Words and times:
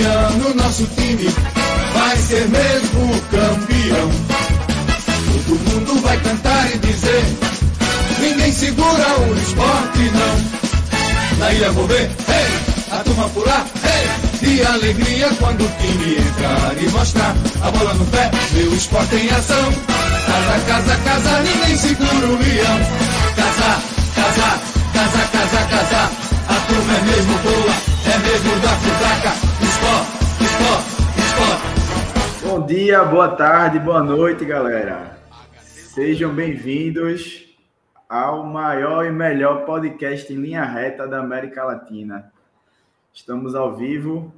ano 0.00 0.54
nosso 0.54 0.86
time 0.96 1.28
vai 1.94 2.16
ser 2.16 2.48
mesmo 2.48 3.20
campeão. 3.30 4.10
Todo 5.46 5.70
mundo 5.70 6.00
vai 6.02 6.16
cantar 6.20 6.74
e 6.74 6.78
dizer: 6.78 7.24
ninguém 8.20 8.52
segura 8.52 9.20
o 9.20 9.34
esporte, 9.38 10.10
não. 10.12 11.38
Na 11.38 11.52
ilha 11.52 11.70
vou 11.72 11.86
ver, 11.86 12.02
hey, 12.02 12.92
a 12.92 13.04
turma 13.04 13.28
pular, 13.30 13.66
hey, 13.84 14.26
de 14.40 14.62
alegria 14.66 15.28
quando 15.38 15.64
o 15.64 15.70
time 15.80 16.16
entrar 16.16 16.74
e 16.80 16.88
mostrar 16.90 17.34
a 17.62 17.70
bola 17.70 17.94
no 17.94 18.06
pé, 18.06 18.30
meu 18.52 18.74
esporte 18.74 19.16
em 19.16 19.30
ação. 19.30 19.72
Casa, 20.26 20.60
casa, 20.66 20.96
casa, 21.04 21.40
ninguém 21.40 21.76
segura 21.76 22.26
o 22.26 22.38
leão. 22.38 22.78
Casa, 23.36 23.82
casa, 24.14 24.60
casa, 24.92 25.28
casa, 25.32 25.66
casa, 25.66 26.10
a 26.48 26.54
turma 26.66 26.94
é 26.94 27.02
mesmo 27.02 27.38
boa, 27.38 27.95
é 28.08 28.18
mesmo 28.18 28.60
da 28.60 28.68
futaca. 28.68 29.32
Esporte, 29.62 30.44
esporte, 30.44 31.20
esporte. 31.20 32.46
Bom 32.46 32.66
dia, 32.66 33.04
boa 33.04 33.34
tarde, 33.34 33.80
boa 33.80 34.02
noite, 34.02 34.44
galera. 34.44 35.18
Sejam 35.60 36.32
bem-vindos 36.32 37.44
ao 38.08 38.44
maior 38.44 39.04
e 39.04 39.10
melhor 39.10 39.64
podcast 39.64 40.32
em 40.32 40.36
linha 40.36 40.64
reta 40.64 41.08
da 41.08 41.18
América 41.18 41.64
Latina. 41.64 42.32
Estamos 43.12 43.56
ao 43.56 43.74
vivo 43.74 44.32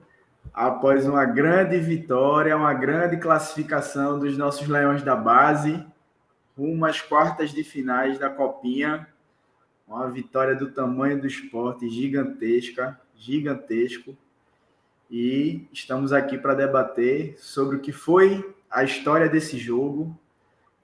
após 0.54 1.06
uma 1.06 1.26
grande 1.26 1.78
vitória, 1.78 2.56
uma 2.56 2.72
grande 2.72 3.18
classificação 3.18 4.18
dos 4.18 4.38
nossos 4.38 4.66
Leões 4.66 5.02
da 5.02 5.14
Base, 5.14 5.84
rumo 6.56 6.86
às 6.86 7.02
quartas 7.02 7.50
de 7.50 7.62
finais 7.62 8.18
da 8.18 8.30
Copinha. 8.30 9.06
Uma 9.86 10.08
vitória 10.08 10.54
do 10.54 10.70
tamanho 10.70 11.20
do 11.20 11.26
esporte 11.26 11.88
gigantesca, 11.88 12.98
gigantesco. 13.18 14.16
E 15.10 15.66
estamos 15.72 16.12
aqui 16.12 16.38
para 16.38 16.54
debater 16.54 17.36
sobre 17.38 17.76
o 17.76 17.80
que 17.80 17.92
foi 17.92 18.54
a 18.70 18.84
história 18.84 19.28
desse 19.28 19.58
jogo, 19.58 20.16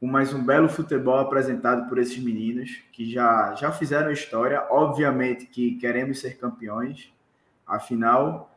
com 0.00 0.06
mais 0.06 0.34
um 0.34 0.44
belo 0.44 0.68
futebol 0.68 1.18
apresentado 1.18 1.88
por 1.88 1.98
esses 1.98 2.18
meninos 2.18 2.82
que 2.92 3.10
já, 3.10 3.54
já 3.54 3.70
fizeram 3.70 4.10
história. 4.10 4.66
Obviamente 4.70 5.46
que 5.46 5.76
queremos 5.76 6.20
ser 6.20 6.36
campeões, 6.38 7.12
afinal, 7.66 8.54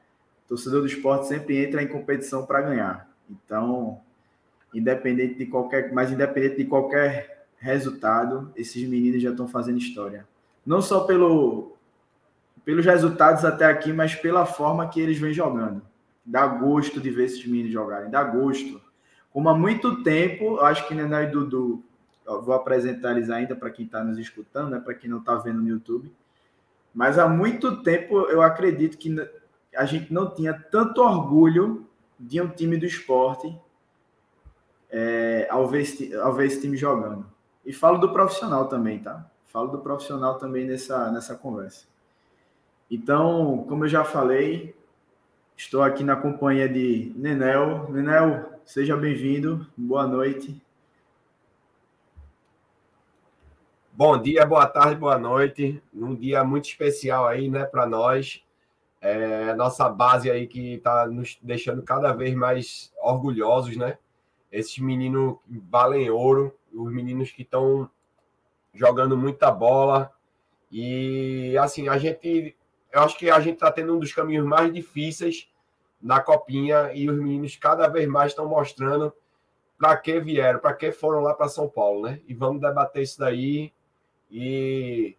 torcedor 0.48 0.82
do 0.82 0.88
esporte 0.88 1.28
sempre 1.28 1.64
entra 1.64 1.84
em 1.84 1.88
competição 1.88 2.46
para 2.46 2.62
ganhar. 2.62 3.10
Então, 3.30 4.02
independente 4.73 5.36
de 5.36 5.46
qualquer, 5.46 5.92
mas 5.94 6.12
independente 6.12 6.58
de 6.58 6.66
qualquer 6.66 7.46
resultado, 7.58 8.52
esses 8.56 8.88
meninos 8.88 9.22
já 9.22 9.32
estão 9.32 9.48
fazendo 9.48 9.78
história. 9.78 10.28
Não 10.66 10.82
só 10.82 11.02
pelo, 11.02 11.77
pelos 12.68 12.86
resultados 12.86 13.46
até 13.46 13.64
aqui, 13.64 13.94
mas 13.94 14.14
pela 14.14 14.46
forma 14.46 14.90
que 14.90 15.00
eles 15.00 15.18
vêm 15.18 15.32
jogando. 15.32 15.82
Dá 16.26 16.46
gosto 16.46 17.00
de 17.00 17.10
ver 17.10 17.23
esses 17.23 17.48
meninos 17.48 17.72
jogarem, 17.72 18.12
dá 18.12 18.22
gosto. 18.22 18.82
Como 19.32 19.48
há 19.48 19.58
muito 19.58 20.04
tempo, 20.04 20.60
acho 20.60 20.86
que 20.86 20.94
Nené 20.94 21.23
e 21.23 21.28
Dudu, 21.28 21.82
vou 22.26 22.54
apresentar 22.54 23.12
eles 23.12 23.30
ainda 23.30 23.56
para 23.56 23.70
quem 23.70 23.86
está 23.86 24.04
nos 24.04 24.18
escutando, 24.18 24.72
né, 24.72 24.82
para 24.82 24.94
quem 24.94 25.10
não 25.10 25.20
está 25.20 25.36
vendo 25.36 25.62
no 25.62 25.70
YouTube. 25.70 26.12
Mas 26.94 27.18
há 27.18 27.26
muito 27.30 27.82
tempo 27.84 28.23
eu 28.23 28.42
acredito 28.42 28.98
que 28.98 29.16
a 29.73 29.86
gente 29.86 30.12
não 30.12 30.30
tinha 30.36 30.54
tanto 30.54 31.02
orgulho 31.02 31.88
de 32.20 32.42
um 32.42 32.50
time 32.50 32.76
do 32.76 32.86
esporte 32.86 33.58
é, 34.92 35.48
ao, 35.50 35.66
ver 35.70 35.84
esse, 35.84 36.14
ao 36.16 36.34
ver 36.34 36.48
esse 36.48 36.60
time 36.60 36.76
jogando. 36.76 37.26
E 37.66 37.72
falo 37.72 37.98
do 37.98 38.12
profissional 38.12 38.68
também, 38.68 39.00
tá? 39.00 39.26
Falo 39.45 39.70
do 39.70 39.80
profissional 39.80 40.38
também 40.38 40.68
nessa, 40.68 41.10
nessa 41.14 41.34
conversa. 41.34 41.86
Então, 42.90 43.66
como 43.68 43.84
eu 43.84 43.90
já 43.90 44.06
falei, 44.06 44.74
estou 45.58 45.82
aqui 45.84 46.06
na 46.06 46.16
companhia 46.16 46.70
de 46.70 47.12
Nenel. 47.18 47.92
Nenel, 47.92 48.62
seja 48.64 48.96
bem-vindo. 48.96 49.68
Boa 49.76 50.08
noite. 50.08 50.62
Bom 53.92 54.17
dia, 54.22 54.45
boa 54.45 54.66
tarde, 54.66 54.95
boa 54.95 55.17
noite. 55.17 55.84
Num 55.92 56.16
dia 56.16 56.45
muito 56.45 56.70
especial 56.70 57.28
aí, 57.28 57.50
né, 57.50 57.66
para 57.66 57.86
nós. 57.86 58.42
É, 59.02 59.54
nossa 59.56 59.90
base 59.90 60.32
aí 60.32 60.48
que 60.48 60.76
está 60.76 61.06
nos 61.08 61.38
deixando 61.42 61.84
cada 61.84 62.14
vez 62.14 62.34
mais 62.34 62.94
orgulhosos, 63.02 63.76
né? 63.76 63.98
Esses 64.50 64.78
meninos 64.80 65.38
valem 65.70 66.10
ouro, 66.10 66.56
os 66.73 66.90
meninos 66.90 67.32
que 67.32 67.42
estão 67.42 67.90
jogando 68.73 69.17
muita 69.17 69.52
bola. 69.52 70.10
E 70.72 71.58
assim, 71.58 71.90
a 71.90 71.98
gente 71.98 72.56
eu 72.92 73.02
acho 73.02 73.17
que 73.17 73.30
a 73.30 73.39
gente 73.39 73.55
está 73.55 73.71
tendo 73.71 73.95
um 73.95 73.99
dos 73.99 74.14
caminhos 74.14 74.45
mais 74.45 74.73
difíceis 74.73 75.49
na 76.02 76.21
copinha 76.21 76.92
e 76.93 77.09
os 77.09 77.17
meninos 77.17 77.55
cada 77.55 77.87
vez 77.87 78.08
mais 78.08 78.31
estão 78.31 78.48
mostrando 78.48 79.14
para 79.77 79.95
que 79.98 80.20
vieram, 80.20 80.59
para 80.59 80.73
que 80.73 80.92
foram 80.92 81.21
lá 81.21 81.33
para 81.33 81.49
São 81.49 81.67
Paulo, 81.67 82.03
né? 82.03 82.20
E 82.27 82.33
vamos 82.33 82.61
debater 82.61 83.03
isso 83.03 83.20
daí 83.20 83.71
e, 84.31 85.15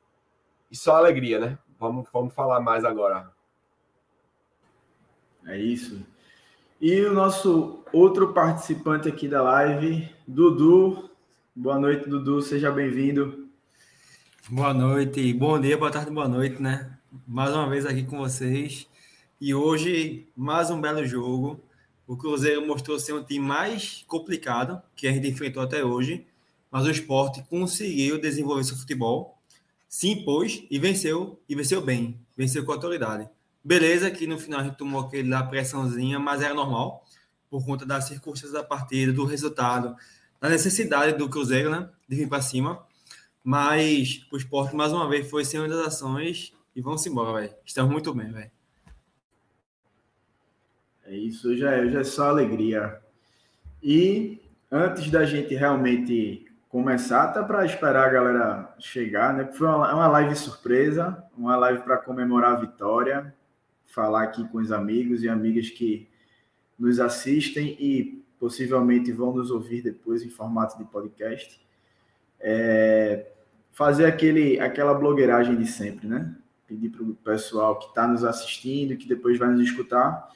e 0.70 0.76
só 0.76 0.96
alegria, 0.96 1.38
né? 1.38 1.58
Vamos, 1.78 2.08
vamos 2.12 2.34
falar 2.34 2.60
mais 2.60 2.84
agora. 2.84 3.30
É 5.46 5.56
isso. 5.56 6.04
E 6.80 7.00
o 7.02 7.12
nosso 7.12 7.84
outro 7.92 8.32
participante 8.32 9.08
aqui 9.08 9.28
da 9.28 9.42
live, 9.42 10.08
Dudu. 10.26 11.10
Boa 11.54 11.78
noite, 11.78 12.08
Dudu. 12.08 12.42
Seja 12.42 12.70
bem-vindo. 12.70 13.48
Boa 14.50 14.72
noite, 14.72 15.32
bom 15.34 15.60
dia, 15.60 15.76
boa 15.76 15.90
tarde, 15.90 16.10
boa 16.10 16.26
noite, 16.26 16.60
né? 16.62 16.97
Mais 17.26 17.54
uma 17.54 17.66
vez 17.66 17.86
aqui 17.86 18.04
com 18.04 18.18
vocês. 18.18 18.86
E 19.40 19.54
hoje, 19.54 20.28
mais 20.36 20.70
um 20.70 20.78
belo 20.78 21.06
jogo. 21.06 21.58
O 22.06 22.18
Cruzeiro 22.18 22.66
mostrou 22.66 22.98
ser 22.98 23.14
um 23.14 23.24
time 23.24 23.46
mais 23.46 24.04
complicado 24.06 24.82
que 24.94 25.08
a 25.08 25.12
gente 25.12 25.26
enfrentou 25.26 25.62
até 25.62 25.82
hoje, 25.82 26.26
mas 26.70 26.84
o 26.84 26.90
esporte 26.90 27.42
conseguiu 27.48 28.20
desenvolver 28.20 28.62
seu 28.64 28.76
futebol, 28.76 29.38
se 29.88 30.08
impôs 30.08 30.62
e 30.70 30.78
venceu, 30.78 31.40
e 31.48 31.54
venceu 31.54 31.80
bem, 31.80 32.20
venceu 32.36 32.62
com 32.62 32.72
autoridade. 32.72 33.26
Beleza 33.64 34.10
que 34.10 34.26
no 34.26 34.38
final 34.38 34.60
a 34.60 34.64
gente 34.64 34.76
tomou 34.76 35.00
aquele 35.00 35.34
pressãozinha, 35.44 36.18
mas 36.18 36.42
era 36.42 36.52
normal, 36.52 37.06
por 37.48 37.64
conta 37.64 37.86
das 37.86 38.04
circunstâncias 38.04 38.52
da 38.52 38.62
partida, 38.62 39.14
do 39.14 39.24
resultado, 39.24 39.96
da 40.38 40.50
necessidade 40.50 41.16
do 41.16 41.26
Cruzeiro, 41.26 41.70
né, 41.70 41.88
de 42.06 42.16
vir 42.16 42.28
para 42.28 42.42
cima. 42.42 42.86
Mas 43.42 44.26
o 44.30 44.36
esporte, 44.36 44.76
mais 44.76 44.92
uma 44.92 45.08
vez, 45.08 45.28
foi 45.30 45.42
sem 45.42 45.66
das 45.68 45.86
ações 45.86 46.52
e 46.78 46.80
vamos 46.80 47.04
embora, 47.04 47.40
velho. 47.40 47.54
Estamos 47.66 47.90
muito 47.90 48.14
bem, 48.14 48.30
velho. 48.30 48.50
É 51.06 51.12
isso, 51.12 51.56
já 51.56 51.72
é, 51.72 51.88
já 51.88 51.98
é 51.98 52.04
só 52.04 52.28
alegria. 52.28 53.00
E 53.82 54.40
antes 54.70 55.10
da 55.10 55.24
gente 55.24 55.56
realmente 55.56 56.46
começar, 56.68 57.24
até 57.24 57.42
para 57.42 57.66
esperar 57.66 58.06
a 58.06 58.12
galera 58.12 58.76
chegar, 58.78 59.34
né? 59.34 59.50
Foi 59.52 59.66
uma, 59.66 59.92
uma 59.92 60.06
live 60.06 60.36
surpresa, 60.36 61.20
uma 61.36 61.56
live 61.56 61.82
para 61.82 61.96
comemorar 61.96 62.52
a 62.52 62.60
vitória, 62.60 63.34
falar 63.86 64.22
aqui 64.22 64.46
com 64.46 64.58
os 64.58 64.70
amigos 64.70 65.24
e 65.24 65.28
amigas 65.28 65.68
que 65.70 66.08
nos 66.78 67.00
assistem 67.00 67.76
e 67.80 68.24
possivelmente 68.38 69.10
vão 69.10 69.34
nos 69.34 69.50
ouvir 69.50 69.82
depois 69.82 70.22
em 70.22 70.30
formato 70.30 70.78
de 70.78 70.84
podcast. 70.84 71.60
É, 72.38 73.32
fazer 73.72 74.06
aquele, 74.06 74.60
aquela 74.60 74.94
blogueiragem 74.94 75.56
de 75.56 75.66
sempre, 75.66 76.06
né? 76.06 76.36
Pedir 76.68 76.90
para 76.90 77.02
o 77.02 77.14
pessoal 77.14 77.78
que 77.78 77.86
está 77.86 78.06
nos 78.06 78.22
assistindo, 78.22 78.96
que 78.96 79.08
depois 79.08 79.38
vai 79.38 79.48
nos 79.48 79.62
escutar, 79.62 80.28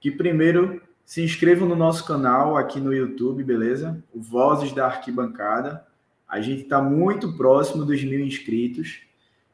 que 0.00 0.10
primeiro 0.10 0.80
se 1.04 1.22
inscrevam 1.22 1.68
no 1.68 1.74
nosso 1.74 2.06
canal 2.06 2.56
aqui 2.56 2.80
no 2.80 2.94
YouTube, 2.94 3.42
beleza? 3.42 4.02
O 4.14 4.20
Vozes 4.22 4.72
da 4.72 4.86
Arquibancada. 4.86 5.84
A 6.26 6.40
gente 6.40 6.62
está 6.62 6.80
muito 6.80 7.36
próximo 7.36 7.84
dos 7.84 8.02
mil 8.02 8.20
inscritos, 8.20 9.00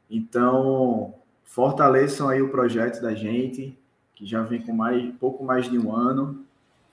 então 0.09 1.15
fortaleçam 1.43 2.29
aí 2.29 2.41
o 2.41 2.51
projeto 2.51 3.03
da 3.03 3.15
gente, 3.15 3.77
que 4.15 4.25
já 4.25 4.43
vem 4.43 4.63
com 4.63 4.73
mais, 4.73 5.13
pouco 5.19 5.43
mais 5.43 5.69
de 5.69 5.79
um 5.79 5.95
ano. 5.95 6.45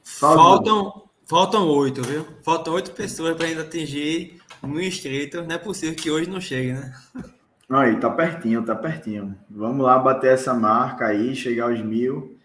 Faltam, 0.04 1.04
faltam 1.26 1.68
oito, 1.68 2.02
viu? 2.02 2.26
Faltam 2.42 2.74
oito 2.74 2.92
pessoas 2.92 3.36
para 3.36 3.46
ainda 3.46 3.62
atingir 3.62 4.42
mil 4.64 4.82
inscritos. 4.82 5.46
Não 5.46 5.56
é 5.56 5.58
possível 5.58 5.96
que 5.96 6.10
hoje 6.10 6.30
não 6.30 6.42
chegue, 6.42 6.74
né? 6.74 6.94
Aí, 7.70 8.00
tá 8.00 8.10
pertinho, 8.10 8.64
tá 8.64 8.76
pertinho. 8.76 9.38
Vamos 9.50 9.86
lá 9.86 10.00
bater 10.00 10.34
essa 10.34 10.54
marca 10.54 11.08
aí, 11.08 11.36
chegar 11.36 11.66
aos 11.66 11.82
mil. 11.82 12.38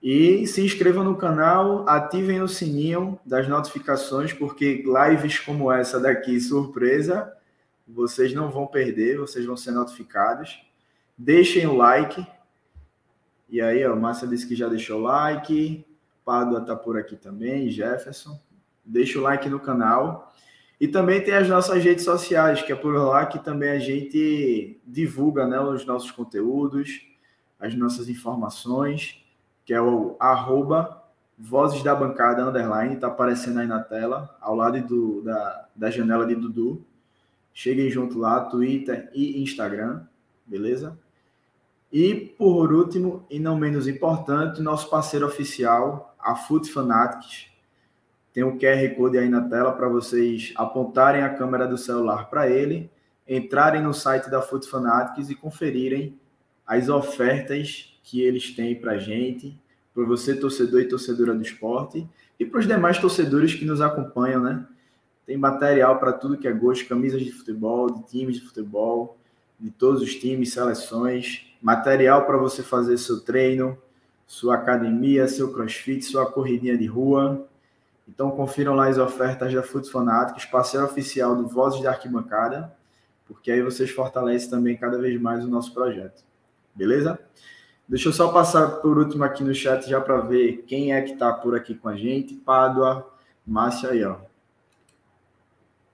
E 0.00 0.46
se 0.46 0.64
inscrevam 0.64 1.02
no 1.02 1.16
canal, 1.16 1.88
ativem 1.88 2.40
o 2.40 2.48
sininho 2.48 3.18
das 3.24 3.48
notificações, 3.48 4.32
porque 4.32 4.84
lives 4.84 5.38
como 5.40 5.70
essa 5.70 5.98
daqui, 5.98 6.40
surpresa, 6.40 7.32
vocês 7.86 8.32
não 8.32 8.50
vão 8.50 8.66
perder, 8.66 9.18
vocês 9.18 9.44
vão 9.44 9.56
ser 9.56 9.72
notificados. 9.72 10.64
Deixem 11.18 11.66
o 11.66 11.76
like. 11.76 12.24
E 13.48 13.60
aí, 13.60 13.84
ó, 13.84 13.94
Márcia 13.96 14.26
disse 14.26 14.46
que 14.46 14.56
já 14.56 14.68
deixou 14.68 15.00
o 15.00 15.02
like. 15.02 15.84
Pádua 16.24 16.60
tá 16.60 16.76
por 16.76 16.96
aqui 16.96 17.16
também, 17.16 17.68
Jefferson. 17.68 18.40
Deixa 18.84 19.18
o 19.18 19.22
like 19.22 19.48
no 19.48 19.60
canal. 19.60 20.32
E 20.82 20.88
também 20.88 21.22
tem 21.22 21.32
as 21.32 21.48
nossas 21.48 21.80
redes 21.84 22.04
sociais, 22.04 22.60
que 22.60 22.72
é 22.72 22.74
por 22.74 22.92
lá 22.92 23.24
que 23.24 23.38
também 23.38 23.70
a 23.70 23.78
gente 23.78 24.80
divulga 24.84 25.46
né, 25.46 25.60
os 25.60 25.86
nossos 25.86 26.10
conteúdos, 26.10 27.06
as 27.60 27.72
nossas 27.76 28.08
informações. 28.08 29.24
que 29.64 29.72
é 29.72 29.80
o 29.80 30.16
arroba 30.18 31.00
Vozes 31.38 31.84
da 31.84 31.94
Bancada 31.94 32.44
Underline, 32.44 32.96
está 32.96 33.06
aparecendo 33.06 33.60
aí 33.60 33.66
na 33.68 33.78
tela, 33.78 34.36
ao 34.40 34.56
lado 34.56 34.80
do, 34.82 35.22
da, 35.22 35.68
da 35.72 35.88
janela 35.88 36.26
de 36.26 36.34
Dudu. 36.34 36.84
Cheguem 37.54 37.88
junto 37.88 38.18
lá, 38.18 38.40
Twitter 38.46 39.08
e 39.14 39.40
Instagram, 39.40 40.02
beleza? 40.44 40.98
E, 41.92 42.12
por 42.36 42.72
último, 42.72 43.24
e 43.30 43.38
não 43.38 43.56
menos 43.56 43.86
importante, 43.86 44.60
nosso 44.60 44.90
parceiro 44.90 45.28
oficial, 45.28 46.16
a 46.18 46.34
Foot 46.34 46.72
Fanatics. 46.72 47.51
Tem 48.32 48.42
um 48.42 48.58
QR 48.58 48.94
Code 48.96 49.18
aí 49.18 49.28
na 49.28 49.42
tela 49.42 49.72
para 49.72 49.88
vocês 49.88 50.52
apontarem 50.56 51.22
a 51.22 51.34
câmera 51.34 51.66
do 51.66 51.76
celular 51.76 52.30
para 52.30 52.48
ele, 52.48 52.90
entrarem 53.28 53.82
no 53.82 53.92
site 53.92 54.30
da 54.30 54.40
Foot 54.40 54.68
Fanatics 54.68 55.30
e 55.30 55.34
conferirem 55.34 56.18
as 56.66 56.88
ofertas 56.88 57.94
que 58.02 58.22
eles 58.22 58.50
têm 58.54 58.74
para 58.74 58.98
gente, 58.98 59.56
para 59.94 60.04
você, 60.04 60.34
torcedor 60.34 60.80
e 60.80 60.88
torcedora 60.88 61.34
do 61.34 61.42
esporte, 61.42 62.08
e 62.40 62.46
para 62.46 62.60
os 62.60 62.66
demais 62.66 62.98
torcedores 62.98 63.54
que 63.54 63.64
nos 63.64 63.80
acompanham, 63.80 64.42
né? 64.42 64.66
Tem 65.26 65.36
material 65.36 65.98
para 65.98 66.12
tudo 66.12 66.36
que 66.36 66.48
é 66.48 66.52
gosto, 66.52 66.88
camisas 66.88 67.22
de 67.22 67.30
futebol, 67.30 67.90
de 67.90 68.02
times 68.06 68.36
de 68.36 68.40
futebol, 68.40 69.18
de 69.60 69.70
todos 69.70 70.02
os 70.02 70.14
times, 70.16 70.52
seleções, 70.52 71.46
material 71.60 72.26
para 72.26 72.36
você 72.36 72.62
fazer 72.62 72.96
seu 72.98 73.20
treino, 73.20 73.78
sua 74.26 74.56
academia, 74.56 75.28
seu 75.28 75.52
crossfit, 75.52 76.04
sua 76.04 76.26
corridinha 76.26 76.76
de 76.76 76.86
rua. 76.86 77.46
Então 78.08 78.30
confiram 78.30 78.74
lá 78.74 78.88
as 78.88 78.98
ofertas 78.98 79.52
da 79.52 79.62
Foot 79.62 79.90
Fanatics, 79.90 80.44
parceiro 80.46 80.86
oficial 80.86 81.36
do 81.36 81.46
Vozes 81.46 81.82
da 81.82 81.90
Arquibancada, 81.90 82.74
porque 83.26 83.50
aí 83.50 83.62
vocês 83.62 83.90
fortalecem 83.90 84.50
também 84.50 84.76
cada 84.76 84.98
vez 84.98 85.20
mais 85.20 85.44
o 85.44 85.48
nosso 85.48 85.72
projeto. 85.72 86.24
Beleza? 86.74 87.18
Deixa 87.88 88.08
eu 88.08 88.12
só 88.12 88.32
passar 88.32 88.80
por 88.80 88.98
último 88.98 89.24
aqui 89.24 89.44
no 89.44 89.54
chat 89.54 89.88
já 89.88 90.00
para 90.00 90.18
ver 90.18 90.64
quem 90.66 90.92
é 90.94 91.02
que 91.02 91.12
está 91.12 91.32
por 91.32 91.54
aqui 91.54 91.74
com 91.74 91.88
a 91.88 91.96
gente. 91.96 92.34
Pádua, 92.34 93.10
Márcia 93.46 93.90
aí, 93.90 94.04
ó. 94.04 94.16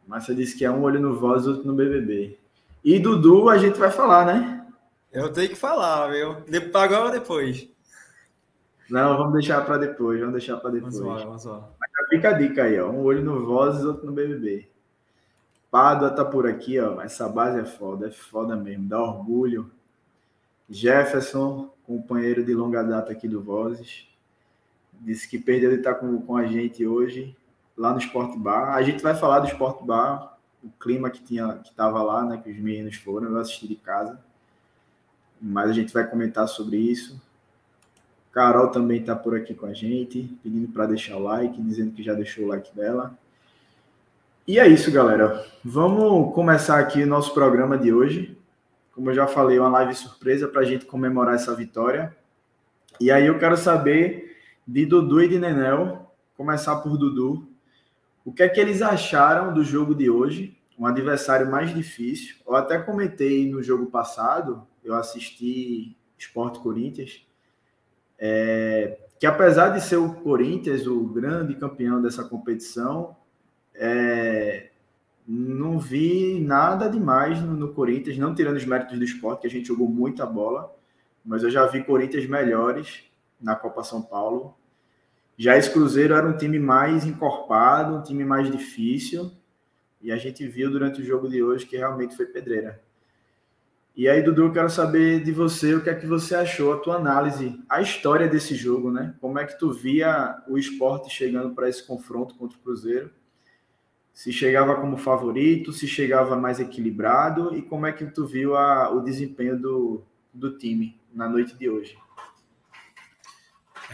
Márcia 0.06 0.34
disse 0.34 0.56
que 0.56 0.64
é 0.64 0.70
um 0.70 0.82
olho 0.82 1.00
no 1.00 1.18
Voz, 1.18 1.46
outro 1.46 1.66
no 1.66 1.74
BBB. 1.74 2.38
E 2.84 2.98
Dudu, 2.98 3.50
a 3.50 3.58
gente 3.58 3.78
vai 3.78 3.90
falar, 3.90 4.24
né? 4.24 4.66
Eu 5.12 5.32
tenho 5.32 5.48
que 5.48 5.56
falar, 5.56 6.08
viu? 6.08 6.36
Agora 6.74 7.06
ou 7.06 7.10
depois? 7.10 7.68
Não, 8.88 9.16
vamos 9.18 9.34
deixar 9.34 9.64
para 9.66 9.76
depois, 9.76 10.18
vamos 10.18 10.34
deixar 10.34 10.56
para 10.58 10.70
depois. 10.70 10.98
Vamos 10.98 11.18
lá, 11.18 11.24
vamos 11.24 11.44
lá. 11.44 11.68
Fica 12.08 12.30
a 12.30 12.32
dica 12.32 12.64
aí, 12.64 12.80
ó. 12.80 12.90
Um 12.90 13.02
olho 13.02 13.22
no 13.22 13.44
Vozes, 13.44 13.84
outro 13.84 14.06
no 14.06 14.12
BBB. 14.12 14.68
Pádua 15.70 16.10
tá 16.10 16.24
por 16.24 16.46
aqui, 16.46 16.78
ó. 16.78 17.00
Essa 17.00 17.28
base 17.28 17.60
é 17.60 17.64
foda, 17.64 18.08
é 18.08 18.10
foda 18.10 18.56
mesmo, 18.56 18.88
dá 18.88 19.00
orgulho. 19.02 19.70
Jefferson, 20.68 21.70
companheiro 21.84 22.44
de 22.44 22.54
longa 22.54 22.82
data 22.82 23.12
aqui 23.12 23.26
do 23.26 23.42
Vozes, 23.42 24.06
disse 25.00 25.28
que 25.28 25.38
perdeu 25.38 25.70
de 25.70 25.76
estar 25.76 25.94
com, 25.94 26.20
com 26.20 26.36
a 26.36 26.46
gente 26.46 26.86
hoje 26.86 27.36
lá 27.76 27.92
no 27.92 27.98
Sport 27.98 28.36
Bar. 28.36 28.74
A 28.74 28.82
gente 28.82 29.02
vai 29.02 29.14
falar 29.14 29.40
do 29.40 29.46
Sport 29.46 29.82
Bar, 29.84 30.38
o 30.62 30.68
clima 30.78 31.10
que 31.10 31.22
tinha 31.22 31.54
que 31.58 31.70
estava 31.70 32.02
lá, 32.02 32.24
né, 32.24 32.40
que 32.42 32.50
os 32.50 32.58
meninos 32.58 32.96
foram, 32.96 33.30
eu 33.30 33.38
assisti 33.38 33.66
de 33.66 33.76
casa 33.76 34.18
mas 35.40 35.70
a 35.70 35.72
gente 35.72 35.92
vai 35.92 36.06
comentar 36.06 36.48
sobre 36.48 36.76
isso. 36.76 37.20
Carol 38.38 38.68
também 38.68 39.00
está 39.00 39.16
por 39.16 39.34
aqui 39.34 39.52
com 39.52 39.66
a 39.66 39.72
gente, 39.72 40.38
pedindo 40.44 40.68
para 40.68 40.86
deixar 40.86 41.16
o 41.16 41.22
like, 41.24 41.60
dizendo 41.60 41.90
que 41.90 42.04
já 42.04 42.14
deixou 42.14 42.44
o 42.44 42.46
like 42.46 42.72
dela. 42.72 43.18
E 44.46 44.60
é 44.60 44.68
isso, 44.68 44.92
galera. 44.92 45.44
Vamos 45.64 46.32
começar 46.32 46.78
aqui 46.78 47.02
o 47.02 47.06
nosso 47.06 47.34
programa 47.34 47.76
de 47.76 47.92
hoje. 47.92 48.38
Como 48.94 49.10
eu 49.10 49.14
já 49.14 49.26
falei, 49.26 49.58
uma 49.58 49.68
live 49.70 49.92
surpresa 49.92 50.46
para 50.46 50.60
a 50.60 50.64
gente 50.64 50.86
comemorar 50.86 51.34
essa 51.34 51.52
vitória. 51.52 52.16
E 53.00 53.10
aí 53.10 53.26
eu 53.26 53.40
quero 53.40 53.56
saber 53.56 54.36
de 54.64 54.86
Dudu 54.86 55.20
e 55.20 55.28
de 55.28 55.40
Nenel, 55.40 56.14
começar 56.36 56.76
por 56.76 56.96
Dudu. 56.96 57.44
O 58.24 58.32
que 58.32 58.44
é 58.44 58.48
que 58.48 58.60
eles 58.60 58.82
acharam 58.82 59.52
do 59.52 59.64
jogo 59.64 59.96
de 59.96 60.08
hoje? 60.08 60.56
Um 60.78 60.86
adversário 60.86 61.50
mais 61.50 61.74
difícil. 61.74 62.36
Eu 62.46 62.54
até 62.54 62.78
comentei 62.78 63.50
no 63.50 63.64
jogo 63.64 63.86
passado 63.86 64.64
eu 64.88 64.94
assisti 64.94 65.96
Esporte 66.16 66.58
Corinthians, 66.60 67.26
é, 68.18 68.98
que 69.18 69.26
apesar 69.26 69.70
de 69.70 69.80
ser 69.80 69.96
o 69.96 70.14
Corinthians 70.14 70.86
o 70.86 71.04
grande 71.06 71.54
campeão 71.54 72.00
dessa 72.02 72.24
competição, 72.24 73.16
é, 73.74 74.70
não 75.26 75.78
vi 75.78 76.40
nada 76.40 76.88
demais 76.88 77.40
no, 77.40 77.52
no, 77.52 77.72
Corinthians, 77.74 78.16
não 78.16 78.34
tirando 78.34 78.56
os 78.56 78.64
méritos 78.64 78.98
do 78.98 79.04
esporte, 79.04 79.42
que 79.42 79.46
a 79.46 79.50
gente 79.50 79.68
jogou 79.68 79.88
muita 79.88 80.24
bola, 80.24 80.74
mas 81.24 81.42
eu 81.42 81.50
já 81.50 81.66
vi 81.66 81.84
Corinthians 81.84 82.26
melhores 82.26 83.04
na 83.40 83.54
Copa 83.54 83.84
São 83.84 84.00
Paulo. 84.00 84.54
Já 85.36 85.56
esse 85.56 85.70
Cruzeiro 85.70 86.14
era 86.14 86.26
um 86.26 86.36
time 86.36 86.58
mais 86.58 87.04
encorpado, 87.04 87.96
um 87.96 88.02
time 88.02 88.24
mais 88.24 88.50
difícil, 88.50 89.30
e 90.00 90.10
a 90.10 90.16
gente 90.16 90.46
viu 90.46 90.70
durante 90.70 91.02
o 91.02 91.04
jogo 91.04 91.28
de 91.28 91.42
hoje 91.42 91.66
que 91.66 91.76
realmente 91.76 92.16
foi 92.16 92.26
pedreira. 92.26 92.80
E 93.98 94.08
aí, 94.08 94.22
Dudu, 94.22 94.42
eu 94.42 94.52
quero 94.52 94.70
saber 94.70 95.24
de 95.24 95.32
você 95.32 95.74
o 95.74 95.82
que 95.82 95.90
é 95.90 95.94
que 95.96 96.06
você 96.06 96.36
achou, 96.36 96.72
a 96.72 96.76
tua 96.76 96.94
análise, 96.94 97.60
a 97.68 97.82
história 97.82 98.28
desse 98.28 98.54
jogo, 98.54 98.92
né? 98.92 99.12
Como 99.20 99.40
é 99.40 99.44
que 99.44 99.58
tu 99.58 99.72
via 99.72 100.40
o 100.46 100.56
esporte 100.56 101.12
chegando 101.12 101.52
para 101.52 101.68
esse 101.68 101.84
confronto 101.84 102.36
contra 102.36 102.56
o 102.56 102.60
Cruzeiro? 102.60 103.10
Se 104.12 104.32
chegava 104.32 104.76
como 104.76 104.96
favorito, 104.96 105.72
se 105.72 105.88
chegava 105.88 106.36
mais 106.36 106.60
equilibrado 106.60 107.56
e 107.56 107.60
como 107.60 107.86
é 107.86 107.92
que 107.92 108.06
tu 108.06 108.24
viu 108.24 108.54
a, 108.54 108.88
o 108.88 109.00
desempenho 109.00 109.60
do, 109.60 110.04
do 110.32 110.56
time 110.56 110.96
na 111.12 111.28
noite 111.28 111.56
de 111.56 111.68
hoje? 111.68 111.98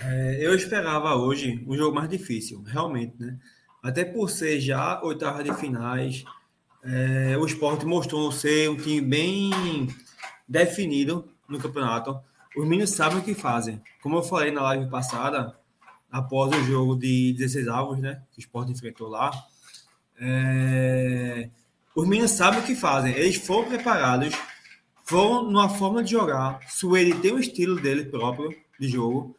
É, 0.02 0.36
eu 0.38 0.54
esperava 0.54 1.14
hoje 1.14 1.64
um 1.66 1.74
jogo 1.78 1.96
mais 1.96 2.10
difícil, 2.10 2.62
realmente, 2.66 3.14
né? 3.18 3.38
Até 3.82 4.04
por 4.04 4.28
ser 4.28 4.60
já 4.60 5.02
oitava 5.02 5.42
de 5.42 5.54
finais, 5.54 6.26
é, 6.84 7.36
o 7.38 7.46
esporte 7.46 7.86
mostrou 7.86 8.30
ser 8.30 8.68
um 8.68 8.76
time 8.76 9.00
bem 9.00 9.88
definido 10.46 11.28
no 11.48 11.58
campeonato. 11.58 12.18
Os 12.54 12.66
meninos 12.66 12.90
sabem 12.90 13.18
o 13.18 13.22
que 13.22 13.34
fazem. 13.34 13.80
Como 14.02 14.16
eu 14.16 14.22
falei 14.22 14.50
na 14.50 14.62
live 14.62 14.90
passada, 14.90 15.56
após 16.10 16.54
o 16.54 16.64
jogo 16.64 16.96
de 16.96 17.32
16 17.32 17.68
avos, 17.68 17.98
né? 17.98 18.22
Que 18.32 18.38
o 18.38 18.40
esporte 18.40 18.70
enfrentou 18.70 19.08
lá. 19.08 19.30
É, 20.20 21.48
os 21.94 22.06
meninos 22.06 22.32
sabem 22.32 22.60
o 22.60 22.64
que 22.64 22.76
fazem. 22.76 23.14
Eles 23.14 23.36
foram 23.36 23.68
preparados, 23.68 24.34
foram 25.04 25.44
numa 25.44 25.70
forma 25.70 26.04
de 26.04 26.10
jogar. 26.10 26.60
Sueli 26.68 27.14
tem 27.14 27.32
um 27.32 27.38
estilo 27.38 27.80
dele 27.80 28.04
próprio 28.04 28.54
de 28.78 28.88
jogo. 28.88 29.34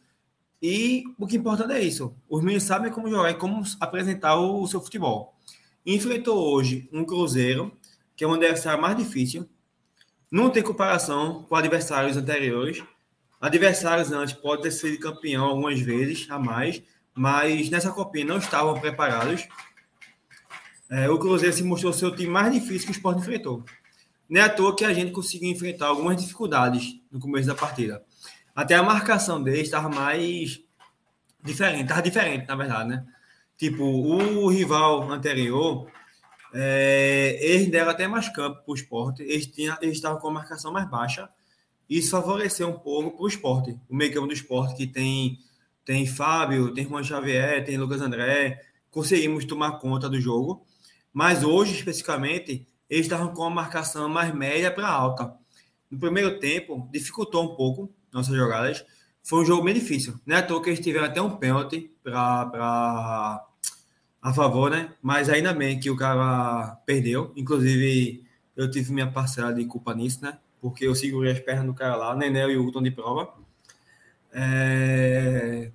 E 0.61 1.03
o 1.19 1.27
que 1.27 1.35
é 1.35 1.39
importante 1.39 1.73
é 1.73 1.81
isso. 1.81 2.15
Os 2.27 2.41
meninos 2.41 2.63
sabem 2.63 2.91
como 2.91 3.07
jogar 3.07 3.29
e 3.29 3.35
como 3.35 3.63
apresentar 3.79 4.35
o 4.35 4.65
seu 4.65 4.81
futebol 4.81 5.34
enfrentou 5.85 6.37
hoje 6.37 6.89
um 6.91 7.05
Cruzeiro, 7.05 7.71
que 8.15 8.23
é 8.23 8.27
um 8.27 8.33
adversário 8.33 8.81
mais 8.81 8.97
difícil. 8.97 9.47
Não 10.31 10.49
tem 10.49 10.63
comparação 10.63 11.43
com 11.43 11.55
adversários 11.55 12.17
anteriores. 12.17 12.83
Adversários 13.39 14.11
antes 14.11 14.33
podem 14.33 14.63
ter 14.63 14.71
sido 14.71 14.99
campeão 14.99 15.45
algumas 15.45 15.79
vezes 15.79 16.25
a 16.29 16.39
mais, 16.39 16.81
mas 17.13 17.69
nessa 17.69 17.91
copinha 17.91 18.25
não 18.25 18.37
estavam 18.37 18.79
preparados. 18.79 19.47
É, 20.89 21.09
o 21.09 21.19
Cruzeiro 21.19 21.55
se 21.55 21.63
mostrou 21.63 21.93
ser 21.93 22.05
o 22.05 22.15
time 22.15 22.29
mais 22.29 22.51
difícil 22.51 22.87
que 22.87 22.91
o 22.91 22.97
Sport 22.97 23.19
enfrentou. 23.19 23.63
Não 24.27 24.41
é 24.41 24.43
à 24.43 24.49
toa 24.49 24.75
que 24.75 24.83
a 24.83 24.93
gente 24.93 25.11
conseguiu 25.11 25.51
enfrentar 25.51 25.87
algumas 25.87 26.17
dificuldades 26.17 26.99
no 27.11 27.19
começo 27.19 27.47
da 27.47 27.55
partida. 27.55 28.03
Até 28.55 28.75
a 28.75 28.83
marcação 28.83 29.41
deles 29.41 29.63
estava 29.63 29.89
mais 29.89 30.61
diferente, 31.43 31.83
estava 31.83 32.01
diferente, 32.01 32.47
na 32.47 32.55
verdade, 32.55 32.89
né? 32.89 33.05
Tipo, 33.57 33.83
o 33.83 34.47
rival 34.49 35.09
anterior, 35.09 35.89
é, 36.53 37.37
eles 37.41 37.69
deram 37.69 37.91
até 37.91 38.07
mais 38.07 38.27
campo 38.29 38.61
para 38.63 38.71
o 38.71 38.75
esporte, 38.75 39.23
eles, 39.23 39.47
tinham, 39.47 39.77
eles 39.81 39.95
estavam 39.95 40.19
com 40.19 40.27
a 40.27 40.33
marcação 40.33 40.71
mais 40.71 40.89
baixa, 40.89 41.29
isso 41.89 42.11
favoreceu 42.11 42.67
um 42.67 42.79
pouco 42.79 43.11
para 43.11 43.23
o 43.23 43.27
esporte. 43.27 43.79
O 43.89 43.95
meio 43.95 44.13
campo 44.13 44.27
do 44.27 44.33
esporte 44.33 44.75
que 44.75 44.87
tem, 44.87 45.39
tem 45.85 46.05
Fábio, 46.05 46.73
tem 46.73 46.87
Juan 46.87 47.03
Xavier, 47.03 47.63
tem 47.63 47.77
Lucas 47.77 48.01
André, 48.01 48.61
conseguimos 48.91 49.45
tomar 49.45 49.79
conta 49.79 50.09
do 50.09 50.19
jogo, 50.19 50.65
mas 51.13 51.43
hoje, 51.43 51.75
especificamente, 51.75 52.67
eles 52.89 53.05
estavam 53.05 53.33
com 53.33 53.43
a 53.43 53.49
marcação 53.49 54.09
mais 54.09 54.33
média 54.33 54.71
para 54.71 54.89
alta. 54.89 55.33
No 55.89 55.99
primeiro 55.99 56.39
tempo, 56.39 56.89
dificultou 56.91 57.43
um 57.43 57.55
pouco 57.55 57.93
nossas 58.11 58.35
jogadas, 58.35 58.85
foi 59.23 59.41
um 59.41 59.45
jogo 59.45 59.63
bem 59.63 59.73
difícil. 59.73 60.19
Não 60.25 60.35
é 60.35 60.39
à 60.39 60.43
toa 60.43 60.61
que 60.61 60.69
eles 60.69 60.79
tiveram 60.79 61.05
até 61.05 61.21
um 61.21 61.37
pênalti 61.37 61.94
para 62.11 63.43
a 64.21 64.33
favor, 64.33 64.69
né? 64.69 64.93
Mas 65.01 65.29
ainda 65.29 65.53
bem 65.53 65.79
que 65.79 65.89
o 65.89 65.97
cara 65.97 66.77
perdeu. 66.85 67.31
Inclusive, 67.35 68.23
eu 68.55 68.69
tive 68.69 68.93
minha 68.93 69.11
parcela 69.11 69.53
de 69.53 69.65
culpa 69.65 69.93
nisso, 69.93 70.23
né? 70.23 70.37
Porque 70.61 70.85
eu 70.85 70.95
segurei 70.95 71.31
as 71.31 71.39
pernas 71.39 71.65
do 71.65 71.73
cara 71.73 71.95
lá, 71.95 72.15
Nenel 72.15 72.51
e 72.51 72.57
o 72.57 72.63
Hilton 72.63 72.83
de 72.83 72.91
prova. 72.91 73.33
É... 74.31 75.71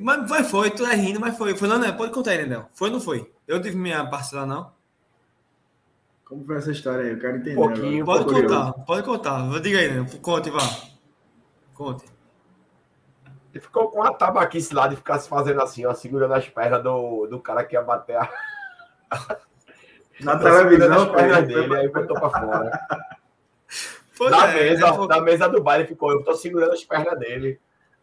Mas 0.00 0.28
foi, 0.28 0.44
foi, 0.44 0.70
tu 0.70 0.84
é 0.84 0.94
rindo, 0.94 1.20
mas 1.20 1.36
foi. 1.36 1.56
Foi 1.56 1.68
não, 1.68 1.78
não, 1.78 1.96
pode 1.96 2.12
contar 2.12 2.32
aí, 2.32 2.38
Nenel. 2.38 2.68
Foi 2.74 2.88
ou 2.88 2.94
não 2.94 3.00
foi? 3.00 3.30
Eu 3.46 3.60
tive 3.60 3.76
minha 3.76 4.04
parcela, 4.06 4.44
não? 4.44 4.70
Como 6.24 6.44
foi 6.44 6.56
essa 6.56 6.70
história 6.70 7.04
aí? 7.04 7.10
Eu 7.12 7.18
quero 7.18 7.36
entender. 7.36 7.58
Um 7.58 7.68
pouquinho. 7.68 8.04
Pode 8.04 8.24
contar, 8.24 8.72
pode 8.72 9.02
contar. 9.04 9.60
Diga 9.60 9.78
aí, 9.78 9.88
Nenel. 9.88 10.06
Conte, 10.20 10.50
vá. 10.50 10.60
Conte. 11.74 12.11
Ele 13.52 13.60
ficou 13.60 13.90
com 13.90 14.02
a 14.02 14.12
tabaquice 14.12 14.74
lá 14.74 14.88
de 14.88 14.96
ficar 14.96 15.18
se 15.18 15.28
fazendo 15.28 15.60
assim, 15.60 15.84
ó, 15.84 15.92
segurando 15.92 16.32
as 16.34 16.48
pernas 16.48 16.82
do, 16.82 17.26
do 17.26 17.38
cara 17.38 17.64
que 17.64 17.76
ia 17.76 17.82
bater 17.82 18.16
a. 18.16 18.28
Na 20.20 20.38
televisão, 20.38 21.02
as 21.02 21.10
pernas 21.10 21.46
dele, 21.46 21.76
aí 21.76 21.88
botou 21.88 22.18
pra 22.18 22.30
fora. 22.30 22.80
Pois 24.14 24.30
na, 24.30 24.46
é, 24.46 24.54
mesa, 24.54 24.86
é, 24.86 25.06
na 25.06 25.20
mesa 25.22 25.48
do 25.48 25.62
baile 25.62 25.86
ficou, 25.86 26.12
eu 26.12 26.22
tô 26.22 26.34
segurando 26.34 26.74
as 26.74 26.84
pernas 26.84 27.18
dele. 27.18 27.58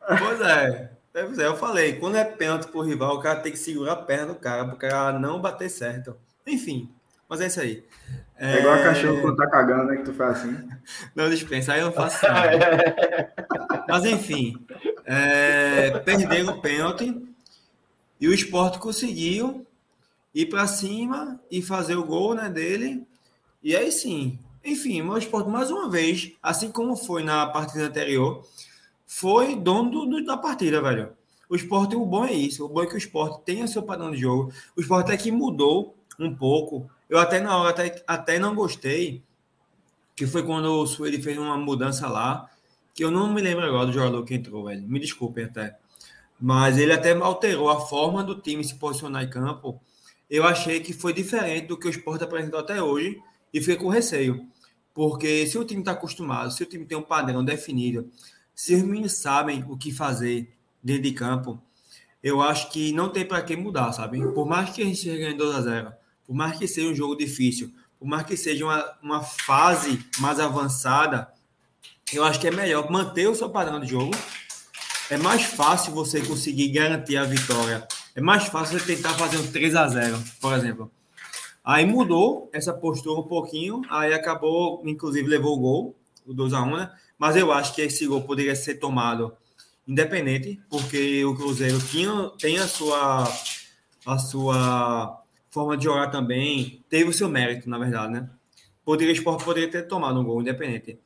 Pois 0.06 0.41
é. 0.41 0.91
Pois 1.13 1.39
é, 1.39 1.46
eu 1.46 1.56
falei, 1.56 1.98
quando 1.98 2.18
é 2.18 2.25
pênalti 2.25 2.68
pro 2.68 2.82
rival, 2.82 3.15
o 3.15 3.22
cara 3.22 3.39
tem 3.39 3.51
que 3.51 3.58
segurar 3.58 3.94
a 3.94 3.96
perna 3.96 4.25
do 4.25 4.36
cara, 4.36 4.65
pro 4.65 4.75
cara 4.75 5.18
não 5.18 5.39
bater 5.39 5.70
certo. 5.70 6.18
Enfim, 6.46 6.91
mas 7.29 7.39
é 7.41 7.48
isso 7.48 7.62
aí. 7.62 7.86
É, 8.38 8.60
igual 8.60 8.74
a 8.74 8.84
cachorro 8.84 9.22
quando 9.22 9.36
tá 9.36 9.48
cagando, 9.48 9.86
né? 9.86 9.98
Que 9.98 10.03
tu 10.03 10.13
faz 10.13 10.39
assim. 10.39 10.70
Não 11.15 11.29
dispensa, 11.29 11.74
aí 11.74 11.79
eu 11.79 11.86
não 11.86 11.94
faço 11.94 12.25
nada. 12.25 13.34
mas 13.88 14.03
enfim, 14.06 14.56
é, 15.11 15.89
perderam 16.01 16.53
o 16.53 16.61
pênalti 16.61 17.19
e 18.21 18.27
o 18.27 18.33
esporte 18.33 18.77
conseguiu 18.77 19.65
ir 20.35 20.45
para 20.45 20.67
cima 20.67 21.41
e 21.49 21.63
fazer 21.63 21.95
o 21.95 22.05
gol 22.05 22.35
né, 22.35 22.47
dele. 22.47 23.07
E 23.63 23.75
aí 23.75 23.91
sim, 23.91 24.37
enfim, 24.63 25.01
o 25.01 25.17
esporte 25.17 25.49
mais 25.49 25.71
uma 25.71 25.89
vez, 25.89 26.33
assim 26.43 26.71
como 26.71 26.95
foi 26.95 27.23
na 27.23 27.47
partida 27.47 27.85
anterior, 27.85 28.47
foi 29.07 29.55
dono 29.55 29.89
do, 29.89 30.05
do, 30.05 30.23
da 30.23 30.37
partida, 30.37 30.79
velho. 30.79 31.09
O 31.49 31.55
esporte, 31.55 31.95
o 31.95 32.05
bom 32.05 32.25
é 32.25 32.33
isso. 32.33 32.63
O 32.63 32.69
bom 32.69 32.83
é 32.83 32.85
que 32.85 32.93
o 32.93 32.97
esporte 32.97 33.43
tem 33.43 33.63
o 33.63 33.67
seu 33.67 33.81
padrão 33.81 34.11
de 34.11 34.17
jogo. 34.17 34.53
O 34.77 34.81
esporte 34.81 35.11
é 35.11 35.17
que 35.17 35.31
mudou 35.31 35.95
um 36.19 36.35
pouco. 36.35 36.87
Eu 37.09 37.17
até 37.17 37.39
na 37.39 37.57
hora 37.57 37.71
até, 37.71 38.03
até 38.05 38.37
não 38.37 38.53
gostei, 38.53 39.23
que 40.15 40.27
foi 40.27 40.43
quando 40.43 40.65
o 40.65 40.85
Sueli 40.85 41.19
fez 41.19 41.35
uma 41.35 41.57
mudança 41.57 42.07
lá, 42.07 42.47
que 43.00 43.06
eu 43.06 43.12
não 43.12 43.34
me 43.34 43.41
lembro 43.41 43.63
agora 43.63 43.86
do 43.86 43.94
jogador 43.94 44.25
que 44.25 44.34
entrou, 44.34 44.65
velho. 44.65 44.86
Me 44.86 45.00
desculpem 45.00 45.46
até. 45.46 45.79
Mas 46.38 46.77
ele 46.77 46.91
até 46.91 47.13
alterou 47.13 47.70
a 47.70 47.79
forma 47.79 48.22
do 48.22 48.41
time 48.41 48.62
se 48.62 48.75
posicionar 48.75 49.24
em 49.24 49.29
campo. 49.29 49.82
Eu 50.29 50.44
achei 50.44 50.82
que 50.82 50.91
foi 50.91 51.13
diferente 51.13 51.68
do 51.68 51.77
que 51.77 51.88
o 51.88 51.89
esporte 51.89 52.25
apresentou 52.25 52.60
até 52.60 52.84
hoje 52.84 53.18
e 53.53 53.62
fiquei 53.62 53.77
com 53.77 53.88
receio. 53.88 54.46
Porque 54.94 55.48
se 55.48 55.58
o 55.58 55.63
time 55.63 55.79
está 55.79 55.94
acostumado, 55.94 56.51
se 56.51 56.62
o 56.62 56.65
time 56.65 56.86
tem 56.86 56.98
um 56.98 57.01
padrão 57.01 57.41
definido, 57.41 58.12
se 58.53 58.75
os 58.75 58.84
meninos 58.84 59.13
sabem 59.13 59.63
o 59.70 59.77
que 59.77 59.94
fazer 59.94 60.53
dentro 60.84 61.03
de 61.03 61.13
campo, 61.13 61.58
eu 62.22 62.41
acho 62.41 62.70
que 62.70 62.91
não 62.91 63.08
tem 63.08 63.24
para 63.25 63.41
que 63.41 63.56
mudar, 63.56 63.94
sabe? 63.94 64.20
Por 64.34 64.46
mais 64.46 64.72
que 64.72 64.82
a 64.82 64.86
gente 64.86 65.06
ganhe 65.06 65.38
2 65.38 65.56
a 65.56 65.62
0 65.62 65.94
por 66.27 66.36
mais 66.36 66.60
que 66.60 66.68
seja 66.68 66.89
um 66.89 66.94
jogo 66.94 67.15
difícil, 67.15 67.74
por 67.98 68.06
mais 68.06 68.24
que 68.24 68.36
seja 68.36 68.65
uma, 68.65 68.98
uma 69.01 69.24
fase 69.24 70.06
mais 70.20 70.38
avançada, 70.38 71.32
eu 72.13 72.23
acho 72.23 72.39
que 72.39 72.47
é 72.47 72.51
melhor 72.51 72.89
manter 72.89 73.27
o 73.27 73.35
seu 73.35 73.49
padrão 73.49 73.79
de 73.79 73.87
jogo. 73.87 74.11
É 75.09 75.17
mais 75.17 75.43
fácil 75.43 75.93
você 75.93 76.21
conseguir 76.21 76.69
garantir 76.69 77.17
a 77.17 77.23
vitória. 77.23 77.87
É 78.15 78.21
mais 78.21 78.45
fácil 78.45 78.79
você 78.79 78.95
tentar 78.95 79.13
fazer 79.13 79.37
um 79.37 79.51
3 79.51 79.75
a 79.75 79.87
0 79.87 80.23
por 80.41 80.53
exemplo. 80.53 80.91
Aí 81.63 81.85
mudou 81.85 82.49
essa 82.51 82.73
postura 82.73 83.19
um 83.19 83.27
pouquinho, 83.27 83.81
aí 83.89 84.13
acabou, 84.13 84.81
inclusive 84.85 85.27
levou 85.27 85.57
o 85.57 85.59
gol, 85.59 85.95
o 86.25 86.33
2 86.33 86.53
a 86.53 86.61
1 86.63 86.77
né? 86.77 86.91
Mas 87.17 87.35
eu 87.35 87.51
acho 87.51 87.75
que 87.75 87.81
esse 87.81 88.07
gol 88.07 88.21
poderia 88.21 88.55
ser 88.55 88.75
tomado 88.75 89.33
independente, 89.87 90.59
porque 90.69 91.23
o 91.25 91.35
Cruzeiro 91.35 91.79
tinha, 91.79 92.31
tem 92.39 92.57
a 92.57 92.67
sua, 92.67 93.23
a 94.05 94.17
sua 94.17 95.21
forma 95.51 95.75
de 95.75 95.83
jogar 95.83 96.07
também, 96.07 96.83
teve 96.89 97.09
o 97.09 97.13
seu 97.13 97.27
mérito, 97.27 97.69
na 97.69 97.77
verdade, 97.77 98.13
né? 98.13 98.29
Poderia, 98.85 99.13
o 99.13 99.17
esporte 99.17 99.43
poderia 99.43 99.69
ter 99.69 99.83
tomado 99.83 100.19
um 100.19 100.23
gol 100.23 100.41
independente. 100.41 100.99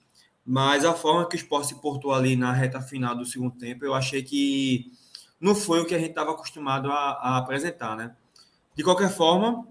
Mas 0.45 0.83
a 0.83 0.93
forma 0.93 1.27
que 1.27 1.35
o 1.35 1.37
esporte 1.37 1.67
se 1.67 1.75
portou 1.75 2.13
ali 2.13 2.35
na 2.35 2.51
reta 2.51 2.81
final 2.81 3.15
do 3.15 3.25
segundo 3.25 3.55
tempo, 3.55 3.85
eu 3.85 3.93
achei 3.93 4.21
que 4.21 4.91
não 5.39 5.55
foi 5.55 5.81
o 5.81 5.85
que 5.85 5.95
a 5.95 5.99
gente 5.99 6.09
estava 6.09 6.31
acostumado 6.31 6.91
a, 6.91 7.11
a, 7.11 7.37
apresentar, 7.37 7.95
né? 7.95 8.15
De 8.75 8.83
qualquer 8.83 9.09
forma, 9.09 9.65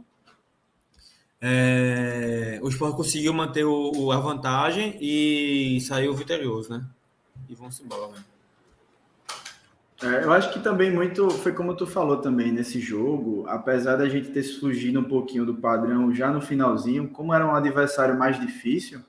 é, 1.41 2.59
o 2.63 2.69
esporte 2.69 2.97
conseguiu 2.97 3.35
manter 3.35 3.65
o, 3.65 4.11
a 4.13 4.19
vantagem 4.19 4.97
e 5.01 5.81
saiu 5.81 6.15
vitorioso, 6.15 6.71
né? 6.71 6.85
E 7.49 7.55
vamos 7.55 7.81
embora, 7.81 8.13
né? 8.13 8.25
É, 10.03 10.25
eu 10.25 10.33
acho 10.33 10.53
que 10.53 10.59
também 10.59 10.91
muito 10.91 11.31
foi 11.31 11.53
como 11.53 11.77
tu 11.77 11.87
falou 11.87 12.17
também 12.17 12.51
nesse 12.51 12.81
jogo, 12.81 13.45
apesar 13.47 13.97
da 13.97 14.09
gente 14.09 14.31
ter 14.31 14.43
fugido 14.43 14.99
um 14.99 15.05
pouquinho 15.05 15.47
do 15.47 15.55
padrão 15.55 16.13
já 16.13 16.31
no 16.31 16.41
finalzinho, 16.41 17.09
como 17.09 17.33
era 17.33 17.47
um 17.47 17.55
adversário 17.55 18.19
mais 18.19 18.41
difícil, 18.41 19.01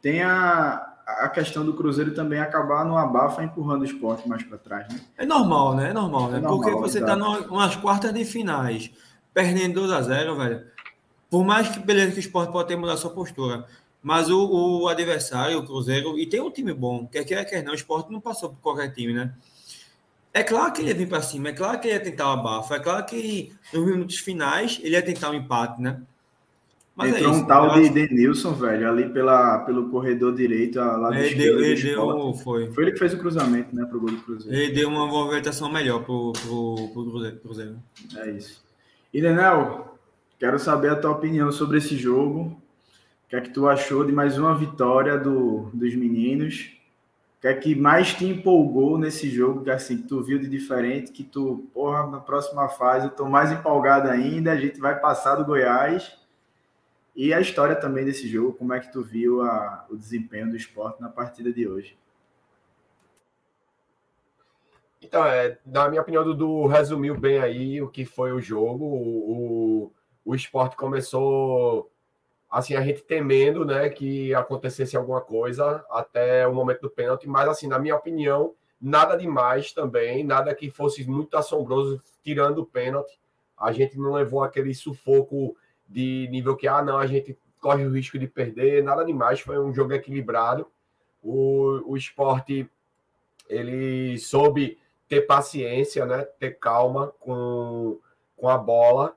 tem 0.00 0.22
a, 0.22 0.90
a 1.06 1.28
questão 1.28 1.64
do 1.64 1.74
Cruzeiro 1.74 2.14
também 2.14 2.40
acabar 2.40 2.84
no 2.84 2.96
abafa 2.96 3.42
empurrando 3.42 3.82
o 3.82 3.84
esporte 3.84 4.28
mais 4.28 4.42
para 4.42 4.58
trás, 4.58 4.88
né? 4.92 5.00
É 5.18 5.26
normal, 5.26 5.74
né? 5.74 5.90
É 5.90 5.92
normal, 5.92 6.30
né? 6.30 6.38
É 6.38 6.40
normal, 6.40 6.60
Porque 6.60 6.74
você 6.76 7.00
tá 7.00 7.16
exato. 7.16 7.48
tá 7.48 7.54
nas 7.56 7.76
quartas 7.76 8.12
de 8.12 8.24
finais, 8.24 8.90
perdendo 9.34 9.74
2 9.74 9.92
a 9.92 10.02
0 10.02 10.36
velho. 10.36 10.66
Por 11.28 11.44
mais 11.44 11.68
que 11.68 11.78
beleza 11.78 12.12
que 12.12 12.18
o 12.18 12.20
esporte 12.20 12.52
pode 12.52 12.68
ter 12.68 12.76
mudado 12.76 12.98
sua 12.98 13.10
postura, 13.10 13.66
mas 14.02 14.30
o, 14.30 14.82
o 14.82 14.88
adversário, 14.88 15.58
o 15.58 15.66
Cruzeiro, 15.66 16.18
e 16.18 16.26
tem 16.26 16.40
um 16.40 16.50
time 16.50 16.72
bom, 16.72 17.06
quer 17.06 17.24
queira, 17.24 17.44
quer 17.44 17.62
não, 17.62 17.72
o 17.72 17.76
esporte 17.76 18.10
não 18.10 18.20
passou 18.20 18.50
por 18.50 18.58
qualquer 18.60 18.92
time, 18.92 19.12
né? 19.12 19.32
É 20.32 20.42
claro 20.42 20.72
que 20.72 20.80
ele 20.80 20.90
ia 20.90 20.94
vir 20.94 21.08
para 21.08 21.20
cima, 21.22 21.48
é 21.48 21.52
claro 21.52 21.78
que 21.80 21.88
ele 21.88 21.94
ia 21.94 22.02
tentar 22.02 22.28
o 22.28 22.32
abafo, 22.32 22.72
é 22.72 22.78
claro 22.78 23.04
que 23.04 23.52
nos 23.72 23.84
minutos 23.84 24.18
finais 24.18 24.78
ele 24.82 24.94
ia 24.94 25.02
tentar 25.02 25.30
um 25.30 25.34
empate, 25.34 25.80
né? 25.82 26.00
Mas 26.94 27.14
é 27.14 27.16
Entrou 27.16 27.30
é 27.30 27.34
isso, 27.34 27.44
um 27.44 27.46
tal 27.46 27.74
de 27.74 27.88
Denilson, 27.88 28.52
velho, 28.52 28.88
ali 28.88 29.08
pela, 29.08 29.60
pelo 29.60 29.88
corredor 29.88 30.34
direito, 30.34 30.78
lá 30.78 31.10
do 31.10 31.14
ele 31.14 31.34
deu, 31.34 31.64
ele 31.64 31.82
deu, 31.82 32.34
foi. 32.34 32.70
foi 32.72 32.84
ele 32.84 32.92
que 32.92 32.98
fez 32.98 33.14
o 33.14 33.18
cruzamento, 33.18 33.74
né, 33.74 33.86
pro 33.86 34.00
gol 34.00 34.10
do 34.10 34.20
Cruzeiro. 34.20 34.56
Ele 34.56 34.72
deu 34.72 34.88
uma 34.88 35.06
movimentação 35.06 35.72
melhor 35.72 36.02
pro, 36.04 36.32
pro, 36.32 36.90
pro 36.92 37.40
Cruzeiro. 37.40 37.76
É 38.16 38.30
isso. 38.32 38.62
E, 39.12 39.20
Denel, 39.20 39.96
quero 40.38 40.58
saber 40.58 40.90
a 40.90 40.96
tua 40.96 41.12
opinião 41.12 41.50
sobre 41.50 41.78
esse 41.78 41.96
jogo. 41.96 42.40
O 43.26 43.30
que 43.30 43.36
é 43.36 43.40
que 43.40 43.50
tu 43.50 43.68
achou 43.68 44.04
de 44.04 44.12
mais 44.12 44.36
uma 44.36 44.54
vitória 44.54 45.16
do, 45.16 45.70
dos 45.72 45.94
meninos? 45.94 46.72
O 47.38 47.40
que 47.40 47.48
é 47.48 47.54
que 47.54 47.74
mais 47.74 48.12
te 48.12 48.26
empolgou 48.26 48.98
nesse 48.98 49.30
jogo, 49.30 49.64
que 49.64 49.70
assim, 49.70 49.96
tu 49.96 50.22
viu 50.22 50.38
de 50.38 50.46
diferente, 50.46 51.10
que 51.10 51.24
tu, 51.24 51.70
porra, 51.72 52.06
na 52.06 52.20
próxima 52.20 52.68
fase 52.68 53.06
eu 53.06 53.10
tô 53.10 53.26
mais 53.26 53.50
empolgado 53.50 54.10
ainda, 54.10 54.52
a 54.52 54.56
gente 54.56 54.78
vai 54.78 55.00
passar 55.00 55.36
do 55.36 55.44
Goiás. 55.46 56.19
E 57.14 57.34
a 57.34 57.40
história 57.40 57.76
também 57.76 58.04
desse 58.04 58.28
jogo, 58.28 58.54
como 58.54 58.72
é 58.72 58.80
que 58.80 58.92
tu 58.92 59.02
viu 59.02 59.42
a, 59.42 59.86
o 59.90 59.96
desempenho 59.96 60.50
do 60.50 60.56
esporte 60.56 61.00
na 61.00 61.08
partida 61.08 61.52
de 61.52 61.66
hoje? 61.66 61.98
Então, 65.02 65.24
é, 65.24 65.58
na 65.64 65.88
minha 65.88 66.02
opinião, 66.02 66.22
Dudu 66.22 66.66
resumiu 66.66 67.18
bem 67.18 67.38
aí 67.38 67.80
o 67.82 67.88
que 67.88 68.04
foi 68.04 68.32
o 68.32 68.40
jogo. 68.40 68.84
O, 68.84 69.32
o, 69.84 69.92
o 70.24 70.34
esporte 70.34 70.76
começou 70.76 71.90
assim, 72.50 72.74
a 72.74 72.82
gente 72.82 73.02
temendo, 73.02 73.64
né, 73.64 73.88
que 73.88 74.34
acontecesse 74.34 74.96
alguma 74.96 75.20
coisa 75.20 75.84
até 75.88 76.46
o 76.46 76.52
momento 76.52 76.80
do 76.80 76.90
pênalti, 76.90 77.28
mas 77.28 77.48
assim, 77.48 77.68
na 77.68 77.78
minha 77.78 77.94
opinião, 77.94 78.54
nada 78.80 79.16
demais 79.16 79.72
também, 79.72 80.24
nada 80.24 80.54
que 80.54 80.68
fosse 80.68 81.08
muito 81.08 81.36
assombroso 81.36 82.02
tirando 82.24 82.58
o 82.58 82.66
pênalti. 82.66 83.20
A 83.56 83.70
gente 83.72 83.96
não 83.96 84.12
levou 84.12 84.42
aquele 84.42 84.74
sufoco 84.74 85.56
de 85.90 86.28
nível 86.30 86.56
que 86.56 86.66
ah, 86.68 86.82
não, 86.82 86.98
a 86.98 87.06
gente 87.06 87.36
corre 87.60 87.84
o 87.84 87.92
risco 87.92 88.18
de 88.18 88.26
perder, 88.26 88.82
nada 88.82 89.04
demais, 89.04 89.40
foi 89.40 89.58
um 89.58 89.74
jogo 89.74 89.92
equilibrado. 89.92 90.66
O, 91.22 91.92
o 91.92 91.96
esporte 91.96 92.66
ele 93.48 94.18
soube 94.18 94.78
ter 95.08 95.22
paciência, 95.22 96.06
né, 96.06 96.22
ter 96.38 96.58
calma 96.58 97.12
com, 97.20 97.98
com 98.36 98.48
a 98.48 98.56
bola 98.56 99.14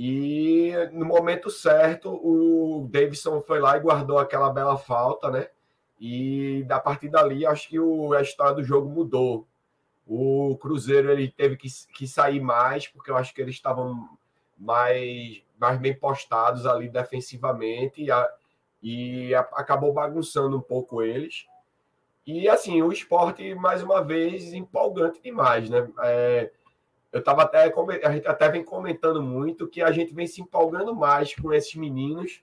e 0.00 0.72
no 0.92 1.04
momento 1.04 1.50
certo, 1.50 2.08
o 2.08 2.88
Davidson 2.88 3.40
foi 3.40 3.58
lá 3.58 3.76
e 3.76 3.80
guardou 3.80 4.16
aquela 4.16 4.48
bela 4.48 4.78
falta, 4.78 5.28
né? 5.28 5.48
E 5.98 6.62
da 6.68 6.78
partir 6.78 7.08
dali, 7.08 7.44
acho 7.44 7.68
que 7.68 7.80
o, 7.80 8.12
a 8.12 8.22
história 8.22 8.54
do 8.54 8.62
jogo 8.62 8.88
mudou. 8.88 9.44
O 10.06 10.56
Cruzeiro 10.62 11.10
ele 11.10 11.28
teve 11.28 11.56
que, 11.56 11.68
que 11.92 12.06
sair 12.06 12.38
mais, 12.38 12.86
porque 12.86 13.10
eu 13.10 13.16
acho 13.16 13.34
que 13.34 13.42
eles 13.42 13.56
estavam 13.56 14.08
mais, 14.58 15.42
mais 15.58 15.78
bem 15.78 15.94
postados 15.94 16.66
ali 16.66 16.88
defensivamente 16.88 18.02
e, 18.02 18.10
a, 18.10 18.28
e 18.82 19.34
a, 19.34 19.40
acabou 19.40 19.92
bagunçando 19.92 20.56
um 20.56 20.62
pouco 20.62 21.02
eles. 21.02 21.46
E 22.26 22.48
assim, 22.48 22.82
o 22.82 22.92
esporte, 22.92 23.54
mais 23.54 23.82
uma 23.82 24.02
vez, 24.02 24.52
empolgante 24.52 25.22
demais, 25.22 25.70
né? 25.70 25.88
É, 26.02 26.50
eu 27.10 27.20
estava 27.20 27.42
até 27.42 27.72
a 28.04 28.12
gente 28.12 28.28
até 28.28 28.50
vem 28.50 28.62
comentando 28.62 29.22
muito 29.22 29.66
que 29.66 29.80
a 29.80 29.90
gente 29.90 30.12
vem 30.12 30.26
se 30.26 30.42
empolgando 30.42 30.94
mais 30.94 31.34
com 31.34 31.52
esses 31.54 31.74
meninos 31.74 32.42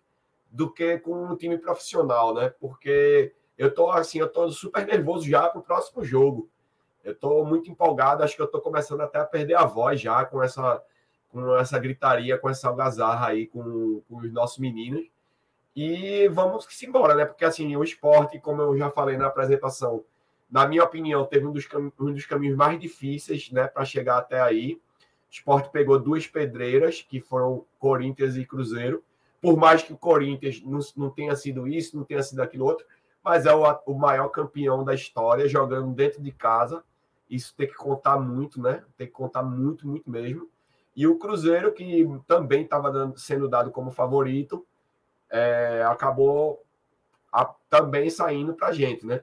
do 0.49 0.71
que 0.71 0.97
com 0.99 1.27
o 1.27 1.35
time 1.35 1.57
profissional, 1.57 2.33
né? 2.33 2.51
Porque 2.59 3.33
eu 3.57 3.73
tô 3.73 3.91
assim, 3.91 4.19
eu 4.19 4.31
tô 4.31 4.49
super 4.49 4.87
nervoso 4.87 5.29
já 5.29 5.47
para 5.49 5.59
o 5.59 5.63
próximo 5.63 6.03
jogo. 6.03 6.49
Eu 7.03 7.13
tô 7.13 7.45
muito 7.45 7.69
empolgado, 7.69 8.23
acho 8.23 8.35
que 8.35 8.41
eu 8.41 8.47
tô 8.47 8.59
começando 8.59 9.01
até 9.01 9.19
a 9.19 9.25
perder 9.25 9.55
a 9.55 9.65
voz 9.65 10.01
já 10.01 10.25
com 10.25 10.41
essa 10.41 10.81
com 11.35 11.53
essa 11.57 11.77
gritaria, 11.77 12.37
com 12.37 12.49
essa 12.49 12.69
algazarra 12.69 13.27
aí 13.27 13.47
com, 13.47 14.01
com 14.07 14.17
os 14.19 14.31
nossos 14.31 14.57
meninos. 14.57 15.05
E 15.75 16.29
vamos 16.29 16.65
que 16.65 16.73
se 16.73 16.85
embora, 16.85 17.13
né? 17.13 17.25
Porque 17.25 17.43
assim, 17.43 17.75
o 17.75 17.83
esporte, 17.83 18.39
como 18.39 18.61
eu 18.61 18.77
já 18.77 18.89
falei 18.89 19.17
na 19.17 19.27
apresentação, 19.27 20.05
na 20.49 20.65
minha 20.65 20.81
opinião, 20.81 21.25
teve 21.25 21.45
um 21.45 21.51
dos, 21.51 21.67
um 21.99 22.13
dos 22.13 22.25
caminhos 22.25 22.55
mais 22.55 22.79
difíceis 22.79 23.51
né, 23.51 23.67
para 23.67 23.83
chegar 23.83 24.17
até 24.17 24.39
aí. 24.39 24.75
O 24.75 24.79
esporte 25.29 25.69
pegou 25.71 25.99
duas 25.99 26.25
pedreiras, 26.25 27.01
que 27.01 27.19
foram 27.19 27.65
Corinthians 27.77 28.37
e 28.37 28.45
Cruzeiro. 28.45 29.03
Por 29.41 29.57
mais 29.57 29.83
que 29.83 29.91
o 29.91 29.97
Corinthians 29.97 30.63
não, 30.63 30.79
não 30.95 31.09
tenha 31.09 31.35
sido 31.35 31.67
isso, 31.67 31.97
não 31.97 32.05
tenha 32.05 32.23
sido 32.23 32.41
aquilo 32.41 32.63
outro, 32.63 32.85
mas 33.21 33.45
é 33.45 33.53
o, 33.53 33.63
o 33.87 33.93
maior 33.93 34.29
campeão 34.29 34.85
da 34.85 34.93
história, 34.93 35.49
jogando 35.49 35.93
dentro 35.93 36.23
de 36.23 36.31
casa. 36.31 36.81
Isso 37.29 37.53
tem 37.57 37.67
que 37.67 37.75
contar 37.75 38.17
muito, 38.17 38.61
né? 38.61 38.85
Tem 38.95 39.05
que 39.05 39.13
contar 39.13 39.43
muito, 39.43 39.85
muito 39.85 40.09
mesmo. 40.09 40.49
E 40.95 41.05
o 41.05 41.17
Cruzeiro, 41.17 41.73
que 41.73 42.07
também 42.25 42.63
estava 42.63 43.13
sendo 43.17 43.49
dado 43.49 43.69
como 43.69 43.91
favorito, 43.91 44.65
é, 45.29 45.83
acabou 45.87 46.63
a, 47.31 47.53
também 47.69 48.09
saindo 48.09 48.53
para 48.53 48.67
a 48.67 48.71
gente, 48.71 49.05
né? 49.05 49.21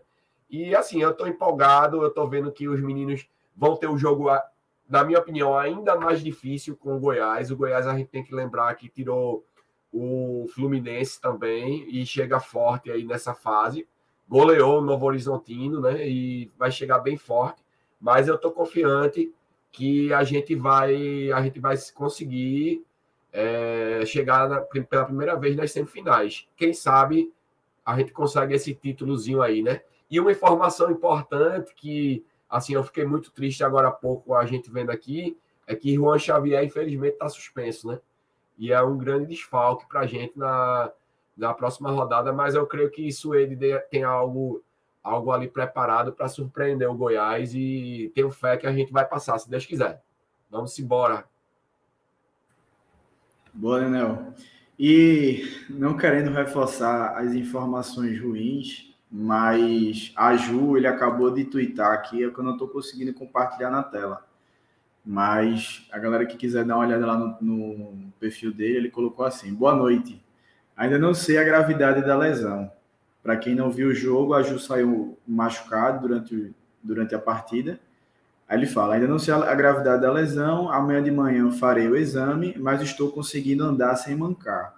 E 0.50 0.74
assim, 0.74 1.00
eu 1.00 1.10
estou 1.10 1.26
empolgado, 1.26 2.02
eu 2.02 2.08
estou 2.08 2.28
vendo 2.28 2.52
que 2.52 2.68
os 2.68 2.80
meninos 2.80 3.26
vão 3.56 3.74
ter 3.74 3.88
o 3.88 3.96
jogo, 3.96 4.28
na 4.86 5.02
minha 5.02 5.18
opinião, 5.18 5.56
ainda 5.56 5.96
mais 5.96 6.20
difícil 6.20 6.76
com 6.76 6.94
o 6.94 7.00
Goiás. 7.00 7.50
O 7.50 7.56
Goiás 7.56 7.86
a 7.86 7.96
gente 7.96 8.08
tem 8.08 8.22
que 8.22 8.34
lembrar 8.34 8.74
que 8.74 8.90
tirou 8.90 9.42
o 9.90 10.46
Fluminense 10.54 11.18
também 11.18 11.86
e 11.88 12.04
chega 12.04 12.38
forte 12.38 12.90
aí 12.90 13.04
nessa 13.04 13.32
fase. 13.34 13.88
Goleou 14.28 14.78
o 14.78 14.84
Novo 14.84 15.06
Horizontino, 15.06 15.80
né? 15.80 16.06
E 16.06 16.50
vai 16.58 16.70
chegar 16.70 16.98
bem 16.98 17.16
forte. 17.16 17.64
Mas 17.98 18.28
eu 18.28 18.34
estou 18.34 18.52
confiante 18.52 19.32
que 19.72 20.12
a 20.12 20.22
gente 20.22 20.54
vai, 20.54 21.32
a 21.32 21.42
gente 21.42 21.58
vai 21.58 21.76
conseguir 21.94 22.84
é, 23.32 24.02
chegar 24.04 24.48
na, 24.48 24.60
pela 24.60 25.06
primeira 25.06 25.34
vez 25.34 25.56
nas 25.56 25.72
semifinais. 25.72 26.46
Quem 26.56 26.74
sabe 26.74 27.32
a 27.84 27.96
gente 27.98 28.12
consegue 28.12 28.54
esse 28.54 28.74
títulozinho 28.74 29.42
aí, 29.42 29.62
né? 29.62 29.80
E 30.10 30.20
uma 30.20 30.30
informação 30.30 30.90
importante 30.90 31.74
que, 31.74 32.24
assim, 32.48 32.74
eu 32.74 32.84
fiquei 32.84 33.04
muito 33.04 33.32
triste 33.32 33.64
agora 33.64 33.88
há 33.88 33.92
pouco 33.92 34.34
a 34.34 34.44
gente 34.44 34.70
vendo 34.70 34.90
aqui, 34.90 35.36
é 35.66 35.74
que 35.74 35.94
Juan 35.94 36.18
Xavier, 36.18 36.62
infelizmente, 36.62 37.14
está 37.14 37.28
suspenso, 37.28 37.88
né? 37.88 37.98
E 38.58 38.72
é 38.72 38.80
um 38.82 38.98
grande 38.98 39.26
desfalque 39.26 39.88
para 39.88 40.00
a 40.00 40.06
gente 40.06 40.38
na, 40.38 40.92
na 41.36 41.54
próxima 41.54 41.90
rodada, 41.90 42.32
mas 42.32 42.54
eu 42.54 42.66
creio 42.66 42.90
que 42.90 43.06
isso 43.08 43.34
ele 43.34 43.56
tem 43.90 44.04
algo, 44.04 44.62
algo 45.02 45.32
ali 45.32 45.48
preparado 45.48 46.12
para 46.12 46.28
surpreender 46.28 46.88
o 46.88 46.94
Goiás 46.94 47.54
e 47.54 48.12
tenho 48.14 48.30
fé 48.30 48.56
que 48.56 48.66
a 48.66 48.72
gente 48.72 48.92
vai 48.92 49.04
passar, 49.04 49.38
se 49.38 49.50
Deus 49.50 49.66
quiser. 49.66 50.02
Vamos 50.50 50.78
embora. 50.78 51.24
Boa, 53.52 53.80
Daniel. 53.80 54.32
E 54.78 55.44
não 55.68 55.96
querendo 55.96 56.30
reforçar 56.30 57.18
as 57.18 57.34
informações 57.34 58.20
ruins, 58.20 58.96
mas 59.10 60.12
a 60.16 60.34
Ju, 60.36 60.76
ele 60.76 60.86
acabou 60.86 61.30
de 61.30 61.44
twittar 61.44 61.92
aqui, 61.92 62.24
é 62.24 62.30
que 62.30 62.38
eu 62.38 62.44
não 62.44 62.52
estou 62.52 62.68
conseguindo 62.68 63.12
compartilhar 63.12 63.70
na 63.70 63.82
tela. 63.82 64.26
Mas 65.04 65.86
a 65.92 65.98
galera 65.98 66.24
que 66.24 66.36
quiser 66.36 66.64
dar 66.64 66.76
uma 66.76 66.86
olhada 66.86 67.04
lá 67.04 67.16
no, 67.16 67.36
no, 67.40 68.12
perfil 68.18 68.52
dele, 68.52 68.76
ele 68.76 68.90
colocou 68.90 69.26
assim: 69.26 69.52
Boa 69.52 69.74
noite. 69.74 70.24
Ainda 70.76 70.98
não 70.98 71.12
sei 71.12 71.36
a 71.38 71.44
gravidade 71.44 72.02
da 72.02 72.16
lesão. 72.16 72.70
Para 73.22 73.36
quem 73.36 73.54
não 73.54 73.70
viu 73.70 73.88
o 73.88 73.94
jogo, 73.94 74.34
a 74.34 74.42
Ju 74.42 74.58
saiu 74.58 75.16
machucado 75.26 76.00
durante, 76.06 76.52
durante 76.82 77.14
a 77.14 77.18
partida. 77.18 77.78
Aí 78.48 78.58
ele 78.58 78.66
fala: 78.66 78.94
Ainda 78.94 79.06
não 79.06 79.18
sei 79.18 79.32
a 79.32 79.54
gravidade 79.54 80.02
da 80.02 80.12
lesão. 80.12 80.70
Amanhã 80.70 81.02
de 81.02 81.10
manhã 81.10 81.50
farei 81.52 81.88
o 81.88 81.96
exame, 81.96 82.54
mas 82.58 82.82
estou 82.82 83.12
conseguindo 83.12 83.64
andar 83.64 83.94
sem 83.96 84.16
mancar. 84.16 84.74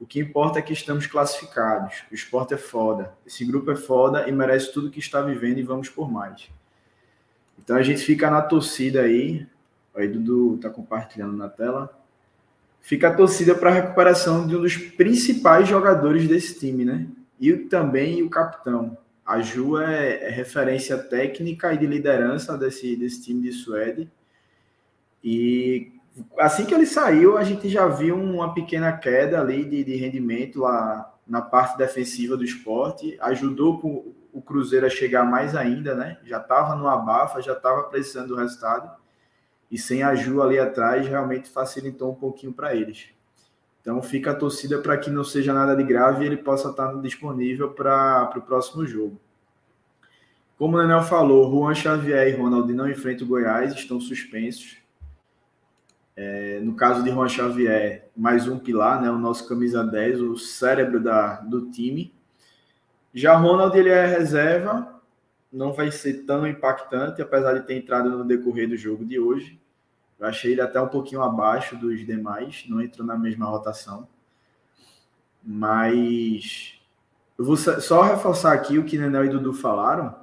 O 0.00 0.06
que 0.06 0.18
importa 0.18 0.58
é 0.58 0.62
que 0.62 0.72
estamos 0.72 1.06
classificados. 1.06 2.02
O 2.10 2.14
esporte 2.14 2.54
é 2.54 2.56
foda. 2.56 3.12
Esse 3.24 3.44
grupo 3.44 3.70
é 3.70 3.76
foda 3.76 4.28
e 4.28 4.32
merece 4.32 4.72
tudo 4.72 4.90
que 4.90 4.98
está 4.98 5.20
vivendo 5.20 5.58
e 5.58 5.62
vamos 5.62 5.88
por 5.88 6.10
mais. 6.10 6.50
Então 7.56 7.76
a 7.76 7.82
gente 7.82 8.00
fica 8.00 8.28
na 8.28 8.42
torcida 8.42 9.02
aí. 9.02 9.46
Aí 9.94 10.08
Dudu 10.08 10.56
está 10.56 10.70
compartilhando 10.70 11.36
na 11.36 11.48
tela. 11.48 11.96
Fica 12.80 13.08
a 13.08 13.14
torcida 13.14 13.54
para 13.54 13.70
a 13.70 13.74
recuperação 13.74 14.44
de 14.44 14.56
um 14.56 14.62
dos 14.62 14.76
principais 14.76 15.68
jogadores 15.68 16.26
desse 16.26 16.58
time, 16.58 16.84
né? 16.84 17.06
E 17.42 17.56
também 17.56 18.22
o 18.22 18.30
capitão. 18.30 18.96
A 19.26 19.40
Ju 19.40 19.76
é, 19.76 20.28
é 20.28 20.30
referência 20.30 20.96
técnica 20.96 21.74
e 21.74 21.76
de 21.76 21.88
liderança 21.88 22.56
desse, 22.56 22.94
desse 22.94 23.20
time 23.20 23.42
de 23.42 23.52
Suede. 23.52 24.08
E 25.24 25.90
assim 26.38 26.64
que 26.64 26.72
ele 26.72 26.86
saiu, 26.86 27.36
a 27.36 27.42
gente 27.42 27.68
já 27.68 27.88
viu 27.88 28.16
uma 28.16 28.54
pequena 28.54 28.96
queda 28.96 29.40
ali 29.40 29.64
de, 29.64 29.82
de 29.82 29.96
rendimento 29.96 30.60
lá 30.60 31.12
na 31.26 31.42
parte 31.42 31.76
defensiva 31.76 32.36
do 32.36 32.44
esporte. 32.44 33.18
Ajudou 33.20 34.14
o 34.32 34.40
Cruzeiro 34.40 34.86
a 34.86 34.90
chegar 34.90 35.24
mais 35.24 35.56
ainda, 35.56 35.96
né? 35.96 36.18
Já 36.22 36.38
estava 36.38 36.76
no 36.76 36.86
abafa, 36.86 37.42
já 37.42 37.54
estava 37.54 37.82
precisando 37.84 38.28
do 38.28 38.36
resultado. 38.36 38.88
E 39.68 39.76
sem 39.76 40.04
a 40.04 40.14
Ju 40.14 40.40
ali 40.40 40.60
atrás, 40.60 41.08
realmente 41.08 41.48
facilitou 41.48 42.12
um 42.12 42.14
pouquinho 42.14 42.52
para 42.52 42.72
eles. 42.72 43.08
Então 43.82 44.00
fica 44.00 44.30
a 44.30 44.34
torcida 44.34 44.78
para 44.78 44.96
que 44.96 45.10
não 45.10 45.24
seja 45.24 45.52
nada 45.52 45.74
de 45.76 45.82
grave 45.82 46.22
e 46.22 46.26
ele 46.26 46.36
possa 46.36 46.70
estar 46.70 46.94
disponível 47.02 47.70
para 47.72 48.32
o 48.36 48.40
próximo 48.40 48.86
jogo. 48.86 49.20
Como 50.56 50.76
o 50.76 50.80
Daniel 50.80 51.02
falou, 51.02 51.50
Juan 51.50 51.74
Xavier 51.74 52.28
e 52.28 52.36
Ronald 52.40 52.72
não 52.72 52.88
enfrentam 52.88 53.26
o 53.26 53.28
Goiás, 53.28 53.74
estão 53.74 54.00
suspensos. 54.00 54.76
É, 56.14 56.60
no 56.62 56.74
caso 56.74 57.02
de 57.02 57.10
Juan 57.10 57.28
Xavier, 57.28 58.08
mais 58.16 58.46
um 58.46 58.56
pilar, 58.56 59.02
né, 59.02 59.10
o 59.10 59.18
nosso 59.18 59.48
camisa 59.48 59.82
10, 59.82 60.20
o 60.20 60.36
cérebro 60.36 61.00
da, 61.00 61.40
do 61.40 61.68
time. 61.72 62.14
Já 63.12 63.34
Ronald, 63.34 63.76
ele 63.76 63.88
é 63.88 64.06
reserva, 64.06 65.02
não 65.52 65.72
vai 65.72 65.90
ser 65.90 66.24
tão 66.24 66.46
impactante, 66.46 67.20
apesar 67.20 67.54
de 67.54 67.66
ter 67.66 67.74
entrado 67.74 68.08
no 68.08 68.24
decorrer 68.24 68.68
do 68.68 68.76
jogo 68.76 69.04
de 69.04 69.18
hoje. 69.18 69.60
Eu 70.22 70.28
achei 70.28 70.52
ele 70.52 70.60
até 70.60 70.80
um 70.80 70.86
pouquinho 70.86 71.20
abaixo 71.20 71.76
dos 71.76 72.06
demais, 72.06 72.64
não 72.68 72.80
entrou 72.80 73.04
na 73.04 73.18
mesma 73.18 73.46
rotação. 73.46 74.06
Mas 75.42 76.80
eu 77.36 77.44
vou 77.44 77.56
só 77.56 78.02
reforçar 78.02 78.52
aqui 78.52 78.78
o 78.78 78.84
que 78.84 78.96
Nenel 78.96 79.24
e 79.24 79.28
Dudu 79.28 79.52
falaram. 79.52 80.14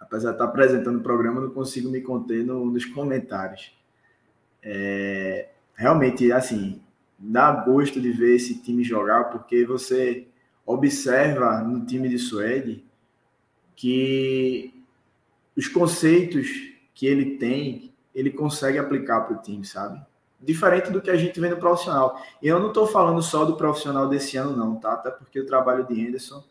Apesar 0.00 0.30
de 0.30 0.36
estar 0.36 0.46
apresentando 0.46 0.98
o 0.98 1.02
programa, 1.02 1.42
não 1.42 1.50
consigo 1.50 1.90
me 1.90 2.00
conter 2.00 2.42
no, 2.42 2.64
nos 2.64 2.86
comentários. 2.86 3.76
É, 4.62 5.50
realmente, 5.74 6.32
assim, 6.32 6.80
dá 7.18 7.52
gosto 7.52 8.00
de 8.00 8.10
ver 8.12 8.36
esse 8.36 8.62
time 8.62 8.82
jogar, 8.82 9.24
porque 9.24 9.66
você 9.66 10.26
observa 10.64 11.60
no 11.60 11.84
time 11.84 12.08
de 12.08 12.18
Suede 12.18 12.82
que 13.76 14.72
os 15.54 15.68
conceitos 15.68 16.48
que 16.94 17.06
ele 17.06 17.36
tem, 17.36 17.91
ele 18.14 18.30
consegue 18.30 18.78
aplicar 18.78 19.22
para 19.22 19.36
o 19.36 19.42
time, 19.42 19.64
sabe? 19.64 20.00
Diferente 20.40 20.90
do 20.90 21.00
que 21.00 21.10
a 21.10 21.16
gente 21.16 21.38
vê 21.40 21.48
no 21.48 21.56
profissional. 21.56 22.20
E 22.42 22.48
eu 22.48 22.58
não 22.58 22.68
estou 22.68 22.86
falando 22.86 23.22
só 23.22 23.44
do 23.44 23.56
profissional 23.56 24.08
desse 24.08 24.36
ano, 24.36 24.56
não, 24.56 24.76
tá? 24.76 24.94
Até 24.94 25.10
porque 25.10 25.40
o 25.40 25.46
trabalho 25.46 25.86
de 25.86 25.98
Henderson 26.00 26.42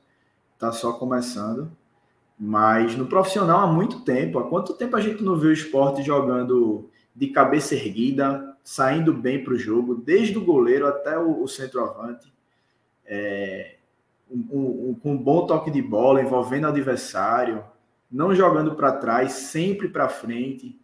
está 0.54 0.72
só 0.72 0.94
começando. 0.94 1.72
Mas 2.40 2.96
no 2.96 3.06
profissional 3.06 3.60
há 3.60 3.68
muito 3.68 4.00
tempo. 4.02 4.40
Há 4.40 4.48
quanto 4.48 4.74
tempo 4.74 4.96
a 4.96 5.02
gente 5.02 5.22
não 5.22 5.36
vê 5.36 5.48
o 5.48 5.54
esporte 5.54 6.02
jogando 6.02 6.90
de 7.16 7.28
cabeça 7.28 7.76
erguida, 7.76 8.58
saindo 8.64 9.14
bem 9.14 9.44
para 9.44 9.54
o 9.54 9.60
jogo, 9.60 9.96
desde 9.96 10.38
o 10.38 10.46
goleiro 10.46 10.88
até 10.88 11.18
o, 11.20 11.44
o 11.44 11.48
centroavante, 11.48 12.32
é, 13.06 13.76
um, 14.30 14.90
um, 14.90 14.96
com 14.96 15.12
um 15.12 15.18
bom 15.18 15.46
toque 15.46 15.70
de 15.70 15.82
bola, 15.82 16.22
envolvendo 16.22 16.64
o 16.64 16.70
adversário, 16.70 17.64
não 18.10 18.34
jogando 18.34 18.76
para 18.76 18.94
trás, 18.94 19.34
sempre 19.34 19.90
para 19.90 20.10
frente, 20.10 20.81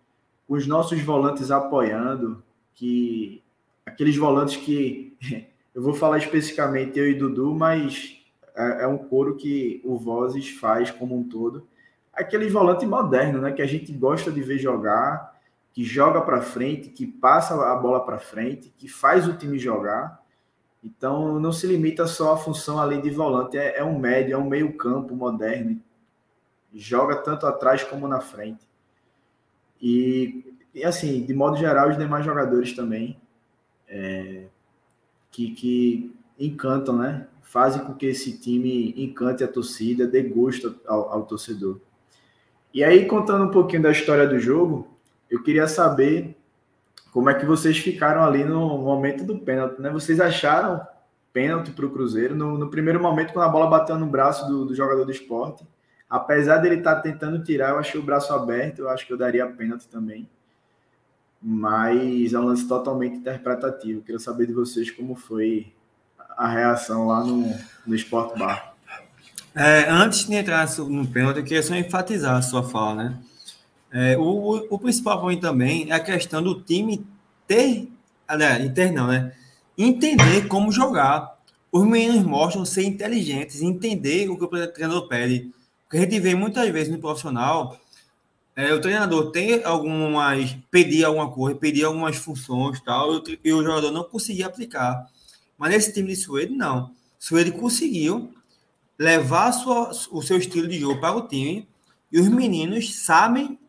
os 0.48 0.66
nossos 0.66 1.02
volantes 1.02 1.52
apoiando, 1.52 2.44
que 2.74 3.44
aqueles 3.86 4.16
volantes 4.16 4.56
que 4.58 5.18
eu 5.74 5.82
vou 5.82 5.94
falar 5.94 6.18
especificamente 6.18 6.98
eu 6.98 7.10
e 7.10 7.14
Dudu, 7.14 7.54
mas 7.54 8.18
é, 8.56 8.84
é 8.84 8.88
um 8.88 8.98
coro 8.98 9.36
que 9.36 9.82
o 9.84 9.98
Vozes 9.98 10.50
faz 10.50 10.90
como 10.90 11.16
um 11.16 11.24
todo. 11.24 11.68
Aquele 12.14 12.50
volante 12.50 12.86
moderno, 12.86 13.40
né, 13.40 13.52
que 13.52 13.62
a 13.62 13.68
gente 13.68 13.92
gosta 13.94 14.32
de 14.32 14.42
ver 14.42 14.58
jogar, 14.58 15.38
que 15.72 15.84
joga 15.84 16.22
para 16.22 16.42
frente, 16.42 16.90
que 16.90 17.06
passa 17.06 17.54
a 17.72 17.76
bola 17.76 18.04
para 18.04 18.18
frente, 18.18 18.74
que 18.76 18.88
faz 18.88 19.28
o 19.28 19.38
time 19.38 19.60
jogar. 19.60 20.20
Então, 20.84 21.40
não 21.40 21.52
se 21.52 21.68
limita 21.68 22.08
só 22.08 22.34
à 22.34 22.38
função 22.38 22.82
ali 22.82 23.00
de 23.00 23.12
volante, 23.12 23.58
é, 23.58 23.78
é 23.78 23.84
um 23.84 24.00
médio, 24.00 24.34
é 24.34 24.38
um 24.38 24.48
meio-campo 24.48 25.16
moderno. 25.16 25.80
Joga 26.74 27.18
tanto 27.18 27.46
atrás 27.46 27.84
como 27.84 28.08
na 28.08 28.20
frente. 28.20 28.67
E, 29.82 30.56
e, 30.74 30.84
assim, 30.84 31.24
de 31.24 31.34
modo 31.34 31.58
geral, 31.58 31.90
os 31.90 31.98
demais 31.98 32.26
jogadores 32.26 32.74
também 32.76 33.20
é, 33.88 34.46
que, 35.32 35.52
que 35.52 36.16
encantam, 36.40 36.98
né? 36.98 37.28
Fazem 37.42 37.84
com 37.84 37.94
que 37.94 38.06
esse 38.06 38.40
time 38.40 38.94
encante 38.98 39.44
a 39.44 39.48
torcida, 39.48 40.06
dê 40.06 40.22
gosto 40.22 40.76
ao, 40.86 41.10
ao 41.10 41.24
torcedor. 41.24 41.80
E 42.74 42.84
aí, 42.84 43.06
contando 43.06 43.46
um 43.46 43.52
pouquinho 43.52 43.84
da 43.84 43.92
história 43.92 44.28
do 44.28 44.38
jogo, 44.40 44.88
eu 45.30 45.42
queria 45.42 45.68
saber 45.68 46.38
como 47.12 47.30
é 47.30 47.34
que 47.34 47.46
vocês 47.46 47.78
ficaram 47.78 48.24
ali 48.24 48.44
no 48.44 48.78
momento 48.78 49.24
do 49.24 49.40
pênalti, 49.40 49.82
né? 49.82 49.90
Vocês 49.90 50.20
acharam 50.20 50.86
pênalti 51.34 51.72
para 51.72 51.86
o 51.86 51.90
Cruzeiro 51.90 52.36
no, 52.36 52.58
no, 52.58 52.70
primeiro 52.70 53.02
momento 53.02 53.34
quando 53.34 53.46
a 53.46 53.50
bola 53.50 53.68
bateu 53.68 53.98
no 53.98 54.08
braço 54.08 54.48
do, 54.48 54.66
do, 54.66 54.76
jogador 54.76 55.06
do 55.06 55.12
esporte? 55.12 55.64
Apesar 56.10 56.58
dele 56.58 56.76
estar 56.76 56.96
tá 56.96 57.02
tentando 57.02 57.44
tirar, 57.44 57.72
eu 57.72 57.80
achei 57.80 58.00
o 58.00 58.04
braço 58.04 58.34
aberto, 58.34 58.80
eu 58.80 58.90
acho 58.90 59.06
que 59.06 59.12
eu 59.12 59.18
daria 59.18 59.46
pênalti 59.46 59.88
também. 59.88 60.28
Mas 61.42 62.34
é 62.34 62.40
um 62.40 62.46
lance 62.46 62.68
totalmente 62.68 63.18
interpretativo. 63.18 64.02
Queria 64.02 64.20
saber 64.20 64.48
de 64.48 64.54
vocês 64.54 64.90
como 64.90 65.16
foi 65.16 65.72
a 66.38 66.48
reação 66.48 67.08
lá 67.08 67.24
no, 67.24 67.54
no 67.86 67.96
Sport 67.96 68.38
Bar. 68.38 68.74
É, 69.56 69.90
antes 69.90 70.26
de 70.26 70.36
entrar 70.36 70.68
no 70.78 71.08
pênalti, 71.08 71.38
eu 71.38 71.44
queria 71.44 71.64
só 71.64 71.76
enfatizar 71.76 72.36
a 72.36 72.42
sua 72.42 72.64
fala, 72.64 73.04
né? 73.04 73.18
É, 73.92 74.18
o, 74.18 74.68
o 74.70 74.78
principal 74.78 75.20
ponto 75.20 75.40
também 75.40 75.90
é 75.90 75.94
a 75.94 76.00
questão 76.00 76.44
do 76.44 76.62
time 76.62 77.06
ter, 77.48 77.90
aliás, 78.28 78.72
ter 78.74 78.92
não, 78.92 79.08
né? 79.08 79.34
Entender 79.78 80.48
como 80.48 80.72
jogar. 80.72 81.38
Os 81.72 81.86
meninos 81.86 82.24
mostram 82.24 82.66
ser 82.66 82.84
inteligentes, 82.84 83.62
entender 83.62 84.30
o 84.30 84.38
que 84.38 84.44
o 84.44 84.68
treinador 84.68 85.08
pede. 85.08 85.52
Porque 85.88 85.98
a 85.98 86.02
gente 86.02 86.20
vê 86.20 86.36
muitas 86.36 86.70
vezes 86.70 86.92
no 86.92 87.00
profissional, 87.00 87.80
é, 88.56 88.74
o 88.74 88.82
treinador 88.82 89.32
tem 89.32 89.64
algumas, 89.64 90.56
pedir 90.70 91.06
alguma 91.06 91.32
coisa, 91.32 91.58
pedir 91.58 91.86
algumas 91.86 92.18
funções 92.18 92.82
tal, 92.82 93.18
e, 93.18 93.40
e 93.44 93.54
o 93.54 93.64
jogador 93.64 93.92
não 93.92 94.04
conseguia 94.04 94.48
aplicar. 94.48 95.08
Mas 95.58 95.72
nesse 95.72 95.94
time 95.94 96.10
de 96.10 96.16
Suede, 96.16 96.54
não. 96.54 96.92
Suede 97.18 97.52
conseguiu 97.52 98.34
levar 98.98 99.52
sua, 99.52 99.92
o 100.12 100.22
seu 100.22 100.38
estilo 100.38 100.68
de 100.68 100.80
jogo 100.80 101.00
para 101.00 101.16
o 101.16 101.28
time 101.28 101.68
e 102.12 102.20
os 102.20 102.28
meninos 102.28 102.96
sabem 102.96 103.60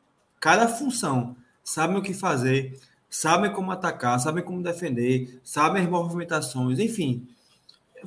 cada 0.41 0.69
função, 0.69 1.37
sabem 1.63 1.99
o 1.99 2.03
que 2.03 2.15
fazer, 2.15 2.79
sabem 3.11 3.53
como 3.53 3.71
atacar, 3.71 4.19
sabem 4.21 4.43
como 4.43 4.63
defender, 4.63 5.41
sabem 5.45 5.83
as 5.83 5.89
movimentações, 5.89 6.79
enfim. 6.79 7.29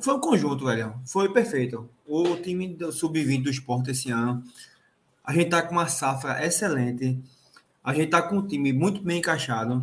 Foi 0.00 0.14
um 0.14 0.20
conjunto, 0.20 0.64
velho. 0.64 0.94
Foi 1.04 1.32
perfeito. 1.32 1.88
O 2.14 2.36
time 2.36 2.68
do 2.68 2.92
sub-20 2.92 3.44
do 3.44 3.48
esporte 3.48 3.90
esse 3.90 4.10
ano, 4.10 4.44
a 5.24 5.32
gente 5.32 5.48
tá 5.48 5.62
com 5.62 5.72
uma 5.72 5.88
safra 5.88 6.44
excelente. 6.44 7.18
A 7.82 7.94
gente 7.94 8.10
tá 8.10 8.20
com 8.20 8.36
um 8.36 8.46
time 8.46 8.70
muito 8.70 9.02
bem 9.02 9.20
encaixado. 9.20 9.82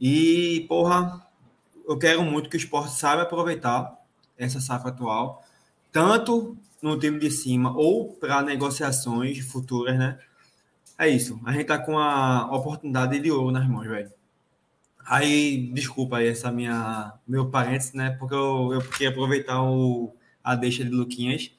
E, 0.00 0.64
porra, 0.68 1.26
eu 1.88 1.98
quero 1.98 2.22
muito 2.22 2.48
que 2.48 2.56
o 2.56 2.56
esporte 2.56 2.92
saiba 2.92 3.22
aproveitar 3.22 3.98
essa 4.38 4.60
safra 4.60 4.90
atual, 4.90 5.44
tanto 5.90 6.56
no 6.80 6.96
time 6.96 7.18
de 7.18 7.32
cima 7.32 7.76
ou 7.76 8.12
para 8.12 8.42
negociações 8.42 9.40
futuras, 9.40 9.98
né? 9.98 10.20
É 10.96 11.08
isso. 11.08 11.40
A 11.44 11.50
gente 11.50 11.64
tá 11.64 11.80
com 11.80 11.98
a 11.98 12.46
oportunidade 12.56 13.18
de 13.18 13.28
ouro 13.28 13.50
nas 13.50 13.66
mãos, 13.68 13.88
velho. 13.88 14.12
Aí, 15.04 15.68
desculpa 15.72 16.18
aí 16.18 16.28
essa 16.28 16.52
minha 16.52 17.12
meu 17.26 17.50
parênteses, 17.50 17.92
né? 17.92 18.10
Porque 18.10 18.36
eu, 18.36 18.72
eu 18.72 18.80
queria 18.82 19.08
aproveitar 19.08 19.60
o, 19.60 20.14
a 20.42 20.54
deixa 20.54 20.84
de 20.84 20.90
Luquinhas. 20.90 21.50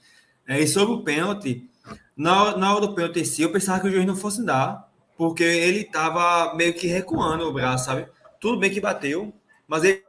É, 0.48 0.60
e 0.60 0.68
sobre 0.68 0.96
o 0.96 1.04
pênalti, 1.04 1.70
na, 2.16 2.58
na 2.58 2.76
hora 2.76 2.88
do 2.88 2.96
pênalti 2.96 3.20
em 3.20 3.26
si, 3.26 3.42
eu 3.42 3.52
pensava 3.52 3.80
que 3.80 3.88
o 3.88 3.92
juiz 3.92 4.06
não 4.06 4.16
fosse 4.16 4.44
dar, 4.46 4.90
porque 5.18 5.44
ele 5.44 5.84
tava 5.84 6.56
meio 6.56 6.74
que 6.74 6.88
recuando 6.88 7.46
o 7.46 7.54
braço, 7.54 7.86
sabe? 7.86 8.08
Tudo 8.40 8.60
bem 8.60 8.72
que 8.72 8.82
bateu, 8.82 9.34
mas 9.68 9.84
ele 9.84 10.04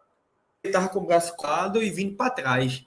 ele 0.62 0.72
estava 0.72 0.88
com 0.88 1.00
o 1.00 1.06
braço 1.06 1.34
colado 1.36 1.82
e 1.82 1.90
vindo 1.90 2.14
para 2.14 2.30
trás. 2.30 2.86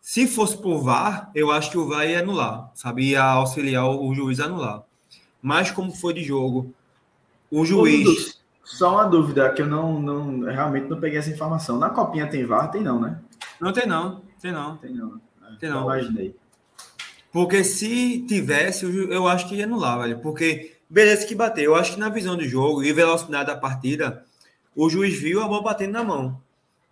Se 0.00 0.26
fosse 0.26 0.58
por 0.58 0.82
VAR, 0.82 1.30
eu 1.32 1.52
acho 1.52 1.70
que 1.70 1.78
o 1.78 1.86
VAR 1.86 2.08
ia 2.08 2.18
anular, 2.18 2.72
sabe? 2.74 3.10
Ia 3.10 3.22
auxiliar 3.22 3.88
o 3.88 4.12
juiz 4.12 4.40
a 4.40 4.46
anular. 4.46 4.82
Mas 5.40 5.70
como 5.70 5.92
foi 5.92 6.12
de 6.12 6.24
jogo, 6.24 6.74
o 7.48 7.64
juiz. 7.64 8.40
Só 8.64 8.94
uma 8.94 9.04
dúvida, 9.04 9.52
que 9.52 9.62
eu 9.62 9.66
não, 9.66 10.00
não 10.00 10.40
realmente 10.40 10.88
não 10.88 10.98
peguei 10.98 11.18
essa 11.18 11.30
informação. 11.30 11.78
Na 11.78 11.90
copinha 11.90 12.26
tem 12.26 12.44
VAR? 12.44 12.68
Tem 12.68 12.82
não, 12.82 13.00
né? 13.00 13.20
Não 13.60 13.72
tem 13.72 13.86
não, 13.86 14.22
tem 14.42 14.52
não. 14.52 14.76
Tem 14.76 14.92
não. 14.92 15.20
É, 15.40 15.56
tem 15.58 15.70
não. 15.70 15.84
Imaginei. 15.84 16.34
Porque 17.30 17.64
se 17.64 18.26
tivesse, 18.26 18.84
eu 18.84 19.26
acho 19.26 19.48
que 19.48 19.54
ia 19.54 19.64
anular, 19.64 20.00
velho. 20.00 20.18
Porque, 20.18 20.76
beleza 20.90 21.24
que 21.24 21.34
bateu. 21.34 21.64
Eu 21.64 21.74
acho 21.76 21.94
que 21.94 22.00
na 22.00 22.10
visão 22.10 22.36
do 22.36 22.44
jogo 22.44 22.82
e 22.82 22.92
velocidade 22.92 23.46
da 23.46 23.56
partida, 23.56 24.26
o 24.76 24.90
juiz 24.90 25.18
viu 25.18 25.40
a 25.40 25.48
bola 25.48 25.62
batendo 25.62 25.92
na 25.92 26.04
mão. 26.04 26.42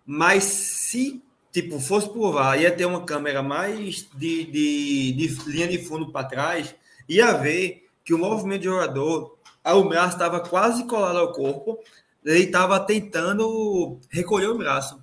Mas 0.05 0.43
se 0.45 1.21
tipo 1.51 1.79
fosse 1.79 2.09
provar, 2.09 2.59
ia 2.59 2.71
ter 2.71 2.85
uma 2.85 3.03
câmera 3.03 3.43
mais 3.43 4.07
de, 4.15 4.45
de, 4.45 5.11
de 5.13 5.27
linha 5.47 5.67
de 5.67 5.79
fundo 5.79 6.11
para 6.11 6.27
trás, 6.27 6.73
ia 7.07 7.33
ver 7.33 7.87
que 8.05 8.13
o 8.13 8.17
movimento 8.17 8.61
do 8.61 8.69
jogador, 8.69 9.37
o 9.63 9.83
braço 9.83 10.13
estava 10.13 10.39
quase 10.39 10.85
colado 10.85 11.19
ao 11.19 11.33
corpo, 11.33 11.77
ele 12.23 12.45
estava 12.45 12.79
tentando 12.79 13.99
recolher 14.09 14.47
o 14.47 14.57
braço. 14.57 15.00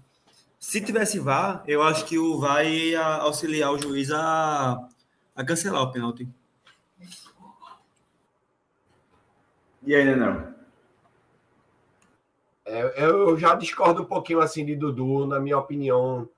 Se 0.59 0.81
tivesse 0.81 1.21
VAR, 1.21 1.62
eu 1.66 1.83
acho 1.83 2.05
que 2.05 2.18
o 2.18 2.38
VAR 2.38 2.66
ia 2.66 3.01
auxiliar 3.01 3.73
o 3.73 3.79
juiz 3.79 4.11
a, 4.11 4.88
a 5.35 5.44
cancelar 5.44 5.83
o 5.83 5.92
pênalti. 5.92 6.29
E 9.83 9.94
aí, 9.94 10.05
Nenão? 10.05 10.55
É, 12.64 13.05
eu 13.05 13.38
já 13.38 13.55
discordo 13.55 14.03
um 14.03 14.05
pouquinho 14.05 14.40
assim 14.40 14.64
de 14.64 14.77
Dudu, 14.77 15.27
na 15.27 15.40
minha 15.40 15.57
opinião. 15.57 16.29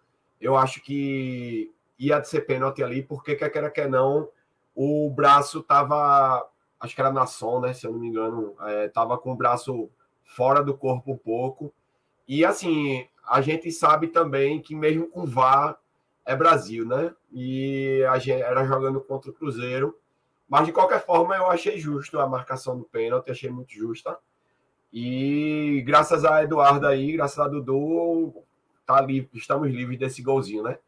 Eu 0.40 0.56
acho 0.56 0.80
que 0.82 1.72
ia 1.98 2.22
ser 2.22 2.42
pênalti 2.42 2.82
ali, 2.82 3.02
porque 3.02 3.34
quer 3.34 3.50
queira 3.50 3.70
que 3.70 3.86
não, 3.86 4.28
o 4.74 5.10
braço 5.10 5.62
tava, 5.62 6.48
acho 6.78 6.94
que 6.94 7.00
era 7.00 7.10
na 7.10 7.26
som, 7.26 7.60
né? 7.60 7.72
Se 7.72 7.86
eu 7.86 7.92
não 7.92 7.98
me 7.98 8.06
engano, 8.06 8.54
é, 8.60 8.88
tava 8.88 9.18
com 9.18 9.32
o 9.32 9.36
braço 9.36 9.90
fora 10.24 10.62
do 10.62 10.76
corpo 10.76 11.12
um 11.12 11.18
pouco. 11.18 11.72
E 12.28 12.44
assim, 12.44 13.08
a 13.30 13.40
gente 13.40 13.70
sabe 13.70 14.08
também 14.08 14.60
que 14.60 14.74
mesmo 14.74 15.06
com 15.06 15.24
VAR 15.24 15.78
é 16.26 16.34
Brasil, 16.34 16.84
né? 16.84 17.14
E 17.32 18.04
a 18.10 18.18
gente 18.18 18.42
era 18.42 18.64
jogando 18.64 19.00
contra 19.00 19.30
o 19.30 19.32
Cruzeiro. 19.32 19.96
Mas 20.48 20.66
de 20.66 20.72
qualquer 20.72 21.06
forma, 21.06 21.36
eu 21.36 21.48
achei 21.48 21.78
justo 21.78 22.18
a 22.18 22.26
marcação 22.26 22.76
do 22.76 22.82
pênalti, 22.82 23.30
achei 23.30 23.48
muito 23.48 23.72
justa. 23.72 24.18
E 24.92 25.80
graças 25.86 26.24
a 26.24 26.42
Eduardo 26.42 26.88
aí, 26.88 27.12
graças 27.12 27.38
a 27.38 27.46
Dudu, 27.46 28.34
tá 28.84 29.00
livre, 29.00 29.30
estamos 29.34 29.70
livres 29.70 29.96
desse 29.96 30.20
golzinho, 30.22 30.64
né? 30.64 30.80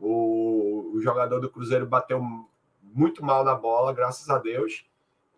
O, 0.00 0.92
o 0.94 1.00
jogador 1.02 1.40
do 1.40 1.50
Cruzeiro 1.50 1.86
bateu 1.86 2.22
muito 2.82 3.22
mal 3.22 3.44
na 3.44 3.54
bola, 3.54 3.92
graças 3.92 4.30
a 4.30 4.38
Deus. 4.38 4.86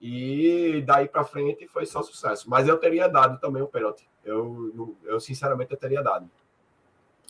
E 0.01 0.85
daí 0.87 1.09
para 1.09 1.25
frente 1.25 1.67
foi 1.67 1.85
só 1.85 2.01
sucesso. 2.01 2.49
Mas 2.49 2.69
eu 2.69 2.79
teria 2.79 3.09
dado 3.09 3.41
também 3.41 3.61
o 3.61 3.67
pênalti. 3.67 4.09
Eu, 4.25 4.97
eu 5.03 5.19
sinceramente 5.19 5.73
eu 5.73 5.77
teria 5.77 6.01
dado. 6.01 6.31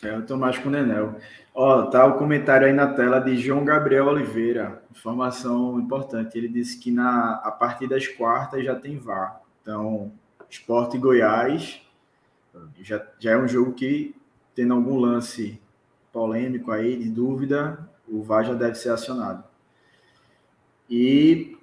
É, 0.03 0.15
eu 0.15 0.27
tô 0.27 0.37
mais 0.37 0.59
com 0.59 0.69
o 0.69 0.73
Nenel. 0.73 1.17
Ó, 1.55 1.83
tá 1.87 2.05
o 2.05 2.19
comentário 2.19 2.67
aí 2.67 2.73
na 2.73 2.93
tela 2.93 3.21
de 3.21 3.37
João 3.37 3.65
Gabriel 3.65 4.07
Oliveira. 4.07 4.83
Informação 4.91 5.79
importante. 5.79 6.37
Ele 6.37 6.49
disse 6.49 6.79
que 6.79 6.91
na, 6.91 7.41
a 7.45 7.51
partir 7.51 7.87
das 7.87 8.09
quartas 8.09 8.65
já 8.65 8.75
tem 8.75 8.99
VAR. 8.99 9.41
Então, 9.63 10.13
Esporte 10.51 10.99
Goiás 10.99 11.81
já, 12.81 13.05
já 13.19 13.33
é 13.33 13.37
um 13.37 13.49
jogo 13.49 13.73
que, 13.73 14.15
tendo 14.55 14.75
algum 14.75 14.99
lance 14.99 15.61
polêmico 16.13 16.71
aí, 16.71 16.97
de 16.97 17.09
dúvida, 17.09 17.89
o 18.09 18.23
VAR 18.23 18.45
já 18.45 18.55
deve 18.55 18.75
ser 18.75 18.91
acionado. 18.91 19.45
E, 20.89 21.57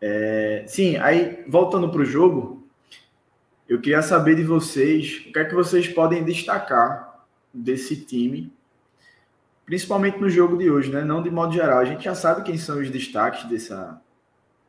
é, 0.00 0.64
sim, 0.66 0.96
aí, 0.96 1.44
voltando 1.46 1.90
para 1.90 2.00
o 2.00 2.04
jogo, 2.04 2.66
eu 3.68 3.80
queria 3.80 4.02
saber 4.02 4.34
de 4.34 4.44
vocês, 4.44 5.26
o 5.28 5.32
que 5.32 5.38
é 5.38 5.44
que 5.44 5.54
vocês 5.54 5.88
podem 5.88 6.24
destacar 6.24 7.07
desse 7.58 7.96
time, 7.96 8.52
principalmente 9.66 10.18
no 10.18 10.30
jogo 10.30 10.56
de 10.56 10.70
hoje, 10.70 10.90
né? 10.90 11.04
Não 11.04 11.22
de 11.22 11.30
modo 11.30 11.52
geral. 11.52 11.78
A 11.78 11.84
gente 11.84 12.04
já 12.04 12.14
sabe 12.14 12.42
quem 12.42 12.56
são 12.56 12.80
os 12.80 12.90
destaques 12.90 13.44
dessa, 13.44 14.00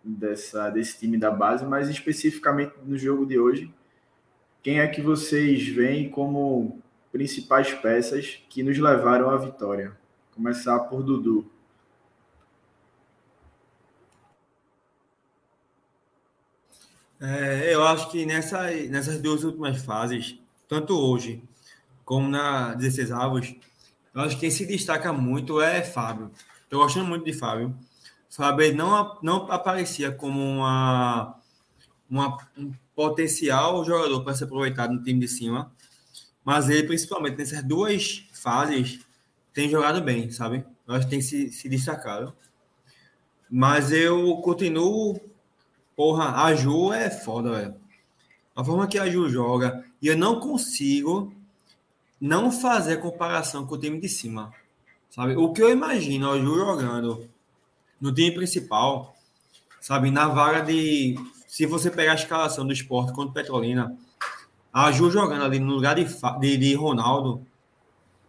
dessa, 0.04 0.70
desse 0.70 1.00
time 1.00 1.18
da 1.18 1.32
base, 1.32 1.66
mas 1.66 1.90
especificamente 1.90 2.74
no 2.84 2.98
jogo 2.98 3.26
de 3.26 3.40
hoje, 3.40 3.74
quem 4.62 4.80
é 4.80 4.88
que 4.88 5.02
vocês 5.02 5.68
veem 5.68 6.10
como 6.10 6.82
principais 7.12 7.74
peças 7.74 8.42
que 8.50 8.62
nos 8.64 8.78
levaram 8.78 9.30
à 9.30 9.38
vitória? 9.38 9.98
Começar 10.36 10.80
por 10.80 11.04
Dudu. 11.04 11.50
É, 17.22 17.74
eu 17.74 17.84
acho 17.84 18.10
que 18.10 18.26
nessa, 18.26 18.72
nessas 18.88 19.20
duas 19.22 19.44
últimas 19.44 19.82
fases, 19.84 20.40
tanto 20.70 20.98
hoje 20.98 21.44
como 22.10 22.28
na 22.28 22.74
16 22.74 23.12
avos, 23.12 23.56
eu 24.16 24.22
acho 24.22 24.34
que 24.34 24.42
quem 24.42 24.50
se 24.50 24.66
destaca 24.66 25.14
muito 25.14 25.62
é 25.62 25.84
Fábio. 25.84 26.32
Estou 26.64 26.82
gostando 26.82 27.06
muito 27.06 27.24
de 27.24 27.34
Fábio. 27.34 27.78
Fábio 28.32 28.76
não, 28.76 29.20
não 29.22 29.52
aparecia 29.52 30.12
como 30.12 30.42
uma, 30.42 31.40
uma, 32.10 32.36
um 32.58 32.74
potencial 32.96 33.86
jogador 33.86 34.24
para 34.24 34.34
ser 34.34 34.46
aproveitado 34.46 34.92
no 34.92 35.04
time 35.04 35.20
de 35.20 35.28
cima, 35.28 35.72
mas 36.44 36.68
ele, 36.68 36.88
principalmente 36.88 37.38
nessas 37.38 37.64
duas 37.64 38.28
fases, 38.34 39.06
tem 39.54 39.70
jogado 39.70 40.02
bem, 40.02 40.32
sabe? 40.32 40.66
Eu 40.88 40.96
acho 40.96 41.06
que 41.06 41.12
tem 41.12 41.22
se, 41.22 41.52
se 41.52 41.70
destacado. 41.70 42.34
Mas 43.48 43.92
eu 43.92 44.38
continuo. 44.38 45.22
Porra, 45.96 46.44
a 46.44 46.56
Ju 46.56 46.92
é 46.92 47.12
foda, 47.12 47.52
velho. 47.52 47.76
A 48.56 48.64
forma 48.64 48.88
que 48.88 48.98
a 48.98 49.08
Ju 49.08 49.30
joga, 49.30 49.86
e 50.02 50.08
eu 50.08 50.18
não 50.18 50.40
consigo 50.40 51.38
não 52.20 52.52
fazer 52.52 52.98
comparação 52.98 53.66
com 53.66 53.76
o 53.76 53.78
time 53.78 54.00
de 54.00 54.10
cima. 54.10 54.54
Sabe? 55.10 55.36
O 55.36 55.52
que 55.52 55.62
eu 55.62 55.70
imagino 55.70 56.30
a 56.30 56.38
Ju 56.38 56.56
jogando 56.56 57.30
no 58.00 58.14
time 58.14 58.32
principal, 58.32 59.16
sabe, 59.82 60.12
na 60.12 60.28
vaga 60.28 60.62
de. 60.62 61.16
Se 61.48 61.66
você 61.66 61.90
pegar 61.90 62.12
a 62.12 62.16
escalação 62.16 62.66
do 62.66 62.74
esporte 62.74 63.12
contra 63.12 63.32
o 63.32 63.34
Petrolina, 63.34 63.98
a 64.72 64.92
Ju 64.92 65.10
jogando 65.10 65.44
ali 65.44 65.60
no 65.60 65.74
lugar 65.74 65.96
de, 65.96 66.06
de, 66.40 66.58
de 66.58 66.74
Ronaldo, 66.76 67.46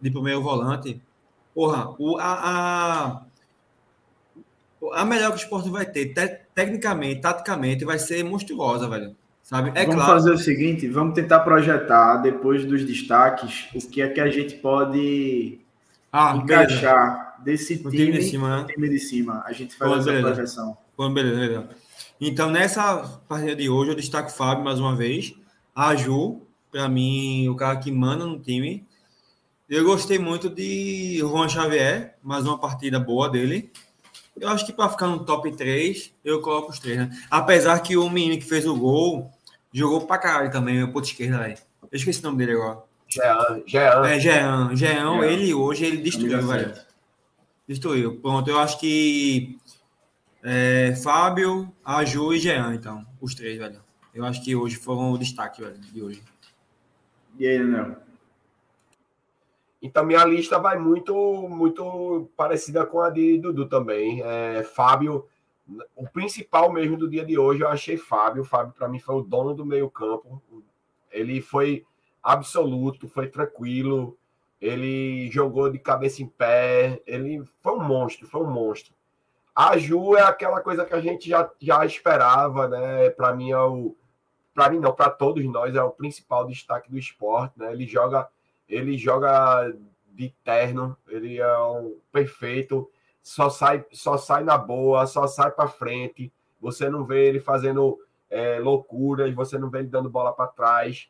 de 0.01 0.09
primeiro 0.09 0.41
volante, 0.41 0.99
porra, 1.53 1.93
o, 1.99 2.17
a, 2.17 3.21
a, 4.81 5.01
a 5.01 5.05
melhor 5.05 5.29
que 5.29 5.37
o 5.37 5.43
esporte 5.43 5.69
vai 5.69 5.85
ter, 5.85 6.13
te, 6.13 6.27
tecnicamente, 6.55 7.21
taticamente, 7.21 7.85
vai 7.85 7.99
ser 7.99 8.23
monstruosa, 8.23 8.89
velho. 8.89 9.15
Sabe? 9.51 9.71
É 9.75 9.85
vamos 9.85 9.95
claro. 9.95 10.13
fazer 10.13 10.31
o 10.31 10.37
seguinte, 10.37 10.87
vamos 10.87 11.13
tentar 11.13 11.41
projetar, 11.41 12.17
depois 12.17 12.63
dos 12.63 12.85
destaques, 12.85 13.67
o 13.75 13.85
que 13.85 14.01
é 14.01 14.07
que 14.07 14.21
a 14.21 14.29
gente 14.29 14.55
pode 14.55 15.59
ah, 16.09 16.37
encaixar 16.37 17.35
beleza. 17.43 17.59
desse 17.59 17.77
time, 17.77 17.91
time, 17.91 18.11
de 18.13 18.23
cima, 18.23 18.61
né? 18.61 18.73
time 18.73 18.89
de 18.89 18.99
cima. 18.99 19.43
A 19.45 19.51
gente 19.51 19.75
faz 19.75 19.91
Pô, 19.91 19.97
essa 19.97 20.05
beleza. 20.05 20.27
projeção. 20.27 20.77
Pô, 20.95 21.09
beleza, 21.09 21.35
beleza. 21.35 21.69
Então, 22.21 22.49
nessa 22.49 23.19
partida 23.27 23.53
de 23.53 23.69
hoje, 23.69 23.91
eu 23.91 23.95
destaco 23.95 24.29
o 24.29 24.33
Fábio 24.33 24.63
mais 24.63 24.79
uma 24.79 24.95
vez. 24.95 25.35
A 25.75 25.97
Ju, 25.97 26.43
para 26.71 26.87
mim, 26.87 27.49
o 27.49 27.55
cara 27.55 27.75
que 27.75 27.91
manda 27.91 28.25
no 28.25 28.39
time. 28.39 28.87
Eu 29.69 29.83
gostei 29.83 30.17
muito 30.17 30.49
de 30.49 31.17
Juan 31.19 31.49
Xavier, 31.49 32.15
mais 32.23 32.45
uma 32.45 32.57
partida 32.57 33.01
boa 33.01 33.29
dele. 33.29 33.69
Eu 34.39 34.47
acho 34.47 34.65
que 34.65 34.71
para 34.71 34.87
ficar 34.87 35.07
no 35.07 35.25
top 35.25 35.51
3, 35.51 36.13
eu 36.23 36.39
coloco 36.39 36.71
os 36.71 36.79
três, 36.79 36.97
né? 36.97 37.09
Apesar 37.29 37.77
que 37.79 37.97
o 37.97 38.09
menino 38.09 38.39
que 38.39 38.47
fez 38.47 38.65
o 38.65 38.75
gol 38.75 39.29
jogou 39.71 40.05
pra 40.05 40.17
caralho 40.17 40.51
também, 40.51 40.83
o 40.83 40.91
ponto 40.91 41.05
esquerdo 41.05 41.35
aí. 41.35 41.55
Eu 41.83 41.97
esqueci 41.97 42.19
o 42.19 42.23
nome 42.23 42.37
dele 42.37 42.53
agora. 42.53 42.83
Jean. 43.07 43.63
Jean. 43.65 44.07
É, 44.07 44.19
Jean. 44.19 44.75
Jean, 44.75 45.25
ele 45.25 45.53
hoje, 45.53 45.85
ele 45.85 45.97
destruiu, 45.97 46.47
velho. 46.47 46.73
Destruiu. 47.67 48.19
Pronto, 48.21 48.49
eu 48.49 48.59
acho 48.59 48.79
que 48.79 49.57
é, 50.43 50.95
Fábio, 51.03 51.71
Aju 51.83 52.33
e 52.33 52.39
Jean, 52.39 52.73
então. 52.73 53.05
Os 53.19 53.35
três, 53.35 53.57
velho. 53.57 53.81
Eu 54.13 54.25
acho 54.25 54.43
que 54.43 54.55
hoje 54.55 54.75
foram 54.75 55.11
o 55.11 55.17
destaque, 55.17 55.61
velho, 55.61 55.77
de 55.77 56.01
hoje. 56.01 56.23
E 57.37 57.47
aí, 57.47 57.57
Daniel? 57.57 57.97
Então, 59.81 60.05
minha 60.05 60.23
lista 60.25 60.59
vai 60.59 60.77
muito 60.77 61.13
muito 61.49 62.29
parecida 62.37 62.85
com 62.85 63.01
a 63.01 63.09
de 63.09 63.39
Dudu 63.39 63.67
também. 63.67 64.21
É, 64.23 64.63
Fábio, 64.63 65.27
o 65.95 66.07
principal 66.09 66.71
mesmo 66.71 66.97
do 66.97 67.09
dia 67.09 67.25
de 67.25 67.37
hoje, 67.37 67.61
eu 67.61 67.67
achei 67.67 67.97
Fábio. 67.97 68.43
Fábio, 68.43 68.73
para 68.73 68.87
mim, 68.87 68.99
foi 68.99 69.15
o 69.15 69.21
dono 69.21 69.53
do 69.53 69.65
meio-campo. 69.65 70.41
Ele 71.11 71.41
foi 71.41 71.85
absoluto, 72.21 73.07
foi 73.07 73.27
tranquilo. 73.27 74.17
Ele 74.59 75.29
jogou 75.31 75.69
de 75.69 75.79
cabeça 75.79 76.21
em 76.21 76.27
pé. 76.27 77.01
Ele 77.05 77.43
foi 77.61 77.73
um 77.73 77.83
monstro, 77.83 78.27
foi 78.27 78.41
um 78.41 78.51
monstro. 78.51 78.93
A 79.55 79.77
Ju 79.77 80.15
é 80.15 80.21
aquela 80.21 80.61
coisa 80.61 80.85
que 80.85 80.93
a 80.93 81.01
gente 81.01 81.29
já, 81.29 81.49
já 81.59 81.85
esperava, 81.85 82.67
né? 82.67 83.09
Para 83.09 83.33
mim 83.35 83.51
é 83.51 83.59
o 83.59 83.95
para 84.53 84.69
mim 84.69 84.79
não, 84.79 84.93
para 84.93 85.09
todos 85.09 85.43
nós 85.45 85.75
é 85.75 85.81
o 85.81 85.91
principal 85.91 86.45
destaque 86.45 86.91
do 86.91 86.97
esporte, 86.97 87.57
né? 87.57 87.71
Ele 87.71 87.87
joga, 87.87 88.27
ele 88.67 88.97
joga 88.97 89.73
de 90.11 90.29
terno, 90.43 90.95
ele 91.07 91.39
é 91.39 91.57
um 91.59 91.97
perfeito, 92.11 92.89
só 93.21 93.49
sai, 93.49 93.85
só 93.91 94.17
sai 94.17 94.43
na 94.43 94.57
boa, 94.57 95.05
só 95.05 95.27
sai 95.27 95.51
para 95.51 95.67
frente. 95.67 96.31
Você 96.59 96.89
não 96.89 97.03
vê 97.03 97.27
ele 97.27 97.39
fazendo 97.39 97.99
é, 98.29 98.59
loucuras, 98.59 99.33
você 99.33 99.57
não 99.57 99.69
vê 99.69 99.79
ele 99.79 99.87
dando 99.87 100.09
bola 100.09 100.33
para 100.33 100.47
trás. 100.47 101.09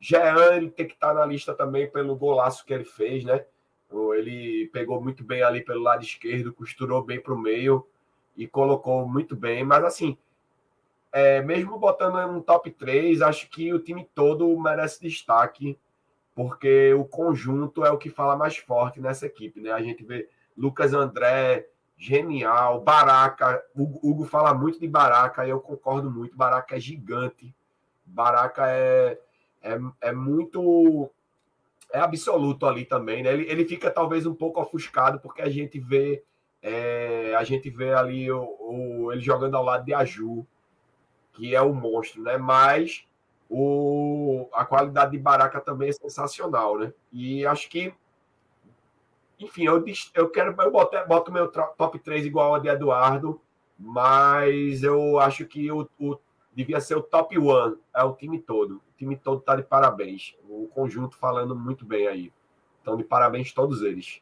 Jean, 0.00 0.68
tem 0.70 0.86
que 0.86 0.94
estar 0.94 1.08
tá 1.08 1.14
na 1.14 1.26
lista 1.26 1.54
também 1.54 1.90
pelo 1.90 2.16
golaço 2.16 2.64
que 2.64 2.72
ele 2.72 2.84
fez, 2.84 3.24
né? 3.24 3.44
Ele 4.16 4.68
pegou 4.72 5.00
muito 5.00 5.22
bem 5.22 5.42
ali 5.42 5.62
pelo 5.62 5.82
lado 5.82 6.02
esquerdo, 6.02 6.52
costurou 6.52 7.02
bem 7.02 7.20
para 7.20 7.34
o 7.34 7.38
meio 7.38 7.86
e 8.36 8.46
colocou 8.46 9.06
muito 9.06 9.36
bem. 9.36 9.62
Mas 9.64 9.84
assim, 9.84 10.16
é, 11.12 11.42
mesmo 11.42 11.78
botando 11.78 12.16
um 12.30 12.40
top 12.40 12.70
3, 12.70 13.20
acho 13.20 13.48
que 13.50 13.72
o 13.72 13.78
time 13.78 14.08
todo 14.14 14.58
merece 14.58 15.00
destaque, 15.02 15.78
porque 16.34 16.94
o 16.94 17.04
conjunto 17.04 17.84
é 17.84 17.90
o 17.90 17.98
que 17.98 18.08
fala 18.08 18.34
mais 18.34 18.56
forte 18.56 19.00
nessa 19.00 19.26
equipe, 19.26 19.60
né? 19.60 19.70
A 19.72 19.82
gente 19.82 20.02
vê 20.02 20.28
Lucas 20.56 20.92
André, 20.94 21.66
genial, 21.96 22.80
Baraca, 22.80 23.62
o 23.74 24.08
Hugo 24.08 24.24
fala 24.24 24.52
muito 24.52 24.78
de 24.80 24.88
Baraca, 24.88 25.46
e 25.46 25.50
eu 25.50 25.60
concordo 25.60 26.10
muito, 26.10 26.36
Baraca 26.36 26.76
é 26.76 26.80
gigante, 26.80 27.54
Baraca 28.04 28.68
é, 28.68 29.18
é, 29.62 29.78
é 30.00 30.12
muito 30.12 31.10
é 31.92 31.98
absoluto 31.98 32.66
ali 32.66 32.84
também, 32.84 33.22
né? 33.22 33.32
Ele, 33.32 33.44
ele 33.48 33.64
fica 33.64 33.90
talvez 33.90 34.26
um 34.26 34.34
pouco 34.34 34.60
ofuscado 34.60 35.20
porque 35.20 35.42
a 35.42 35.48
gente 35.50 35.78
vê 35.78 36.24
é, 36.62 37.34
a 37.36 37.42
gente 37.42 37.68
vê 37.68 37.92
ali 37.92 38.30
o, 38.30 38.42
o, 38.60 39.12
ele 39.12 39.20
jogando 39.20 39.56
ao 39.56 39.64
lado 39.64 39.84
de 39.84 39.92
Aju, 39.92 40.46
que 41.32 41.54
é 41.54 41.60
o 41.60 41.74
monstro, 41.74 42.22
né? 42.22 42.38
Mas 42.38 43.04
o, 43.50 44.48
a 44.52 44.64
qualidade 44.64 45.10
de 45.10 45.18
Baraka 45.18 45.60
também 45.60 45.88
é 45.88 45.92
sensacional, 45.92 46.78
né? 46.78 46.92
E 47.12 47.44
acho 47.44 47.68
que, 47.68 47.92
enfim, 49.42 49.64
eu, 49.64 49.84
eu 50.14 50.28
quero, 50.30 50.54
eu 50.60 50.70
boto, 50.70 50.96
boto 51.06 51.32
meu 51.32 51.48
top 51.48 51.98
3 51.98 52.24
igual 52.24 52.54
a 52.54 52.58
de 52.58 52.68
Eduardo, 52.68 53.40
mas 53.78 54.82
eu 54.82 55.18
acho 55.18 55.44
que 55.46 55.70
o, 55.70 55.88
o 55.98 56.18
devia 56.54 56.80
ser 56.80 56.96
o 56.96 57.02
top 57.02 57.38
1, 57.38 57.76
é 57.94 58.04
o 58.04 58.14
time 58.14 58.38
todo. 58.38 58.76
O 58.76 58.96
time 58.96 59.16
todo 59.16 59.40
tá 59.40 59.56
de 59.56 59.62
parabéns. 59.62 60.34
O 60.48 60.68
conjunto 60.68 61.16
falando 61.16 61.56
muito 61.56 61.84
bem 61.84 62.06
aí. 62.06 62.32
Então, 62.80 62.96
de 62.96 63.04
parabéns 63.04 63.52
todos 63.52 63.82
eles. 63.82 64.20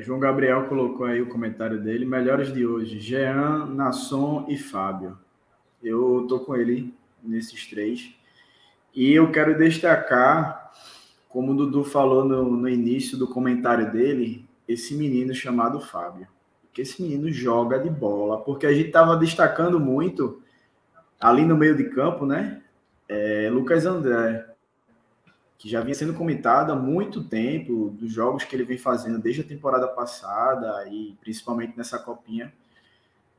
João 0.00 0.20
Gabriel 0.20 0.68
colocou 0.68 1.06
aí 1.06 1.22
o 1.22 1.28
comentário 1.28 1.80
dele. 1.80 2.04
Melhores 2.04 2.52
de 2.52 2.66
hoje: 2.66 3.00
Jean, 3.00 3.66
Nasson 3.66 4.46
e 4.48 4.56
Fábio. 4.56 5.18
Eu 5.82 6.26
tô 6.28 6.40
com 6.40 6.54
ele 6.54 6.94
nesses 7.22 7.66
três. 7.66 8.14
E 8.94 9.12
eu 9.12 9.30
quero 9.30 9.56
destacar, 9.56 10.59
como 11.30 11.52
o 11.52 11.56
Dudu 11.56 11.82
falou 11.82 12.24
no, 12.24 12.44
no 12.44 12.68
início 12.68 13.16
do 13.16 13.26
comentário 13.26 13.90
dele, 13.90 14.46
esse 14.68 14.94
menino 14.94 15.34
chamado 15.34 15.80
Fábio. 15.80 16.28
Porque 16.62 16.82
esse 16.82 17.00
menino 17.00 17.32
joga 17.32 17.78
de 17.78 17.88
bola. 17.88 18.42
Porque 18.42 18.66
a 18.66 18.72
gente 18.74 18.88
estava 18.88 19.16
destacando 19.16 19.80
muito 19.80 20.42
ali 21.18 21.46
no 21.46 21.56
meio 21.56 21.74
de 21.74 21.84
campo, 21.84 22.26
né? 22.26 22.62
É, 23.08 23.48
Lucas 23.50 23.86
André 23.86 24.50
que 25.60 25.68
já 25.68 25.82
vinha 25.82 25.94
sendo 25.94 26.14
comentado 26.14 26.72
há 26.72 26.74
muito 26.74 27.22
tempo, 27.22 27.90
dos 27.90 28.10
jogos 28.10 28.44
que 28.44 28.56
ele 28.56 28.64
vem 28.64 28.78
fazendo 28.78 29.18
desde 29.18 29.42
a 29.42 29.44
temporada 29.44 29.86
passada 29.86 30.88
e 30.88 31.14
principalmente 31.20 31.76
nessa 31.76 31.98
copinha. 31.98 32.50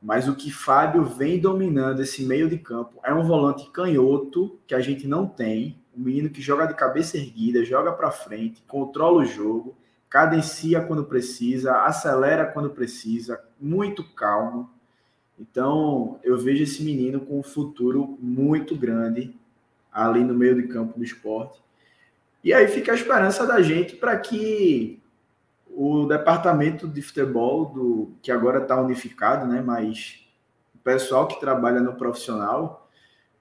Mas 0.00 0.28
o 0.28 0.36
que 0.36 0.48
Fábio 0.48 1.02
vem 1.02 1.40
dominando 1.40 2.00
esse 2.00 2.24
meio 2.24 2.48
de 2.48 2.58
campo 2.58 3.00
é 3.02 3.12
um 3.12 3.24
volante 3.24 3.68
canhoto 3.72 4.56
que 4.68 4.74
a 4.74 4.78
gente 4.78 5.08
não 5.08 5.26
tem, 5.26 5.76
um 5.96 6.02
menino 6.02 6.30
que 6.30 6.40
joga 6.40 6.66
de 6.66 6.74
cabeça 6.74 7.16
erguida, 7.16 7.64
joga 7.64 7.92
para 7.92 8.10
frente, 8.10 8.62
controla 8.66 9.22
o 9.22 9.26
jogo, 9.26 9.76
cadencia 10.08 10.80
quando 10.80 11.04
precisa, 11.04 11.82
acelera 11.84 12.46
quando 12.46 12.70
precisa, 12.70 13.42
muito 13.60 14.04
calmo. 14.14 14.70
Então, 15.38 16.20
eu 16.22 16.38
vejo 16.38 16.62
esse 16.62 16.82
menino 16.82 17.20
com 17.20 17.38
um 17.38 17.42
futuro 17.42 18.16
muito 18.20 18.76
grande 18.76 19.34
ali 19.92 20.24
no 20.24 20.34
meio 20.34 20.54
de 20.54 20.68
campo 20.68 20.98
do 20.98 21.04
esporte. 21.04 21.60
E 22.42 22.52
aí 22.52 22.66
fica 22.68 22.92
a 22.92 22.94
esperança 22.94 23.46
da 23.46 23.60
gente 23.60 23.96
para 23.96 24.18
que 24.18 25.00
o 25.74 26.06
departamento 26.06 26.86
de 26.86 27.00
futebol, 27.00 27.66
do, 27.66 28.12
que 28.20 28.30
agora 28.30 28.62
está 28.62 28.80
unificado, 28.80 29.46
né, 29.46 29.62
mas 29.64 30.26
o 30.74 30.78
pessoal 30.78 31.26
que 31.26 31.40
trabalha 31.40 31.80
no 31.80 31.94
profissional, 31.94 32.90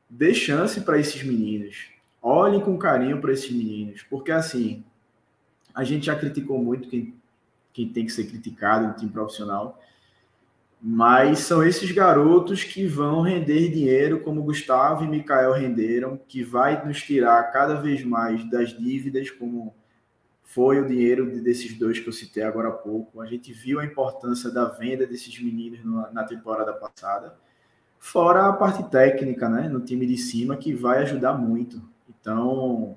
dê 0.09 0.33
chance 0.33 0.79
para 0.81 0.99
esses 0.99 1.23
meninos. 1.23 1.89
Olhem 2.21 2.61
com 2.61 2.77
carinho 2.77 3.19
para 3.19 3.33
esses 3.33 3.51
meninos, 3.51 4.03
porque 4.03 4.31
assim, 4.31 4.83
a 5.73 5.83
gente 5.83 6.05
já 6.05 6.15
criticou 6.15 6.61
muito 6.61 6.87
quem, 6.87 7.15
quem 7.73 7.89
tem 7.89 8.05
que 8.05 8.11
ser 8.11 8.25
criticado 8.25 8.87
no 8.87 8.93
time 8.93 9.11
profissional, 9.11 9.79
mas 10.81 11.39
são 11.39 11.63
esses 11.63 11.91
garotos 11.91 12.63
que 12.63 12.87
vão 12.87 13.21
render 13.21 13.69
dinheiro, 13.69 14.21
como 14.21 14.43
Gustavo 14.43 15.03
e 15.03 15.07
Mikael 15.07 15.53
renderam, 15.53 16.19
que 16.27 16.43
vai 16.43 16.83
nos 16.85 17.01
tirar 17.01 17.51
cada 17.51 17.75
vez 17.75 18.03
mais 18.03 18.47
das 18.49 18.69
dívidas, 18.69 19.29
como 19.29 19.75
foi 20.43 20.81
o 20.81 20.87
dinheiro 20.87 21.39
desses 21.41 21.77
dois 21.77 21.99
que 21.99 22.09
eu 22.09 22.13
citei 22.13 22.43
agora 22.43 22.69
há 22.69 22.73
pouco. 22.73 23.21
A 23.21 23.27
gente 23.27 23.53
viu 23.53 23.79
a 23.79 23.85
importância 23.85 24.51
da 24.51 24.65
venda 24.65 25.05
desses 25.05 25.39
meninos 25.41 25.79
na 26.11 26.23
temporada 26.23 26.73
passada, 26.73 27.37
fora 27.99 28.47
a 28.47 28.53
parte 28.53 28.83
técnica, 28.89 29.47
né, 29.47 29.69
no 29.69 29.79
time 29.79 30.05
de 30.05 30.17
cima, 30.17 30.57
que 30.57 30.73
vai 30.73 31.03
ajudar 31.03 31.33
muito. 31.33 31.81
Então, 32.19 32.95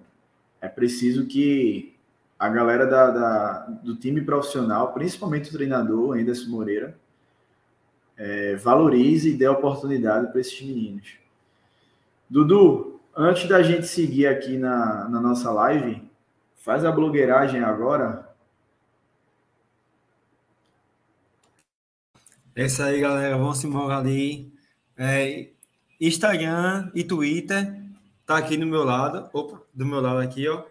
é 0.61 0.68
preciso 0.68 1.27
que 1.27 1.94
a 2.38 2.48
galera 2.48 2.87
da, 2.87 3.11
da 3.11 3.59
do 3.83 3.94
time 3.96 4.20
profissional, 4.22 4.92
principalmente 4.92 5.50
o 5.50 5.53
treinador, 5.53 6.16
Anderson 6.18 6.50
Moreira, 6.50 6.98
é, 8.16 8.57
valorize 8.57 9.31
e 9.31 9.37
dê 9.37 9.46
oportunidade 9.48 10.31
para 10.31 10.40
esses 10.40 10.61
meninos. 10.61 11.16
Dudu, 12.29 13.00
antes 13.16 13.48
da 13.48 13.62
gente 13.62 13.87
seguir 13.87 14.27
aqui 14.27 14.57
na, 14.57 15.09
na 15.09 15.20
nossa 15.20 15.50
live, 15.53 16.03
faz 16.57 16.85
a 16.85 16.92
blogueiragem 16.92 17.62
agora 17.62 18.24
É 22.57 22.66
isso 22.66 22.81
aí, 22.85 23.00
galera. 23.00 23.37
Vamos 23.37 23.64
embora 23.64 23.98
ali. 23.98 24.53
É, 24.96 25.48
Instagram 26.00 26.88
e 26.94 27.03
Twitter 27.03 27.84
tá 28.26 28.37
aqui 28.37 28.56
no 28.56 28.66
meu 28.66 28.84
lado. 28.84 29.28
Opa, 29.32 29.60
do 29.72 29.84
meu 29.87 30.00
lado 30.00 30.18
aqui, 30.18 30.48
ó. 30.48 30.64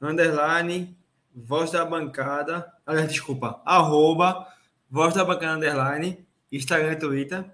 Underline, 0.00 0.96
voz 1.34 1.70
da 1.70 1.84
bancada. 1.84 2.72
Aliás, 2.86 3.08
desculpa. 3.08 3.60
Arroba, 3.64 4.46
voz 4.90 5.14
da 5.14 5.24
bancada, 5.24 5.56
underline. 5.56 6.26
Instagram 6.50 6.92
e 6.92 6.96
Twitter. 6.96 7.44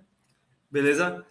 Beleza? 0.70 1.24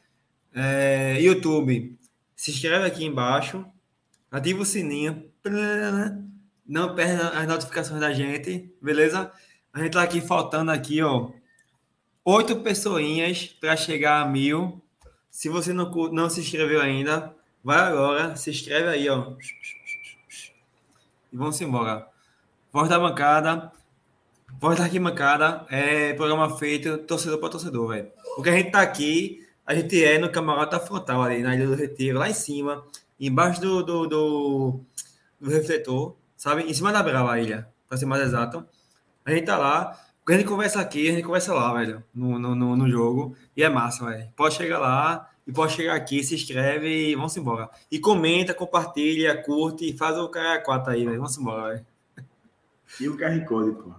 É, 0.54 1.20
YouTube. 1.22 1.98
Se 2.36 2.52
inscreve 2.52 2.86
aqui 2.86 3.06
embaixo. 3.06 3.66
Ativa 4.32 4.62
o 4.62 4.66
sininho. 4.66 5.32
Não 6.66 6.96
perda 6.96 7.30
as 7.30 7.48
notificações 7.48 8.00
da 8.00 8.12
gente. 8.12 8.74
Beleza? 8.82 9.32
A 9.74 9.82
gente 9.82 9.94
tá 9.94 10.04
aqui 10.04 10.22
faltando 10.22 10.72
aqui, 10.72 11.02
ó 11.02 11.32
oito 12.26 12.56
pessoinhas 12.62 13.46
para 13.46 13.78
chegar 13.78 14.22
a 14.22 14.26
mil. 14.26 14.82
Se 15.30 15.48
você 15.48 15.72
não, 15.72 15.92
não 16.12 16.30
se 16.30 16.40
inscreveu 16.40 16.82
ainda, 16.82 17.36
vai 17.66 17.80
agora, 17.80 18.36
se 18.36 18.52
inscreve 18.52 18.88
aí, 18.88 19.10
ó. 19.10 19.34
E 21.34 21.36
vamos 21.36 21.60
embora. 21.60 22.08
Voz 22.72 22.88
da 22.88 23.00
bancada. 23.00 23.72
Voz 24.60 24.78
da 24.78 24.84
arquibancada 24.84 25.66
é 25.70 26.14
programa 26.14 26.58
feito 26.58 27.00
torcedor 27.00 27.40
para 27.40 27.50
torcedor, 27.50 27.88
velho. 27.88 28.12
Porque 28.36 28.50
a 28.50 28.54
gente 28.54 28.70
tá 28.70 28.82
aqui, 28.82 29.44
a 29.66 29.74
gente 29.74 30.02
é 30.04 30.20
no 30.20 30.32
camarote 30.32 30.80
frontal 30.86 31.24
ali, 31.24 31.42
na 31.42 31.56
Ilha 31.56 31.66
do 31.66 31.74
Retiro, 31.74 32.20
lá 32.20 32.30
em 32.30 32.34
cima, 32.34 32.86
embaixo 33.20 33.60
do, 33.60 33.82
do, 33.84 34.08
do, 34.08 34.80
do 35.42 35.50
refletor, 35.50 36.16
sabe? 36.38 36.62
Em 36.64 36.74
cima 36.74 36.94
da 36.94 37.02
Brava, 37.02 37.34
a 37.34 37.40
ilha, 37.40 37.68
para 37.88 37.98
ser 37.98 38.06
mais 38.06 38.22
exato. 38.22 38.64
A 39.26 39.32
gente 39.32 39.46
tá 39.46 39.58
lá, 39.58 40.00
a 40.28 40.32
gente 40.34 40.46
conversa 40.46 40.80
aqui, 40.80 41.10
a 41.10 41.14
gente 41.14 41.24
conversa 41.24 41.54
lá, 41.54 41.74
velho, 41.74 42.04
no, 42.14 42.38
no, 42.38 42.76
no 42.76 42.90
jogo. 42.90 43.36
E 43.58 43.64
é 43.64 43.70
massa, 43.70 44.06
velho. 44.06 44.30
Pode 44.36 44.54
chegar 44.54 44.78
lá 44.78 45.30
e 45.48 45.52
pode 45.52 45.74
chegar 45.74 45.96
aqui, 45.96 46.24
se 46.24 46.36
inscreve 46.36 47.12
e 47.12 47.16
vamos 47.16 47.36
embora. 47.38 47.70
E 47.92 48.00
comenta, 48.00 48.54
compartilha, 48.54 49.42
curte 49.42 49.90
e 49.90 49.98
faz 49.98 50.18
o 50.18 50.28
cara 50.28 50.60
4 50.62 50.94
aí, 50.94 51.06
velho. 51.06 51.18
Vamos 51.18 51.38
embora, 51.38 51.74
velho. 51.74 51.86
E 53.00 53.10
o 53.10 53.18
QR 53.18 53.46
Code, 53.46 53.72
pô. 53.76 53.92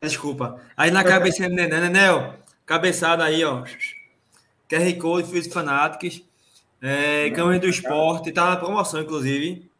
Desculpa. 0.00 0.60
Aí 0.76 0.90
na 0.90 1.04
cabeça 1.04 1.48
do 1.48 1.54
Nenel, 1.54 1.80
Nenel, 1.80 2.34
cabeçada 2.66 3.24
aí, 3.24 3.44
ó. 3.44 3.64
QR 4.68 4.98
Code, 5.00 5.30
Fios 5.30 5.46
Fanáticos. 5.46 6.22
É, 6.86 7.30
camisa 7.30 7.60
do 7.60 7.68
esporte, 7.68 8.30
tá 8.30 8.50
na 8.50 8.56
promoção, 8.56 9.00
inclusive. 9.00 9.70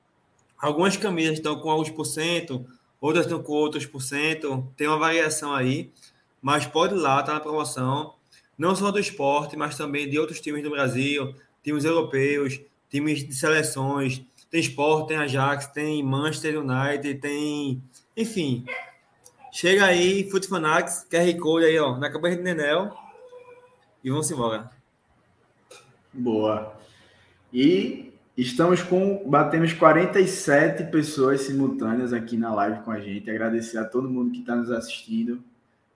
Algumas 0.59 0.97
camisas 0.97 1.35
estão 1.35 1.61
com 1.61 1.71
alguns 1.71 1.91
por 1.91 2.07
cento, 2.07 2.65
outras 2.99 3.27
estão 3.27 3.43
com 3.43 3.53
outros 3.53 3.85
por 3.85 4.01
cento, 4.01 4.67
tem 4.75 4.89
uma 4.89 4.99
variação 4.99 5.53
aí, 5.53 5.93
mas 6.41 6.65
pode 6.65 6.95
ir 6.95 6.99
lá, 6.99 7.23
tá 7.23 7.35
na 7.35 7.41
promoção, 7.41 8.15
não 8.57 8.75
só 8.75 8.91
do 8.91 8.99
esporte, 8.99 9.57
mas 9.57 9.77
também 9.77 10.09
de 10.09 10.19
outros 10.19 10.41
times 10.41 10.63
do 10.63 10.71
Brasil, 10.71 11.35
times 11.63 11.85
europeus, 11.85 12.61
times 12.89 13.27
de 13.27 13.35
seleções, 13.35 14.23
tem 14.51 14.61
esporte, 14.61 15.09
tem 15.09 15.17
Ajax, 15.17 15.67
tem 15.67 16.03
Manchester 16.03 16.61
United, 16.61 17.15
tem, 17.21 17.83
enfim, 18.17 18.65
chega 19.53 19.87
aí, 19.87 20.29
Foot 20.31 20.47
Fanatics, 20.47 21.07
QR 21.11 21.39
Code 21.41 21.67
aí, 21.67 21.79
ó, 21.79 21.97
na 21.97 22.11
cabeça 22.11 22.37
de 22.37 22.43
Nenel, 22.43 22.95
e 24.03 24.11
vamos 24.11 24.31
embora. 24.31 24.71
Boa. 26.13 26.77
E 27.53 28.15
Estamos 28.37 28.83
com. 28.83 29.23
Batemos 29.31 29.73
47 29.73 30.91
pessoas 30.91 31.43
simultâneas 31.43 32.13
aqui 32.13 32.37
na 32.37 32.53
live 32.53 32.83
com 32.83 32.91
a 32.91 32.99
gente. 32.99 33.31
Agradecer 33.31 33.79
a 33.79 33.85
todo 33.85 34.11
mundo 34.11 34.33
que 34.33 34.41
está 34.41 34.57
nos 34.57 34.73
assistindo. 34.73 35.41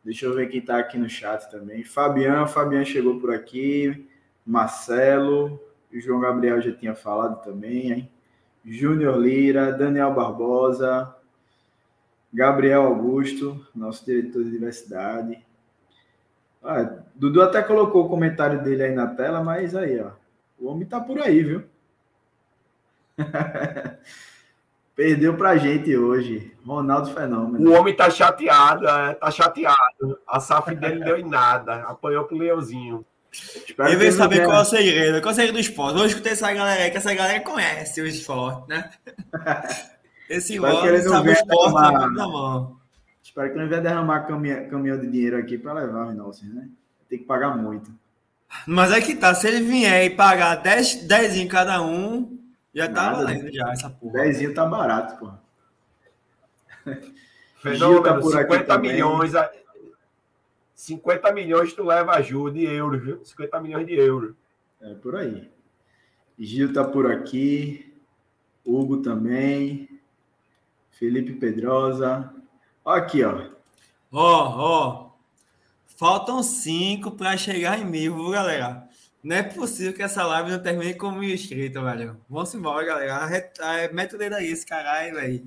Deixa 0.04 0.26
eu 0.26 0.34
ver 0.34 0.48
quem 0.48 0.60
está 0.60 0.78
aqui 0.78 0.96
no 0.96 1.08
chat 1.08 1.50
também. 1.50 1.84
Fabiano, 1.84 2.46
Fabiano 2.46 2.86
chegou 2.86 3.20
por 3.20 3.32
aqui. 3.32 4.08
Marcelo, 4.44 5.60
João 5.92 6.20
Gabriel 6.20 6.60
já 6.60 6.72
tinha 6.72 6.94
falado 6.94 7.42
também, 7.42 7.92
hein? 7.92 8.10
Júnior 8.64 9.18
Lira, 9.18 9.72
Daniel 9.72 10.14
Barbosa, 10.14 11.14
Gabriel 12.32 12.82
Augusto, 12.82 13.66
nosso 13.74 14.04
diretor 14.04 14.44
de 14.44 14.50
diversidade. 14.50 15.44
Ah, 16.62 17.02
Dudu 17.14 17.40
até 17.40 17.62
colocou 17.62 18.04
o 18.04 18.08
comentário 18.08 18.62
dele 18.62 18.82
aí 18.82 18.94
na 18.94 19.06
tela, 19.06 19.42
mas 19.42 19.74
aí, 19.74 20.00
ó. 20.00 20.10
O 20.58 20.68
homem 20.68 20.86
tá 20.86 21.00
por 21.00 21.20
aí, 21.20 21.42
viu? 21.42 21.64
Perdeu 24.98 25.36
pra 25.36 25.56
gente 25.56 25.96
hoje. 25.96 26.52
Ronaldo 26.66 27.14
Fenômeno. 27.14 27.70
O 27.70 27.72
homem 27.72 27.94
tá 27.94 28.10
chateado, 28.10 28.84
é, 28.84 29.14
tá 29.14 29.30
chateado. 29.30 30.18
A 30.26 30.40
SAF 30.40 30.74
dele 30.74 31.04
deu 31.04 31.16
em 31.16 31.24
nada. 31.24 31.82
Apanhou 31.84 32.24
pro 32.24 32.36
Leãozinho. 32.36 33.06
Espero 33.30 33.92
Eu 33.92 34.12
saber 34.12 34.44
qual 34.44 34.56
é 34.56 34.60
o 34.62 34.64
segredo. 34.64 35.20
Qual 35.22 35.30
é 35.30 35.32
o 35.32 35.36
segredo 35.36 35.54
do 35.54 35.60
esporte? 35.60 35.98
Vou 35.98 36.04
escutar 36.04 36.30
essa 36.30 36.52
galera 36.52 36.82
aí, 36.82 36.90
que 36.90 36.96
essa 36.96 37.14
galera 37.14 37.40
conhece 37.44 38.00
o 38.00 38.06
esporte, 38.08 38.68
né? 38.68 38.90
Esse 40.28 40.58
homem 40.58 41.00
sabe 41.00 41.28
o 41.28 41.32
esporte 41.32 41.74
derramar... 41.74 42.10
na 42.10 42.26
mão. 42.26 42.76
Espero 43.22 43.50
que 43.50 43.54
ele 43.54 43.62
não 43.62 43.68
venha 43.68 43.80
derramar 43.80 44.26
caminhão, 44.26 44.68
caminhão 44.68 44.98
de 44.98 45.06
dinheiro 45.06 45.38
aqui 45.38 45.56
para 45.56 45.74
levar 45.74 46.06
o 46.06 46.08
Rinaldo, 46.08 46.36
né? 46.42 46.68
Tem 47.08 47.20
que 47.20 47.24
pagar 47.24 47.56
muito. 47.56 47.88
Mas 48.66 48.90
é 48.90 49.00
que 49.00 49.14
tá, 49.14 49.32
se 49.32 49.46
ele 49.46 49.62
vier 49.62 50.06
e 50.06 50.10
pagar 50.10 50.56
10, 50.56 51.04
10 51.04 51.36
em 51.36 51.46
cada 51.46 51.80
um, 51.82 52.37
já 52.78 52.86
tá 52.86 53.10
Nada, 53.10 53.16
valendo 53.16 53.52
já 53.52 53.72
essa 53.72 53.90
porra. 53.90 54.12
Dezinho 54.12 54.54
tá 54.54 54.64
barato, 54.64 55.18
porra. 55.18 55.42
Fenômeno, 57.60 58.02
tá 58.04 58.20
por 58.20 58.32
50 58.32 58.78
milhões. 58.78 59.32
50 60.74 61.32
milhões 61.32 61.72
tu 61.72 61.82
leva 61.82 62.12
ajuda 62.12 62.56
de 62.56 62.64
euros, 62.64 63.02
viu? 63.02 63.24
50 63.24 63.60
milhões 63.60 63.86
de 63.86 63.94
euros. 63.94 64.34
É 64.80 64.94
por 64.94 65.16
aí. 65.16 65.50
Gil 66.38 66.72
tá 66.72 66.84
por 66.84 67.10
aqui. 67.10 67.92
Hugo 68.64 68.98
também. 68.98 69.88
Felipe 70.90 71.32
Pedrosa. 71.32 72.32
Ó 72.84 72.92
aqui, 72.92 73.24
ó. 73.24 73.48
Ó, 74.12 74.54
ó. 74.56 75.10
Faltam 75.96 76.44
cinco 76.44 77.10
para 77.10 77.36
chegar 77.36 77.80
em 77.80 77.84
mil, 77.84 78.14
viu, 78.14 78.30
galera? 78.30 78.87
Não 79.22 79.36
é 79.36 79.42
possível 79.42 79.92
que 79.92 80.02
essa 80.02 80.24
live 80.24 80.52
não 80.52 80.60
termine 80.60 80.94
com 80.94 81.10
mil 81.10 81.34
inscritos, 81.34 81.82
velho. 81.82 82.16
Vamos 82.30 82.54
embora, 82.54 82.86
galera. 82.86 83.28
Mete 83.92 84.14
o 84.14 84.18
dedo 84.18 84.36
aí, 84.36 84.50
esse 84.50 84.64
caralho, 84.64 85.16
velho. 85.16 85.44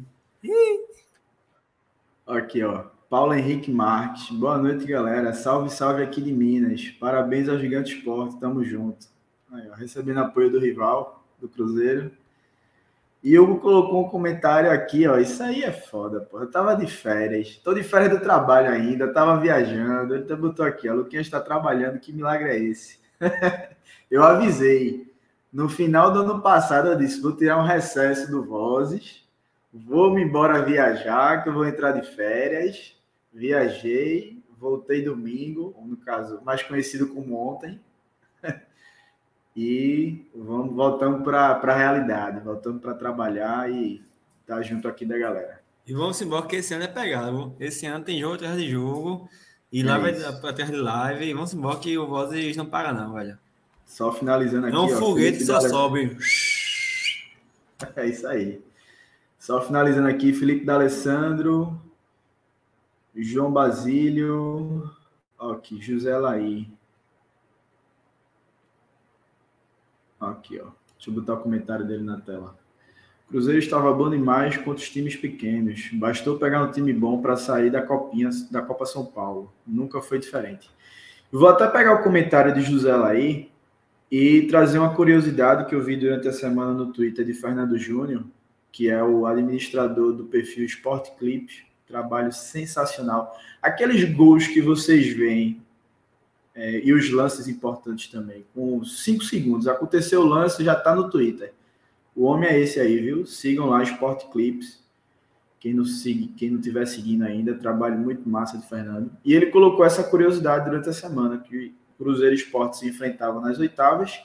Aqui, 2.27 2.63
ó. 2.63 2.86
Paulo 3.10 3.34
Henrique 3.34 3.71
Marques. 3.71 4.29
Boa 4.31 4.57
noite, 4.57 4.86
galera. 4.86 5.34
Salve, 5.34 5.69
salve 5.69 6.03
aqui 6.03 6.21
de 6.21 6.31
Minas. 6.31 6.89
Parabéns 6.99 7.49
ao 7.49 7.57
Gigante 7.57 7.97
Esporte. 7.97 8.39
Tamo 8.39 8.63
junto. 8.63 9.07
Aí, 9.51 9.69
ó, 9.69 9.73
recebendo 9.73 10.19
apoio 10.19 10.49
do 10.49 10.60
rival, 10.60 11.23
do 11.39 11.49
Cruzeiro. 11.49 12.12
E 13.23 13.38
Hugo 13.38 13.60
colocou 13.60 14.05
um 14.05 14.10
comentário 14.10 14.71
aqui, 14.71 15.07
ó. 15.07 15.17
Isso 15.17 15.43
aí 15.43 15.63
é 15.63 15.71
foda, 15.71 16.21
pô. 16.21 16.39
Eu 16.39 16.49
tava 16.49 16.75
de 16.75 16.88
férias. 16.88 17.60
Tô 17.63 17.73
de 17.73 17.84
férias 17.84 18.12
do 18.12 18.19
trabalho 18.19 18.69
ainda. 18.69 19.12
Tava 19.13 19.39
viajando. 19.39 20.15
Ele 20.15 20.36
botou 20.36 20.65
aqui, 20.65 20.89
ó. 20.89 20.93
Luquinha 20.93 21.21
está 21.21 21.39
trabalhando. 21.39 21.99
Que 21.99 22.13
milagre 22.13 22.49
é 22.49 22.57
esse? 22.57 23.01
eu 24.10 24.23
avisei. 24.23 25.12
No 25.51 25.67
final 25.67 26.12
do 26.12 26.21
ano 26.21 26.41
passado, 26.41 26.89
eu 26.89 26.97
disse: 26.97 27.21
vou 27.21 27.36
tirar 27.36 27.57
um 27.57 27.65
recesso 27.65 28.29
do 28.31 28.43
Vozes, 28.43 29.25
vou 29.73 30.13
me 30.13 30.23
embora 30.23 30.63
viajar, 30.63 31.43
que 31.43 31.49
eu 31.49 31.53
vou 31.53 31.65
entrar 31.65 31.91
de 31.91 32.15
férias. 32.15 32.95
Viajei, 33.34 34.41
voltei 34.60 35.03
domingo, 35.03 35.75
no 35.86 35.97
caso, 35.97 36.41
mais 36.43 36.62
conhecido 36.63 37.07
como 37.07 37.36
ontem. 37.36 37.79
e 39.55 40.25
vamos 40.36 40.75
voltando 40.75 41.23
para 41.23 41.51
a 41.51 41.75
realidade, 41.75 42.41
voltando 42.41 42.79
para 42.79 42.93
trabalhar 42.93 43.71
e 43.71 44.03
estar 44.41 44.57
tá 44.57 44.62
junto 44.62 44.88
aqui 44.88 45.05
da 45.05 45.17
galera. 45.17 45.62
E 45.86 45.93
vamos 45.93 46.21
embora, 46.21 46.45
que 46.45 46.57
esse 46.57 46.73
ano 46.73 46.84
é 46.84 46.88
pegado. 46.88 47.55
Esse 47.60 47.86
ano 47.86 48.05
tem 48.05 48.19
jogo 48.19 48.36
atrás 48.36 48.57
de 48.57 48.69
jogo. 48.69 49.28
E 49.72 49.84
lá 49.84 49.97
vai 49.97 50.13
pra 50.41 50.51
terra 50.51 50.72
de 50.72 50.78
live 50.78 51.26
e 51.26 51.34
vamos 51.34 51.53
embora 51.53 51.80
que 51.80 51.97
o 51.97 52.05
Vozes 52.05 52.57
não 52.57 52.65
para 52.65 52.91
não, 52.93 53.13
velho. 53.13 53.39
Só 53.86 54.11
finalizando 54.11 54.67
aqui. 54.67 54.76
Não, 54.76 54.86
ó, 54.86 54.97
foguete 54.99 55.45
só 55.45 55.59
sobe. 55.61 56.17
É 57.95 58.05
isso 58.05 58.28
aí. 58.28 58.63
Só 59.39 59.59
finalizando 59.59 60.07
aqui, 60.07 60.32
Felipe 60.34 60.63
D'Alessandro, 60.63 61.82
João 63.15 63.51
Basílio, 63.51 64.88
aqui, 65.39 65.82
José 65.82 66.15
Laí. 66.15 66.69
Aqui, 70.19 70.59
ó. 70.59 70.67
Deixa 70.95 71.09
eu 71.09 71.13
botar 71.15 71.34
o 71.34 71.41
comentário 71.41 71.84
dele 71.84 72.03
na 72.03 72.22
tela. 72.22 72.55
Cruzeiro 73.32 73.59
estava 73.59 73.93
bom 73.93 74.09
demais 74.09 74.57
contra 74.57 74.84
os 74.84 74.89
times 74.89 75.15
pequenos. 75.15 75.89
Bastou 75.93 76.38
pegar 76.38 76.61
um 76.61 76.69
time 76.69 76.91
bom 76.91 77.21
para 77.21 77.38
sair 77.38 77.71
da 77.71 77.82
copinha 77.82 78.29
da 78.51 78.61
Copa 78.61 78.86
São 78.86 79.05
Paulo. 79.05 79.53
Nunca 79.65 80.01
foi 80.01 80.19
diferente. 80.19 80.69
vou 81.32 81.47
até 81.47 81.65
pegar 81.65 81.93
o 81.93 82.03
comentário 82.03 82.53
de 82.53 82.61
José 82.61 82.93
Laí 82.93 83.49
e 84.11 84.41
trazer 84.47 84.79
uma 84.79 84.93
curiosidade 84.93 85.69
que 85.69 85.73
eu 85.73 85.82
vi 85.82 85.95
durante 85.95 86.27
a 86.27 86.34
semana 86.34 86.73
no 86.73 86.91
Twitter 86.91 87.23
de 87.23 87.34
Fernando 87.34 87.77
Júnior, 87.77 88.25
que 88.69 88.89
é 88.89 89.01
o 89.01 89.25
administrador 89.25 90.11
do 90.11 90.25
perfil 90.25 90.65
Sport 90.65 91.11
Clips. 91.17 91.63
Trabalho 91.88 92.34
sensacional. 92.34 93.34
Aqueles 93.61 94.03
gols 94.13 94.45
que 94.45 94.61
vocês 94.61 95.07
veem 95.07 95.61
é, 96.53 96.82
e 96.84 96.91
os 96.91 97.09
lances 97.09 97.47
importantes 97.47 98.09
também. 98.09 98.45
Com 98.53 98.84
cinco 98.84 99.23
segundos. 99.23 99.69
Aconteceu 99.69 100.19
o 100.19 100.25
lance, 100.25 100.65
já 100.65 100.73
está 100.73 100.93
no 100.93 101.09
Twitter. 101.09 101.53
O 102.16 102.24
homem 102.26 102.49
é 102.49 102.59
esse 102.59 102.80
aí, 102.80 102.99
viu? 102.99 103.26
Sigam 103.26 103.68
lá 103.68 103.82
Sport 103.84 104.30
Clips. 104.32 104.82
Quem 105.59 105.74
não, 105.74 105.86
siga, 105.86 106.34
quem 106.36 106.49
não 106.49 106.59
tiver 106.59 106.86
seguindo 106.88 107.24
ainda, 107.24 107.53
trabalho 107.53 107.97
muito 107.97 108.28
massa 108.28 108.57
de 108.57 108.68
Fernando. 108.68 109.12
E 109.24 109.34
ele 109.34 109.47
colocou 109.47 109.86
essa 109.86 110.03
curiosidade 110.03 110.66
durante 110.66 110.89
a 110.89 110.93
semana, 110.93 111.38
que 111.38 111.74
Cruzeiro 111.97 112.34
Esporte 112.34 112.78
se 112.78 112.89
enfrentava 112.89 113.39
nas 113.39 113.59
oitavas 113.59 114.24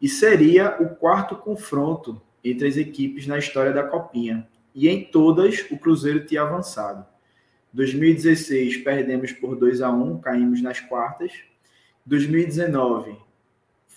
e 0.00 0.08
seria 0.08 0.76
o 0.80 0.88
quarto 0.96 1.36
confronto 1.36 2.20
entre 2.42 2.66
as 2.66 2.76
equipes 2.76 3.26
na 3.28 3.38
história 3.38 3.72
da 3.72 3.84
Copinha. 3.84 4.48
E 4.74 4.88
em 4.88 5.04
todas 5.04 5.64
o 5.70 5.78
Cruzeiro 5.78 6.26
tinha 6.26 6.42
avançado. 6.42 7.06
2016 7.72 8.78
perdemos 8.78 9.32
por 9.32 9.56
2 9.56 9.80
a 9.80 9.90
1, 9.90 10.18
caímos 10.20 10.60
nas 10.60 10.80
quartas. 10.80 11.32
2019 12.04 13.16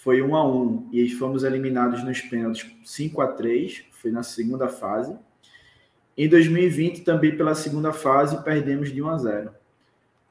foi 0.05 0.21
1 0.21 0.35
a 0.35 0.47
1 0.47 0.89
e 0.91 1.09
fomos 1.09 1.43
eliminados 1.43 2.03
nos 2.03 2.21
pênaltis 2.21 2.71
5 2.83 3.21
a 3.21 3.27
3, 3.27 3.85
foi 3.89 4.11
na 4.11 4.21
segunda 4.21 4.67
fase. 4.67 5.17
Em 6.15 6.29
2020 6.29 7.01
também 7.01 7.35
pela 7.35 7.55
segunda 7.55 7.91
fase 7.91 8.43
perdemos 8.43 8.93
de 8.93 9.01
1 9.01 9.09
a 9.09 9.17
0. 9.17 9.51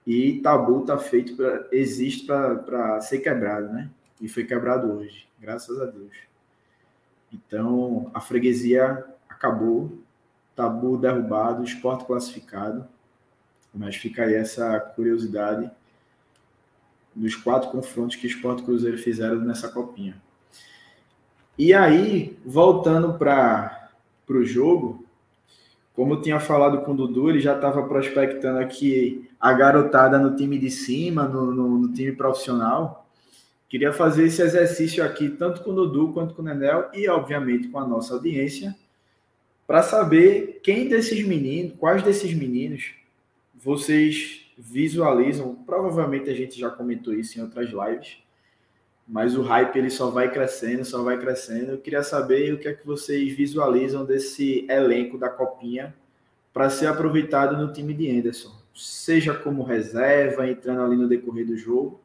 E 0.07 0.41
tabu 0.41 0.83
tá 0.83 0.97
feito 0.97 1.35
para 1.35 1.67
existe 1.73 2.25
para 2.25 3.01
ser 3.01 3.19
quebrado, 3.19 3.67
né? 3.73 3.91
E 4.21 4.29
foi 4.29 4.45
quebrado 4.45 4.93
hoje, 4.93 5.27
graças 5.41 5.81
a 5.81 5.87
Deus. 5.87 6.15
Então, 7.33 8.13
a 8.15 8.21
freguesia 8.21 9.05
acabou, 9.29 9.99
tabu 10.55 10.97
derrubado, 10.97 11.65
esporte 11.65 12.05
classificado. 12.05 12.87
Mas 13.75 13.97
fica 13.97 14.23
aí 14.23 14.35
essa 14.35 14.79
curiosidade 14.79 15.69
dos 17.15 17.35
quatro 17.37 17.71
confrontos 17.71 18.17
que 18.17 18.27
o 18.27 18.31
Esporte 18.31 18.63
Cruzeiro 18.63 18.99
fizeram 18.99 19.37
nessa 19.37 19.69
copinha. 19.69 20.21
E 21.57 21.73
aí, 21.73 22.37
voltando 22.45 23.15
para 23.15 23.91
o 24.29 24.45
jogo, 24.45 25.05
como 25.95 26.15
eu 26.15 26.21
tinha 26.21 26.41
falado 26.41 26.83
com 26.83 26.93
o 26.93 26.97
Dudu, 26.97 27.31
ele 27.31 27.39
já 27.39 27.55
estava 27.55 27.87
prospectando 27.87 28.59
aqui 28.59 29.31
a 29.39 29.53
garotada 29.53 30.19
no 30.19 30.35
time 30.35 30.59
de 30.59 30.71
cima, 30.71 31.29
no, 31.29 31.53
no, 31.53 31.79
no, 31.79 31.93
time 31.93 32.11
profissional. 32.11 33.09
Queria 33.69 33.93
fazer 33.93 34.25
esse 34.27 34.43
exercício 34.43 35.05
aqui, 35.05 35.29
tanto 35.29 35.63
com 35.63 35.71
o 35.71 35.75
Dudu 35.75 36.13
quanto 36.13 36.35
com 36.35 36.43
o 36.43 36.45
Nenel, 36.45 36.91
e 36.93 37.09
obviamente 37.09 37.69
com 37.69 37.79
a 37.79 37.87
nossa 37.87 38.15
audiência, 38.15 38.75
para 39.67 39.83
saber 39.83 40.61
quem 40.65 40.89
desses 40.89 41.25
meninos, 41.25 41.75
quais 41.79 42.03
desses 42.03 42.35
meninos 42.35 42.93
vocês 43.55 44.44
visualizam, 44.57 45.55
provavelmente 45.55 46.31
a 46.31 46.35
gente 46.35 46.59
já 46.59 46.71
comentou 46.71 47.13
isso 47.13 47.39
em 47.39 47.43
outras 47.43 47.71
lives, 47.71 48.19
mas 49.07 49.37
o 49.37 49.43
hype 49.43 49.77
ele 49.77 49.91
só 49.91 50.11
vai 50.11 50.31
crescendo, 50.31 50.85
só 50.85 51.03
vai 51.03 51.19
crescendo. 51.19 51.73
Eu 51.73 51.79
queria 51.79 52.03
saber 52.03 52.55
o 52.55 52.59
que 52.59 52.69
é 52.69 52.73
que 52.73 52.87
vocês 52.87 53.33
visualizam 53.33 54.05
desse 54.05 54.67
elenco 54.71 55.19
da 55.19 55.29
Copinha 55.29 55.95
para 56.53 56.71
ser 56.71 56.87
aproveitado 56.87 57.57
no 57.57 57.73
time 57.73 57.93
de 57.93 58.11
Anderson, 58.11 58.53
seja 58.75 59.35
como 59.35 59.63
reserva, 59.63 60.49
entrando 60.49 60.83
ali 60.83 60.97
no 60.97 61.09
decorrer 61.09 61.47
do 61.47 61.57
jogo, 61.57 62.01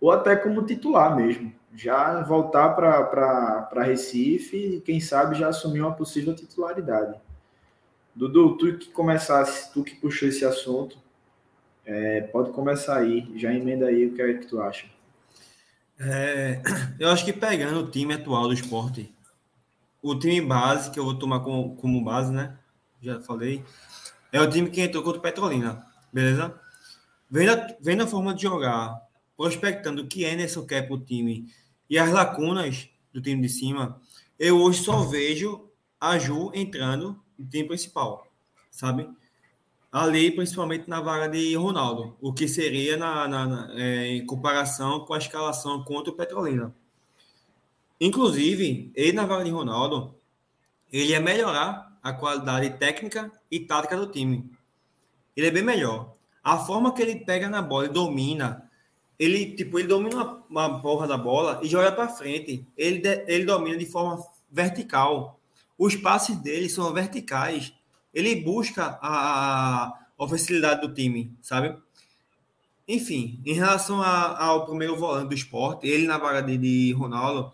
ou 0.00 0.12
até 0.12 0.36
como 0.36 0.66
titular 0.66 1.16
mesmo. 1.16 1.52
Já 1.74 2.22
voltar 2.22 2.70
para 2.70 3.82
Recife 3.82 4.56
e, 4.56 4.80
quem 4.80 5.00
sabe, 5.00 5.36
já 5.36 5.48
assumir 5.48 5.80
uma 5.80 5.94
possível 5.94 6.34
titularidade. 6.34 7.18
Dudu, 8.14 8.56
tu 8.56 8.78
que 8.78 8.90
começasse, 8.90 9.72
tu 9.72 9.82
que 9.82 9.96
puxou 9.96 10.28
esse 10.28 10.44
assunto, 10.44 10.96
é, 11.86 12.20
pode 12.20 12.50
começar 12.50 12.98
aí, 12.98 13.32
já 13.36 13.54
emenda 13.54 13.86
aí 13.86 14.06
o 14.06 14.14
que 14.14 14.20
é 14.20 14.34
que 14.34 14.46
tu 14.46 14.60
acha. 14.60 14.86
É, 15.98 16.60
eu 16.98 17.08
acho 17.08 17.24
que 17.24 17.32
pegando 17.32 17.80
o 17.80 17.90
time 17.90 18.12
atual 18.12 18.48
do 18.48 18.52
esporte, 18.52 19.14
o 20.02 20.18
time 20.18 20.40
base, 20.40 20.90
que 20.90 20.98
eu 20.98 21.04
vou 21.04 21.18
tomar 21.18 21.40
como, 21.40 21.76
como 21.76 22.04
base, 22.04 22.32
né? 22.32 22.58
Já 23.00 23.20
falei, 23.20 23.64
é 24.32 24.40
o 24.40 24.50
time 24.50 24.68
que 24.68 24.80
entrou 24.80 25.02
contra 25.02 25.20
o 25.20 25.22
Petrolina, 25.22 25.86
beleza? 26.12 26.60
Vendo 27.30 27.52
a, 27.52 27.76
vendo 27.80 28.02
a 28.02 28.06
forma 28.06 28.34
de 28.34 28.42
jogar, 28.42 29.00
prospectando 29.36 30.02
o 30.02 30.06
que 30.06 30.24
Enerson 30.24 30.66
quer 30.66 30.82
para 30.82 30.94
o 30.94 31.00
time 31.00 31.46
e 31.88 31.98
as 31.98 32.10
lacunas 32.10 32.88
do 33.12 33.22
time 33.22 33.40
de 33.40 33.48
cima, 33.48 34.00
eu 34.38 34.60
hoje 34.60 34.82
só 34.82 35.02
vejo 35.02 35.70
a 36.00 36.18
Ju 36.18 36.50
entrando 36.52 37.22
no 37.38 37.48
time 37.48 37.68
principal, 37.68 38.26
sabe? 38.70 39.08
Ali, 39.96 40.30
principalmente 40.30 40.90
na 40.90 41.00
vaga 41.00 41.26
de 41.26 41.54
Ronaldo, 41.56 42.14
o 42.20 42.30
que 42.30 42.46
seria 42.46 42.98
na, 42.98 43.26
na, 43.26 43.46
na 43.46 43.80
é, 43.80 44.08
em 44.08 44.26
comparação 44.26 45.00
com 45.00 45.14
a 45.14 45.18
escalação 45.18 45.82
contra 45.84 46.12
o 46.12 46.14
Petrolina. 46.14 46.74
Inclusive, 47.98 48.92
ele 48.94 49.12
na 49.12 49.24
vaga 49.24 49.44
de 49.44 49.50
Ronaldo, 49.50 50.14
ele 50.92 51.12
ia 51.12 51.20
melhorar 51.20 51.98
a 52.02 52.12
qualidade 52.12 52.76
técnica 52.78 53.32
e 53.50 53.58
tática 53.58 53.96
do 53.96 54.06
time. 54.08 54.50
Ele 55.34 55.46
é 55.46 55.50
bem 55.50 55.62
melhor. 55.62 56.12
A 56.44 56.58
forma 56.58 56.92
que 56.92 57.00
ele 57.00 57.16
pega 57.16 57.48
na 57.48 57.62
bola 57.62 57.86
e 57.86 57.88
domina, 57.88 58.70
ele 59.18 59.52
tipo 59.52 59.78
ele 59.78 59.88
domina 59.88 60.42
uma, 60.50 60.78
porra 60.82 61.08
da 61.08 61.16
bola 61.16 61.58
e 61.62 61.68
joga 61.68 61.90
para 61.90 62.10
frente. 62.10 62.66
Ele, 62.76 63.00
ele 63.26 63.46
domina 63.46 63.78
de 63.78 63.86
forma 63.86 64.22
vertical. 64.52 65.40
Os 65.78 65.96
passes 65.96 66.36
dele 66.36 66.68
são 66.68 66.92
verticais 66.92 67.72
ele 68.16 68.34
busca 68.34 68.98
a, 69.02 69.92
a 70.18 70.74
do 70.80 70.94
time, 70.94 71.36
sabe? 71.42 71.76
Enfim, 72.88 73.42
em 73.44 73.52
relação 73.52 74.00
a, 74.00 74.42
ao 74.42 74.64
primeiro 74.64 74.96
volante 74.96 75.28
do 75.28 75.34
esporte, 75.34 75.86
ele 75.86 76.06
na 76.06 76.16
vaga 76.16 76.42
de, 76.42 76.56
de 76.56 76.92
Ronaldo, 76.94 77.52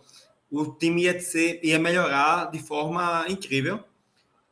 o 0.48 0.66
time 0.66 1.02
ia, 1.02 1.20
ser, 1.20 1.58
ia 1.64 1.80
melhorar 1.80 2.48
de 2.52 2.60
forma 2.60 3.26
incrível. 3.28 3.82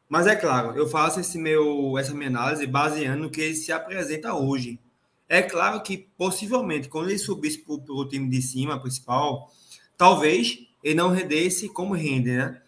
Mas 0.08 0.26
é 0.26 0.34
claro, 0.34 0.76
eu 0.76 0.88
faço 0.88 1.20
esse 1.20 1.38
meu, 1.38 1.96
essa 1.96 2.12
minha 2.12 2.28
análise 2.28 2.66
baseando 2.66 3.22
no 3.22 3.30
que 3.30 3.40
ele 3.40 3.54
se 3.54 3.70
apresenta 3.70 4.34
hoje. 4.34 4.80
É 5.28 5.40
claro 5.40 5.80
que, 5.80 5.96
possivelmente, 6.18 6.88
quando 6.88 7.10
ele 7.10 7.18
subisse 7.20 7.58
para 7.58 7.74
o 7.74 8.08
time 8.08 8.28
de 8.28 8.42
cima, 8.42 8.80
principal, 8.80 9.48
talvez 9.96 10.58
ele 10.82 10.96
não 10.96 11.10
rendesse 11.10 11.68
como 11.68 11.94
rende, 11.94 12.32
né? 12.32 12.60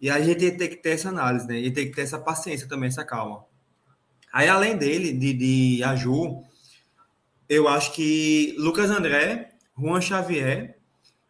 E 0.00 0.10
a 0.10 0.20
gente 0.20 0.50
tem 0.52 0.68
que 0.68 0.76
ter 0.76 0.90
essa 0.90 1.08
análise, 1.08 1.46
né? 1.46 1.58
E 1.58 1.70
tem 1.70 1.86
que 1.86 1.94
ter 1.94 2.02
essa 2.02 2.18
paciência 2.18 2.68
também, 2.68 2.88
essa 2.88 3.04
calma. 3.04 3.44
Aí, 4.32 4.48
além 4.48 4.76
dele, 4.76 5.12
de, 5.12 5.32
de 5.32 5.84
Aju, 5.84 6.42
eu 7.48 7.68
acho 7.68 7.92
que 7.92 8.54
Lucas 8.58 8.90
André, 8.90 9.50
Juan 9.78 10.00
Xavier 10.00 10.78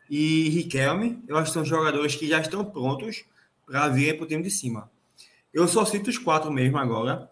e 0.09 0.49
Riquelme, 0.49 1.23
eu 1.29 1.37
acho 1.37 1.51
que 1.51 1.55
são 1.55 1.65
jogadores 1.65 2.15
que 2.15 2.27
já 2.27 2.41
estão 2.41 2.65
prontos 2.65 3.25
para 3.67 3.89
virem 3.89 4.17
para 4.17 4.25
o 4.25 4.29
time 4.29 4.43
de 4.43 4.51
cima. 4.51 4.91
Eu 5.53 5.69
só 5.69 5.85
cito 5.85 6.11
os 6.11 6.19
quatro 6.19 6.51
mesmo 6.51 6.79
agora, 6.79 7.31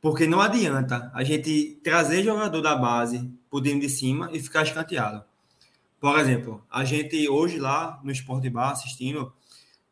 porque 0.00 0.26
não 0.26 0.40
adianta 0.40 1.10
a 1.14 1.24
gente 1.24 1.80
trazer 1.82 2.22
jogador 2.22 2.60
da 2.60 2.76
base 2.76 3.30
para 3.50 3.58
o 3.58 3.62
time 3.62 3.80
de 3.80 3.88
cima 3.88 4.30
e 4.32 4.40
ficar 4.40 4.62
escanteado. 4.62 5.24
Por 6.00 6.18
exemplo, 6.18 6.64
a 6.70 6.84
gente 6.84 7.28
hoje 7.28 7.58
lá 7.58 8.00
no 8.04 8.12
Esporte 8.12 8.48
Bar 8.48 8.70
assistindo, 8.70 9.32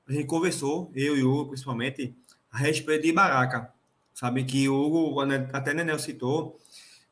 a 0.08 0.12
gente 0.12 0.26
conversou, 0.26 0.90
eu 0.94 1.16
e 1.16 1.22
o 1.22 1.32
Hugo 1.32 1.50
principalmente, 1.50 2.14
a 2.50 2.58
respeito 2.58 3.02
de 3.02 3.12
Baraca. 3.12 3.72
Sabe 4.14 4.44
que 4.44 4.68
o 4.68 4.74
Hugo, 4.74 5.20
até 5.52 5.74
Nenel 5.74 5.98
citou, 5.98 6.58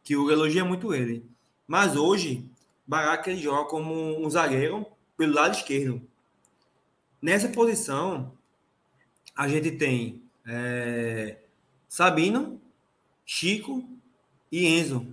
que 0.03 0.17
o 0.17 0.23
Hugo 0.23 0.31
elogia 0.31 0.65
muito 0.65 0.95
ele. 0.95 1.27
Mas 1.67 1.97
hoje, 1.97 2.49
Baraca 2.87 3.31
ele 3.31 3.41
joga 3.41 3.69
como 3.69 4.25
um 4.25 4.31
zagueiro 4.31 4.87
pelo 5.17 5.35
lado 5.35 5.57
esquerdo. 5.57 6.01
Nessa 7.21 7.49
posição, 7.49 8.33
a 9.35 9.49
gente 9.49 9.73
tem 9.73 10.23
é, 10.47 11.39
Sabino, 11.89 12.61
Chico 13.27 13.89
e 14.53 14.67
Enzo, 14.67 15.07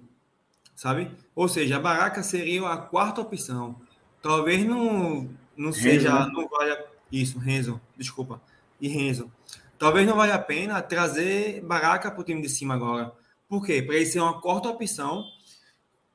sabe? 0.76 1.12
Ou 1.34 1.48
seja, 1.48 1.78
a 1.78 1.80
Baraca 1.80 2.22
seria 2.22 2.68
a 2.68 2.78
quarta 2.78 3.22
opção. 3.22 3.82
Talvez 4.22 4.66
não, 4.66 5.30
não 5.58 5.72
seja, 5.72 6.26
né? 6.26 6.32
não 6.34 6.48
valha 6.48 6.86
isso, 7.12 7.39
Renzo, 7.39 7.80
desculpa. 7.97 8.41
E 8.80 8.88
Renzo. 8.88 9.32
Talvez 9.78 10.07
não 10.07 10.16
valha 10.16 10.36
a 10.36 10.39
pena 10.39 10.82
trazer 10.82 11.62
Baraca 11.62 12.12
para 12.12 12.22
o 12.22 12.24
time 12.24 12.41
de 12.41 12.49
cima 12.49 12.76
agora. 12.76 13.12
Por 13.49 13.66
quê? 13.66 13.82
Para 13.82 13.95
ele 13.95 14.05
ser 14.05 14.20
uma 14.20 14.39
corta 14.39 14.70
opção, 14.70 15.26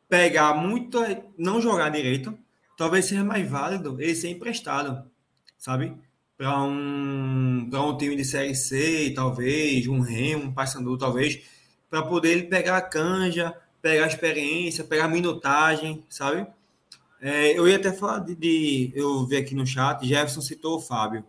pegar 0.08 0.54
muito, 0.54 0.98
não 1.36 1.60
jogar 1.60 1.90
direito, 1.90 2.36
talvez 2.76 3.06
seja 3.06 3.24
mais 3.24 3.48
válido 3.48 4.00
ele 4.00 4.14
ser 4.14 4.30
emprestado, 4.30 5.04
sabe? 5.58 5.96
Para 6.36 6.62
um, 6.62 7.68
um 7.72 7.96
time 7.96 8.14
de 8.14 8.24
Série 8.24 8.54
C, 8.54 9.12
talvez, 9.14 9.86
um 9.86 10.00
Remo, 10.00 10.44
um 10.44 10.52
Paysandu, 10.52 10.96
talvez, 10.96 11.42
para 11.90 12.02
poder 12.02 12.32
ele 12.32 12.42
pegar 12.44 12.76
a 12.76 12.82
canja, 12.82 13.54
pegar 13.80 14.04
a 14.04 14.08
experiência, 14.08 14.84
pegar 14.84 15.06
a 15.06 15.08
minutagem, 15.08 16.04
sabe? 16.08 16.46
É, 17.28 17.58
eu 17.58 17.66
ia 17.66 17.74
até 17.74 17.92
falar 17.92 18.20
de, 18.20 18.36
de, 18.36 18.92
Eu 18.94 19.26
vi 19.26 19.36
aqui 19.36 19.52
no 19.52 19.66
chat, 19.66 20.06
Jefferson 20.06 20.40
citou 20.40 20.76
o 20.76 20.80
Fábio. 20.80 21.24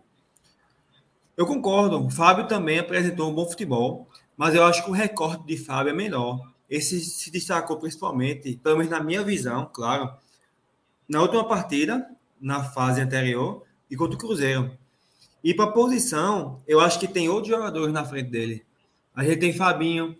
Eu 1.36 1.44
concordo, 1.44 2.06
o 2.06 2.08
Fábio 2.08 2.46
também 2.46 2.78
apresentou 2.78 3.28
um 3.28 3.34
bom 3.34 3.44
futebol, 3.44 4.08
mas 4.36 4.54
eu 4.54 4.62
acho 4.64 4.84
que 4.84 4.90
o 4.90 4.92
recorte 4.92 5.44
de 5.44 5.56
Fábio 5.56 5.90
é 5.90 5.92
menor. 5.92 6.40
Esse 6.70 7.00
se 7.00 7.32
destacou 7.32 7.78
principalmente, 7.78 8.60
pelo 8.62 8.76
menos 8.76 8.92
na 8.92 9.02
minha 9.02 9.24
visão, 9.24 9.68
claro, 9.72 10.08
na 11.08 11.20
última 11.20 11.42
partida, 11.48 12.08
na 12.40 12.62
fase 12.62 13.00
anterior, 13.00 13.64
e 13.90 13.96
contra 13.96 14.14
o 14.14 14.18
Cruzeiro. 14.20 14.78
E 15.42 15.52
para 15.52 15.72
posição, 15.72 16.62
eu 16.68 16.78
acho 16.78 17.00
que 17.00 17.08
tem 17.08 17.28
outros 17.28 17.48
jogadores 17.48 17.92
na 17.92 18.04
frente 18.04 18.30
dele. 18.30 18.64
A 19.16 19.24
gente 19.24 19.40
tem 19.40 19.52
Fabinho, 19.52 20.16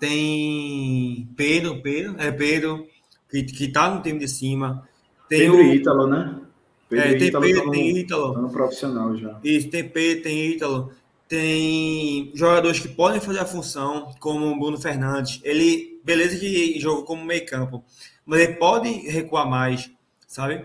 tem 0.00 1.28
Pedro, 1.36 1.82
Pedro, 1.82 2.18
é 2.18 2.32
Pedro, 2.32 2.88
que, 3.30 3.42
que 3.44 3.68
tá 3.68 3.90
no 3.90 4.02
time 4.02 4.18
de 4.18 4.28
cima. 4.28 4.88
Tem 5.28 5.40
Pedro 5.40 5.56
o, 5.56 5.62
Ítalo, 5.62 6.06
né? 6.06 6.40
Pedro 6.88 7.04
é, 7.06 7.18
tem 7.18 7.28
Ítalo 7.28 7.44
Pedro, 7.44 7.60
tá 7.60 7.66
no, 7.66 7.72
tem 7.72 7.98
Ítalo. 7.98 8.34
Tá 8.34 8.40
no 8.40 8.50
profissional 8.50 9.16
já. 9.16 9.40
Isso, 9.44 9.68
tem 9.68 9.88
Pedro, 9.88 10.22
tem 10.22 10.46
Ítalo. 10.52 10.92
Tem 11.28 12.32
jogadores 12.34 12.80
que 12.80 12.88
podem 12.88 13.20
fazer 13.20 13.40
a 13.40 13.44
função, 13.44 14.14
como 14.18 14.46
o 14.46 14.58
Bruno 14.58 14.78
Fernandes. 14.78 15.40
Ele, 15.44 16.00
beleza 16.02 16.38
que 16.38 16.80
jogou 16.80 17.04
como 17.04 17.24
meio 17.24 17.44
campo, 17.44 17.84
mas 18.24 18.40
ele 18.40 18.54
pode 18.54 18.88
recuar 18.88 19.46
mais, 19.46 19.90
sabe? 20.26 20.64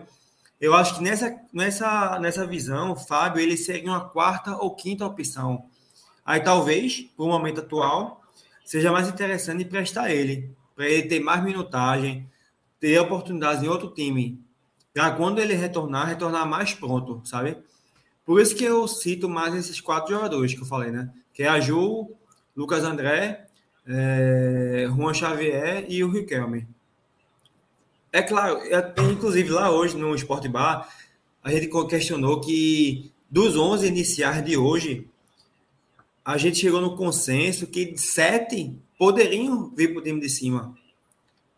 Eu 0.62 0.74
acho 0.74 0.96
que 0.96 1.04
nessa, 1.04 1.36
nessa, 1.52 2.18
nessa 2.20 2.48
visão, 2.48 2.94
o 2.94 2.96
Fábio 2.96 3.42
ele 3.42 3.58
seria 3.58 3.90
uma 3.90 4.08
quarta 4.08 4.56
ou 4.56 4.74
quinta 4.74 5.06
opção. 5.06 5.66
Aí 6.26 6.40
talvez, 6.40 7.10
o 7.18 7.28
momento 7.28 7.60
atual, 7.60 8.22
seja 8.64 8.90
mais 8.90 9.10
interessante 9.10 9.66
emprestar 9.66 10.10
ele, 10.10 10.50
para 10.74 10.88
ele 10.88 11.10
ter 11.10 11.20
mais 11.20 11.44
minutagem, 11.44 12.30
ter 12.84 13.00
oportunidades 13.00 13.64
em 13.64 13.70
outro 13.70 13.88
time, 13.92 14.44
para 14.94 15.12
quando 15.12 15.40
ele 15.40 15.54
retornar, 15.54 16.06
retornar 16.06 16.46
mais 16.46 16.74
pronto, 16.74 17.22
sabe? 17.24 17.56
Por 18.26 18.42
isso 18.42 18.54
que 18.54 18.66
eu 18.66 18.86
cito 18.90 19.30
mais 19.30 19.56
esses 19.56 19.80
quatro 19.80 20.14
jogadores 20.14 20.54
que 20.54 20.60
eu 20.60 20.66
falei, 20.66 20.92
né? 20.92 21.10
Que 21.34 21.44
é 21.44 21.48
a 21.48 21.62
Ju, 21.62 22.12
Lucas 22.54 22.84
André, 22.84 23.46
é, 23.88 24.86
Juan 24.94 25.14
Xavier 25.14 25.86
e 25.88 26.04
o 26.04 26.12
Riquelme. 26.12 26.68
É 28.12 28.22
claro, 28.22 28.58
é, 28.58 28.94
inclusive 29.10 29.50
lá 29.50 29.72
hoje 29.72 29.96
no 29.96 30.14
Sport 30.16 30.50
Bar, 30.50 30.86
a 31.42 31.52
gente 31.52 31.70
questionou 31.88 32.42
que 32.42 33.14
dos 33.32 33.56
11 33.56 33.88
iniciais 33.88 34.44
de 34.44 34.58
hoje, 34.58 35.08
a 36.26 36.38
gente 36.38 36.60
chegou 36.60 36.82
no 36.82 36.98
consenso 36.98 37.66
que 37.66 37.98
sete 37.98 38.76
poderiam 39.00 39.70
vir 39.74 39.94
para 39.94 40.02
o 40.02 40.04
time 40.04 40.20
de 40.20 40.28
cima, 40.28 40.76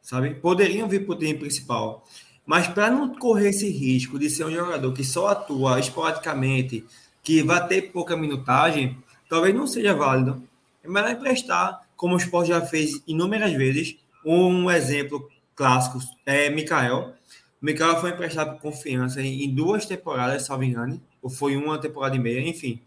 sabe? 0.06 0.36
Poderiam 0.36 0.88
vir 0.88 1.06
para 1.06 1.16
o 1.16 1.18
time 1.18 1.34
principal. 1.34 2.06
Mas 2.46 2.68
para 2.68 2.92
não 2.92 3.16
correr 3.16 3.50
esse 3.50 3.70
risco 3.70 4.20
de 4.20 4.30
ser 4.30 4.46
um 4.46 4.52
jogador 4.52 4.94
que 4.94 5.04
só 5.04 5.30
atua 5.30 5.80
esporadicamente, 5.80 6.86
que 7.24 7.42
vai 7.42 7.68
ter 7.68 7.92
pouca 7.92 8.16
minutagem, 8.16 8.98
talvez 9.28 9.56
não 9.56 9.66
seja 9.66 9.96
válido. 9.96 10.42
É 10.84 10.88
melhor 10.88 11.12
emprestar, 11.12 11.82
como 11.98 12.14
o 12.14 12.18
Sport 12.18 12.48
já 12.48 12.62
fez 12.62 13.02
inúmeras 13.08 13.54
vezes. 13.54 13.98
Um 14.24 14.70
exemplo 14.70 15.28
clássico 15.56 16.00
é 16.26 16.50
Mikael. 16.50 17.14
Mikael 17.60 18.00
foi 18.00 18.12
emprestado 18.12 18.54
por 18.54 18.62
confiança 18.62 19.22
em 19.22 19.50
duas 19.50 19.88
temporadas, 19.88 20.46
salvo 20.46 20.64
engano, 20.64 21.02
ou 21.22 21.30
foi 21.30 21.58
uma 21.58 21.80
temporada 21.80 22.16
e 22.16 22.20
meia, 22.20 22.48
enfim 22.48 22.80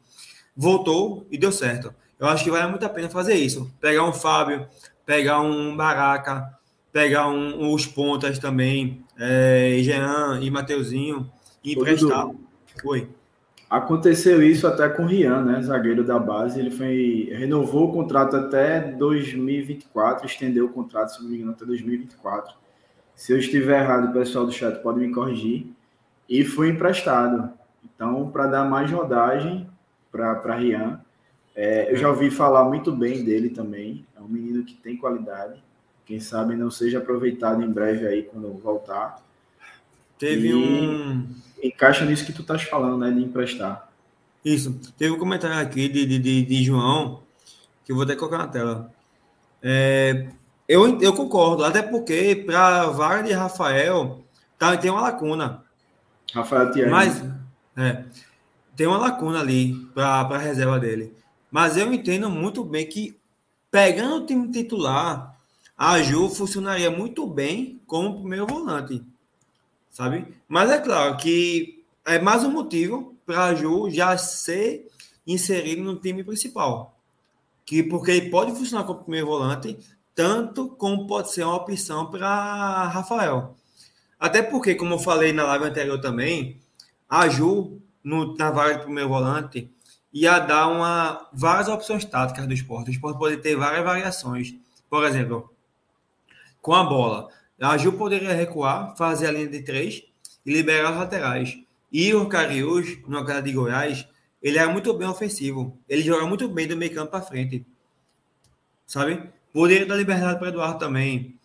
voltou 0.59 1.25
e 1.31 1.39
deu 1.39 1.53
certo. 1.53 1.95
Eu 2.19 2.27
acho 2.27 2.43
que 2.43 2.51
vale 2.51 2.67
muito 2.67 2.85
a 2.85 2.89
pena 2.89 3.09
fazer 3.09 3.35
isso. 3.35 3.73
Pegar 3.81 4.03
um 4.03 4.13
Fábio, 4.13 4.67
pegar 5.07 5.41
um 5.41 5.77
Baraca, 5.77 6.58
pegar 6.93 7.29
um, 7.29 7.73
os 7.73 7.87
pontas 7.87 8.39
também, 8.39 9.05
é, 9.19 9.79
Jean 9.81 10.41
e 10.41 10.51
Mateuzinho, 10.51 11.31
e 11.63 11.73
emprestar. 11.73 12.29
Oi. 12.85 13.09
Aconteceu 13.69 14.43
isso 14.43 14.67
até 14.67 14.89
com 14.89 15.03
o 15.03 15.07
Rian, 15.07 15.43
né? 15.43 15.61
Zagueiro 15.61 16.03
da 16.03 16.19
base. 16.19 16.59
Ele 16.59 16.71
foi. 16.71 17.29
renovou 17.33 17.91
o 17.91 17.93
contrato 17.93 18.35
até 18.35 18.81
2024, 18.81 20.25
estendeu 20.25 20.67
o 20.67 20.71
contrato, 20.71 21.15
se 21.15 21.23
não 21.23 21.29
me 21.29 21.37
engano, 21.37 21.53
até 21.53 21.67
2024. 21.67 22.55
Se 23.15 23.33
eu 23.33 23.39
estiver 23.39 23.83
errado, 23.83 24.09
o 24.09 24.13
pessoal 24.13 24.47
do 24.47 24.53
chat 24.53 24.81
pode 24.83 25.01
me 25.01 25.13
corrigir. 25.13 25.67
E 26.27 26.45
foi 26.45 26.71
emprestado. 26.71 27.53
Então, 27.85 28.31
para 28.31 28.47
dar 28.47 28.65
mais 28.65 28.91
rodagem, 28.91 29.69
para 30.11 30.55
Rian. 30.55 31.01
É, 31.55 31.93
eu 31.93 31.97
já 31.97 32.09
ouvi 32.09 32.31
falar 32.31 32.65
muito 32.65 32.91
bem 32.93 33.25
dele 33.25 33.51
também. 33.51 34.07
É 34.17 34.21
um 34.21 34.29
menino 34.29 34.65
que 34.65 34.75
tem 34.75 34.97
qualidade. 34.97 35.63
Quem 36.09 36.19
sabe 36.19 36.57
não 36.57 36.71
seja 36.71 36.97
aproveitado 36.97 37.63
em 37.63 37.71
breve 37.71 38.07
aí 38.07 38.23
quando 38.23 38.51
voltar. 38.55 39.23
Teve 40.19 40.49
e 40.49 40.55
um. 40.55 41.29
Encaixa 41.63 42.03
nisso 42.07 42.25
que 42.25 42.33
tu 42.33 42.41
estás 42.41 42.63
falando, 42.63 42.97
né? 42.97 43.11
De 43.11 43.23
emprestar. 43.23 43.91
Isso. 44.43 44.81
Teve 44.97 45.13
um 45.13 45.19
comentário 45.19 45.59
aqui 45.59 45.87
de, 45.87 46.07
de, 46.07 46.19
de, 46.19 46.43
de 46.47 46.65
João, 46.65 47.23
que 47.85 47.93
eu 47.93 47.97
vou 47.97 48.05
até 48.05 48.17
colocar 48.17 48.39
na 48.39 48.49
tela. 48.49 48.91
É, 49.63 50.29
eu, 50.67 50.99
eu 50.99 51.13
concordo, 51.13 51.63
até 51.63 51.83
porque 51.83 52.43
para 52.47 52.85
a 52.85 52.87
vaga 52.87 53.25
de 53.25 53.35
Rafael 53.35 54.25
tá, 54.59 54.75
tem 54.79 54.91
uma 54.91 55.03
lacuna. 55.03 55.63
Rafael 56.33 56.73
Thierry. 56.73 56.91
Mas, 56.91 57.23
é, 57.77 58.05
tem 58.75 58.87
uma 58.87 58.97
lacuna 58.97 59.41
ali 59.41 59.75
para 59.95 60.21
a 60.21 60.39
reserva 60.39 60.81
dele. 60.81 61.13
Mas 61.51 61.77
eu 61.77 61.93
entendo 61.93 62.31
muito 62.31 62.65
bem 62.65 62.87
que, 62.87 63.19
pegando 63.71 64.23
o 64.23 64.27
time 64.27 64.51
titular, 64.51 65.38
a 65.79 66.03
Ju 66.03 66.29
funcionaria 66.29 66.91
muito 66.91 67.25
bem 67.25 67.81
como 67.87 68.19
primeiro 68.19 68.49
volante, 68.49 69.01
sabe? 69.89 70.27
Mas 70.49 70.69
é 70.71 70.81
claro 70.81 71.17
que 71.17 71.85
é 72.05 72.19
mais 72.19 72.43
um 72.43 72.51
motivo 72.51 73.15
para 73.25 73.45
a 73.45 73.55
Ju 73.55 73.89
já 73.89 74.19
ser 74.19 74.89
inserido 75.25 75.83
no 75.83 76.01
time 76.01 76.25
principal. 76.25 76.99
Que, 77.65 77.85
porque 77.85 78.11
ele 78.11 78.29
pode 78.29 78.53
funcionar 78.57 78.85
como 78.85 79.03
primeiro 79.03 79.29
volante, 79.29 79.79
tanto 80.17 80.69
como 80.71 81.07
pode 81.07 81.31
ser 81.31 81.45
uma 81.45 81.55
opção 81.55 82.11
para 82.11 82.89
Rafael. 82.89 83.55
Até 84.19 84.43
porque, 84.43 84.75
como 84.75 84.95
eu 84.95 84.99
falei 84.99 85.33
na 85.33 85.45
live 85.45 85.67
anterior 85.67 86.01
também, 86.01 86.59
a 87.09 87.29
Ju 87.29 87.81
no, 88.03 88.37
na 88.37 88.51
vaga 88.51 88.79
de 88.79 88.85
primeiro 88.85 89.11
volante, 89.11 89.71
ia 90.13 90.41
dar 90.41 90.67
uma, 90.67 91.29
várias 91.33 91.69
opções 91.69 92.05
táticas 92.05 92.49
do 92.49 92.55
esporte. 92.55 92.89
O 92.89 92.93
esporte 92.93 93.19
pode 93.19 93.37
ter 93.37 93.55
várias 93.55 93.85
variações. 93.85 94.57
Por 94.91 95.05
exemplo, 95.05 95.53
com 96.61 96.75
a 96.75 96.85
bola, 96.85 97.29
a 97.61 97.77
Ju 97.77 97.93
poderia 97.93 98.33
recuar, 98.33 98.97
fazer 98.97 99.27
a 99.27 99.33
linha 99.33 99.49
de 99.49 99.63
três 99.63 100.03
e 100.45 100.53
liberar 100.53 100.91
as 100.91 100.97
laterais. 100.97 101.59
E 101.91 102.15
o 102.15 102.29
Cariús, 102.29 102.99
no 103.07 103.25
cara 103.25 103.41
de 103.41 103.53
Goiás, 103.53 104.07
ele 104.43 104.59
é 104.59 104.67
muito 104.67 104.93
bem 104.95 105.09
ofensivo. 105.09 105.79
Ele 105.89 106.03
joga 106.03 106.27
muito 106.27 106.49
bem 106.49 106.69
do 106.69 106.77
meio 106.77 106.95
campo 106.95 107.11
para 107.11 107.23
frente. 107.23 107.67
Sabe? 108.87 109.29
Poderia 109.53 109.87
dar 109.87 109.97
liberdade 109.97 110.39
para 110.39 110.49
Eduardo 110.49 110.79
também. 110.79 111.37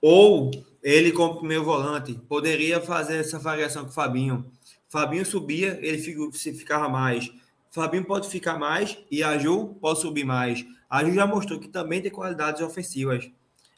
Ou 0.00 0.50
ele, 0.82 1.12
como 1.12 1.38
primeiro 1.38 1.64
volante, 1.64 2.14
poderia 2.28 2.80
fazer 2.80 3.16
essa 3.16 3.38
variação 3.38 3.84
com 3.84 3.90
o 3.90 3.92
Fabinho. 3.92 4.50
Fabinho 4.88 5.26
subia, 5.26 5.78
ele 5.82 5.98
ficava 6.32 6.88
mais. 6.88 7.30
Fabinho 7.70 8.04
pode 8.04 8.28
ficar 8.28 8.58
mais 8.58 8.96
e 9.10 9.22
a 9.22 9.36
Ju 9.36 9.76
pode 9.80 10.00
subir 10.00 10.24
mais. 10.24 10.64
A 10.88 11.04
Ju 11.04 11.12
já 11.12 11.26
mostrou 11.26 11.58
que 11.58 11.68
também 11.68 12.00
tem 12.00 12.10
qualidades 12.10 12.62
ofensivas. 12.62 13.28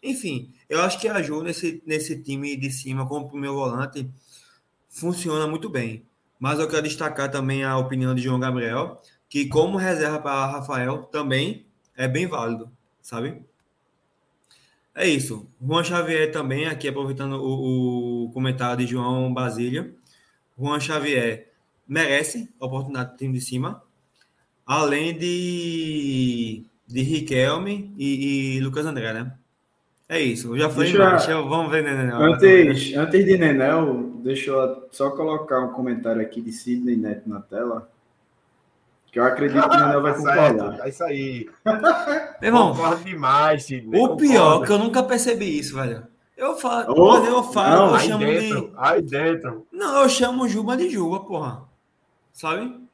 Enfim, 0.03 0.53
eu 0.68 0.80
acho 0.82 1.01
que 1.01 1.09
a 1.09 1.22
Ju 1.22 1.42
nesse, 1.42 1.82
nesse 1.86 2.22
time 2.22 2.57
de 2.57 2.70
cima, 2.70 3.07
como 3.07 3.26
o 3.26 3.36
meu 3.36 3.55
volante, 3.55 4.09
funciona 4.88 5.47
muito 5.47 5.68
bem. 5.68 6.07
Mas 6.38 6.59
eu 6.59 6.68
quero 6.68 6.82
destacar 6.82 7.30
também 7.30 7.64
a 7.64 7.78
opinião 7.78 8.14
de 8.14 8.22
João 8.22 8.38
Gabriel, 8.38 9.01
que 9.28 9.47
como 9.47 9.78
reserva 9.78 10.18
para 10.18 10.47
Rafael 10.47 11.05
também 11.05 11.66
é 11.97 12.07
bem 12.07 12.26
válido, 12.26 12.70
sabe? 13.01 13.42
É 14.94 15.07
isso. 15.07 15.47
Juan 15.61 15.84
Xavier 15.84 16.32
também, 16.32 16.66
aqui 16.66 16.88
aproveitando 16.88 17.34
o, 17.34 18.24
o 18.24 18.30
comentário 18.32 18.84
de 18.84 18.90
João 18.90 19.32
Basílio. 19.32 19.94
Juan 20.59 20.80
Xavier 20.80 21.53
merece 21.86 22.53
a 22.59 22.66
oportunidade 22.66 23.12
do 23.12 23.16
time 23.18 23.34
de 23.34 23.40
cima, 23.42 23.82
além 24.64 25.16
de, 25.16 26.64
de 26.86 27.03
Riquelme 27.03 27.94
e, 27.99 28.57
e 28.57 28.61
Lucas 28.61 28.86
André, 28.86 29.12
né? 29.12 29.38
É 30.09 30.20
isso, 30.20 30.54
eu 30.54 30.59
já 30.59 30.70
falei 30.70 30.92
deixa, 30.92 31.04
mais. 31.04 31.16
Deixa 31.16 31.32
eu, 31.32 31.48
vamos 31.48 31.70
ver, 31.70 31.82
Nenel. 31.82 32.22
Antes, 32.22 32.94
antes 32.94 33.24
de 33.24 33.36
Nenel, 33.36 34.12
deixa 34.22 34.50
eu 34.50 34.88
só 34.92 35.11
colocar 35.11 35.59
um 35.61 35.72
comentário 35.72 36.22
aqui 36.22 36.40
de 36.40 36.52
Sidney 36.52 36.96
Neto 36.96 37.28
na 37.28 37.40
tela. 37.40 37.90
Que 39.11 39.18
eu 39.18 39.24
acredito 39.24 39.68
que 39.68 39.76
o 39.76 39.80
Nenel 39.80 40.02
vai 40.02 40.14
concordar. 40.16 40.86
É 40.86 40.88
isso 40.88 41.02
aí. 41.02 41.50
Meu 42.40 42.48
irmão, 42.48 42.70
Concordo 42.72 43.04
demais, 43.04 43.64
Sidney. 43.64 44.00
O 44.00 44.16
pior, 44.16 44.64
que 44.64 44.70
eu 44.70 44.78
nunca 44.78 45.02
percebi 45.02 45.59
isso, 45.59 45.74
velho. 45.74 46.07
Eu 46.36 46.54
falo, 46.54 46.94
oh, 46.96 47.16
eu 47.16 47.42
falo, 47.42 47.86
não, 47.86 47.94
eu 47.94 48.00
chamo 48.00 48.24
dentro, 48.26 48.61
de. 48.68 48.72
Aí 48.76 49.02
dentro. 49.02 49.66
Não, 49.72 50.02
eu 50.02 50.09
chamo 50.09 50.46
Juba 50.46 50.76
de 50.76 50.90
Juba, 50.90 51.20
porra. 51.20 51.64
Sabe? 52.32 52.86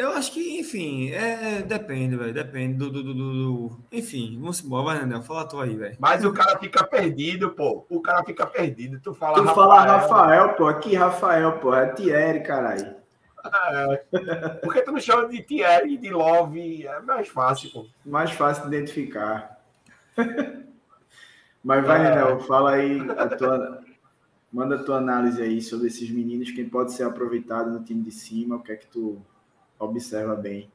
Eu 0.00 0.12
acho 0.14 0.32
que, 0.32 0.58
enfim, 0.58 1.10
é, 1.10 1.60
depende, 1.60 2.16
velho. 2.16 2.32
Depende 2.32 2.78
do, 2.78 2.90
do, 2.90 3.02
do, 3.02 3.14
do, 3.14 3.80
Enfim, 3.92 4.38
vamos 4.40 4.64
embora, 4.64 4.84
vai, 4.84 5.00
Daniel. 5.00 5.20
Fala 5.20 5.46
tu 5.46 5.60
aí, 5.60 5.76
velho. 5.76 5.94
Mas 6.00 6.24
o 6.24 6.32
cara 6.32 6.58
fica 6.58 6.82
perdido, 6.82 7.50
pô. 7.50 7.84
O 7.90 8.00
cara 8.00 8.24
fica 8.24 8.46
perdido. 8.46 8.98
Tu 8.98 9.12
fala 9.12 9.34
tu 9.34 9.44
Rafael. 9.44 9.54
fala 9.54 9.84
Rafael, 9.84 10.54
pô. 10.54 10.68
Aqui, 10.68 10.94
Rafael, 10.94 11.58
pô. 11.58 11.74
É 11.74 11.86
Thierry, 11.88 12.42
caralho. 12.42 12.94
É. 13.44 13.96
Por 14.64 14.72
que 14.72 14.80
tu 14.80 14.90
não 14.90 15.00
chama 15.00 15.28
de 15.28 15.42
Thierry 15.42 15.98
de 15.98 16.08
Love? 16.08 16.86
É 16.86 17.00
mais 17.00 17.28
fácil, 17.28 17.70
pô. 17.70 17.86
Mais 18.02 18.30
fácil 18.30 18.70
de 18.70 18.76
identificar. 18.78 19.60
Mas 21.62 21.86
vai, 21.86 22.06
é... 22.06 22.38
Fala 22.40 22.70
aí 22.70 23.00
a 23.18 23.28
tua, 23.28 23.82
Manda 24.50 24.76
a 24.76 24.82
tua 24.82 24.96
análise 24.96 25.42
aí 25.42 25.60
sobre 25.60 25.88
esses 25.88 26.08
meninos, 26.08 26.50
quem 26.52 26.66
pode 26.66 26.94
ser 26.94 27.02
aproveitado 27.02 27.70
no 27.70 27.84
time 27.84 28.02
de 28.02 28.10
cima, 28.10 28.56
o 28.56 28.62
que 28.62 28.72
é 28.72 28.76
que 28.76 28.86
tu 28.86 29.20
observa 29.80 30.36
bem. 30.36 30.70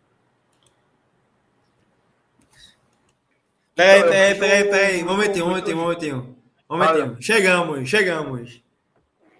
Peraí, 3.76 4.04
peraí, 4.04 4.36
peraí, 4.36 4.64
peraí. 4.66 5.04
Momentinho, 5.04 5.46
momentinho, 5.46 5.78
momentinho. 5.78 6.36
Momentinho. 6.68 7.18
Chegamos, 7.22 7.90
chegamos. 7.90 8.62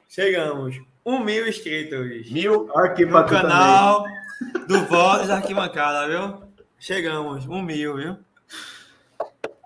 Chegamos. 0.08 0.80
Um 1.06 1.20
mil 1.20 1.48
inscritos. 1.48 2.32
Mil? 2.32 2.70
Aqui 2.78 3.06
no 3.06 3.26
canal 3.26 4.04
também. 4.04 4.68
do 4.68 4.86
Voz 4.88 5.28
da 5.28 5.38
Arquibancada, 5.38 6.08
viu? 6.08 6.44
Chegamos. 6.80 7.46
Um 7.48 7.62
mil, 7.62 7.96
viu? 7.96 8.18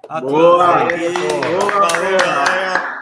A 0.07 0.21
boa! 0.21 0.83
Aqui. 0.83 0.97
Boa, 0.97 1.87
Valeu, 1.87 2.17
galera. 2.17 3.01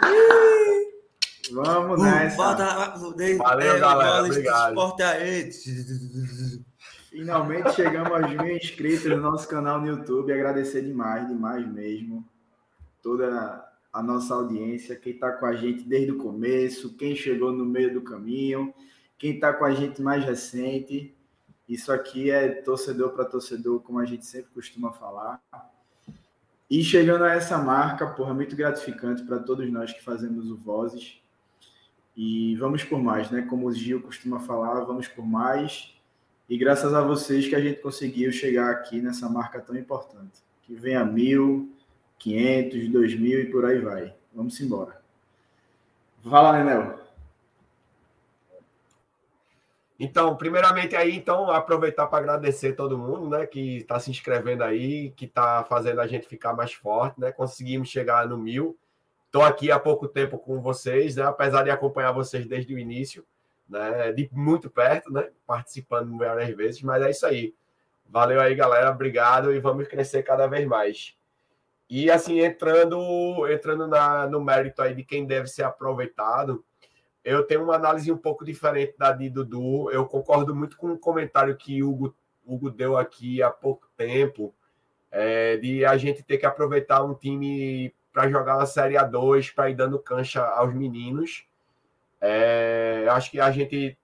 Vamos 1.51 1.99
uh, 1.99 2.03
nessa. 2.03 2.35
Bota, 2.35 2.93
Valeu, 3.37 3.75
é, 3.75 3.79
galera. 3.79 4.23
Obrigado. 4.23 5.03
aí. 5.03 5.51
Finalmente 7.17 7.73
chegamos 7.73 8.11
aos 8.11 8.29
mil 8.29 8.55
inscritos 8.55 9.05
no 9.05 9.17
nosso 9.17 9.47
canal 9.47 9.81
no 9.81 9.87
YouTube. 9.87 10.31
Agradecer 10.31 10.83
demais, 10.83 11.27
demais 11.27 11.67
mesmo. 11.67 12.23
Toda 13.01 13.67
a 13.91 14.03
nossa 14.03 14.35
audiência, 14.35 14.95
quem 14.95 15.13
está 15.13 15.31
com 15.31 15.47
a 15.47 15.55
gente 15.55 15.81
desde 15.81 16.11
o 16.11 16.19
começo, 16.19 16.95
quem 16.95 17.15
chegou 17.15 17.51
no 17.51 17.65
meio 17.65 17.91
do 17.91 18.03
caminho, 18.03 18.71
quem 19.17 19.33
está 19.33 19.51
com 19.51 19.65
a 19.65 19.71
gente 19.71 19.99
mais 19.99 20.23
recente. 20.23 21.11
Isso 21.67 21.91
aqui 21.91 22.29
é 22.29 22.49
torcedor 22.49 23.09
para 23.13 23.25
torcedor, 23.25 23.79
como 23.79 23.97
a 23.97 24.05
gente 24.05 24.23
sempre 24.23 24.51
costuma 24.53 24.91
falar. 24.91 25.41
E 26.69 26.83
chegando 26.83 27.23
a 27.23 27.33
essa 27.33 27.57
marca, 27.57 28.05
porra, 28.05 28.35
muito 28.35 28.55
gratificante 28.55 29.23
para 29.23 29.39
todos 29.39 29.67
nós 29.71 29.91
que 29.91 30.03
fazemos 30.03 30.51
o 30.51 30.55
Vozes. 30.55 31.19
E 32.15 32.55
vamos 32.57 32.83
por 32.83 33.01
mais, 33.01 33.31
né? 33.31 33.41
Como 33.41 33.65
o 33.65 33.73
Gil 33.73 34.03
costuma 34.03 34.39
falar, 34.39 34.81
vamos 34.81 35.07
por 35.07 35.25
mais. 35.25 35.96
E 36.49 36.57
graças 36.57 36.93
a 36.93 37.01
vocês 37.01 37.47
que 37.47 37.55
a 37.55 37.59
gente 37.59 37.81
conseguiu 37.81 38.31
chegar 38.31 38.71
aqui 38.71 39.01
nessa 39.01 39.27
marca 39.27 39.59
tão 39.59 39.75
importante. 39.75 40.41
Que 40.63 40.73
venha 40.73 41.03
mil, 41.03 41.73
quinhentos, 42.17 42.87
dois 42.89 43.17
mil 43.19 43.39
e 43.39 43.51
por 43.51 43.65
aí 43.65 43.79
vai. 43.79 44.15
Vamos 44.33 44.59
embora. 44.61 45.01
Fala, 46.23 46.57
Nenel. 46.57 47.07
Então, 49.99 50.35
primeiramente 50.35 50.95
aí, 50.95 51.15
então, 51.15 51.49
aproveitar 51.49 52.05
para 52.05 52.19
agradecer 52.19 52.73
todo 52.73 52.97
mundo, 52.97 53.29
né, 53.29 53.47
que 53.47 53.77
está 53.77 53.99
se 53.99 54.11
inscrevendo 54.11 54.63
aí, 54.63 55.09
que 55.11 55.25
está 55.25 55.63
fazendo 55.63 55.99
a 56.01 56.07
gente 56.07 56.27
ficar 56.27 56.53
mais 56.53 56.71
forte, 56.71 57.19
né? 57.19 57.31
Conseguimos 57.31 57.89
chegar 57.89 58.27
no 58.27 58.37
mil. 58.37 58.77
Estou 59.25 59.41
aqui 59.41 59.71
há 59.71 59.79
pouco 59.79 60.07
tempo 60.07 60.37
com 60.37 60.61
vocês, 60.61 61.15
né? 61.15 61.23
apesar 61.23 61.63
de 61.63 61.69
acompanhar 61.69 62.11
vocês 62.11 62.45
desde 62.47 62.73
o 62.73 62.79
início, 62.79 63.25
né? 63.69 64.11
de 64.11 64.29
muito 64.31 64.69
perto, 64.69 65.11
né? 65.11 65.29
participando 65.45 66.17
várias 66.17 66.55
vezes, 66.55 66.81
mas 66.81 67.03
é 67.03 67.09
isso 67.11 67.25
aí. 67.25 67.53
Valeu 68.09 68.39
aí, 68.39 68.55
galera. 68.55 68.91
Obrigado 68.91 69.53
e 69.53 69.59
vamos 69.59 69.87
crescer 69.87 70.23
cada 70.23 70.47
vez 70.47 70.65
mais. 70.65 71.15
E 71.89 72.11
assim, 72.11 72.39
entrando 72.39 73.47
entrando 73.49 73.87
na, 73.87 74.27
no 74.27 74.41
mérito 74.41 74.81
aí 74.81 74.93
de 74.93 75.03
quem 75.03 75.25
deve 75.25 75.47
ser 75.47 75.63
aproveitado, 75.63 76.63
eu 77.23 77.43
tenho 77.45 77.63
uma 77.63 77.75
análise 77.75 78.11
um 78.11 78.17
pouco 78.17 78.45
diferente 78.45 78.95
da 78.97 79.11
de 79.11 79.29
Dudu. 79.29 79.91
Eu 79.91 80.05
concordo 80.05 80.55
muito 80.55 80.77
com 80.77 80.91
o 80.91 80.97
comentário 80.97 81.55
que 81.55 81.83
Hugo, 81.83 82.15
Hugo 82.45 82.69
deu 82.69 82.97
aqui 82.97 83.41
há 83.41 83.49
pouco 83.49 83.87
tempo, 83.97 84.53
é, 85.11 85.57
de 85.57 85.85
a 85.85 85.97
gente 85.97 86.23
ter 86.23 86.37
que 86.37 86.45
aproveitar 86.45 87.03
um 87.03 87.13
time 87.13 87.93
para 88.11 88.29
jogar 88.29 88.57
uma 88.57 88.65
Série 88.65 88.95
A2, 88.95 89.53
para 89.53 89.69
ir 89.69 89.75
dando 89.75 89.99
cancha 89.99 90.43
aos 90.43 90.73
meninos. 90.73 91.46
É, 92.19 93.07
acho 93.11 93.31
que 93.31 93.39
a 93.39 93.51
gente. 93.51 93.97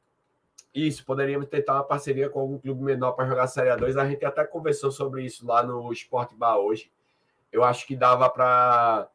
Isso, 0.74 1.05
poderíamos 1.05 1.47
tentar 1.49 1.76
uma 1.76 1.84
parceria 1.84 2.30
com 2.30 2.39
algum 2.39 2.57
clube 2.57 2.84
menor 2.84 3.11
para 3.11 3.28
jogar 3.28 3.43
a 3.43 3.47
Série 3.47 3.70
A2. 3.70 3.95
A 3.95 4.09
gente 4.09 4.26
até 4.26 4.43
conversou 4.43 4.91
sobre 4.91 5.24
isso 5.24 5.45
lá 5.45 5.61
no 5.61 5.91
Sport 5.93 6.34
Bar 6.34 6.57
hoje. 6.57 6.91
Eu 7.51 7.64
acho 7.64 7.86
que 7.86 7.95
dava 7.95 8.28
para 8.30 9.07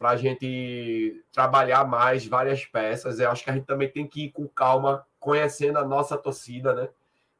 a 0.00 0.16
gente 0.16 1.24
trabalhar 1.32 1.86
mais 1.86 2.26
várias 2.26 2.64
peças. 2.66 3.18
Eu 3.18 3.30
acho 3.30 3.42
que 3.42 3.50
a 3.50 3.54
gente 3.54 3.64
também 3.64 3.88
tem 3.88 4.06
que 4.06 4.26
ir 4.26 4.32
com 4.32 4.46
calma, 4.46 5.06
conhecendo 5.18 5.78
a 5.78 5.84
nossa 5.84 6.18
torcida, 6.18 6.74
né? 6.74 6.88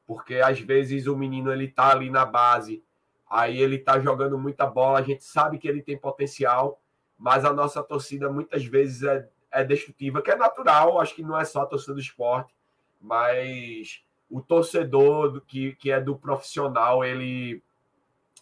Porque 0.07 0.37
às 0.37 0.59
vezes 0.59 1.07
o 1.07 1.15
menino 1.15 1.53
ele 1.53 1.69
tá 1.69 1.91
ali 1.91 2.09
na 2.09 2.25
base, 2.25 2.83
aí 3.29 3.61
ele 3.61 3.79
tá 3.79 4.01
jogando 4.01 4.39
muita 4.39 4.67
bola, 4.67 4.99
a 4.99 5.03
gente 5.03 5.23
sabe 5.23 5.59
que 5.59 5.69
ele 5.69 5.83
tem 5.83 5.99
potencial, 5.99 6.81
mas 7.19 7.45
a 7.45 7.53
nossa 7.53 7.83
torcida 7.83 8.31
muitas 8.31 8.65
vezes 8.65 9.03
é, 9.03 9.29
é 9.53 9.65
destrutiva, 9.65 10.23
que 10.23 10.31
é 10.31 10.37
natural, 10.37 11.01
acho 11.01 11.15
que 11.15 11.23
não 11.23 11.39
é 11.39 11.45
só 11.45 11.63
a 11.63 11.67
torcida 11.67 11.95
do 11.95 12.01
esporte, 12.01 12.55
mas 13.01 14.03
o 14.31 14.41
torcedor 14.41 15.31
do, 15.31 15.41
que, 15.41 15.75
que 15.77 15.91
é 15.91 16.01
do 16.01 16.17
profissional, 16.17 17.05
ele, 17.05 17.63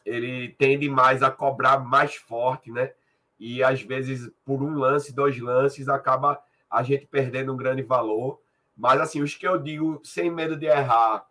ele 0.04 0.50
tende 0.58 0.88
mais 0.88 1.22
a 1.22 1.30
cobrar 1.30 1.78
mais 1.78 2.14
forte, 2.16 2.70
né? 2.70 2.92
E 3.38 3.62
às 3.62 3.82
vezes, 3.82 4.30
por 4.44 4.62
um 4.62 4.78
lance, 4.78 5.14
dois 5.14 5.38
lances, 5.38 5.88
acaba 5.88 6.42
a 6.70 6.82
gente 6.82 7.06
perdendo 7.06 7.52
um 7.52 7.56
grande 7.56 7.82
valor. 7.82 8.40
Mas 8.76 9.00
assim, 9.00 9.22
os 9.22 9.34
que 9.34 9.46
eu 9.46 9.58
digo 9.58 10.00
sem 10.04 10.30
medo 10.30 10.56
de 10.56 10.66
errar, 10.66 11.26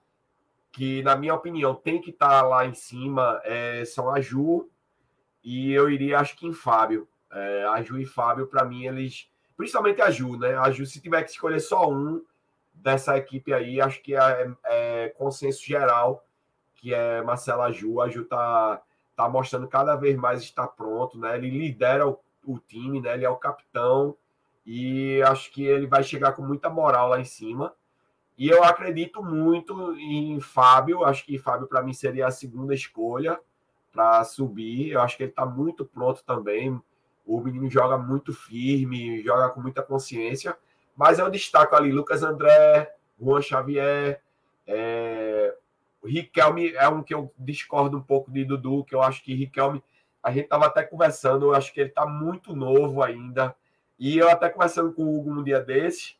que 0.71 1.01
na 1.03 1.15
minha 1.15 1.33
opinião 1.33 1.73
tem 1.73 2.01
que 2.01 2.11
estar 2.11 2.41
lá 2.43 2.65
em 2.65 2.73
cima, 2.73 3.41
é, 3.43 3.83
são 3.85 4.09
a 4.13 4.19
Ju 4.19 4.69
e 5.43 5.71
eu 5.71 5.89
iria, 5.89 6.19
acho 6.19 6.35
que 6.35 6.47
em 6.47 6.53
Fábio. 6.53 7.07
É, 7.31 7.65
a 7.65 7.81
Ju 7.83 7.99
e 7.99 8.05
Fábio, 8.05 8.47
para 8.47 8.65
mim, 8.65 8.85
eles. 8.85 9.29
Principalmente 9.57 10.01
a 10.01 10.09
Ju, 10.09 10.37
né? 10.37 10.55
A 10.55 10.69
Ju, 10.71 10.85
se 10.85 11.01
tiver 11.01 11.23
que 11.23 11.31
escolher 11.31 11.59
só 11.59 11.89
um 11.89 12.23
dessa 12.73 13.17
equipe 13.17 13.53
aí, 13.53 13.79
acho 13.79 14.01
que 14.01 14.15
é, 14.15 14.51
é 14.65 15.09
consenso 15.17 15.63
geral 15.65 16.25
que 16.75 16.93
é 16.93 17.21
Marcela 17.23 17.71
Ju. 17.71 17.99
A 18.01 18.09
Ju 18.09 18.25
tá, 18.25 18.81
tá 19.15 19.27
mostrando 19.27 19.67
cada 19.67 19.95
vez 19.95 20.15
mais 20.15 20.41
estar 20.41 20.67
pronto, 20.67 21.17
né? 21.17 21.35
Ele 21.35 21.49
lidera 21.49 22.07
o, 22.07 22.19
o 22.45 22.59
time, 22.59 23.01
né? 23.01 23.15
Ele 23.15 23.25
é 23.25 23.29
o 23.29 23.37
capitão 23.37 24.15
e 24.65 25.21
acho 25.23 25.51
que 25.51 25.65
ele 25.65 25.87
vai 25.87 26.03
chegar 26.03 26.33
com 26.33 26.41
muita 26.41 26.69
moral 26.69 27.09
lá 27.09 27.19
em 27.19 27.25
cima. 27.25 27.73
E 28.37 28.49
eu 28.49 28.63
acredito 28.63 29.23
muito 29.23 29.93
em 29.93 30.39
Fábio. 30.39 31.03
Acho 31.05 31.25
que 31.25 31.39
Fábio, 31.39 31.67
para 31.67 31.81
mim, 31.81 31.93
seria 31.93 32.27
a 32.27 32.31
segunda 32.31 32.73
escolha 32.73 33.39
para 33.91 34.23
subir. 34.23 34.91
Eu 34.91 35.01
acho 35.01 35.15
que 35.15 35.23
ele 35.23 35.31
está 35.31 35.45
muito 35.45 35.85
pronto 35.85 36.23
também. 36.23 36.79
O 37.25 37.41
menino 37.41 37.69
joga 37.69 37.97
muito 37.97 38.33
firme, 38.33 39.21
joga 39.23 39.49
com 39.49 39.61
muita 39.61 39.81
consciência. 39.81 40.55
Mas 40.95 41.19
eu 41.19 41.29
destaco 41.29 41.75
ali 41.75 41.91
Lucas 41.91 42.23
André, 42.23 42.93
Juan 43.19 43.41
Xavier, 43.41 44.21
é... 44.67 45.55
Riquelme 46.03 46.71
é 46.73 46.87
um 46.87 47.01
que 47.01 47.13
eu 47.13 47.33
discordo 47.37 47.97
um 47.97 48.01
pouco 48.01 48.31
de 48.31 48.45
Dudu, 48.45 48.83
que 48.83 48.93
eu 48.93 49.01
acho 49.01 49.23
que 49.23 49.33
Riquelme, 49.33 49.83
a 50.21 50.31
gente 50.31 50.43
estava 50.43 50.67
até 50.67 50.83
conversando, 50.83 51.47
eu 51.47 51.55
acho 51.55 51.73
que 51.73 51.79
ele 51.79 51.89
está 51.89 52.05
muito 52.05 52.55
novo 52.55 53.01
ainda. 53.01 53.55
E 53.97 54.17
eu 54.17 54.29
até 54.29 54.49
conversando 54.49 54.93
com 54.93 55.03
o 55.03 55.17
Hugo 55.17 55.31
um 55.31 55.43
dia 55.43 55.59
desse, 55.59 56.15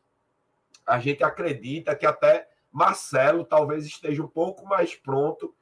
a 0.86 0.98
gente 0.98 1.22
acredita 1.22 1.94
que 1.94 2.06
até 2.06 2.48
Marcelo 2.72 3.44
talvez 3.44 3.86
esteja 3.86 4.22
um 4.22 4.28
pouco 4.28 4.66
mais 4.66 4.94
pronto 4.94 5.54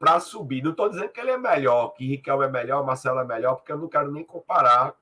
para 0.00 0.18
subir. 0.18 0.64
Não 0.64 0.70
estou 0.70 0.88
dizendo 0.88 1.10
que 1.10 1.20
ele 1.20 1.30
é 1.30 1.36
melhor, 1.36 1.90
que 1.90 2.06
Riquelme 2.06 2.46
é 2.46 2.48
melhor, 2.48 2.84
Marcelo 2.84 3.20
é 3.20 3.24
melhor, 3.24 3.56
porque 3.56 3.70
eu 3.70 3.76
não 3.76 3.86
quero 3.86 4.10
nem 4.10 4.24
comparar 4.24 4.94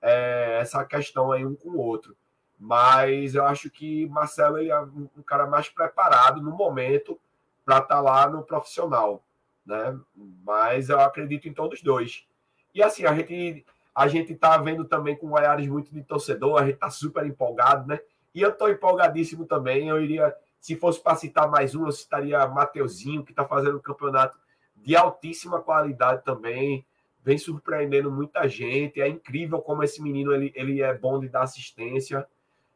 é, 0.00 0.60
essa 0.60 0.84
questão 0.84 1.32
aí 1.32 1.44
um 1.44 1.56
com 1.56 1.70
o 1.70 1.80
outro. 1.80 2.16
Mas 2.56 3.34
eu 3.34 3.44
acho 3.44 3.68
que 3.68 4.06
Marcelo 4.06 4.58
é 4.58 4.80
um, 4.80 5.08
cara 5.26 5.44
mais 5.44 5.68
preparado 5.68 6.40
no 6.40 6.52
momento 6.52 7.20
para 7.64 7.78
estar 7.78 7.96
tá 7.96 8.00
lá 8.00 8.30
no 8.30 8.44
profissional, 8.44 9.24
né? 9.66 9.98
Mas 10.46 10.88
eu 10.88 11.00
acredito 11.00 11.48
em 11.48 11.52
todos 11.52 11.82
dois. 11.82 12.24
E 12.72 12.80
assim, 12.80 13.04
a 13.04 13.14
gente 13.14 13.66
a 13.92 14.08
gente 14.08 14.32
está 14.32 14.56
vendo 14.56 14.84
também 14.84 15.16
com 15.16 15.30
olhares 15.30 15.66
muito 15.68 15.92
de 15.92 16.02
torcedor, 16.02 16.60
a 16.60 16.64
gente 16.64 16.74
está 16.74 16.90
super 16.90 17.24
empolgado, 17.26 17.86
né? 17.88 18.00
E 18.34 18.40
eu 18.40 18.50
estou 18.50 18.68
empolgadíssimo 18.68 19.46
também. 19.46 19.88
Eu 19.88 20.02
iria, 20.02 20.34
se 20.60 20.76
fosse 20.76 21.00
para 21.00 21.14
citar 21.16 21.48
mais 21.48 21.74
um, 21.74 21.86
eu 21.86 21.92
citaria 21.92 22.46
Mateuzinho, 22.46 23.24
que 23.24 23.30
está 23.30 23.44
fazendo 23.44 23.76
um 23.76 23.80
campeonato 23.80 24.36
de 24.84 24.94
altíssima 24.94 25.60
qualidade 25.60 26.22
também, 26.24 26.84
vem 27.22 27.38
surpreendendo 27.38 28.12
muita 28.12 28.46
gente. 28.46 29.00
É 29.00 29.08
incrível 29.08 29.60
como 29.62 29.82
esse 29.82 30.02
menino 30.02 30.32
ele, 30.32 30.52
ele 30.54 30.82
é 30.82 30.92
bom 30.92 31.18
de 31.18 31.28
dar 31.28 31.42
assistência 31.42 32.26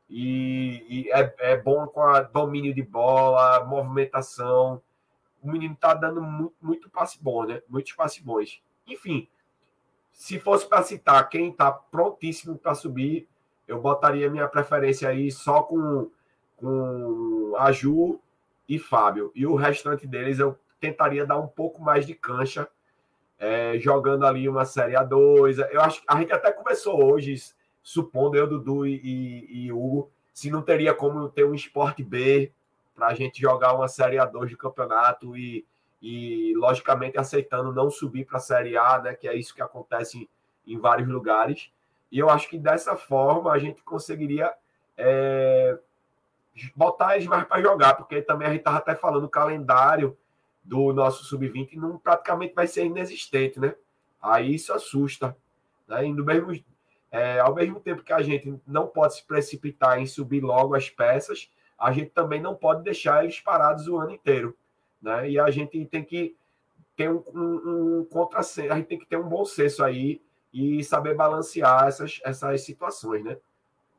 e, 0.09 0.85
e 0.89 1.13
é, 1.13 1.35
é, 1.39 1.57
bom 1.57 1.87
com 1.87 2.01
a 2.01 2.23
domínio 2.23 2.75
de 2.75 2.83
bola, 2.83 3.63
movimentação. 3.65 4.81
O 5.43 5.53
menino 5.53 5.75
está 5.75 5.93
dando 5.93 6.23
muito, 6.23 6.55
muito 6.63 6.91
passe 6.91 7.23
bom, 7.23 7.45
né? 7.45 7.63
Muitos 7.69 7.93
passe 7.93 8.23
bons. 8.23 8.63
Enfim, 8.87 9.29
se 10.11 10.41
fosse 10.41 10.67
para 10.67 10.83
citar 10.83 11.29
quem 11.29 11.51
está 11.51 11.71
prontíssimo 11.71 12.57
para 12.57 12.75
subir, 12.75 13.29
eu 13.69 13.81
botaria 13.81 14.31
minha 14.31 14.49
preferência 14.49 15.11
aí 15.11 15.31
só 15.31 15.63
com, 15.63 16.11
com 16.57 17.55
a 17.59 17.71
Ju 17.71 18.19
e 18.67 18.79
Fábio. 18.79 19.31
E 19.35 19.47
o 19.47 19.55
restante 19.55 20.07
deles 20.07 20.39
eu 20.39 20.59
tentaria 20.81 21.27
dar 21.27 21.39
um 21.39 21.47
pouco 21.47 21.83
mais 21.83 22.07
de 22.07 22.15
cancha, 22.15 22.69
é, 23.39 23.79
jogando 23.79 24.27
ali 24.27 24.49
uma 24.49 24.65
Série 24.65 24.95
A2. 24.95 25.59
Eu 25.71 25.81
acho 25.81 26.01
que 26.01 26.07
a 26.09 26.17
gente 26.17 26.33
até 26.33 26.51
começou 26.53 27.05
hoje, 27.05 27.35
supondo 27.83 28.37
eu, 28.37 28.47
Dudu 28.47 28.87
e, 28.87 29.01
e, 29.03 29.67
e 29.67 29.73
Hugo, 29.73 30.11
se 30.33 30.51
não 30.51 30.63
teria 30.63 30.95
como 30.95 31.29
ter 31.29 31.45
um 31.45 31.55
esporte 31.55 32.03
B 32.03 32.53
para 32.95 33.09
a 33.09 33.15
gente 33.15 33.41
jogar 33.41 33.75
uma 33.75 33.89
Série 33.89 34.17
A2 34.17 34.47
de 34.47 34.57
campeonato 34.57 35.37
e, 35.37 35.65
e, 36.03 36.53
logicamente, 36.57 37.19
aceitando 37.19 37.73
não 37.73 37.91
subir 37.91 38.25
para 38.25 38.39
a 38.39 38.41
Série 38.41 38.77
A, 38.77 39.01
né, 39.01 39.15
que 39.15 39.29
é 39.29 39.37
isso 39.37 39.55
que 39.55 39.63
acontece 39.63 40.29
em, 40.67 40.75
em 40.75 40.79
vários 40.79 41.09
lugares. 41.09 41.71
E 42.11 42.19
eu 42.19 42.29
acho 42.29 42.49
que 42.49 42.59
dessa 42.59 42.97
forma 42.97 43.53
a 43.53 43.59
gente 43.59 43.83
conseguiria 43.83 44.53
é, 44.97 45.79
botar 46.75 47.17
eles 47.17 47.27
mais 47.27 47.45
para 47.45 47.63
jogar, 47.63 47.95
porque 47.95 48.23
também 48.23 48.49
a 48.49 48.51
gente 48.51 48.61
estava 48.61 48.79
até 48.79 48.95
falando 48.95 49.25
o 49.25 49.29
calendário 49.29 50.17
do 50.69 50.93
nosso 50.93 51.25
sub-20 51.25 51.75
não 51.77 51.99
praticamente 51.99 52.55
vai 52.55 52.67
ser 52.67 52.85
inexistente, 52.85 53.59
né? 53.59 53.75
Aí 54.21 54.55
isso 54.55 54.73
assusta. 54.73 55.35
Né? 55.87 56.07
E 56.07 56.13
no 56.13 56.23
mesmo, 56.25 56.53
é, 57.11 57.41
ao 57.41 57.55
mesmo 57.55 57.81
tempo 57.81 58.03
que 58.03 58.13
a 58.13 58.21
gente 58.21 58.61
não 58.67 58.87
pode 58.87 59.15
se 59.17 59.25
precipitar 59.25 59.99
em 59.99 60.07
subir 60.07 60.43
logo 60.43 60.75
as 60.75 60.91
peças, 60.91 61.51
a 61.79 61.91
gente 61.91 62.11
também 62.11 62.41
não 62.41 62.55
pode 62.55 62.83
deixar 62.83 63.25
eles 63.25 63.41
parados 63.41 63.89
o 63.89 63.97
ano 63.97 64.11
inteiro. 64.11 64.55
Né? 65.01 65.31
E 65.31 65.41
a 65.41 65.51
gente 65.51 65.87
tem 65.87 66.05
que 66.05 66.37
ter 66.95 67.11
um, 67.11 67.23
um, 67.35 68.01
um 68.01 68.05
contrassenso, 68.05 68.73
a 68.73 68.77
gente 68.77 68.89
tem 68.89 68.99
que 68.99 69.07
ter 69.07 69.17
um 69.17 69.29
bom 69.29 69.45
senso 69.45 69.83
aí 69.83 70.21
e 70.53 70.85
saber 70.85 71.15
balancear 71.15 71.87
essas, 71.87 72.21
essas 72.25 72.63
situações, 72.63 73.25
né? 73.25 73.39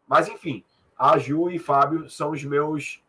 Mas, 0.07 0.27
enfim, 0.27 0.63
a 0.97 1.17
Ju 1.17 1.49
e 1.49 1.57
Fábio 1.57 2.09
são 2.09 2.31
os 2.31 2.43
meus 2.43 3.01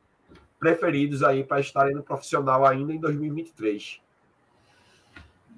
preferidos 0.61 1.23
aí 1.23 1.43
para 1.43 1.61
estarem 1.61 1.95
no 1.95 2.03
profissional 2.03 2.67
ainda 2.67 2.93
em 2.93 3.01
2023. 3.01 4.01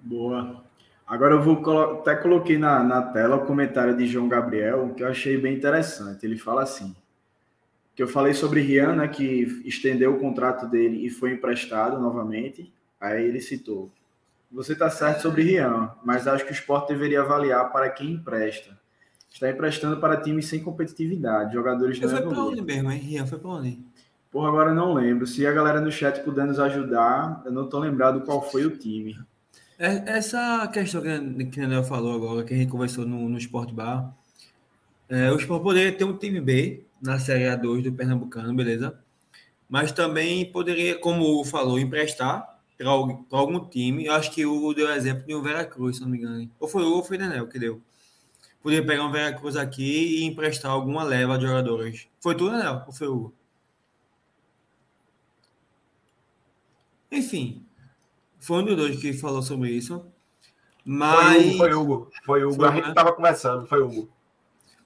Boa. 0.03 0.63
Agora 1.07 1.35
eu 1.35 1.43
vou 1.43 1.83
até 2.01 2.15
coloquei 2.17 2.57
na, 2.57 2.83
na 2.83 3.03
tela 3.03 3.37
o 3.37 3.45
comentário 3.45 3.95
de 3.97 4.07
João 4.07 4.29
Gabriel, 4.29 4.95
que 4.97 5.03
eu 5.03 5.09
achei 5.09 5.37
bem 5.37 5.55
interessante. 5.55 6.25
Ele 6.25 6.39
fala 6.39 6.63
assim: 6.63 6.95
que 7.95 8.03
eu 8.03 8.09
falei 8.09 8.33
sobre 8.33 8.61
Rian, 8.61 8.95
né, 8.95 9.09
que 9.09 9.63
estendeu 9.65 10.15
o 10.15 10.19
contrato 10.19 10.67
dele 10.67 11.05
e 11.05 11.11
foi 11.11 11.33
emprestado 11.33 12.01
novamente. 12.01 12.73
Aí 13.01 13.25
ele 13.25 13.41
citou: 13.41 13.91
Você 14.51 14.73
está 14.73 14.89
certo 14.89 15.21
sobre 15.21 15.43
Rian, 15.43 15.91
mas 16.05 16.27
acho 16.27 16.45
que 16.45 16.51
o 16.51 16.55
esporte 16.55 16.89
deveria 16.89 17.21
avaliar 17.21 17.71
para 17.71 17.91
quem 17.91 18.13
empresta. 18.13 18.81
Está 19.31 19.51
emprestando 19.51 19.99
para 19.99 20.21
times 20.21 20.47
sem 20.47 20.63
competitividade, 20.63 21.55
jogadores 21.55 21.99
não 21.99 22.09
Foi 22.09 22.23
para 22.23 22.45
onde 22.45 22.61
mesmo, 22.61 22.91
hein? 22.91 23.01
Rian 23.01 23.27
foi 23.27 23.39
para 23.39 23.51
onde? 23.51 23.79
Porra, 24.33 24.49
agora 24.49 24.74
não 24.74 24.95
lembro. 24.95 25.26
Se 25.26 25.47
a 25.47 25.53
galera 25.53 25.78
no 25.78 25.93
chat 25.93 26.24
puder 26.24 26.47
nos 26.47 26.59
ajudar, 26.59 27.43
eu 27.45 27.53
não 27.53 27.66
estou 27.66 27.78
lembrado 27.78 28.22
qual 28.22 28.41
foi 28.41 28.64
o 28.64 28.78
time. 28.78 29.18
É, 29.78 30.03
essa 30.07 30.66
questão 30.68 31.03
que, 31.03 31.09
o 31.09 31.62
Daniel 31.62 31.85
falou 31.85 32.14
agora, 32.14 32.43
que 32.43 32.55
a 32.55 32.57
gente 32.57 32.70
conversou 32.70 33.05
no, 33.05 33.28
no 33.28 33.37
Sport 33.37 33.72
Bar, 33.72 34.16
é, 35.07 35.30
o 35.30 35.37
Sport 35.37 35.62
poderia 35.62 35.93
ter 35.93 36.05
um 36.05 36.16
time 36.16 36.41
B 36.41 36.83
na 37.01 37.18
Série 37.18 37.45
A2 37.45 37.83
do 37.83 37.93
Pernambucano, 37.93 38.55
beleza? 38.55 38.99
Mas 39.68 39.93
também 39.93 40.51
poderia, 40.51 40.99
como 40.99 41.45
falou, 41.45 41.78
emprestar 41.78 42.59
para 42.78 42.89
algum, 42.89 43.68
time. 43.68 44.07
Eu 44.07 44.14
acho 44.14 44.30
que 44.30 44.47
o 44.47 44.72
deu 44.72 44.91
exemplo 44.93 45.26
de 45.26 45.35
um 45.35 45.43
Veracruz, 45.43 45.97
se 45.97 46.03
não 46.03 46.09
me 46.09 46.16
engano. 46.16 46.51
Ou 46.59 46.66
foi 46.66 46.83
o 46.85 46.95
ou 46.95 47.05
foi 47.05 47.16
o 47.16 47.20
Daniel 47.20 47.47
que 47.47 47.59
deu. 47.59 47.83
Poderia 48.62 48.87
pegar 48.87 49.05
um 49.05 49.12
Veracruz 49.12 49.57
aqui 49.57 50.20
e 50.20 50.24
emprestar 50.24 50.70
alguma 50.70 51.03
leva 51.03 51.37
de 51.37 51.47
jogadores. 51.47 52.09
Foi 52.20 52.35
tu, 52.35 52.51
Daniel? 52.51 52.85
Ou 52.87 52.93
foi 52.93 53.09
o 53.09 53.14
Hugo? 53.14 53.41
Enfim, 57.13 57.65
foi 58.41 58.63
um 58.63 58.65
dos 58.65 58.77
dois 58.77 58.99
que 58.99 59.13
falou 59.13 59.43
sobre 59.43 59.71
isso. 59.71 60.05
Mas. 60.85 61.57
Foi 61.57 61.73
Hugo, 61.73 61.75
foi 61.75 61.75
Hugo. 61.75 62.11
Foi 62.25 62.45
Hugo. 62.45 62.55
Foi, 62.55 62.69
a 62.69 62.73
gente 62.73 62.89
estava 62.89 63.11
né? 63.11 63.17
conversando, 63.17 63.67
foi 63.67 63.83
Hugo. 63.83 64.09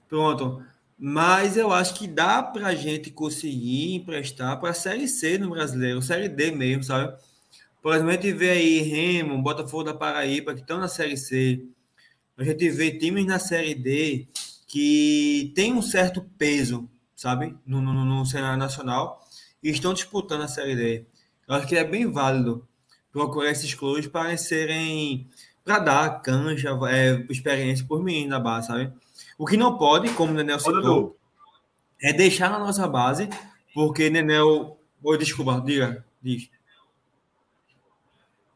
Pronto. 0.09 0.63
Mas 0.99 1.55
eu 1.55 1.71
acho 1.71 1.93
que 1.93 2.07
dá 2.07 2.41
para 2.41 2.67
a 2.67 2.75
gente 2.75 3.11
conseguir 3.11 3.95
emprestar 3.95 4.59
para 4.59 4.71
a 4.71 4.73
Série 4.73 5.07
C 5.07 5.37
no 5.37 5.49
brasileiro, 5.49 6.01
Série 6.01 6.27
D 6.27 6.51
mesmo, 6.51 6.83
sabe? 6.83 7.15
Por 7.81 7.93
exemplo, 7.93 8.09
a 8.09 8.13
gente 8.15 8.33
vê 8.33 8.49
aí 8.49 8.79
Remo, 8.79 9.41
Botafogo 9.41 9.83
da 9.83 9.93
Paraíba, 9.93 10.53
que 10.53 10.61
estão 10.61 10.79
na 10.79 10.87
Série 10.87 11.15
C. 11.15 11.63
A 12.35 12.43
gente 12.43 12.69
vê 12.69 12.91
times 12.91 13.25
na 13.25 13.39
Série 13.39 13.75
D 13.75 14.27
que 14.67 15.51
tem 15.55 15.73
um 15.73 15.81
certo 15.81 16.21
peso, 16.37 16.89
sabe? 17.15 17.55
No, 17.65 17.79
no, 17.79 17.93
no 18.03 18.25
cenário 18.25 18.57
nacional 18.57 19.25
e 19.63 19.69
estão 19.69 19.93
disputando 19.93 20.41
a 20.41 20.47
Série 20.47 20.75
D. 20.75 21.05
Eu 21.47 21.55
acho 21.55 21.67
que 21.67 21.77
é 21.77 21.83
bem 21.83 22.11
válido 22.11 22.67
procurar 23.11 23.51
esses 23.51 23.73
clubes 23.73 24.07
para 24.07 24.35
serem 24.37 25.29
para 25.63 25.79
dar 25.79 26.21
canja, 26.21 26.69
é, 26.89 27.25
experiência 27.29 27.85
por 27.85 28.01
mim 28.01 28.25
na 28.25 28.39
base, 28.39 28.67
sabe? 28.67 28.93
O 29.37 29.45
que 29.45 29.57
não 29.57 29.77
pode, 29.77 30.13
como 30.13 30.31
o 30.31 30.35
Nenel 30.35 30.59
citou, 30.59 31.17
é 32.01 32.13
deixar 32.13 32.49
na 32.49 32.57
nossa 32.57 32.87
base, 32.87 33.29
porque 33.73 34.09
Nenel. 34.09 34.79
Oh, 35.03 35.17
desculpa, 35.17 35.61
diga, 35.63 36.05
diz. 36.21 36.49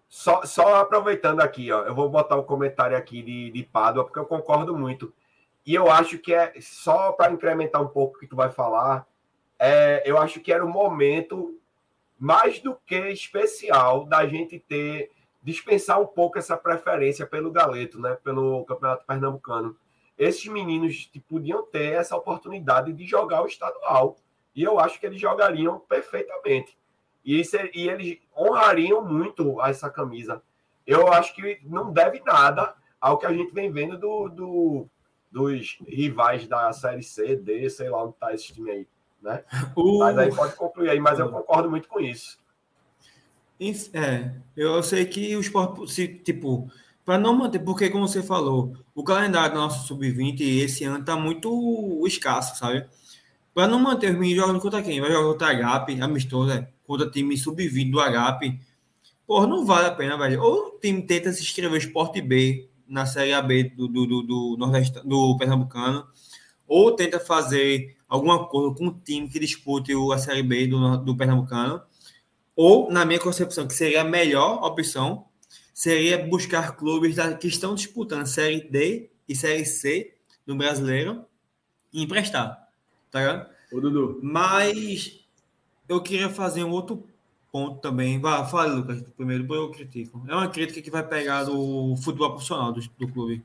Só, 0.08 0.46
só 0.46 0.76
aproveitando 0.76 1.42
aqui, 1.42 1.72
ó, 1.72 1.84
eu 1.84 1.96
vou 1.96 2.10
botar 2.10 2.38
um 2.38 2.44
comentário 2.44 2.98
aqui 2.98 3.22
de, 3.22 3.52
de 3.52 3.64
Pádua, 3.64 4.04
porque 4.04 4.20
eu 4.20 4.26
concordo 4.26 4.78
muito. 4.78 5.14
E 5.66 5.76
eu 5.76 5.92
acho 5.92 6.18
que 6.18 6.34
é 6.34 6.54
só 6.60 7.12
para 7.12 7.32
incrementar 7.32 7.82
um 7.82 7.88
pouco 7.88 8.16
o 8.16 8.20
que 8.20 8.28
tu 8.28 8.36
vai 8.36 8.50
falar, 8.50 9.08
é, 9.60 10.02
eu 10.06 10.18
acho 10.18 10.40
que 10.40 10.52
era 10.52 10.66
o 10.66 10.70
momento 10.70 11.61
mais 12.22 12.60
do 12.60 12.76
que 12.86 12.96
especial 13.10 14.06
da 14.06 14.28
gente 14.28 14.60
ter 14.60 15.10
dispensar 15.42 16.00
um 16.00 16.06
pouco 16.06 16.38
essa 16.38 16.56
preferência 16.56 17.26
pelo 17.26 17.50
Galeto, 17.50 18.00
né, 18.00 18.16
pelo 18.24 18.64
Campeonato 18.66 19.04
Pernambucano. 19.08 19.76
Esses 20.16 20.46
meninos 20.46 21.08
tipo, 21.08 21.26
podiam 21.28 21.64
ter 21.64 21.94
essa 21.94 22.16
oportunidade 22.16 22.94
de 22.94 23.08
jogar 23.08 23.42
o 23.42 23.48
estadual 23.48 24.18
e 24.56 24.62
eu 24.62 24.80
acho 24.80 25.00
que 25.00 25.08
eles 25.08 25.20
jogariam 25.20 25.80
perfeitamente. 25.80 26.78
E, 27.26 27.42
e 27.74 27.90
eles 27.90 28.20
honrariam 28.38 29.04
muito 29.04 29.60
essa 29.64 29.90
camisa. 29.90 30.44
Eu 30.86 31.12
acho 31.12 31.34
que 31.34 31.60
não 31.64 31.92
deve 31.92 32.20
nada 32.20 32.76
ao 33.00 33.18
que 33.18 33.26
a 33.26 33.34
gente 33.34 33.52
vem 33.52 33.72
vendo 33.72 33.98
do, 33.98 34.30
do 34.30 34.88
dos 35.32 35.80
rivais 35.88 36.46
da 36.48 36.72
Série 36.72 37.02
C, 37.02 37.36
D, 37.36 37.68
sei 37.70 37.90
lá 37.90 38.04
onde 38.04 38.14
está 38.14 38.34
esse 38.34 38.54
time 38.54 38.70
aí 38.70 38.88
né? 39.22 39.44
Uh, 39.76 40.00
mas 40.00 40.18
aí 40.18 40.36
pode 40.36 40.56
concluir 40.56 40.90
aí, 40.90 41.00
mas 41.00 41.20
eu 41.20 41.30
concordo 41.30 41.70
muito 41.70 41.88
com 41.88 42.00
isso. 42.00 42.40
É, 43.94 44.32
eu 44.58 44.82
sei 44.82 45.06
que 45.06 45.36
o 45.36 45.40
esporte, 45.40 45.88
se, 45.92 46.08
tipo, 46.08 46.68
para 47.06 47.20
não 47.20 47.36
manter, 47.36 47.60
porque 47.60 47.92
como 47.92 48.08
você 48.08 48.24
falou, 48.24 48.76
o 48.96 49.04
calendário 49.04 49.54
do 49.54 49.62
nosso 49.62 49.88
sub-20 49.88 50.42
esse 50.64 50.84
ano 50.84 51.06
tá 51.06 51.16
muito 51.16 52.04
escasso, 52.08 52.58
sabe? 52.58 52.88
Para 53.54 53.68
não 53.68 53.80
manter 53.80 54.12
os 54.12 54.18
meninos 54.18 54.42
jogando 54.42 54.60
contra 54.60 54.82
quem? 54.82 55.00
Vai 55.00 55.12
jogar 55.12 55.28
contra 55.28 55.48
a 55.48 55.52
Agape, 55.52 56.02
amistoso, 56.02 56.52
é, 56.52 56.68
contra 56.88 57.10
time 57.10 57.38
sub-20 57.38 57.92
do 57.92 58.00
Agape. 58.00 58.60
Porra, 59.28 59.46
não 59.46 59.64
vale 59.64 59.88
a 59.88 59.92
pena, 59.92 60.18
velho. 60.18 60.42
Ou 60.42 60.76
o 60.76 60.80
time 60.80 61.02
tenta 61.04 61.32
se 61.32 61.44
inscrever 61.44 61.78
Esporte 61.78 62.22
B 62.22 62.68
na 62.88 63.06
Série 63.06 63.34
AB 63.34 63.76
do, 63.76 63.88
do, 63.88 64.06
do, 64.06 64.22
do, 64.24 64.56
Nordeste, 64.58 65.00
do 65.06 65.38
Pernambucano, 65.38 66.06
ou 66.68 66.96
tenta 66.96 67.20
fazer 67.20 67.96
algum 68.12 68.30
acordo 68.30 68.76
com 68.76 68.88
o 68.88 68.92
time 68.92 69.30
que 69.30 69.40
dispute 69.40 69.94
a 70.14 70.18
Série 70.18 70.44
B 70.44 70.68
do, 70.68 70.98
do 70.98 71.16
Pernambucano, 71.16 71.82
ou, 72.54 72.92
na 72.92 73.06
minha 73.06 73.20
concepção, 73.20 73.66
que 73.66 73.74
seria 73.74 74.02
a 74.02 74.04
melhor 74.04 74.62
opção, 74.66 75.28
seria 75.74 76.28
buscar 76.28 76.76
clubes 76.76 77.16
que 77.40 77.48
estão 77.48 77.74
disputando 77.74 78.28
Série 78.28 78.70
D 78.70 79.10
e 79.30 79.34
Série 79.34 79.66
C 79.66 80.14
do 80.46 80.54
brasileiro 80.58 81.24
e 81.94 82.04
emprestar, 82.04 82.68
tá 83.10 83.20
ligado? 83.20 83.50
Ô, 83.72 83.80
Dudu. 83.80 84.20
Mas 84.22 85.26
eu 85.88 86.02
queria 86.02 86.30
fazer 86.30 86.66
um 86.66 86.72
outro 86.72 87.08
ponto 87.50 87.80
também. 87.80 88.20
Vá, 88.20 88.46
fale, 88.46 88.76
Lucas, 88.76 89.02
primeiro, 89.16 89.44
depois 89.44 89.62
eu 89.62 89.72
critico. 89.72 90.22
É 90.28 90.36
uma 90.36 90.50
crítica 90.50 90.82
que 90.82 90.92
vai 90.92 91.08
pegar 91.08 91.46
do 91.46 91.96
futebol 91.96 92.32
profissional 92.32 92.74
do, 92.74 92.82
do 92.82 93.08
clube. 93.08 93.42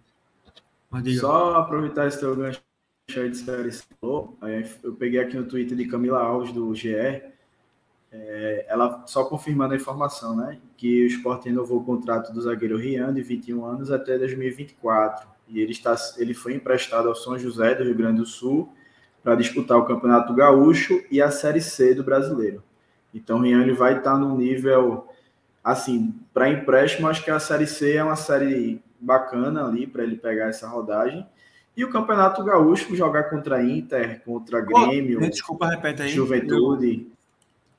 Só 1.21 1.55
aproveitar 1.55 2.09
esse 2.09 2.19
teu 2.19 2.35
gancho 2.35 2.66
de 3.09 3.36
série 3.36 3.70
falou, 4.00 4.36
eu 4.82 4.92
peguei 4.94 5.20
aqui 5.20 5.36
no 5.36 5.44
Twitter 5.44 5.76
de 5.76 5.86
Camila 5.86 6.20
Alves, 6.20 6.52
do 6.52 6.74
GE, 6.74 7.22
é, 8.12 8.66
ela 8.68 9.04
só 9.07 9.24
confirmando 9.24 9.74
a 9.74 9.76
informação, 9.76 10.36
né? 10.36 10.59
Que 10.76 11.04
o 11.04 11.07
Sport 11.07 11.44
renovou 11.44 11.78
o 11.78 11.84
contrato 11.84 12.32
do 12.32 12.40
zagueiro 12.40 12.76
Rian, 12.76 13.14
de 13.14 13.22
21 13.22 13.64
anos, 13.64 13.92
até 13.92 14.18
2024. 14.18 15.26
E 15.48 15.61
ele, 15.61 15.70
está, 15.70 15.94
ele 16.18 16.34
foi 16.34 16.54
emprestado 16.54 17.09
ao 17.09 17.14
São 17.14 17.38
José, 17.38 17.74
do 17.76 17.84
Rio 17.84 17.94
Grande 17.94 18.18
do 18.18 18.26
Sul, 18.26 18.72
para 19.22 19.36
disputar 19.36 19.78
o 19.78 19.86
Campeonato 19.86 20.34
Gaúcho 20.34 21.00
e 21.11 21.22
a 21.22 21.30
Série 21.30 21.61
C 21.61 21.94
do 21.94 22.02
Brasileiro. 22.02 22.62
Então, 23.14 23.40
Rian 23.40 23.62
ele 23.62 23.72
vai 23.72 23.98
estar 23.98 24.18
no 24.18 24.36
nível, 24.36 25.09
assim, 25.62 26.14
para 26.34 26.48
empréstimo, 26.48 27.09
acho 27.09 27.24
que 27.24 27.30
a 27.30 27.38
Série 27.38 27.66
C 27.66 27.94
é 27.94 28.02
uma 28.02 28.16
série 28.16 28.82
bacana 29.00 29.64
ali, 29.64 29.86
para 29.86 30.02
ele 30.02 30.16
pegar 30.16 30.48
essa 30.48 30.66
rodagem. 30.66 31.26
E 31.77 31.85
o 31.85 31.91
Campeonato 31.91 32.43
Gaúcho 32.43 32.97
jogar 32.97 33.24
contra 33.24 33.62
Inter, 33.62 34.22
contra 34.24 34.61
Grêmio. 34.62 35.18
Qual, 35.18 35.31
desculpa, 35.31 35.68
repete 35.68 36.03
aí. 36.03 36.09
Juventude. 36.09 37.12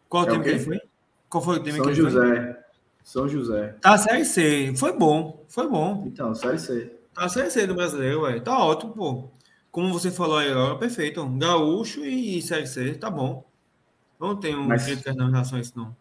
Qual 0.07 0.23
é 0.23 0.31
time 0.31 0.43
que 0.43 0.49
ele 0.49 0.59
foi? 0.59 0.81
Qual 1.27 1.43
foi 1.43 1.55
o 1.57 1.63
time 1.63 1.77
São 1.77 1.85
que 1.85 1.91
ele 1.91 2.01
José. 2.01 2.53
Foi? 2.53 2.55
São 3.03 3.27
José. 3.29 3.75
Tá, 3.81 3.97
Série 3.97 4.25
C. 4.25 4.73
Foi 4.77 4.93
bom. 4.93 5.43
Foi 5.47 5.67
bom. 5.67 6.03
Então, 6.05 6.35
Série 6.35 6.59
C. 6.59 6.93
Tá, 7.13 7.27
Série 7.27 7.49
C 7.49 7.65
do 7.65 7.73
brasileiro, 7.73 8.21
ué. 8.21 8.39
Tá 8.39 8.59
ótimo, 8.59 8.93
pô. 8.93 9.29
como 9.71 9.93
você 9.93 10.11
falou 10.11 10.37
aí 10.37 10.51
agora, 10.51 10.75
perfeito. 10.75 11.25
Gaúcho 11.25 12.03
e 12.03 12.41
Série 12.41 12.67
C, 12.67 12.95
tá 12.95 13.09
bom. 13.09 13.45
Não 14.19 14.35
tenho 14.35 14.63
Mas... 14.63 14.85
críticas 14.85 15.15
em 15.15 15.31
relação 15.31 15.57
a 15.57 15.61
isso, 15.61 15.73
não. 15.75 15.95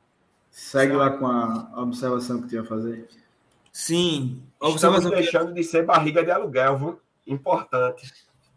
Segue 0.51 0.95
lá 0.95 1.11
com 1.11 1.27
a 1.27 1.83
observação 1.83 2.41
que 2.41 2.49
tinha 2.49 2.63
a 2.63 2.65
fazer. 2.65 3.07
Sim. 3.71 4.43
A 4.59 4.69
observação 4.69 5.11
Estamos 5.11 5.25
deixando 5.25 5.49
que... 5.55 5.61
de 5.61 5.65
ser 5.65 5.85
barriga 5.85 6.25
de 6.25 6.31
aluguel, 6.31 6.79
viu? 6.79 7.01
Importante. 7.27 8.13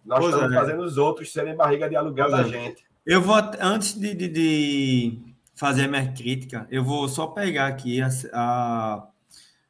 Nós 0.05 0.19
pois 0.19 0.33
estamos 0.33 0.53
é. 0.53 0.59
fazendo 0.59 0.83
os 0.83 0.97
outros 0.97 1.31
serem 1.31 1.55
barriga 1.55 1.89
de 1.89 1.95
aluguel 1.95 2.29
pois 2.29 2.41
da 2.41 2.47
é. 2.47 2.51
gente. 2.51 2.85
Eu 3.05 3.21
vou, 3.21 3.35
antes 3.59 3.93
de, 3.93 4.13
de, 4.13 4.27
de, 4.27 5.19
fazer 5.55 5.85
a 5.85 5.87
minha 5.87 6.11
crítica, 6.11 6.67
eu 6.69 6.83
vou 6.83 7.07
só 7.07 7.27
pegar 7.27 7.67
aqui 7.67 8.01
a, 8.01 8.09
a, 8.33 9.07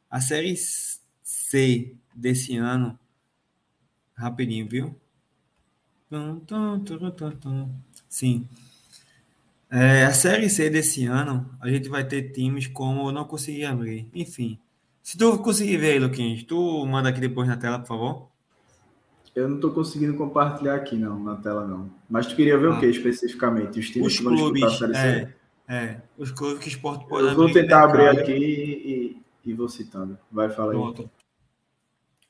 a 0.10 0.22
série 0.22 0.56
C 1.24 1.96
desse 2.14 2.58
ano, 2.58 3.00
rapidinho, 4.16 4.68
viu? 4.68 5.00
Sim. 8.10 8.48
É, 9.72 10.04
a 10.04 10.14
Série 10.14 10.50
C 10.50 10.68
desse 10.70 11.06
ano, 11.06 11.48
a 11.62 11.70
gente 11.70 11.88
vai 11.88 12.04
ter 12.04 12.32
times 12.32 12.66
como 12.66 13.08
eu 13.08 13.12
não 13.12 13.24
consegui 13.24 13.64
abrir. 13.64 14.10
Enfim. 14.14 14.60
Se 15.04 15.16
tu 15.18 15.38
conseguir 15.40 15.78
ver 15.78 15.94
aí, 15.94 16.00
Luquinhos, 16.00 16.44
tu 16.44 16.86
manda 16.88 17.10
aqui 17.10 17.20
depois 17.20 17.48
na 17.48 17.56
tela, 17.56 17.80
por 17.80 17.88
favor. 17.88 18.29
Eu 19.40 19.48
não 19.48 19.56
estou 19.56 19.72
conseguindo 19.72 20.16
compartilhar 20.16 20.76
aqui, 20.76 20.96
não, 20.96 21.24
na 21.24 21.36
tela, 21.38 21.66
não. 21.66 21.90
Mas 22.10 22.28
tu 22.28 22.36
queria 22.36 22.58
ver 22.58 22.68
ah. 22.68 22.72
o 22.72 22.80
que 22.80 22.86
especificamente? 22.86 23.80
Os 23.80 23.90
times 23.90 24.08
os 24.08 24.18
que 24.18 24.24
vão 24.24 24.36
clubes? 24.36 24.82
É, 24.82 25.34
é, 25.68 26.02
os 26.18 26.32
clubes 26.32 26.64
que 26.64 26.70
esporte 26.70 27.08
pode 27.08 27.28
Eu 27.28 27.36
vou 27.36 27.52
tentar 27.52 27.84
abrir 27.84 28.10
aqui 28.10 28.32
e, 28.34 29.22
e, 29.46 29.54
vou 29.54 29.70
citando. 29.70 30.18
Vai, 30.32 30.50
falar 30.50 30.74
aí. 30.74 31.10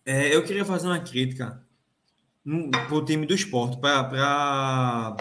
É, 0.06 0.36
eu 0.36 0.44
queria 0.44 0.66
fazer 0.66 0.88
uma 0.88 1.00
crítica 1.00 1.62
para 2.44 2.96
o 2.96 3.04
time 3.04 3.26
do 3.26 3.34
esporte, 3.34 3.78
para. 3.80 5.16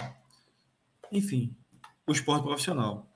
Enfim, 1.11 1.55
o 2.05 2.11
esporte 2.11 2.43
profissional. 2.43 3.07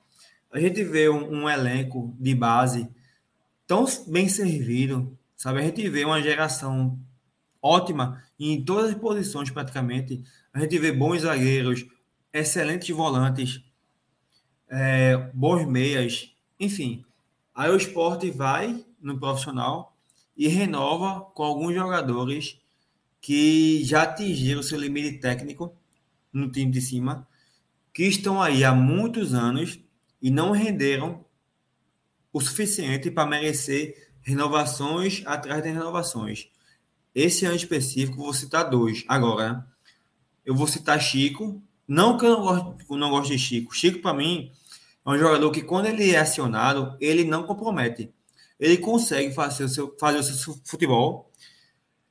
A 0.51 0.59
gente 0.59 0.83
vê 0.83 1.09
um, 1.09 1.43
um, 1.43 1.49
elenco 1.49 2.15
de 2.19 2.33
base 2.35 2.87
tão 3.67 3.85
bem 4.07 4.29
servido, 4.29 5.17
sabe? 5.35 5.59
A 5.59 5.63
gente 5.63 5.89
vê 5.89 6.05
uma 6.05 6.21
geração 6.21 6.99
ótima 7.63 8.21
em 8.37 8.63
todas 8.63 8.91
as 8.91 8.95
posições 8.95 9.49
praticamente. 9.49 10.21
A 10.53 10.59
gente 10.59 10.77
vê 10.77 10.91
bons 10.91 11.21
zagueiros, 11.21 11.85
excelentes 12.33 12.95
volantes, 12.95 13.63
é, 14.69 15.17
bons 15.33 15.65
meias, 15.65 16.35
enfim. 16.59 17.05
Aí 17.55 17.71
o 17.71 17.77
esporte 17.77 18.29
vai 18.29 18.83
no 19.01 19.17
profissional 19.19 19.95
e 20.35 20.47
renova 20.47 21.21
com 21.21 21.43
alguns 21.43 21.73
jogadores 21.73 22.59
que 23.21 23.83
já 23.83 24.03
atingiram 24.03 24.61
seu 24.61 24.79
limite 24.79 25.19
técnico 25.19 25.73
no 26.33 26.51
time 26.51 26.69
de 26.69 26.81
cima 26.81 27.27
que 27.93 28.03
estão 28.03 28.41
aí 28.41 28.63
há 28.63 28.73
muitos 28.73 29.35
anos 29.35 29.79
e 30.19 30.31
não 30.31 30.51
renderam 30.51 31.23
o 32.33 32.41
suficiente 32.41 33.11
para 33.11 33.29
merecer 33.29 34.11
renovações 34.21 35.21
atrás 35.25 35.61
de 35.61 35.69
renovações. 35.69 36.49
Esse 37.13 37.45
ano 37.45 37.55
específico, 37.55 38.17
vou 38.17 38.33
citar 38.33 38.69
dois. 38.69 39.03
Agora, 39.07 39.65
eu 40.45 40.55
vou 40.55 40.67
citar 40.67 40.99
Chico. 40.99 41.61
Não 41.87 42.17
que 42.17 42.25
eu 42.25 42.31
não 42.31 42.41
gosto, 42.41 42.97
não 42.97 43.21
de 43.21 43.37
Chico. 43.37 43.75
Chico, 43.75 43.99
para 43.99 44.13
mim, 44.13 44.51
é 45.05 45.09
um 45.09 45.17
jogador 45.17 45.51
que, 45.51 45.61
quando 45.61 45.87
ele 45.87 46.11
é 46.11 46.19
acionado, 46.19 46.97
ele 46.99 47.23
não 47.23 47.43
compromete. 47.43 48.11
Ele 48.59 48.77
consegue 48.77 49.33
fazer 49.33 49.65
o 49.65 49.69
seu, 49.69 49.95
fazer 49.99 50.19
o 50.19 50.23
seu 50.23 50.57
futebol 50.63 51.29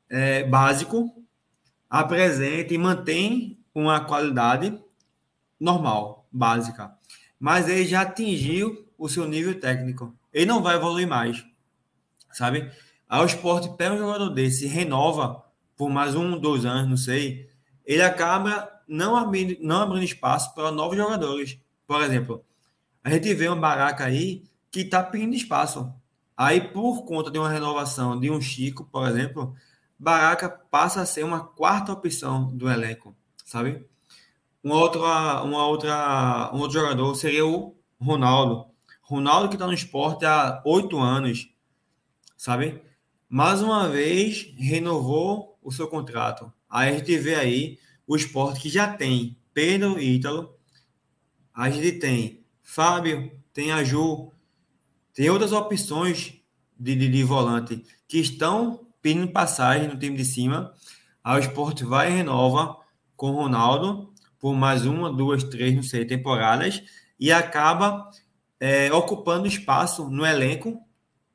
é, 0.09 0.45
básico, 0.45 1.11
apresenta 1.89 2.75
e 2.75 2.79
mantém 2.79 3.59
uma 3.75 4.05
qualidade 4.05 4.79
normal, 5.59 6.27
básica. 6.31 6.93
Mas 7.41 7.69
ele 7.69 7.87
já 7.87 8.03
atingiu 8.03 8.87
o 8.99 9.09
seu 9.09 9.27
nível 9.27 9.59
técnico. 9.59 10.15
Ele 10.33 10.47
não 10.47 10.63
vai 10.63 10.77
evoluir 10.77 11.09
mais, 11.09 11.45
sabe? 12.31 12.71
Aí 13.13 13.21
o 13.21 13.27
esporte 13.27 13.69
pega 13.77 13.95
um 13.95 13.99
jogador 13.99 14.31
desse, 14.31 14.67
renova 14.67 15.45
por 15.77 15.91
mais 15.91 16.15
um, 16.15 16.39
dois 16.39 16.65
anos, 16.65 16.89
não 16.89 16.97
sei. 16.97 17.47
Ele 17.85 18.01
acaba 18.01 18.73
não 18.89 19.15
abrindo, 19.15 19.55
não 19.61 19.83
abrindo 19.83 20.03
espaço 20.03 20.55
para 20.55 20.73
novos 20.73 20.97
jogadores. 20.97 21.61
Por 21.87 22.01
exemplo, 22.01 22.43
a 23.05 23.11
gente 23.11 23.35
vê 23.35 23.51
um 23.51 23.61
Baraca 23.61 24.07
aí 24.07 24.45
que 24.71 24.81
está 24.81 25.03
pedindo 25.03 25.35
espaço. 25.35 25.93
Aí, 26.35 26.59
por 26.59 27.05
conta 27.05 27.31
de 27.31 27.39
uma 27.39 27.51
renovação 27.51 28.19
de 28.19 28.31
um 28.31 28.41
Chico, 28.41 28.89
por 28.91 29.07
exemplo, 29.07 29.55
Baraca 29.99 30.49
passa 30.49 31.03
a 31.03 31.07
ser 31.07 31.23
uma 31.23 31.45
quarta 31.45 31.93
opção 31.93 32.57
do 32.57 32.71
elenco, 32.71 33.15
sabe? 33.45 33.87
Uma 34.65 34.77
outra, 34.77 35.43
uma 35.43 35.67
outra, 35.67 36.51
um 36.55 36.61
outro 36.61 36.81
jogador 36.81 37.15
seria 37.15 37.45
o 37.45 37.77
Ronaldo. 38.01 38.69
Ronaldo 39.03 39.51
que 39.51 39.57
está 39.57 39.67
no 39.67 39.75
esporte 39.75 40.25
há 40.25 40.63
oito 40.65 40.99
anos, 40.99 41.51
sabe? 42.39 42.81
Mais 43.35 43.63
uma 43.63 43.89
vez 43.89 44.53
renovou 44.59 45.59
o 45.63 45.73
seu 45.73 45.89
contrato. 45.89 46.53
Aí 46.69 46.91
a 46.91 46.99
gente 46.99 47.17
vê 47.17 47.35
aí 47.35 47.79
o 48.07 48.15
esporte 48.15 48.61
que 48.61 48.69
já 48.69 48.93
tem 48.95 49.39
Pedro 49.55 49.99
Ítalo, 49.99 50.55
a 51.55 51.71
gente 51.71 51.93
tem 51.93 52.45
Fábio, 52.63 53.33
tem 53.51 53.73
a 53.73 53.83
Ju, 53.83 54.31
tem 55.15 55.31
outras 55.31 55.51
opções 55.51 56.35
de, 56.79 56.95
de, 56.95 57.09
de 57.09 57.25
volante 57.25 57.83
que 58.07 58.19
estão 58.19 58.87
pedindo 59.01 59.33
passagem 59.33 59.89
no 59.89 59.99
time 59.99 60.15
de 60.15 60.27
cima. 60.27 60.75
Aí 61.25 61.37
o 61.39 61.43
esporte 61.43 61.87
vai 61.87 62.13
e 62.13 62.17
renova 62.17 62.77
com 63.17 63.31
o 63.31 63.37
Ronaldo 63.37 64.13
por 64.39 64.55
mais 64.55 64.85
uma, 64.85 65.11
duas, 65.11 65.43
três, 65.43 65.75
não 65.75 65.83
sei, 65.83 66.05
temporadas 66.05 66.83
e 67.19 67.33
acaba 67.33 68.11
é, 68.61 68.93
ocupando 68.93 69.47
espaço 69.47 70.11
no 70.11 70.27
elenco 70.27 70.87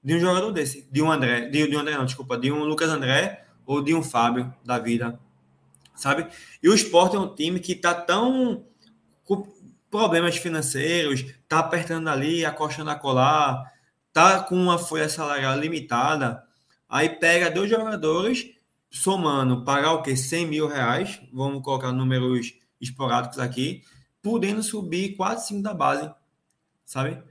de 0.07 0.15
um 0.15 0.21
jogador 0.21 0.53
desse, 0.53 0.87
de 0.89 1.01
um 1.01 1.11
André, 1.11 1.49
de, 1.49 1.67
de 1.67 1.75
um 1.75 1.81
André 1.81 1.97
não, 1.97 2.05
desculpa, 2.05 2.37
de 2.37 2.49
um 2.49 2.63
Lucas 2.63 2.89
André 2.89 3.45
ou 3.65 3.83
de 3.83 3.93
um 3.93 4.01
Fábio 4.01 4.55
da 4.63 4.79
vida, 4.79 5.19
sabe? 5.93 6.27
E 6.63 6.69
o 6.69 6.73
Sport 6.73 7.13
é 7.13 7.19
um 7.19 7.35
time 7.35 7.59
que 7.59 7.73
está 7.73 7.93
tão 7.93 8.63
com 9.25 9.45
problemas 9.91 10.37
financeiros, 10.37 11.19
está 11.19 11.59
apertando 11.59 12.07
ali, 12.07 12.45
acochando 12.45 12.89
a 12.89 12.95
colar, 12.95 13.69
tá 14.13 14.41
com 14.41 14.55
uma 14.55 14.79
folha 14.79 15.09
salarial 15.09 15.59
limitada, 15.59 16.41
aí 16.87 17.09
pega 17.09 17.51
dois 17.51 17.69
jogadores 17.69 18.49
somando, 18.89 19.65
pagar 19.65 19.91
o 19.91 20.01
quê? 20.01 20.15
100 20.15 20.45
mil 20.47 20.67
reais, 20.69 21.19
vamos 21.33 21.61
colocar 21.61 21.91
números 21.91 22.53
esporádicos 22.79 23.39
aqui, 23.39 23.83
podendo 24.21 24.63
subir 24.63 25.17
4, 25.17 25.43
5 25.43 25.61
da 25.61 25.73
base, 25.73 26.09
sabe? 26.85 27.21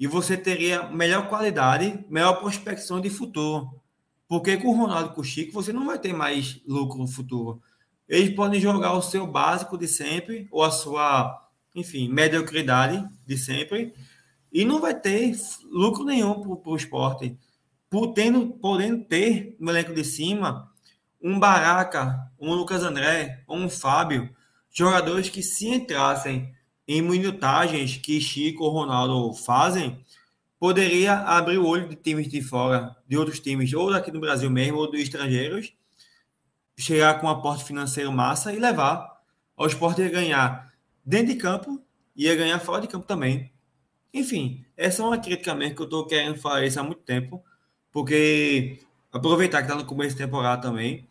E 0.00 0.06
você 0.06 0.34
teria 0.34 0.84
melhor 0.84 1.28
qualidade, 1.28 2.02
melhor 2.08 2.40
prospecção 2.40 3.02
de 3.02 3.10
futuro. 3.10 3.78
Porque 4.26 4.56
com 4.56 4.68
o 4.68 4.74
Ronaldo 4.74 5.10
e 5.10 5.14
com 5.14 5.20
o 5.20 5.24
Chico, 5.24 5.52
você 5.52 5.74
não 5.74 5.84
vai 5.84 5.98
ter 5.98 6.14
mais 6.14 6.58
lucro 6.66 6.96
no 6.98 7.06
futuro. 7.06 7.60
Eles 8.08 8.34
podem 8.34 8.58
jogar 8.58 8.94
o 8.94 9.02
seu 9.02 9.26
básico 9.26 9.76
de 9.76 9.86
sempre, 9.86 10.48
ou 10.50 10.64
a 10.64 10.70
sua, 10.70 11.46
enfim, 11.74 12.08
mediocridade 12.08 13.06
de 13.26 13.36
sempre, 13.36 13.92
e 14.50 14.64
não 14.64 14.80
vai 14.80 14.98
ter 14.98 15.36
lucro 15.70 16.02
nenhum 16.02 16.56
para 16.56 16.72
o 16.72 16.76
esporte. 16.76 17.38
Por 17.90 18.14
tendo, 18.14 18.46
podendo 18.54 19.04
ter 19.04 19.54
no 19.60 19.70
elenco 19.70 19.92
de 19.92 20.02
cima 20.02 20.72
um 21.22 21.38
Baraca, 21.38 22.32
um 22.40 22.54
Lucas 22.54 22.82
André, 22.82 23.44
um 23.46 23.68
Fábio, 23.68 24.34
jogadores 24.72 25.28
que 25.28 25.42
se 25.42 25.68
entrassem 25.68 26.54
em 26.92 27.00
minutagens 27.00 27.96
que 27.98 28.20
Chico 28.20 28.64
ou 28.64 28.70
Ronaldo 28.70 29.32
fazem, 29.32 30.04
poderia 30.58 31.20
abrir 31.20 31.56
o 31.56 31.64
olho 31.64 31.88
de 31.88 31.94
times 31.94 32.26
de 32.26 32.42
fora, 32.42 32.96
de 33.06 33.16
outros 33.16 33.38
times, 33.38 33.72
ou 33.72 33.92
daqui 33.92 34.10
do 34.10 34.18
Brasil 34.18 34.50
mesmo, 34.50 34.78
ou 34.78 34.90
dos 34.90 34.98
estrangeiros, 34.98 35.72
chegar 36.76 37.20
com 37.20 37.28
um 37.28 37.30
aporte 37.30 37.62
financeiro 37.62 38.10
massa 38.10 38.52
e 38.52 38.58
levar 38.58 39.08
ao 39.56 39.68
esporte 39.68 40.02
a 40.02 40.08
ganhar 40.08 40.74
dentro 41.04 41.32
de 41.32 41.36
campo 41.36 41.80
e 42.16 42.28
a 42.28 42.34
ganhar 42.34 42.58
fora 42.58 42.80
de 42.82 42.88
campo 42.88 43.06
também. 43.06 43.52
Enfim, 44.12 44.64
essa 44.76 45.00
é 45.00 45.04
uma 45.04 45.18
crítica 45.18 45.54
mesmo 45.54 45.76
que 45.76 45.82
eu 45.82 45.84
estou 45.84 46.04
querendo 46.08 46.40
falar 46.40 46.66
isso 46.66 46.80
há 46.80 46.82
muito 46.82 47.02
tempo, 47.02 47.40
porque 47.92 48.80
aproveitar 49.12 49.58
que 49.58 49.70
está 49.70 49.76
no 49.76 49.86
começo 49.86 50.16
de 50.16 50.24
temporada 50.24 50.60
também, 50.60 51.08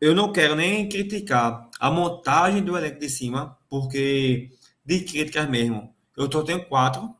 eu 0.00 0.12
não 0.12 0.32
quero 0.32 0.56
nem 0.56 0.88
criticar 0.88 1.70
a 1.78 1.88
montagem 1.88 2.64
do 2.64 2.76
elenco 2.76 2.98
de 2.98 3.08
cima, 3.08 3.55
porque 3.68 4.50
de 4.84 5.00
críticas 5.00 5.48
mesmo, 5.48 5.94
eu 6.16 6.30
só 6.30 6.42
tenho 6.42 6.64
quatro, 6.64 7.14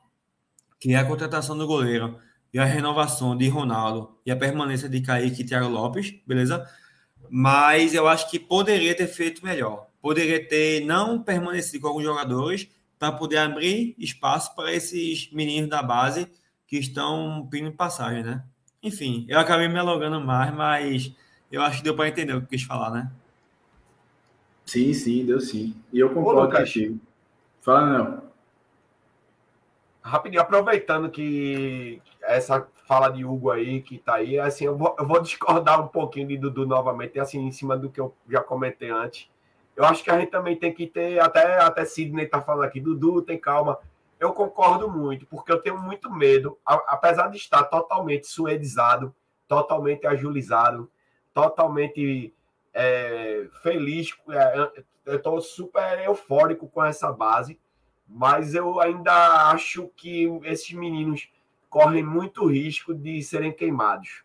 que 0.79 0.93
é 0.93 0.97
a 0.97 1.05
contratação 1.05 1.57
do 1.57 1.67
goleiro 1.67 2.19
e 2.53 2.59
a 2.59 2.65
renovação 2.65 3.37
de 3.37 3.49
Ronaldo 3.49 4.17
e 4.25 4.31
a 4.31 4.37
permanência 4.37 4.89
de 4.89 5.01
Kaique 5.01 5.43
e 5.43 5.45
Thiago 5.45 5.69
Lopes, 5.69 6.15
beleza? 6.27 6.67
Mas 7.29 7.93
eu 7.93 8.07
acho 8.07 8.31
que 8.31 8.39
poderia 8.39 8.95
ter 8.97 9.09
feito 9.09 9.45
melhor. 9.45 9.89
Poderia 10.01 10.47
ter 10.47 10.85
não 10.87 11.23
permanecido 11.23 11.81
com 11.81 11.89
alguns 11.89 12.05
jogadores 12.05 12.69
para 12.99 13.13
poder 13.13 13.39
abrir 13.39 13.95
espaço 13.99 14.55
para 14.55 14.73
esses 14.73 15.31
meninos 15.33 15.69
da 15.69 15.83
base 15.83 16.29
que 16.67 16.79
estão 16.79 17.47
pedindo 17.51 17.73
passagem, 17.73 18.23
né? 18.23 18.45
Enfim, 18.83 19.27
eu 19.29 19.39
acabei 19.39 19.69
me 19.69 19.79
alongando 19.79 20.21
mais, 20.21 20.55
mas 20.55 21.13
eu 21.51 21.63
acho 21.63 21.79
que 21.79 21.85
deu 21.85 21.97
para 21.97 22.09
entender 22.09 22.35
o 22.35 22.41
que 22.41 22.49
quis 22.57 22.63
falar, 22.63 22.91
né? 22.91 23.11
Sim, 24.67 24.93
sim, 24.93 25.25
deu 25.25 25.41
sim. 25.41 25.81
E 25.93 26.01
eu 26.01 26.13
concordo 26.13 26.43
Ô, 26.43 26.59
contigo. 26.59 26.99
Fala, 27.61 27.87
não. 27.87 28.27
Rapidinho, 30.03 30.43
aproveitando 30.43 31.09
que 31.09 32.03
essa 32.23 32.67
fala 32.87 33.09
de 33.09 33.25
Hugo 33.25 33.51
aí, 33.51 33.81
que 33.81 33.99
tá 33.99 34.17
aí, 34.17 34.39
assim, 34.39 34.65
eu 34.65 34.77
vou, 34.77 34.95
eu 34.99 35.07
vou 35.07 35.21
discordar 35.21 35.81
um 35.83 35.89
pouquinho 35.89 36.29
de 36.29 36.37
Dudu 36.37 36.67
novamente, 36.67 37.19
assim, 37.19 37.41
em 37.41 37.51
cima 37.51 37.77
do 37.77 37.91
que 37.91 38.01
eu 38.01 38.15
já 38.29 38.41
comentei 38.41 38.91
antes. 38.91 39.29
Eu 39.75 39.85
acho 39.85 40.03
que 40.03 40.11
a 40.11 40.19
gente 40.19 40.31
também 40.31 40.57
tem 40.57 40.73
que 40.73 40.87
ter, 40.87 41.21
até, 41.21 41.61
até 41.61 41.85
Sidney 41.85 42.27
tá 42.27 42.41
falando 42.41 42.65
aqui, 42.65 42.81
Dudu, 42.81 43.23
tem 43.23 43.39
calma. 43.39 43.79
Eu 44.19 44.33
concordo 44.33 44.91
muito, 44.91 45.27
porque 45.27 45.53
eu 45.53 45.61
tenho 45.61 45.79
muito 45.79 46.11
medo, 46.11 46.57
apesar 46.65 47.29
de 47.29 47.37
estar 47.37 47.65
totalmente 47.65 48.27
suedizado, 48.27 49.15
totalmente 49.47 50.07
agilizado, 50.07 50.91
totalmente 51.35 52.33
é, 52.79 53.49
feliz, 53.63 54.15
é, 54.29 54.83
eu 55.07 55.17
estou 55.17 55.41
super 55.41 55.99
eufórico 56.05 56.69
com 56.69 56.85
essa 56.85 57.11
base, 57.11 57.59
mas 58.07 58.55
eu 58.55 58.79
ainda 58.79 59.51
acho 59.51 59.89
que 59.97 60.27
esses 60.45 60.73
meninos 60.75 61.31
correm 61.71 62.05
muito 62.05 62.45
risco 62.45 62.93
de 62.93 63.23
serem 63.23 63.51
queimados. 63.51 64.23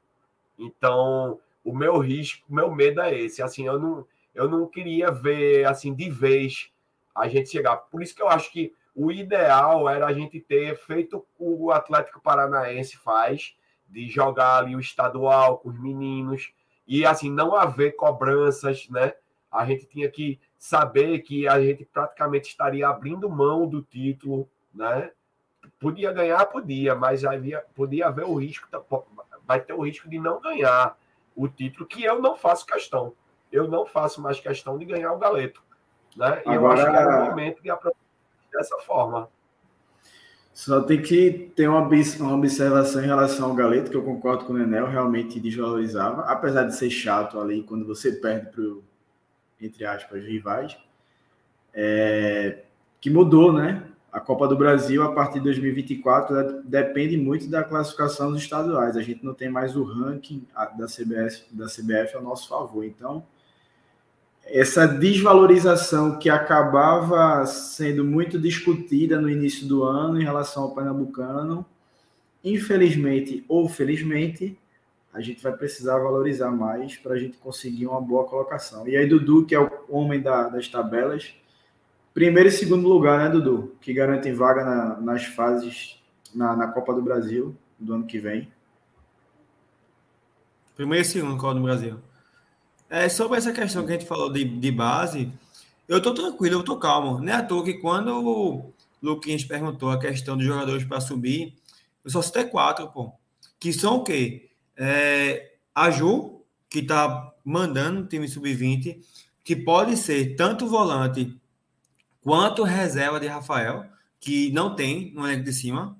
Então, 0.59 1.39
o 1.63 1.73
meu 1.73 1.97
risco, 1.97 2.45
o 2.49 2.53
meu 2.53 2.69
medo 2.75 2.99
é 2.99 3.17
esse. 3.17 3.41
Assim, 3.41 3.65
eu 3.65 3.79
não, 3.79 4.05
eu 4.35 4.49
não 4.49 4.67
queria 4.67 5.09
ver 5.09 5.65
assim 5.65 5.93
de 5.93 6.09
vez 6.09 6.69
a 7.15 7.29
gente 7.29 7.49
chegar. 7.49 7.77
Por 7.77 8.03
isso 8.03 8.13
que 8.13 8.21
eu 8.21 8.27
acho 8.27 8.51
que 8.51 8.73
o 8.93 9.13
ideal 9.13 9.87
era 9.87 10.07
a 10.07 10.13
gente 10.13 10.41
ter 10.41 10.75
feito 10.75 11.25
o 11.39 11.67
o 11.67 11.71
Atlético 11.71 12.21
Paranaense 12.21 12.97
faz, 12.97 13.55
de 13.87 14.09
jogar 14.09 14.57
ali 14.57 14.75
o 14.75 14.79
estadual 14.79 15.57
com 15.59 15.69
os 15.69 15.79
meninos 15.79 16.51
e 16.87 17.05
assim 17.05 17.31
não 17.31 17.55
haver 17.55 17.95
cobranças, 17.95 18.87
né? 18.89 19.13
A 19.51 19.65
gente 19.65 19.85
tinha 19.85 20.09
que 20.09 20.39
saber 20.57 21.19
que 21.19 21.47
a 21.47 21.59
gente 21.61 21.85
praticamente 21.85 22.49
estaria 22.49 22.87
abrindo 22.87 23.29
mão 23.29 23.67
do 23.67 23.81
título, 23.81 24.49
né? 24.73 25.11
Podia 25.79 26.11
ganhar, 26.11 26.45
podia, 26.45 26.95
mas 26.95 27.25
havia, 27.25 27.63
podia 27.75 28.07
haver 28.07 28.25
o 28.25 28.35
risco, 28.35 28.67
vai 29.45 29.59
ter 29.59 29.73
o 29.73 29.81
risco 29.81 30.09
de 30.09 30.19
não 30.19 30.39
ganhar 30.39 30.97
o 31.35 31.47
título, 31.47 31.85
que 31.85 32.03
eu 32.03 32.21
não 32.21 32.35
faço 32.35 32.65
questão. 32.65 33.13
Eu 33.51 33.67
não 33.67 33.85
faço 33.85 34.21
mais 34.21 34.39
questão 34.39 34.77
de 34.77 34.85
ganhar 34.85 35.11
o 35.11 35.17
galeto. 35.17 35.61
Né? 36.15 36.41
E 36.45 36.49
Agora... 36.49 36.55
eu 36.55 36.71
acho 36.71 36.91
que 36.91 36.97
era 36.97 37.23
o 37.23 37.25
momento 37.25 37.61
de 37.61 37.69
aproveitar 37.69 37.99
dessa 38.53 38.77
forma. 38.79 39.29
Só 40.53 40.81
tem 40.81 41.01
que 41.01 41.51
ter 41.55 41.67
uma, 41.67 41.87
uma 41.87 42.35
observação 42.35 43.01
em 43.01 43.07
relação 43.07 43.49
ao 43.49 43.55
Galeto, 43.55 43.89
que 43.89 43.97
eu 43.97 44.03
concordo 44.03 44.45
com 44.45 44.53
o 44.53 44.57
Nenel, 44.57 44.87
realmente 44.87 45.39
desvalorizava, 45.39 46.23
apesar 46.23 46.63
de 46.63 46.75
ser 46.75 46.89
chato 46.89 47.39
ali 47.39 47.63
quando 47.63 47.85
você 47.85 48.11
perde 48.11 48.51
para 48.51 48.63
entre 49.61 49.85
aspas, 49.85 50.23
rivais, 50.23 50.75
é, 51.73 52.63
que 52.99 53.09
mudou, 53.09 53.53
né? 53.53 53.87
A 54.11 54.19
Copa 54.19 54.45
do 54.45 54.57
Brasil, 54.57 55.03
a 55.03 55.13
partir 55.13 55.35
de 55.35 55.45
2024, 55.45 56.63
depende 56.63 57.15
muito 57.15 57.49
da 57.49 57.63
classificação 57.63 58.31
dos 58.31 58.41
estaduais. 58.41 58.97
A 58.97 59.01
gente 59.01 59.23
não 59.23 59.33
tem 59.33 59.49
mais 59.49 59.75
o 59.75 59.83
ranking 59.83 60.45
da 60.77 60.85
CBF, 60.85 61.45
da 61.51 61.67
CBF 61.67 62.17
ao 62.17 62.21
nosso 62.21 62.49
favor. 62.49 62.83
Então, 62.83 63.25
essa 64.53 64.85
desvalorização 64.85 66.19
que 66.19 66.29
acabava 66.29 67.45
sendo 67.45 68.03
muito 68.03 68.37
discutida 68.37 69.19
no 69.19 69.29
início 69.29 69.65
do 69.65 69.83
ano 69.83 70.19
em 70.19 70.25
relação 70.25 70.63
ao 70.63 70.75
Pernambucano, 70.75 71.65
infelizmente 72.43 73.45
ou 73.47 73.69
felizmente, 73.69 74.59
a 75.13 75.21
gente 75.21 75.41
vai 75.41 75.53
precisar 75.53 75.99
valorizar 75.99 76.51
mais 76.51 76.97
para 76.97 77.13
a 77.13 77.17
gente 77.17 77.37
conseguir 77.37 77.87
uma 77.87 78.01
boa 78.01 78.25
colocação. 78.25 78.85
E 78.87 78.97
aí, 78.97 79.07
Dudu, 79.07 79.45
que 79.45 79.55
é 79.55 79.59
o 79.59 79.69
homem 79.89 80.21
da, 80.21 80.49
das 80.49 80.67
tabelas, 80.67 81.33
primeiro 82.13 82.49
e 82.49 82.51
segundo 82.51 82.89
lugar, 82.89 83.19
né, 83.19 83.29
Dudu? 83.29 83.75
Que 83.79 83.93
garantem 83.93 84.33
vaga 84.33 84.65
na, 84.65 84.99
nas 84.99 85.25
fases 85.25 86.01
na, 86.35 86.55
na 86.57 86.67
Copa 86.67 86.93
do 86.93 87.01
Brasil 87.01 87.55
do 87.79 87.93
ano 87.93 88.05
que 88.05 88.19
vem. 88.19 88.51
Primeiro 90.75 91.05
e 91.05 91.07
segundo 91.07 91.37
Copa 91.37 91.55
do 91.55 91.61
Brasil. 91.61 92.10
É, 92.91 93.07
sobre 93.07 93.37
essa 93.37 93.53
questão 93.53 93.85
que 93.85 93.93
a 93.93 93.97
gente 93.97 94.05
falou 94.05 94.29
de, 94.29 94.43
de 94.43 94.69
base, 94.69 95.31
eu 95.87 95.99
estou 95.99 96.13
tranquilo, 96.13 96.55
eu 96.55 96.59
estou 96.59 96.77
calmo. 96.77 97.21
Não 97.21 97.31
é 97.31 97.37
à 97.37 97.41
toa 97.41 97.63
que 97.63 97.75
quando 97.75 98.09
o 98.13 98.73
Luquinhas 99.01 99.45
perguntou 99.45 99.89
a 99.89 99.97
questão 99.97 100.35
dos 100.35 100.45
jogadores 100.45 100.83
para 100.83 100.99
subir, 100.99 101.55
eu 102.03 102.11
só 102.11 102.21
citei 102.21 102.43
quatro, 102.43 102.89
pô. 102.89 103.13
Que 103.57 103.71
são 103.71 103.95
o 103.95 104.03
quê? 104.03 104.49
É, 104.75 105.53
a 105.73 105.89
Ju, 105.89 106.41
que 106.69 106.79
está 106.79 107.31
mandando 107.45 108.01
o 108.01 108.07
time 108.07 108.27
sub-20, 108.27 109.01
que 109.41 109.55
pode 109.55 109.95
ser 109.95 110.35
tanto 110.35 110.67
volante 110.67 111.33
quanto 112.21 112.61
reserva 112.63 113.21
de 113.21 113.27
Rafael, 113.27 113.85
que 114.19 114.51
não 114.51 114.75
tem 114.75 115.13
no 115.13 115.25
elenco 115.25 115.45
de 115.45 115.53
cima. 115.53 115.97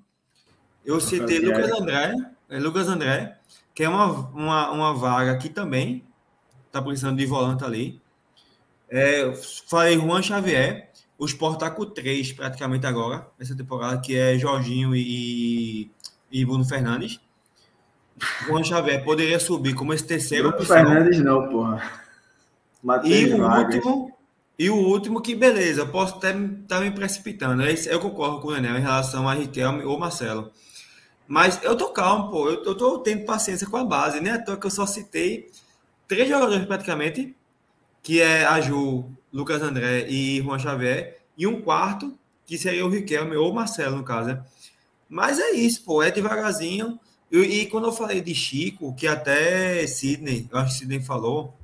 Eu 0.84 1.00
citei 1.00 1.40
Lucas 1.40 1.72
André, 1.72 2.16
é, 2.50 2.60
Lucas 2.60 2.90
André, 2.90 3.40
que 3.74 3.82
é 3.82 3.88
uma, 3.88 4.08
uma, 4.08 4.72
uma 4.72 4.94
vaga 4.94 5.38
que 5.38 5.48
também 5.48 6.04
tá 6.72 6.82
precisando 6.82 7.18
de 7.18 7.26
volante 7.26 7.64
ali. 7.64 8.02
É, 8.90 9.34
falei 9.70 9.98
Juan 9.98 10.22
Xavier, 10.22 10.90
o 11.18 11.26
Sport 11.26 11.60
tá 11.60 11.70
com 11.70 11.86
três 11.86 12.34
praticamente 12.34 12.86
agora, 12.86 13.28
essa 13.40 13.56
temporada, 13.56 14.02
que 14.02 14.18
é 14.18 14.38
Jorginho 14.38 14.96
e, 14.96 15.90
e 16.32 16.46
Bruno 16.46 16.66
Fernandes. 16.66 17.20
Juan 18.46 18.64
Xavier 18.64 19.04
poderia 19.04 19.40
subir 19.40 19.74
como 19.74 19.94
esse 19.94 20.06
terceiro 20.06 20.50
Bruno 20.50 20.62
opção. 20.62 20.78
Fernandes 20.78 21.20
não, 21.24 21.48
porra. 21.48 21.92
e 23.04 23.26
o 23.26 23.50
último, 23.50 24.18
e 24.60 24.70
o 24.70 24.76
último 24.76 25.22
que, 25.22 25.36
beleza, 25.36 25.86
posso 25.86 26.16
até 26.16 26.32
estar 26.32 26.78
tá 26.78 26.82
me 26.82 26.92
precipitando. 26.92 27.64
Eu 27.64 28.00
concordo 28.00 28.40
com 28.40 28.50
o 28.50 28.56
Enel 28.56 28.78
em 28.78 28.82
relação 28.82 29.28
a 29.28 29.34
Riquelme 29.34 29.84
ou 29.84 29.98
Marcelo. 29.98 30.52
Mas 31.28 31.64
eu 31.64 31.78
tô 31.78 31.90
calmo, 31.90 32.30
pô. 32.30 32.50
Eu, 32.50 32.64
eu 32.64 32.76
tô 32.76 33.00
tendo 33.00 33.26
paciência 33.26 33.66
com 33.66 33.78
a 33.78 33.86
base, 33.86 34.20
né? 34.20 34.32
À 34.32 34.42
toa 34.44 34.58
que 34.58 34.68
eu 34.68 34.72
só 34.72 34.86
citei 34.86 35.50
três 36.12 36.28
jogadores 36.28 36.66
praticamente, 36.66 37.34
que 38.04 38.20
é 38.20 38.44
a 38.44 38.60
Ju, 38.60 39.06
Lucas 39.32 39.62
André 39.62 40.10
e 40.10 40.42
Juan 40.42 40.60
Xavier, 40.60 41.22
e 41.38 41.48
um 41.48 41.62
quarto, 41.62 42.20
que 42.46 42.58
seria 42.58 42.86
o 42.86 42.90
Riquelme 42.90 43.38
ou 43.38 43.50
o 43.50 43.56
Marcelo, 43.56 43.96
no 43.96 44.04
caso. 44.04 44.28
Né? 44.28 44.44
Mas 45.08 45.40
é 45.40 45.52
isso, 45.52 45.86
pô, 45.86 46.04
é 46.04 46.12
devagarzinho. 46.12 47.00
E, 47.32 47.38
e, 47.38 47.66
quando 47.68 47.88
eu 47.88 47.94
falei 47.94 48.20
de 48.20 48.36
Chico, 48.36 48.94
que 48.94 49.08
até 49.08 49.88
Sidney, 49.88 50.50
eu 50.52 50.58
acho 50.58 50.74
que 50.74 50.80
Sidney 50.80 51.00
falou, 51.00 51.58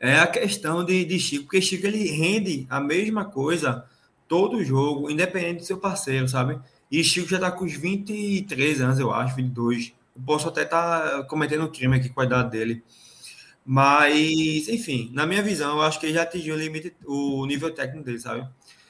é 0.00 0.18
a 0.18 0.26
questão 0.26 0.84
de, 0.84 1.04
de 1.04 1.20
Chico, 1.20 1.44
porque 1.44 1.62
Chico 1.62 1.86
ele 1.86 2.10
rende 2.10 2.66
a 2.68 2.80
mesma 2.80 3.24
coisa 3.24 3.84
todo 4.26 4.64
jogo, 4.64 5.08
independente 5.08 5.60
do 5.60 5.64
seu 5.64 5.78
parceiro, 5.78 6.28
sabe? 6.28 6.58
E 6.90 7.04
Chico 7.04 7.28
já 7.28 7.38
tá 7.38 7.52
com 7.52 7.64
os 7.64 7.74
23 7.74 8.80
anos, 8.80 8.98
eu 8.98 9.12
acho, 9.12 9.36
22. 9.36 9.92
Eu 10.16 10.22
posso 10.22 10.48
até 10.48 10.64
estar 10.64 11.08
tá 11.08 11.22
cometendo 11.22 11.64
um 11.64 11.70
crime 11.70 11.98
aqui 11.98 12.08
com 12.08 12.20
a 12.20 12.24
idade 12.24 12.50
dele. 12.50 12.82
Mas, 13.70 14.66
enfim, 14.66 15.10
na 15.12 15.26
minha 15.26 15.42
visão, 15.42 15.76
eu 15.76 15.82
acho 15.82 16.00
que 16.00 16.06
ele 16.06 16.14
já 16.14 16.22
atingiu 16.22 16.54
o 16.54 16.58
limite, 16.58 16.96
o 17.04 17.44
nível 17.44 17.70
técnico 17.70 18.02
dele, 18.02 18.18
sabe? 18.18 18.48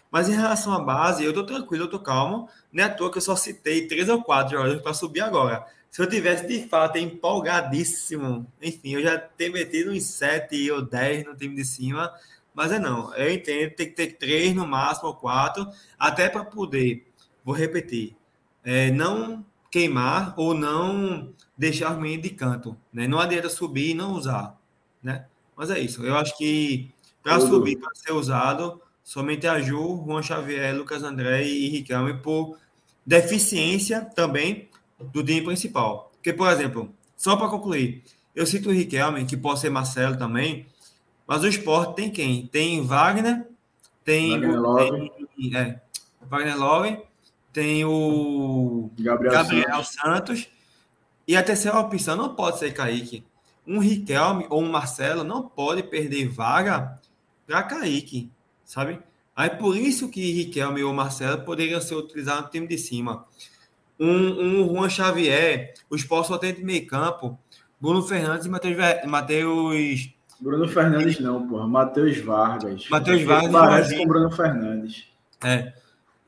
Mas 0.09 0.29
em 0.29 0.37
relação 0.37 0.73
à 0.73 0.79
base, 0.79 1.25
eu 1.25 1.33
tô 1.35 1.45
tranquilo, 1.45 1.85
eu 1.85 1.91
tô 1.91 1.99
calmo. 1.99 2.49
Não 2.73 2.85
é 2.85 2.87
à 2.87 2.89
toa 2.89 3.11
que 3.11 3.19
eu 3.19 3.23
só 3.23 3.35
citei 3.35 3.89
três 3.89 4.09
ou 4.09 4.23
quatro 4.23 4.53
jogadores 4.53 4.81
para 4.81 4.95
subir 4.95 5.21
agora. 5.21 5.67
Se 5.91 6.01
eu 6.01 6.09
tivesse 6.09 6.47
de 6.47 6.69
fato 6.69 6.97
empolgadíssimo, 6.97 8.47
enfim, 8.63 8.91
eu 8.95 9.03
já 9.03 9.19
teria 9.19 9.53
metido 9.53 9.91
uns 9.91 10.05
sete 10.05 10.71
ou 10.71 10.81
dez 10.81 11.25
no 11.25 11.35
time 11.35 11.57
de 11.57 11.65
cima, 11.65 12.13
mas 12.55 12.71
é 12.71 12.79
não. 12.79 13.13
Eu 13.17 13.33
entendo, 13.33 13.75
tem 13.75 13.89
que 13.89 13.97
ter 13.97 14.13
três 14.13 14.55
no 14.55 14.65
máximo 14.65 15.09
ou 15.09 15.15
quatro, 15.17 15.67
até 15.99 16.29
para 16.29 16.45
poder, 16.45 17.05
vou 17.45 17.53
repetir, 17.53 18.17
é, 18.63 18.93
não 18.93 19.45
queimar 19.73 20.35
ou 20.37 20.55
não 20.55 21.35
deixar 21.57 21.91
os 21.95 21.99
meninos 21.99 22.23
de 22.23 22.31
canto. 22.31 22.77
Né? 22.93 23.09
Não 23.09 23.19
adianta 23.19 23.49
subir 23.49 23.91
e 23.91 23.95
não 23.95 24.13
usar 24.13 24.57
né? 25.09 25.25
Mas 25.57 25.71
é 25.71 25.81
isso. 25.81 26.05
Eu 26.05 26.17
acho 26.17 26.37
que 26.37 26.91
para 27.23 27.41
subir, 27.41 27.77
para 27.77 27.95
ser 27.95 28.13
usado, 28.13 28.81
somente 29.03 29.47
a 29.47 29.59
Ju, 29.59 30.05
Juan 30.07 30.23
Xavier, 30.23 30.77
Lucas 30.77 31.03
André 31.03 31.45
e 31.45 31.69
Riquelme 31.69 32.15
por 32.15 32.59
deficiência 33.05 34.03
também 34.03 34.69
do 35.01 35.25
time 35.25 35.43
principal. 35.43 36.13
Porque, 36.17 36.33
por 36.33 36.51
exemplo, 36.51 36.95
só 37.17 37.37
para 37.37 37.49
concluir, 37.49 38.03
eu 38.37 38.47
cito 38.47 38.69
o 38.69 38.73
Riquelme, 38.73 39.25
que 39.25 39.37
pode 39.37 39.61
ser 39.61 39.71
Marcelo 39.71 40.17
também, 40.17 40.67
mas 41.27 41.43
o 41.43 41.49
esporte 41.49 41.97
tem 41.97 42.11
quem? 42.11 42.47
Tem 42.47 42.85
Wagner, 42.85 43.47
tem 44.05 44.33
Wagner 44.33 44.61
Love, 44.61 45.13
tem, 45.37 45.57
é, 45.57 45.81
Wagner 46.23 46.59
Love 46.59 46.99
tem 47.53 47.85
o 47.85 48.91
Gabriel, 48.99 49.33
Gabriel 49.33 49.85
Santos. 49.85 50.41
Santos. 50.41 50.49
E 51.27 51.37
a 51.37 51.43
terceira 51.43 51.79
opção 51.79 52.17
não 52.17 52.35
pode 52.35 52.59
ser 52.59 52.73
Kaique 52.73 53.25
um 53.69 53.79
Riquelme 53.79 54.47
ou 54.49 54.63
um 54.63 54.71
Marcelo 54.71 55.23
não 55.23 55.47
pode 55.47 55.83
perder 55.83 56.27
vaga 56.27 56.99
para 57.47 57.63
Kaique, 57.63 58.31
sabe? 58.65 58.99
Aí 59.37 59.51
por 59.51 59.77
isso 59.77 60.09
que 60.09 60.33
Riquelme 60.33 60.83
ou 60.83 60.93
Marcelo 60.93 61.43
poderiam 61.43 61.81
ser 61.81 61.95
utilizados 61.95 62.45
no 62.45 62.51
time 62.51 62.67
de 62.67 62.79
cima. 62.79 63.25
Um, 64.01 64.63
um 64.63 64.69
Juan 64.69 64.89
Xavier, 64.89 65.75
o 65.91 65.97
Sport 65.97 66.27
só 66.27 66.39
tem 66.39 66.55
de 66.55 66.65
meio 66.65 66.87
campo, 66.87 67.39
Bruno 67.79 68.03
Fernandes 68.03 68.47
e 68.47 68.49
Matheus 68.49 70.11
Bruno 70.41 70.69
Fernandes 70.69 71.19
não, 71.19 71.47
porra. 71.49 71.67
Matheus 71.67 72.19
Vargas. 72.19 72.89
Matheus 72.89 73.23
Vargas 73.23 73.51
parece 73.51 73.97
com 73.97 74.07
Bruno 74.07 74.31
Fernandes. 74.31 75.09
É. 75.43 75.73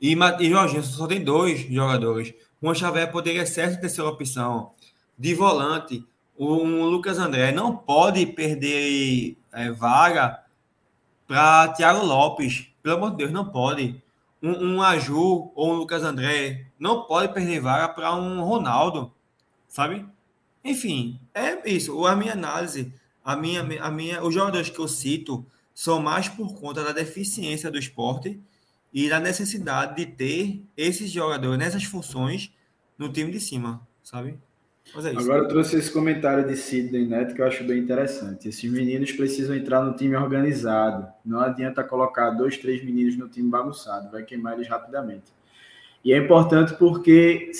E, 0.01 0.13
e 0.13 0.49
Jorginho 0.49 0.83
só 0.83 1.07
tem 1.07 1.23
dois 1.23 1.61
jogadores. 1.61 2.33
O 2.61 2.73
Xavier 2.73 3.11
poderia 3.11 3.45
ser 3.45 3.61
a 3.61 3.77
terceira 3.77 4.09
opção. 4.09 4.73
De 5.17 5.33
volante, 5.33 6.05
o 6.43 6.85
Lucas 6.85 7.19
André 7.19 7.51
não 7.51 7.77
pode 7.77 8.25
perder 8.25 9.37
é, 9.51 9.69
vaga 9.69 10.43
para 11.27 11.67
Thiago 11.67 12.03
Lopes. 12.03 12.67
Pelo 12.81 12.95
amor 12.95 13.11
de 13.11 13.17
Deus, 13.17 13.31
não 13.31 13.45
pode. 13.45 14.01
Um, 14.41 14.73
um 14.73 14.81
Aju 14.81 15.51
ou 15.53 15.71
um 15.71 15.73
Lucas 15.73 16.01
André 16.01 16.65
não 16.79 17.03
pode 17.03 17.31
perder 17.31 17.59
vaga 17.59 17.89
para 17.89 18.15
um 18.15 18.43
Ronaldo, 18.43 19.13
sabe? 19.67 20.03
Enfim, 20.63 21.19
é 21.31 21.69
isso. 21.69 22.07
A 22.07 22.15
minha 22.15 22.33
análise, 22.33 22.91
a 23.23 23.35
minha, 23.35 23.61
a 23.79 23.91
minha, 23.91 24.23
os 24.23 24.33
jogadores 24.33 24.71
que 24.71 24.79
eu 24.79 24.87
cito 24.87 25.45
são 25.75 26.01
mais 26.01 26.27
por 26.27 26.59
conta 26.59 26.83
da 26.83 26.91
deficiência 26.91 27.69
do 27.69 27.77
esporte 27.77 28.41
e 28.91 29.07
da 29.07 29.19
necessidade 29.19 29.95
de 29.95 30.07
ter 30.07 30.65
esses 30.75 31.11
jogadores 31.11 31.59
nessas 31.59 31.83
funções 31.83 32.51
no 32.97 33.13
time 33.13 33.31
de 33.31 33.39
cima, 33.39 33.87
sabe? 34.01 34.39
É 34.93 35.09
Agora 35.17 35.43
eu 35.43 35.47
trouxe 35.47 35.77
esse 35.77 35.89
comentário 35.89 36.45
de 36.45 36.57
Sidney 36.57 37.07
Neto 37.07 37.33
que 37.33 37.41
eu 37.41 37.47
acho 37.47 37.63
bem 37.63 37.79
interessante. 37.79 38.49
Esses 38.49 38.69
meninos 38.69 39.11
precisam 39.13 39.55
entrar 39.55 39.81
no 39.83 39.95
time 39.95 40.17
organizado. 40.17 41.07
Não 41.23 41.39
adianta 41.39 41.81
colocar 41.81 42.31
dois, 42.31 42.57
três 42.57 42.83
meninos 42.83 43.17
no 43.17 43.29
time 43.29 43.49
bagunçado, 43.49 44.11
vai 44.11 44.23
queimar 44.23 44.55
eles 44.55 44.67
rapidamente. 44.67 45.31
E 46.03 46.11
é 46.11 46.17
importante 46.17 46.73
porque 46.73 47.51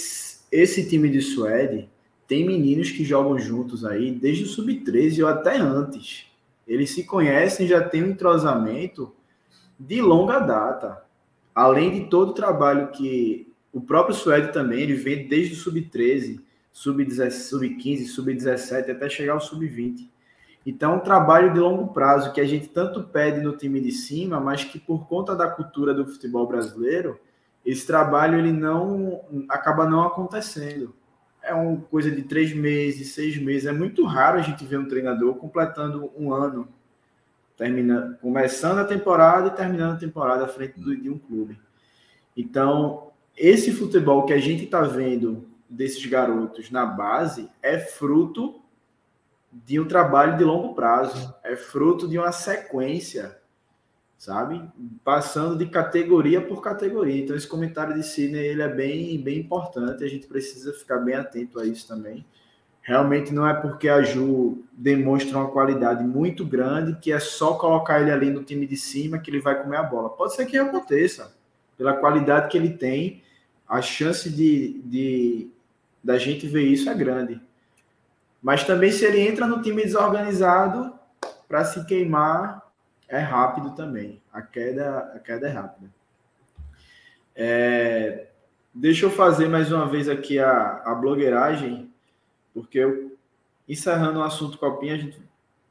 esse 0.51 0.89
time 0.89 1.09
de 1.09 1.21
Suede 1.21 1.89
tem 2.27 2.45
meninos 2.45 2.91
que 2.91 3.05
jogam 3.05 3.39
juntos 3.39 3.85
aí 3.85 4.11
desde 4.11 4.43
o 4.43 4.47
sub-13 4.47 5.23
ou 5.23 5.29
até 5.29 5.57
antes. 5.57 6.25
Eles 6.67 6.89
se 6.91 7.05
conhecem, 7.05 7.67
já 7.67 7.81
tem 7.81 8.03
um 8.03 8.09
entrosamento 8.09 9.13
de 9.79 10.01
longa 10.01 10.39
data. 10.39 11.01
Além 11.55 11.91
de 11.91 12.09
todo 12.09 12.29
o 12.29 12.33
trabalho 12.33 12.89
que 12.91 13.47
o 13.71 13.79
próprio 13.79 14.15
Suede 14.15 14.51
também, 14.51 14.81
ele 14.81 14.95
vem 14.95 15.27
desde 15.27 15.53
o 15.53 15.57
sub-13 15.57 16.41
sub-15, 16.71 18.05
sub-17, 18.07 18.89
até 18.89 19.09
chegar 19.09 19.33
ao 19.33 19.41
sub-20. 19.41 20.09
Então, 20.65 20.97
um 20.97 20.99
trabalho 20.99 21.53
de 21.53 21.59
longo 21.59 21.91
prazo 21.91 22.31
que 22.33 22.39
a 22.39 22.45
gente 22.45 22.67
tanto 22.67 23.03
pede 23.03 23.41
no 23.41 23.57
time 23.57 23.81
de 23.81 23.91
cima, 23.91 24.39
mas 24.39 24.63
que 24.63 24.79
por 24.79 25.07
conta 25.07 25.35
da 25.35 25.49
cultura 25.49 25.93
do 25.93 26.05
futebol 26.05 26.47
brasileiro, 26.47 27.19
esse 27.65 27.85
trabalho 27.85 28.37
ele 28.37 28.51
não 28.51 29.21
acaba 29.49 29.89
não 29.89 30.03
acontecendo. 30.03 30.93
É 31.41 31.53
uma 31.53 31.81
coisa 31.81 32.11
de 32.11 32.21
três 32.21 32.53
meses, 32.53 33.13
seis 33.13 33.37
meses. 33.37 33.65
É 33.65 33.71
muito 33.71 34.05
raro 34.05 34.37
a 34.37 34.41
gente 34.41 34.63
ver 34.63 34.77
um 34.77 34.87
treinador 34.87 35.33
completando 35.35 36.11
um 36.15 36.31
ano, 36.31 36.67
terminando, 37.57 38.17
começando 38.17 38.77
a 38.77 38.85
temporada 38.85 39.47
e 39.47 39.51
terminando 39.51 39.95
a 39.95 39.99
temporada 39.99 40.45
à 40.45 40.47
frente 40.47 40.79
de 40.79 41.09
um 41.09 41.17
clube. 41.17 41.59
Então, 42.37 43.11
esse 43.35 43.71
futebol 43.71 44.25
que 44.25 44.33
a 44.33 44.39
gente 44.39 44.65
está 44.65 44.81
vendo 44.81 45.50
desses 45.71 46.05
garotos 46.05 46.69
na 46.69 46.85
base 46.85 47.49
é 47.63 47.79
fruto 47.79 48.61
de 49.51 49.79
um 49.79 49.87
trabalho 49.87 50.37
de 50.37 50.43
longo 50.43 50.75
prazo, 50.75 51.33
é 51.43 51.55
fruto 51.55 52.07
de 52.07 52.17
uma 52.17 52.31
sequência, 52.31 53.37
sabe? 54.17 54.61
Passando 55.03 55.57
de 55.57 55.65
categoria 55.65 56.41
por 56.41 56.61
categoria. 56.61 57.21
Então 57.21 57.35
esse 57.35 57.47
comentário 57.47 57.93
de 57.93 58.03
Sidney 58.03 58.45
ele 58.45 58.61
é 58.61 58.67
bem, 58.67 59.21
bem 59.21 59.39
importante, 59.39 60.03
a 60.03 60.07
gente 60.07 60.27
precisa 60.27 60.73
ficar 60.73 60.99
bem 60.99 61.15
atento 61.15 61.59
a 61.59 61.65
isso 61.65 61.87
também. 61.87 62.25
Realmente 62.81 63.31
não 63.33 63.47
é 63.47 63.53
porque 63.53 63.87
a 63.87 64.01
Ju 64.01 64.63
demonstra 64.71 65.37
uma 65.37 65.51
qualidade 65.51 66.03
muito 66.03 66.43
grande 66.45 66.97
que 66.99 67.11
é 67.11 67.19
só 67.19 67.53
colocar 67.53 68.01
ele 68.01 68.11
ali 68.11 68.31
no 68.31 68.43
time 68.43 68.65
de 68.65 68.75
cima 68.75 69.19
que 69.19 69.29
ele 69.29 69.39
vai 69.39 69.61
comer 69.61 69.77
a 69.77 69.83
bola. 69.83 70.09
Pode 70.09 70.35
ser 70.35 70.45
que 70.45 70.57
aconteça, 70.57 71.35
pela 71.77 71.93
qualidade 71.93 72.49
que 72.49 72.57
ele 72.57 72.71
tem, 72.71 73.21
a 73.67 73.81
chance 73.81 74.29
de, 74.29 74.81
de 74.83 75.50
da 76.03 76.17
gente 76.17 76.47
ver 76.47 76.63
isso 76.63 76.89
é 76.89 76.93
grande. 76.93 77.41
Mas 78.41 78.63
também 78.63 78.91
se 78.91 79.05
ele 79.05 79.19
entra 79.19 79.45
no 79.45 79.61
time 79.61 79.83
desorganizado, 79.83 80.93
para 81.47 81.65
se 81.65 81.85
queimar 81.85 82.65
é 83.07 83.19
rápido 83.19 83.75
também. 83.75 84.21
A 84.31 84.41
queda, 84.41 85.11
a 85.13 85.19
queda 85.19 85.47
é 85.47 85.51
rápida. 85.51 85.91
É, 87.35 88.27
deixa 88.73 89.05
eu 89.05 89.11
fazer 89.11 89.49
mais 89.49 89.69
uma 89.69 89.85
vez 89.85 90.07
aqui 90.07 90.39
a, 90.39 90.81
a 90.85 90.95
blogueiragem, 90.95 91.91
porque 92.53 92.79
eu, 92.79 93.17
encerrando 93.67 94.19
o 94.19 94.23
assunto 94.23 94.57
Copinha, 94.57 94.95
a 94.95 94.97
gente, 94.97 95.21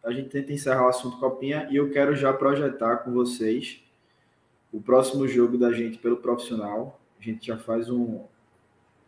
a 0.04 0.12
gente 0.12 0.28
tenta 0.28 0.52
encerrar 0.52 0.84
o 0.84 0.90
assunto 0.90 1.18
Copinha 1.18 1.66
e 1.70 1.76
eu 1.76 1.90
quero 1.90 2.14
já 2.14 2.30
projetar 2.32 2.98
com 2.98 3.10
vocês 3.10 3.82
o 4.70 4.80
próximo 4.80 5.26
jogo 5.26 5.56
da 5.56 5.72
gente 5.72 5.98
pelo 5.98 6.18
profissional. 6.18 7.00
A 7.18 7.22
gente 7.22 7.46
já 7.46 7.56
faz 7.56 7.88
um, 7.88 8.22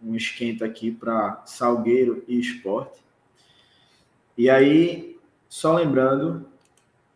um 0.02 0.16
esquenta 0.16 0.64
aqui 0.64 0.90
para 0.90 1.42
Salgueiro 1.44 2.24
e 2.26 2.38
Esporte. 2.38 3.02
E 4.36 4.50
aí, 4.50 5.18
só 5.48 5.74
lembrando, 5.74 6.46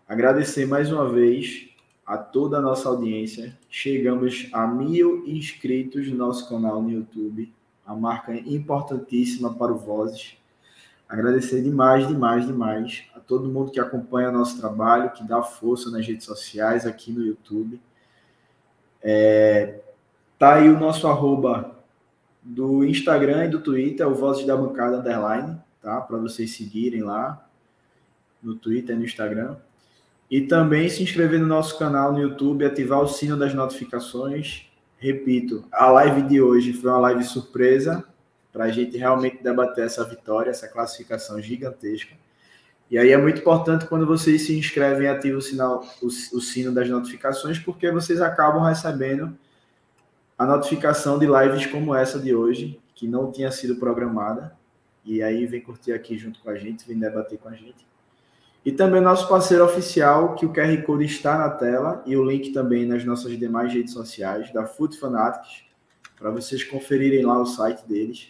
agradecer 0.08 0.66
mais 0.66 0.92
uma 0.92 1.08
vez 1.08 1.68
a 2.06 2.16
toda 2.16 2.58
a 2.58 2.62
nossa 2.62 2.88
audiência. 2.88 3.58
Chegamos 3.68 4.48
a 4.52 4.66
mil 4.66 5.26
inscritos 5.26 6.08
no 6.08 6.16
nosso 6.16 6.48
canal 6.48 6.80
no 6.80 6.90
YouTube, 6.90 7.52
a 7.84 7.94
marca 7.94 8.34
importantíssima 8.34 9.52
para 9.54 9.72
o 9.72 9.78
Vozes. 9.78 10.36
Agradecer 11.08 11.62
demais, 11.62 12.06
demais, 12.06 12.46
demais 12.46 13.04
a 13.14 13.20
todo 13.20 13.48
mundo 13.48 13.70
que 13.70 13.80
acompanha 13.80 14.30
nosso 14.30 14.58
trabalho, 14.58 15.10
que 15.10 15.24
dá 15.24 15.42
força 15.42 15.90
nas 15.90 16.06
redes 16.06 16.26
sociais, 16.26 16.86
aqui 16.86 17.12
no 17.12 17.24
YouTube. 17.24 17.80
É, 19.02 19.80
tá 20.38 20.54
aí 20.54 20.68
o 20.68 20.78
nosso 20.78 21.06
arroba 21.06 21.75
do 22.46 22.84
Instagram 22.84 23.46
e 23.46 23.48
do 23.48 23.60
Twitter, 23.60 24.06
o 24.06 24.14
Vozes 24.14 24.46
da 24.46 24.56
Bancada 24.56 24.98
Underline, 24.98 25.58
tá? 25.82 26.00
Para 26.00 26.16
vocês 26.18 26.54
seguirem 26.54 27.02
lá 27.02 27.44
no 28.40 28.54
Twitter 28.54 28.94
e 28.94 28.98
no 28.98 29.04
Instagram. 29.04 29.56
E 30.30 30.42
também 30.42 30.88
se 30.88 31.02
inscrever 31.02 31.40
no 31.40 31.46
nosso 31.46 31.76
canal 31.76 32.12
no 32.12 32.20
YouTube, 32.20 32.64
ativar 32.64 33.00
o 33.00 33.08
sino 33.08 33.36
das 33.36 33.52
notificações. 33.52 34.70
Repito, 34.96 35.64
a 35.72 35.90
live 35.90 36.22
de 36.22 36.40
hoje 36.40 36.72
foi 36.72 36.88
uma 36.88 37.00
live 37.00 37.24
surpresa 37.24 38.04
para 38.52 38.64
a 38.64 38.70
gente 38.70 38.96
realmente 38.96 39.42
debater 39.42 39.84
essa 39.84 40.04
vitória, 40.04 40.50
essa 40.50 40.68
classificação 40.68 41.40
gigantesca. 41.42 42.14
E 42.88 42.96
aí 42.96 43.10
é 43.10 43.18
muito 43.18 43.40
importante 43.40 43.86
quando 43.86 44.06
vocês 44.06 44.46
se 44.46 44.56
inscrevem 44.56 45.06
e 45.06 45.08
ativam 45.08 45.38
o, 45.38 45.42
sinal, 45.42 45.84
o, 46.00 46.06
o 46.06 46.40
sino 46.40 46.72
das 46.72 46.88
notificações, 46.88 47.58
porque 47.58 47.90
vocês 47.90 48.20
acabam 48.20 48.62
recebendo 48.62 49.36
a 50.38 50.44
notificação 50.44 51.18
de 51.18 51.26
lives 51.26 51.66
como 51.66 51.94
essa 51.94 52.18
de 52.18 52.34
hoje, 52.34 52.80
que 52.94 53.08
não 53.08 53.32
tinha 53.32 53.50
sido 53.50 53.76
programada. 53.76 54.56
E 55.04 55.22
aí 55.22 55.46
vem 55.46 55.60
curtir 55.60 55.92
aqui 55.92 56.18
junto 56.18 56.40
com 56.40 56.50
a 56.50 56.56
gente, 56.56 56.86
vem 56.86 56.98
debater 56.98 57.38
com 57.38 57.48
a 57.48 57.54
gente. 57.54 57.86
E 58.64 58.72
também 58.72 59.00
nosso 59.00 59.28
parceiro 59.28 59.64
oficial, 59.64 60.34
que 60.34 60.44
o 60.44 60.52
QR 60.52 60.82
Code 60.82 61.04
está 61.04 61.38
na 61.38 61.50
tela 61.50 62.02
e 62.04 62.16
o 62.16 62.24
link 62.24 62.52
também 62.52 62.84
nas 62.84 63.04
nossas 63.04 63.38
demais 63.38 63.72
redes 63.72 63.92
sociais, 63.92 64.52
da 64.52 64.66
Foot 64.66 64.98
Fanatics, 64.98 65.64
para 66.18 66.30
vocês 66.30 66.64
conferirem 66.64 67.24
lá 67.24 67.40
o 67.40 67.46
site 67.46 67.86
deles. 67.86 68.28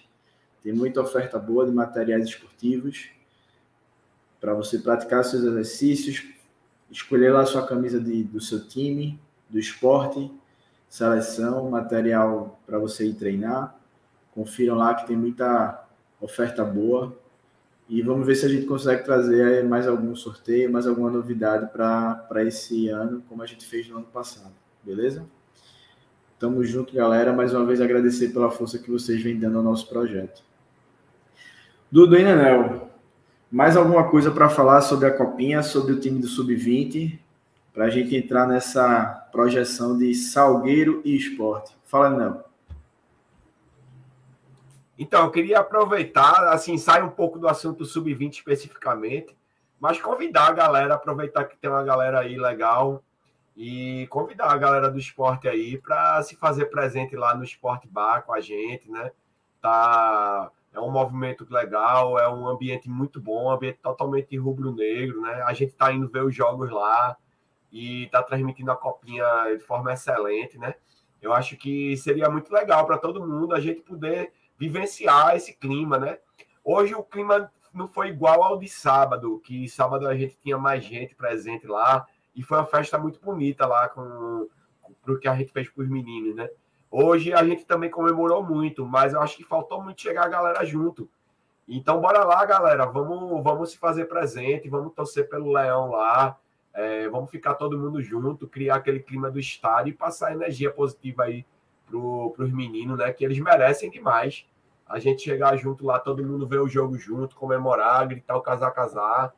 Tem 0.62 0.74
muita 0.74 1.00
oferta 1.00 1.38
boa 1.38 1.64
de 1.64 1.72
materiais 1.72 2.26
esportivos 2.26 3.08
para 4.38 4.52
você 4.52 4.78
praticar 4.78 5.24
seus 5.24 5.42
exercícios, 5.42 6.22
escolher 6.90 7.32
lá 7.32 7.40
a 7.40 7.46
sua 7.46 7.66
camisa 7.66 7.98
de, 7.98 8.22
do 8.22 8.40
seu 8.40 8.68
time, 8.68 9.18
do 9.48 9.58
esporte 9.58 10.30
seleção, 10.88 11.68
material 11.70 12.58
para 12.66 12.78
você 12.78 13.06
ir 13.06 13.14
treinar. 13.14 13.74
Confiram 14.32 14.76
lá 14.76 14.94
que 14.94 15.06
tem 15.06 15.16
muita 15.16 15.84
oferta 16.20 16.64
boa. 16.64 17.16
E 17.88 18.02
vamos 18.02 18.26
ver 18.26 18.34
se 18.34 18.44
a 18.44 18.48
gente 18.48 18.66
consegue 18.66 19.04
trazer 19.04 19.64
mais 19.64 19.86
algum 19.86 20.14
sorteio, 20.16 20.70
mais 20.72 20.86
alguma 20.86 21.10
novidade 21.10 21.70
para 21.72 22.44
esse 22.44 22.88
ano, 22.88 23.22
como 23.28 23.42
a 23.42 23.46
gente 23.46 23.64
fez 23.64 23.88
no 23.88 23.98
ano 23.98 24.06
passado. 24.06 24.52
Beleza? 24.82 25.24
Tamo 26.38 26.64
junto, 26.64 26.92
galera. 26.92 27.32
Mais 27.32 27.54
uma 27.54 27.64
vez 27.64 27.80
agradecer 27.80 28.28
pela 28.28 28.50
força 28.50 28.78
que 28.78 28.90
vocês 28.90 29.22
vêm 29.22 29.38
dando 29.38 29.58
ao 29.58 29.64
nosso 29.64 29.88
projeto. 29.88 30.42
Dudu 31.90 32.16
e 32.16 32.24
Nenel, 32.24 32.90
mais 33.50 33.76
alguma 33.76 34.10
coisa 34.10 34.30
para 34.30 34.48
falar 34.48 34.80
sobre 34.80 35.06
a 35.06 35.16
Copinha, 35.16 35.62
sobre 35.62 35.92
o 35.92 36.00
time 36.00 36.20
do 36.20 36.26
Sub-20? 36.26 37.18
Para 37.76 37.84
a 37.84 37.90
gente 37.90 38.16
entrar 38.16 38.46
nessa 38.46 39.28
projeção 39.30 39.98
de 39.98 40.14
Salgueiro 40.14 41.02
e 41.04 41.14
esporte. 41.14 41.76
Fala, 41.84 42.08
não. 42.08 42.42
Então, 44.98 45.26
eu 45.26 45.30
queria 45.30 45.58
aproveitar, 45.58 46.48
assim, 46.48 46.78
sai 46.78 47.02
um 47.02 47.10
pouco 47.10 47.38
do 47.38 47.46
assunto 47.46 47.84
sub-20 47.84 48.32
especificamente, 48.32 49.36
mas 49.78 50.00
convidar 50.00 50.46
a 50.46 50.52
galera, 50.52 50.94
aproveitar 50.94 51.44
que 51.44 51.58
tem 51.58 51.68
uma 51.68 51.84
galera 51.84 52.20
aí 52.20 52.38
legal 52.38 53.04
e 53.54 54.06
convidar 54.06 54.50
a 54.50 54.56
galera 54.56 54.90
do 54.90 54.98
esporte 54.98 55.46
aí 55.46 55.76
para 55.76 56.22
se 56.22 56.34
fazer 56.34 56.70
presente 56.70 57.14
lá 57.14 57.34
no 57.34 57.44
Esporte 57.44 57.86
Bar 57.86 58.22
com 58.22 58.32
a 58.32 58.40
gente, 58.40 58.90
né? 58.90 59.12
Tá 59.60 60.50
é 60.72 60.80
um 60.80 60.90
movimento 60.90 61.46
legal, 61.50 62.18
é 62.18 62.28
um 62.28 62.48
ambiente 62.48 62.88
muito 62.88 63.20
bom, 63.20 63.46
um 63.46 63.50
ambiente 63.50 63.80
totalmente 63.82 64.34
rubro-negro, 64.36 65.20
né? 65.20 65.42
A 65.46 65.52
gente 65.52 65.72
está 65.72 65.92
indo 65.92 66.08
ver 66.08 66.24
os 66.24 66.34
jogos 66.34 66.70
lá 66.70 67.16
e 67.70 68.04
está 68.04 68.22
transmitindo 68.22 68.70
a 68.70 68.76
copinha 68.76 69.24
de 69.52 69.60
forma 69.60 69.92
excelente, 69.92 70.58
né? 70.58 70.74
Eu 71.20 71.32
acho 71.32 71.56
que 71.56 71.96
seria 71.96 72.28
muito 72.28 72.52
legal 72.52 72.86
para 72.86 72.98
todo 72.98 73.26
mundo 73.26 73.54
a 73.54 73.60
gente 73.60 73.80
poder 73.80 74.32
vivenciar 74.58 75.34
esse 75.36 75.54
clima, 75.54 75.98
né? 75.98 76.18
Hoje 76.64 76.94
o 76.94 77.02
clima 77.02 77.50
não 77.72 77.86
foi 77.86 78.08
igual 78.08 78.42
ao 78.42 78.58
de 78.58 78.68
sábado, 78.68 79.40
que 79.44 79.68
sábado 79.68 80.08
a 80.08 80.16
gente 80.16 80.38
tinha 80.38 80.56
mais 80.56 80.84
gente 80.84 81.14
presente 81.14 81.66
lá 81.66 82.06
e 82.34 82.42
foi 82.42 82.58
uma 82.58 82.66
festa 82.66 82.98
muito 82.98 83.20
bonita 83.20 83.66
lá 83.66 83.88
com, 83.88 84.48
com 84.82 85.12
o 85.12 85.18
que 85.18 85.28
a 85.28 85.34
gente 85.34 85.52
fez 85.52 85.68
para 85.68 85.82
os 85.82 85.88
meninos, 85.88 86.34
né? 86.34 86.48
Hoje 86.90 87.32
a 87.32 87.44
gente 87.44 87.64
também 87.66 87.90
comemorou 87.90 88.42
muito, 88.42 88.86
mas 88.86 89.12
eu 89.12 89.20
acho 89.20 89.36
que 89.36 89.44
faltou 89.44 89.82
muito 89.82 90.00
chegar 90.00 90.24
a 90.24 90.28
galera 90.28 90.64
junto. 90.64 91.10
Então, 91.68 92.00
bora 92.00 92.24
lá, 92.24 92.44
galera. 92.44 92.86
Vamos, 92.86 93.42
vamos 93.42 93.72
se 93.72 93.78
fazer 93.78 94.06
presente, 94.06 94.68
vamos 94.68 94.94
torcer 94.94 95.28
pelo 95.28 95.52
Leão 95.52 95.90
lá. 95.90 96.38
É, 96.76 97.08
vamos 97.08 97.30
ficar 97.30 97.54
todo 97.54 97.78
mundo 97.78 98.02
junto, 98.02 98.46
criar 98.46 98.76
aquele 98.76 99.00
clima 99.00 99.30
do 99.30 99.40
estádio 99.40 99.92
e 99.92 99.96
passar 99.96 100.34
energia 100.34 100.70
positiva 100.70 101.24
aí 101.24 101.46
para 101.86 102.44
os 102.44 102.52
meninos, 102.52 102.98
né? 102.98 103.10
Que 103.14 103.24
eles 103.24 103.38
merecem 103.38 103.90
demais. 103.90 104.44
A 104.86 104.98
gente 104.98 105.22
chegar 105.22 105.56
junto 105.56 105.86
lá, 105.86 105.98
todo 105.98 106.22
mundo 106.22 106.46
ver 106.46 106.60
o 106.60 106.68
jogo 106.68 106.98
junto, 106.98 107.34
comemorar, 107.34 108.06
gritar 108.06 108.36
o 108.36 108.42
casar, 108.42 108.70
casar. 108.72 109.32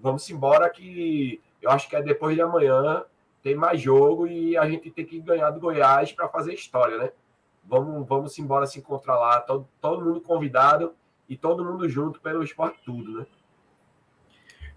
Vamos 0.00 0.28
embora 0.30 0.68
que 0.70 1.42
eu 1.60 1.70
acho 1.70 1.90
que 1.90 1.94
é 1.94 2.02
depois 2.02 2.34
de 2.34 2.40
amanhã 2.40 3.04
tem 3.42 3.54
mais 3.54 3.80
jogo 3.80 4.26
e 4.26 4.56
a 4.56 4.66
gente 4.68 4.90
tem 4.90 5.04
que 5.04 5.20
ganhar 5.20 5.50
do 5.50 5.60
Goiás 5.60 6.10
para 6.12 6.26
fazer 6.26 6.54
história, 6.54 6.96
né? 6.96 7.12
Vamos, 7.64 8.08
vamos 8.08 8.38
embora 8.38 8.66
se 8.66 8.78
encontrar 8.78 9.18
lá, 9.18 9.40
todo, 9.42 9.68
todo 9.78 10.02
mundo 10.02 10.22
convidado 10.22 10.94
e 11.28 11.36
todo 11.36 11.62
mundo 11.62 11.86
junto 11.86 12.18
pelo 12.18 12.42
esporte 12.42 12.80
tudo, 12.82 13.18
né? 13.18 13.26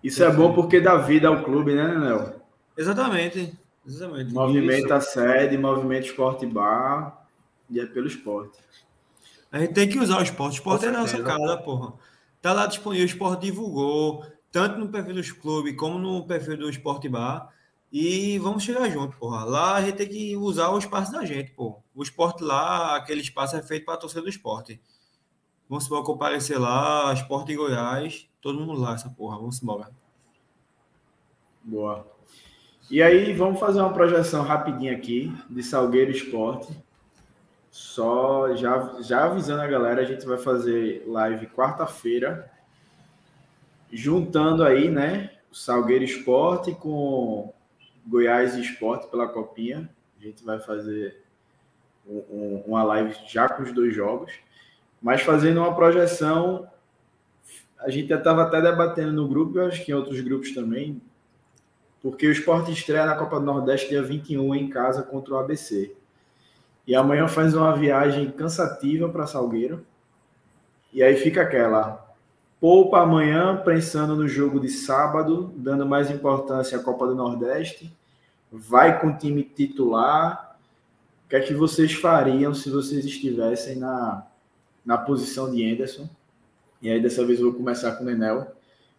Isso 0.03 0.23
é 0.23 0.31
bom 0.31 0.53
porque 0.53 0.79
dá 0.79 0.97
vida 0.97 1.27
ao 1.27 1.43
clube, 1.43 1.75
né, 1.75 1.87
Nenel? 1.87 2.41
Exatamente. 2.77 3.57
Exatamente. 3.85 4.33
Movimento 4.33 4.85
Isso. 4.85 4.93
a 4.93 5.01
sede, 5.01 5.57
movimento 5.57 6.07
esporte 6.07 6.45
bar 6.45 7.25
e 7.69 7.79
é 7.79 7.85
pelo 7.85 8.07
esporte. 8.07 8.57
A 9.51 9.59
gente 9.59 9.73
tem 9.73 9.89
que 9.89 9.99
usar 9.99 10.19
o 10.19 10.23
esporte. 10.23 10.53
O 10.53 10.57
esporte 10.57 10.85
é 10.85 10.91
nossa 10.91 11.21
casa, 11.21 11.57
porra. 11.57 11.93
Tá 12.41 12.53
lá 12.53 12.65
disponível, 12.65 13.05
o 13.05 13.09
esporte 13.09 13.41
divulgou, 13.41 14.25
tanto 14.51 14.79
no 14.79 14.89
perfil 14.89 15.13
dos 15.13 15.31
clubes 15.31 15.75
como 15.75 15.99
no 15.99 16.25
perfil 16.25 16.57
do 16.57 16.69
Esporte 16.69 17.07
Bar. 17.07 17.49
E 17.91 18.39
vamos 18.39 18.63
chegar 18.63 18.89
junto, 18.89 19.17
porra. 19.17 19.43
Lá 19.43 19.75
a 19.75 19.81
gente 19.81 19.97
tem 19.97 20.07
que 20.07 20.37
usar 20.37 20.69
o 20.69 20.77
espaço 20.77 21.11
da 21.11 21.25
gente, 21.25 21.51
pô. 21.51 21.83
O 21.93 22.01
esporte 22.01 22.41
lá, 22.41 22.95
aquele 22.95 23.21
espaço 23.21 23.55
é 23.55 23.61
feito 23.61 23.85
para 23.85 23.95
a 23.95 23.97
torcida 23.97 24.21
do 24.21 24.29
esporte. 24.29 24.81
Vamos 25.67 25.85
embora 25.85 26.03
comparecer 26.03 26.59
lá, 26.59 27.13
esporte 27.13 27.51
em 27.51 27.57
Goiás, 27.57 28.27
todo 28.41 28.59
mundo 28.59 28.79
lá, 28.79 28.93
essa 28.93 29.09
porra. 29.09 29.37
Vamos 29.37 29.61
embora. 29.61 29.89
Boa. 31.63 32.05
E 32.89 33.01
aí, 33.01 33.33
vamos 33.33 33.59
fazer 33.59 33.79
uma 33.79 33.93
projeção 33.93 34.43
rapidinha 34.43 34.93
aqui 34.93 35.33
de 35.49 35.63
Salgueiro 35.63 36.11
Esporte. 36.11 36.75
Só 37.69 38.53
já, 38.55 39.01
já 39.01 39.25
avisando 39.25 39.61
a 39.61 39.67
galera, 39.67 40.01
a 40.01 40.05
gente 40.05 40.25
vai 40.25 40.37
fazer 40.37 41.05
live 41.07 41.47
quarta-feira, 41.47 42.51
juntando 43.89 44.63
aí, 44.63 44.89
né, 44.89 45.31
o 45.49 45.55
Salgueiro 45.55 46.03
Esporte 46.03 46.73
com 46.73 47.53
Goiás 48.05 48.55
Esporte 48.55 49.07
pela 49.07 49.27
Copinha. 49.27 49.89
A 50.19 50.23
gente 50.23 50.43
vai 50.43 50.59
fazer 50.59 51.23
um, 52.05 52.17
um, 52.29 52.63
uma 52.67 52.83
live 52.83 53.15
já 53.27 53.47
com 53.47 53.63
os 53.63 53.71
dois 53.71 53.95
jogos, 53.95 54.33
mas 55.01 55.21
fazendo 55.21 55.59
uma 55.59 55.73
projeção. 55.73 56.69
A 57.81 57.89
gente 57.89 58.13
estava 58.13 58.43
até 58.43 58.61
debatendo 58.61 59.11
no 59.11 59.27
grupo, 59.27 59.57
eu 59.57 59.65
acho 59.65 59.83
que 59.83 59.91
em 59.91 59.95
outros 59.95 60.19
grupos 60.21 60.53
também, 60.53 61.01
porque 62.01 62.27
o 62.27 62.31
esporte 62.31 62.71
estreia 62.71 63.05
na 63.05 63.15
Copa 63.15 63.39
do 63.39 63.45
Nordeste 63.45 63.89
dia 63.89 64.03
21 64.03 64.55
em 64.55 64.69
casa 64.69 65.01
contra 65.01 65.33
o 65.33 65.37
ABC. 65.37 65.95
E 66.85 66.95
amanhã 66.95 67.27
faz 67.27 67.53
uma 67.55 67.75
viagem 67.75 68.29
cansativa 68.31 69.09
para 69.09 69.27
Salgueiro. 69.27 69.85
E 70.93 71.01
aí 71.01 71.15
fica 71.15 71.41
aquela. 71.41 72.07
Poupa 72.59 73.01
amanhã 73.01 73.61
pensando 73.63 74.15
no 74.15 74.27
jogo 74.27 74.59
de 74.59 74.69
sábado, 74.69 75.51
dando 75.55 75.85
mais 75.85 76.11
importância 76.11 76.77
à 76.77 76.83
Copa 76.83 77.07
do 77.07 77.15
Nordeste. 77.15 77.95
Vai 78.51 78.99
com 78.99 79.07
o 79.07 79.17
time 79.17 79.43
titular. 79.43 80.57
O 81.25 81.29
que 81.29 81.35
é 81.35 81.39
que 81.39 81.53
vocês 81.53 81.93
fariam 81.93 82.53
se 82.53 82.69
vocês 82.69 83.05
estivessem 83.05 83.77
na, 83.77 84.27
na 84.85 84.97
posição 84.97 85.51
de 85.51 85.63
Anderson? 85.71 86.09
E 86.81 86.89
aí 86.89 87.01
dessa 87.01 87.25
vez 87.25 87.39
eu 87.39 87.51
vou 87.51 87.55
começar 87.55 87.91
com 87.93 88.03
o 88.03 88.05
Nenel. 88.05 88.41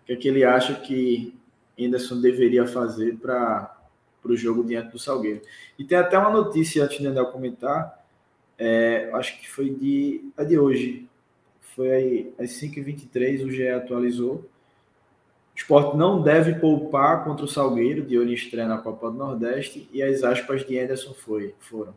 O 0.03 0.07
que 0.07 0.13
é 0.13 0.17
que 0.17 0.29
ele 0.29 0.45
acha 0.45 0.75
que 0.75 1.35
Anderson 1.79 2.21
deveria 2.21 2.67
fazer 2.67 3.17
para 3.17 3.77
o 4.25 4.37
jogo 4.37 4.65
diante 4.65 4.93
do 4.93 4.99
Salgueiro? 4.99 5.43
E 5.79 5.85
tem 5.85 5.99
até 5.99 6.17
uma 6.17 6.31
notícia 6.31 6.85
antes 6.85 6.99
de 6.99 7.05
Nenel 7.05 7.27
comentar. 7.27 8.01
É, 8.59 9.11
acho 9.15 9.41
que 9.41 9.51
foi 9.51 9.71
de, 9.71 10.31
é 10.37 10.45
de 10.45 10.59
hoje, 10.59 11.09
foi 11.75 11.91
aí, 11.91 12.35
às 12.39 12.51
5h23, 12.51 13.45
o 13.45 13.51
GE 13.51 13.69
atualizou. 13.69 14.35
O 14.35 15.57
esporte 15.57 15.97
não 15.97 16.23
deve 16.23 16.55
poupar 16.55 17.25
contra 17.25 17.45
o 17.45 17.49
Salgueiro, 17.49 18.03
de 18.03 18.19
olho 18.19 18.31
em 18.31 18.35
estreia 18.35 18.69
na 18.69 18.79
Copa 18.79 19.11
do 19.11 19.17
Nordeste, 19.17 19.89
e 19.93 20.03
as 20.03 20.23
aspas 20.23 20.65
de 20.67 20.79
Anderson 20.79 21.15
foi, 21.15 21.55
foram. 21.59 21.95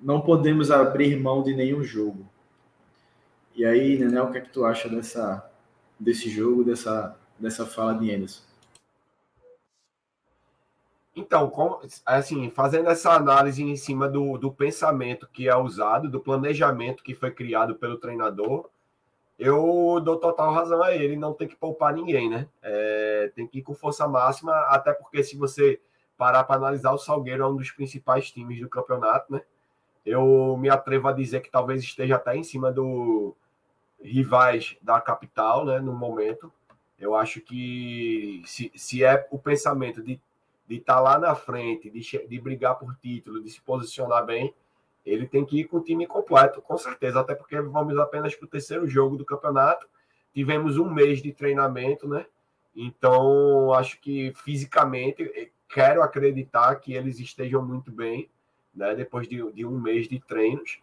Não 0.00 0.20
podemos 0.20 0.70
abrir 0.70 1.16
mão 1.16 1.42
de 1.42 1.54
nenhum 1.54 1.82
jogo. 1.82 2.26
E 3.58 3.64
aí, 3.64 3.98
Nenel, 3.98 4.26
o 4.26 4.30
que 4.30 4.38
é 4.38 4.40
que 4.40 4.50
tu 4.50 4.64
acha 4.64 4.88
dessa, 4.88 5.50
desse 5.98 6.30
jogo, 6.30 6.62
dessa, 6.62 7.18
dessa 7.36 7.66
fala 7.66 7.92
de 7.92 8.14
Anderson? 8.14 8.40
Então, 11.16 11.80
assim, 12.06 12.50
fazendo 12.50 12.88
essa 12.88 13.10
análise 13.10 13.60
em 13.60 13.74
cima 13.74 14.08
do, 14.08 14.38
do 14.38 14.52
pensamento 14.52 15.28
que 15.32 15.48
é 15.48 15.56
usado, 15.56 16.08
do 16.08 16.20
planejamento 16.20 17.02
que 17.02 17.16
foi 17.16 17.32
criado 17.32 17.74
pelo 17.74 17.98
treinador, 17.98 18.70
eu 19.36 20.00
dou 20.04 20.20
total 20.20 20.52
razão 20.52 20.80
a 20.80 20.94
ele, 20.94 21.16
não 21.16 21.34
tem 21.34 21.48
que 21.48 21.56
poupar 21.56 21.92
ninguém, 21.92 22.30
né? 22.30 22.46
É, 22.62 23.32
tem 23.34 23.44
que 23.44 23.58
ir 23.58 23.62
com 23.62 23.74
força 23.74 24.06
máxima, 24.06 24.52
até 24.68 24.92
porque 24.92 25.24
se 25.24 25.36
você 25.36 25.80
parar 26.16 26.44
para 26.44 26.54
analisar, 26.54 26.92
o 26.92 26.98
Salgueiro 26.98 27.42
é 27.42 27.48
um 27.48 27.56
dos 27.56 27.72
principais 27.72 28.30
times 28.30 28.60
do 28.60 28.68
campeonato, 28.68 29.32
né? 29.32 29.42
Eu 30.06 30.56
me 30.56 30.70
atrevo 30.70 31.08
a 31.08 31.12
dizer 31.12 31.40
que 31.40 31.50
talvez 31.50 31.82
esteja 31.82 32.14
até 32.14 32.36
em 32.36 32.44
cima 32.44 32.70
do 32.70 33.34
rivais 34.00 34.76
da 34.82 35.00
capital, 35.00 35.64
né? 35.64 35.80
No 35.80 35.92
momento, 35.92 36.52
eu 36.98 37.14
acho 37.14 37.40
que 37.40 38.42
se, 38.46 38.70
se 38.74 39.04
é 39.04 39.26
o 39.30 39.38
pensamento 39.38 40.02
de 40.02 40.20
de 40.68 40.76
estar 40.76 40.96
tá 40.96 41.00
lá 41.00 41.18
na 41.18 41.34
frente, 41.34 41.88
de, 41.88 42.26
de 42.28 42.40
brigar 42.40 42.78
por 42.78 42.94
título, 42.96 43.42
de 43.42 43.48
se 43.48 43.60
posicionar 43.62 44.24
bem, 44.26 44.52
ele 45.04 45.26
tem 45.26 45.44
que 45.44 45.60
ir 45.60 45.64
com 45.64 45.78
o 45.78 45.82
time 45.82 46.06
completo, 46.06 46.60
com 46.60 46.76
certeza, 46.76 47.20
até 47.20 47.34
porque 47.34 47.58
vamos 47.62 47.96
apenas 47.98 48.34
para 48.36 48.44
o 48.44 48.48
terceiro 48.48 48.86
jogo 48.86 49.16
do 49.16 49.24
campeonato. 49.24 49.88
Tivemos 50.34 50.76
um 50.76 50.90
mês 50.90 51.22
de 51.22 51.32
treinamento, 51.32 52.06
né? 52.06 52.26
Então, 52.76 53.72
acho 53.72 53.98
que 53.98 54.32
fisicamente, 54.44 55.22
eh, 55.34 55.48
quero 55.66 56.02
acreditar 56.02 56.74
que 56.76 56.92
eles 56.92 57.18
estejam 57.18 57.64
muito 57.64 57.90
bem, 57.90 58.28
né? 58.74 58.94
Depois 58.94 59.26
de, 59.26 59.50
de 59.52 59.64
um 59.64 59.80
mês 59.80 60.06
de 60.06 60.20
treinos. 60.20 60.78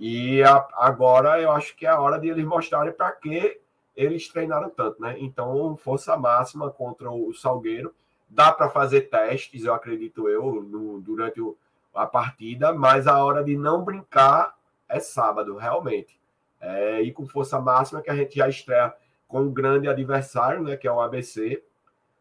E 0.00 0.42
a, 0.42 0.66
agora 0.76 1.38
eu 1.42 1.52
acho 1.52 1.76
que 1.76 1.84
é 1.84 1.90
a 1.90 2.00
hora 2.00 2.18
de 2.18 2.26
eles 2.26 2.44
mostrarem 2.46 2.90
para 2.90 3.12
que 3.12 3.60
eles 3.94 4.26
treinaram 4.28 4.70
tanto, 4.70 4.98
né? 5.02 5.16
Então, 5.18 5.76
força 5.76 6.16
máxima 6.16 6.70
contra 6.70 7.10
o 7.10 7.34
Salgueiro. 7.34 7.94
Dá 8.26 8.50
para 8.50 8.70
fazer 8.70 9.10
testes, 9.10 9.62
eu 9.62 9.74
acredito 9.74 10.26
eu, 10.26 10.62
no, 10.62 11.02
durante 11.02 11.38
o, 11.38 11.54
a 11.94 12.06
partida, 12.06 12.72
mas 12.72 13.06
a 13.06 13.22
hora 13.22 13.44
de 13.44 13.58
não 13.58 13.84
brincar 13.84 14.56
é 14.88 14.98
sábado, 14.98 15.56
realmente. 15.56 16.18
É, 16.58 17.02
e 17.02 17.12
com 17.12 17.26
força 17.26 17.60
máxima 17.60 18.00
que 18.00 18.10
a 18.10 18.16
gente 18.16 18.36
já 18.36 18.48
estreia 18.48 18.94
com 19.28 19.42
um 19.42 19.52
grande 19.52 19.86
adversário, 19.86 20.62
né, 20.62 20.78
que 20.78 20.88
é 20.88 20.92
o 20.92 21.00
ABC, 21.00 21.62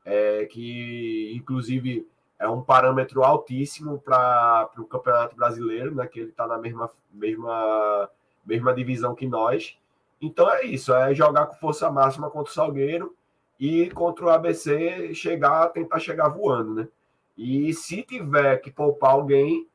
é, 0.04 0.46
que 0.48 1.32
inclusive 1.34 2.06
é 2.40 2.48
um 2.48 2.62
parâmetro 2.62 3.22
altíssimo 3.22 4.00
para 4.00 4.70
o 4.78 4.86
Campeonato 4.86 5.36
Brasileiro, 5.36 5.94
né, 5.94 6.08
que 6.08 6.22
ele 6.22 6.30
está 6.30 6.48
na 6.48 6.58
mesma, 6.58 6.90
mesma, 7.12 8.10
mesma 8.46 8.74
divisão 8.74 9.14
que 9.14 9.28
nós. 9.28 9.78
Então 10.22 10.50
é 10.50 10.64
isso, 10.64 10.94
é 10.94 11.14
jogar 11.14 11.48
com 11.48 11.56
força 11.56 11.92
máxima 11.92 12.30
contra 12.30 12.50
o 12.50 12.54
Salgueiro 12.54 13.14
e 13.60 13.90
contra 13.92 14.26
o 14.26 14.30
ABC 14.30 15.14
chegar, 15.14 15.68
tentar 15.70 16.00
chegar 16.00 16.30
voando, 16.30 16.74
né? 16.74 16.88
E 17.38 17.74
se 17.74 18.04
tiver 18.04 18.58
que 18.58 18.72
poupar 18.72 19.12
alguém, 19.12 19.68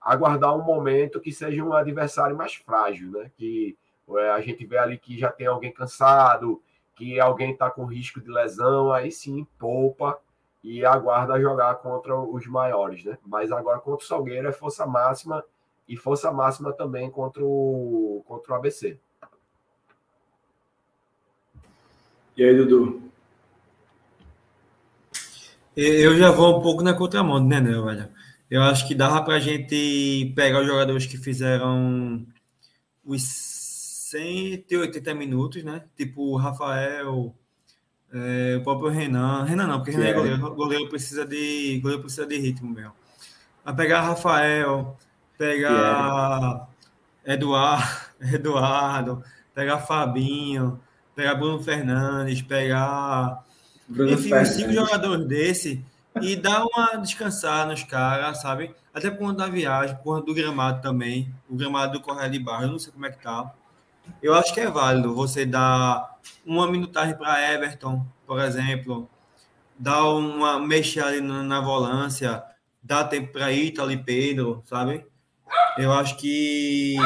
aguardar 0.00 0.54
um 0.54 0.62
momento 0.62 1.20
que 1.20 1.32
seja 1.32 1.62
um 1.62 1.72
adversário 1.72 2.36
mais 2.36 2.54
frágil, 2.54 3.10
né? 3.10 3.30
Que 3.36 3.76
é, 4.16 4.30
a 4.30 4.40
gente 4.40 4.64
vê 4.66 4.78
ali 4.78 4.98
que 4.98 5.18
já 5.18 5.30
tem 5.30 5.46
alguém 5.46 5.72
cansado, 5.72 6.62
que 6.94 7.18
alguém 7.20 7.52
está 7.52 7.70
com 7.70 7.84
risco 7.84 8.20
de 8.20 8.30
lesão, 8.30 8.92
aí 8.92 9.10
sim 9.10 9.46
poupa 9.58 10.18
e 10.62 10.84
aguarda 10.84 11.40
jogar 11.40 11.76
contra 11.76 12.18
os 12.18 12.46
maiores, 12.46 13.04
né? 13.04 13.16
Mas 13.24 13.50
agora 13.50 13.78
contra 13.78 14.04
o 14.04 14.08
Salgueiro 14.08 14.48
é 14.48 14.52
força 14.52 14.86
máxima 14.86 15.44
e 15.88 15.96
força 15.96 16.30
máxima 16.30 16.72
também 16.72 17.10
contra 17.10 17.42
o, 17.44 18.22
contra 18.26 18.52
o 18.52 18.56
ABC. 18.56 18.98
E 22.36 22.44
aí, 22.44 22.56
Dudu? 22.56 23.02
Eu 25.76 26.16
já 26.16 26.30
vou 26.30 26.58
um 26.58 26.62
pouco 26.62 26.82
na 26.82 26.94
contramão 26.94 27.40
do 27.40 27.46
Nenê, 27.46 27.80
velho. 27.80 28.08
Eu 28.50 28.62
acho 28.62 28.86
que 28.86 28.94
dava 28.94 29.22
pra 29.22 29.38
gente 29.38 30.32
pegar 30.34 30.60
os 30.60 30.66
jogadores 30.66 31.06
que 31.06 31.16
fizeram 31.16 32.26
os 33.04 33.22
180 33.22 35.14
minutos, 35.14 35.62
né? 35.62 35.84
Tipo 35.96 36.32
o 36.32 36.36
Rafael, 36.36 37.34
é, 38.12 38.56
o 38.56 38.62
próprio 38.62 38.90
Renan. 38.90 39.44
Renan 39.44 39.66
não, 39.66 39.78
porque 39.78 39.92
Renan 39.92 40.06
é 40.06 40.12
goleiro. 40.12 40.46
O 40.46 40.54
goleiro 40.54 40.88
precisa 40.88 41.24
de, 41.24 41.78
goleiro 41.80 42.02
precisa 42.02 42.26
de 42.26 42.38
ritmo 42.38 42.72
mesmo. 42.72 42.92
A 43.64 43.72
pegar 43.72 44.02
Rafael, 44.02 44.96
pegar 45.38 46.68
Eduardo, 47.24 48.00
Eduardo, 48.34 49.24
pegar 49.54 49.78
Fabinho, 49.78 50.80
pegar 51.14 51.34
Bruno 51.34 51.62
Fernandes, 51.62 52.42
pegar. 52.42 53.44
Bruno 53.88 54.12
enfim, 54.12 54.30
Fernandes. 54.30 54.52
cinco 54.54 54.72
jogadores 54.72 55.26
desse 55.26 55.84
e 56.20 56.34
dar 56.34 56.64
uma 56.64 56.96
descansar 56.96 57.66
nos 57.68 57.84
caras, 57.84 58.40
sabe? 58.40 58.74
Até 58.92 59.10
por 59.10 59.18
conta 59.18 59.44
da 59.44 59.48
viagem, 59.48 59.94
por 59.96 60.02
conta 60.02 60.26
do 60.26 60.34
gramado 60.34 60.82
também. 60.82 61.32
O 61.48 61.54
gramado 61.54 61.92
do 61.92 62.00
Correio 62.00 62.30
de 62.30 62.38
Barra, 62.38 62.64
eu 62.64 62.72
não 62.72 62.78
sei 62.78 62.92
como 62.92 63.06
é 63.06 63.10
que 63.10 63.22
tá. 63.22 63.52
Eu 64.20 64.34
acho 64.34 64.52
que 64.52 64.60
é 64.60 64.68
válido 64.68 65.14
você 65.14 65.46
dar 65.46 66.09
uma 66.44 66.70
minutagem 66.70 67.16
para 67.16 67.52
Everton, 67.52 68.06
por 68.26 68.40
exemplo, 68.40 69.08
dar 69.78 70.04
uma 70.10 70.58
mexer 70.58 71.02
ali 71.02 71.20
na, 71.20 71.42
na 71.42 71.60
volância, 71.60 72.42
dar 72.82 73.04
tempo 73.04 73.32
para 73.32 73.52
Ítalo 73.52 73.90
e 73.90 73.96
Pedro, 73.96 74.62
sabe? 74.66 75.06
Eu 75.76 75.92
acho 75.92 76.16
que 76.16 76.96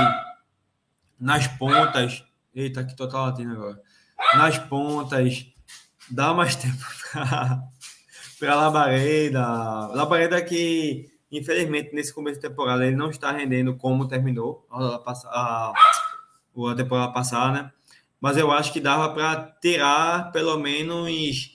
nas 1.19 1.47
pontas. 1.47 2.25
Eita, 2.55 2.85
que 2.85 2.95
total 2.95 3.27
latino 3.27 3.53
agora. 3.53 3.81
Nas 4.35 4.59
pontas, 4.59 5.47
dá 6.11 6.33
mais 6.33 6.55
tempo 6.57 6.85
para 8.39 8.55
Labareda. 8.55 9.47
Labareda 9.89 10.43
que, 10.43 11.11
infelizmente, 11.31 11.95
nesse 11.95 12.13
começo 12.13 12.41
de 12.41 12.49
temporada, 12.49 12.87
ele 12.87 12.97
não 12.97 13.11
está 13.11 13.33
rendendo 13.33 13.77
como 13.77 14.07
terminou 14.07 14.67
a, 14.71 15.03
a, 15.27 15.73
a 15.73 16.75
temporada 16.77 17.13
passada, 17.13 17.63
né? 17.63 17.73
Mas 18.25 18.39
eu 18.39 18.51
acho 18.51 18.73
que 18.73 18.81
dava 18.81 19.11
para 19.11 19.55
tirar 19.61 20.33
pelo 20.33 20.57
menos 20.57 21.55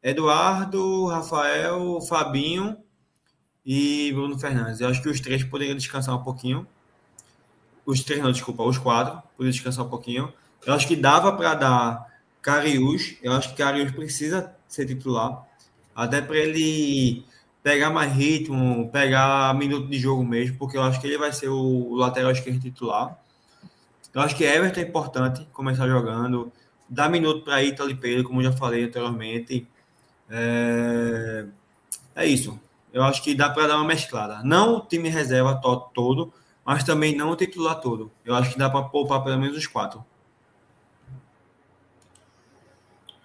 Eduardo, 0.00 1.06
Rafael, 1.06 2.00
Fabinho 2.02 2.76
e 3.66 4.12
Bruno 4.12 4.38
Fernandes. 4.38 4.80
Eu 4.80 4.90
acho 4.90 5.02
que 5.02 5.08
os 5.08 5.18
três 5.18 5.42
poderiam 5.42 5.76
descansar 5.76 6.14
um 6.14 6.22
pouquinho. 6.22 6.68
Os 7.84 8.04
três, 8.04 8.22
não, 8.22 8.30
desculpa, 8.30 8.62
os 8.62 8.78
quatro 8.78 9.20
poderiam 9.36 9.50
descansar 9.50 9.84
um 9.84 9.88
pouquinho. 9.88 10.32
Eu 10.64 10.74
acho 10.74 10.86
que 10.86 10.94
dava 10.94 11.32
para 11.32 11.54
dar 11.54 12.06
Cariús. 12.40 13.16
Eu 13.20 13.32
acho 13.32 13.48
que 13.48 13.56
Cariús 13.56 13.90
precisa 13.90 14.54
ser 14.68 14.86
titular. 14.86 15.44
Até 15.96 16.20
para 16.22 16.36
ele 16.36 17.26
pegar 17.60 17.90
mais 17.90 18.12
ritmo, 18.12 18.88
pegar 18.92 19.52
minuto 19.56 19.88
de 19.88 19.98
jogo 19.98 20.22
mesmo, 20.22 20.58
porque 20.58 20.76
eu 20.76 20.82
acho 20.84 21.00
que 21.00 21.08
ele 21.08 21.18
vai 21.18 21.32
ser 21.32 21.48
o 21.48 21.92
lateral 21.96 22.30
esquerdo 22.30 22.60
titular. 22.60 23.18
Eu 24.14 24.20
acho 24.20 24.36
que 24.36 24.44
Everton 24.44 24.80
é 24.80 24.84
importante 24.84 25.44
começar 25.52 25.88
jogando, 25.88 26.52
dar 26.88 27.10
minuto 27.10 27.42
para 27.44 27.62
Ítalo 27.64 27.96
Pedro, 27.96 28.22
como 28.22 28.42
já 28.42 28.52
falei 28.52 28.84
anteriormente. 28.84 29.66
É, 30.30 31.46
é 32.14 32.24
isso. 32.24 32.58
Eu 32.92 33.02
acho 33.02 33.20
que 33.24 33.34
dá 33.34 33.50
para 33.50 33.66
dar 33.66 33.76
uma 33.76 33.84
mesclada. 33.84 34.40
Não 34.44 34.76
o 34.76 34.80
time 34.80 35.08
reserva 35.08 35.60
todo, 35.92 36.32
mas 36.64 36.84
também 36.84 37.16
não 37.16 37.30
o 37.30 37.36
titular 37.36 37.80
todo. 37.80 38.08
Eu 38.24 38.36
acho 38.36 38.52
que 38.52 38.58
dá 38.58 38.70
para 38.70 38.84
poupar 38.84 39.24
pelo 39.24 39.36
menos 39.36 39.56
os 39.56 39.66
quatro. 39.66 40.04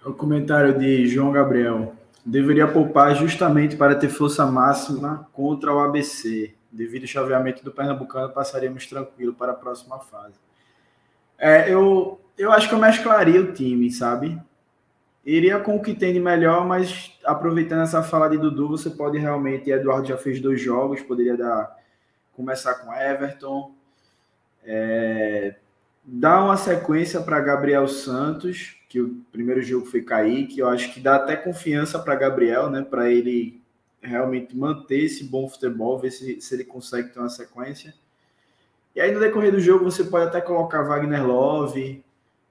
O 0.04 0.12
comentário 0.12 0.76
de 0.76 1.06
João 1.06 1.30
Gabriel. 1.30 1.94
Deveria 2.26 2.66
poupar 2.66 3.14
justamente 3.14 3.76
para 3.76 3.94
ter 3.94 4.08
força 4.08 4.44
máxima 4.44 5.28
contra 5.32 5.72
o 5.72 5.78
ABC. 5.78 6.52
Devido 6.70 7.02
ao 7.02 7.08
chaveamento 7.08 7.64
do 7.64 7.70
Pernambucano, 7.70 8.32
passaríamos 8.32 8.86
tranquilo 8.86 9.32
para 9.32 9.52
a 9.52 9.54
próxima 9.54 10.00
fase. 10.00 10.34
É, 11.40 11.72
eu, 11.72 12.20
eu 12.36 12.52
acho 12.52 12.68
que 12.68 12.74
eu 12.74 12.78
mesclaria 12.78 13.40
o 13.40 13.52
time, 13.52 13.90
sabe? 13.90 14.38
Iria 15.24 15.58
com 15.58 15.76
o 15.76 15.82
que 15.82 15.94
tem 15.94 16.12
de 16.12 16.20
melhor, 16.20 16.66
mas 16.66 17.18
aproveitando 17.24 17.82
essa 17.82 18.02
fala 18.02 18.28
de 18.28 18.36
Dudu, 18.36 18.68
você 18.68 18.90
pode 18.90 19.18
realmente. 19.18 19.70
Eduardo 19.70 20.06
já 20.06 20.18
fez 20.18 20.40
dois 20.40 20.60
jogos, 20.60 21.02
poderia 21.02 21.36
dar 21.36 21.74
começar 22.34 22.74
com 22.74 22.92
Everton. 22.92 23.74
É, 24.64 25.56
dar 26.04 26.44
uma 26.44 26.56
sequência 26.56 27.20
para 27.20 27.40
Gabriel 27.40 27.88
Santos, 27.88 28.76
que 28.88 29.00
o 29.00 29.22
primeiro 29.32 29.62
jogo 29.62 29.86
foi 29.86 30.02
Kaique. 30.02 30.58
Eu 30.58 30.68
acho 30.68 30.92
que 30.92 31.00
dá 31.00 31.16
até 31.16 31.36
confiança 31.36 31.98
para 31.98 32.14
Gabriel, 32.16 32.68
né? 32.68 32.82
Para 32.82 33.10
ele 33.10 33.62
realmente 34.02 34.56
manter 34.56 35.04
esse 35.04 35.24
bom 35.24 35.48
futebol, 35.48 35.98
ver 35.98 36.10
se, 36.10 36.40
se 36.40 36.54
ele 36.54 36.64
consegue 36.64 37.10
ter 37.10 37.18
uma 37.18 37.28
sequência. 37.28 37.94
E 38.94 39.00
aí 39.00 39.12
no 39.12 39.20
decorrer 39.20 39.52
do 39.52 39.60
jogo 39.60 39.84
você 39.84 40.04
pode 40.04 40.26
até 40.26 40.40
colocar 40.40 40.82
Wagner 40.82 41.26
Love, 41.26 42.04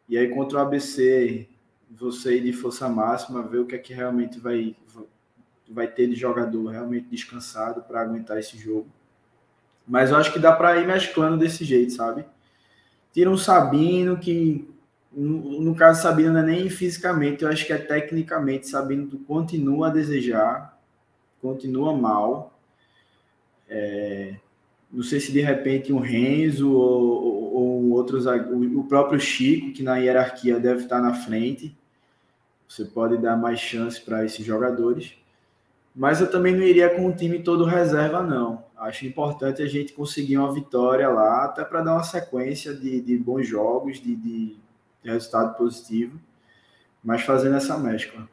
e 0.08 0.18
aí 0.18 0.28
contra 0.30 0.58
o 0.58 0.62
ABC 0.62 1.48
você 1.90 2.38
ir 2.38 2.42
de 2.42 2.54
força 2.54 2.88
máxima, 2.88 3.42
ver 3.42 3.60
o 3.60 3.66
que 3.66 3.76
é 3.76 3.80
que 3.80 3.94
realmente 3.94 4.40
vai, 4.40 4.76
vai 5.70 5.88
ter 5.88 6.08
de 6.08 6.16
jogador 6.16 6.68
realmente 6.68 7.08
descansado 7.10 7.82
para 7.82 8.02
aguentar 8.02 8.38
esse 8.38 8.58
jogo. 8.58 8.88
Mas 9.88 10.12
eu 10.12 10.18
acho 10.18 10.32
que 10.32 10.40
dá 10.40 10.52
para 10.52 10.78
ir 10.78 10.86
mesclando 10.86 11.38
desse 11.38 11.66
jeito, 11.66 11.94
sabe? 11.94 12.24
Tira 13.12 13.30
um 13.30 13.38
Sabino 13.38 14.18
que, 14.20 14.70
no, 15.12 15.74
caso 15.74 16.04
Sabino 16.04 16.32
não 16.32 16.42
é 16.42 16.44
nem 16.44 16.70
fisicamente, 16.70 17.44
eu 17.44 17.50
acho 17.50 17.66
que 17.66 17.74
é 17.74 17.78
tecnicamente, 17.78 18.68
Sabino 18.68 19.10
continua 19.26 19.88
a 19.88 19.92
desejar, 19.92 20.78
continua 21.42 21.92
mal. 21.92 22.54
É, 23.68 24.36
não 24.92 25.04
sei 25.04 25.20
se 25.20 25.32
de 25.32 25.40
repente 25.40 25.94
um 25.94 26.00
Renzo 26.00 26.72
ou, 26.72 27.24
ou, 27.24 27.54
ou 27.54 27.90
outros, 27.92 28.26
o 28.26 28.84
próprio 28.86 29.20
Chico, 29.20 29.72
que 29.72 29.84
na 29.84 29.98
hierarquia 29.98 30.60
deve 30.60 30.84
estar 30.84 31.02
na 31.02 31.14
frente. 31.14 31.78
Você 32.68 32.86
pode 32.86 33.18
dar 33.18 33.38
mais 33.38 33.60
chance 33.60 34.02
para 34.02 34.26
esses 34.26 34.46
jogadores. 34.46 35.14
Mas 35.96 36.22
eu 36.22 36.30
também 36.30 36.56
não 36.56 36.64
iria 36.64 36.90
com 36.96 37.08
o 37.08 37.14
time 37.14 37.40
todo 37.44 37.66
reserva, 37.66 38.22
não. 38.22 38.64
Acho 38.78 39.06
importante 39.06 39.62
a 39.62 39.68
gente 39.68 39.94
conseguir 39.94 40.38
uma 40.38 40.54
vitória 40.54 41.10
lá, 41.10 41.46
até 41.46 41.66
para 41.66 41.82
dar 41.82 41.94
uma 41.94 42.04
sequência 42.04 42.74
de, 42.74 43.02
de 43.02 43.18
bons 43.18 43.48
jogos, 43.48 44.00
de, 44.00 44.16
de, 44.16 44.56
de, 45.04 45.12
resultado 45.12 45.58
positivo, 45.58 46.20
mas 47.04 47.24
fazendo 47.24 47.58
essa 47.58 47.78
mescla. 47.78 48.30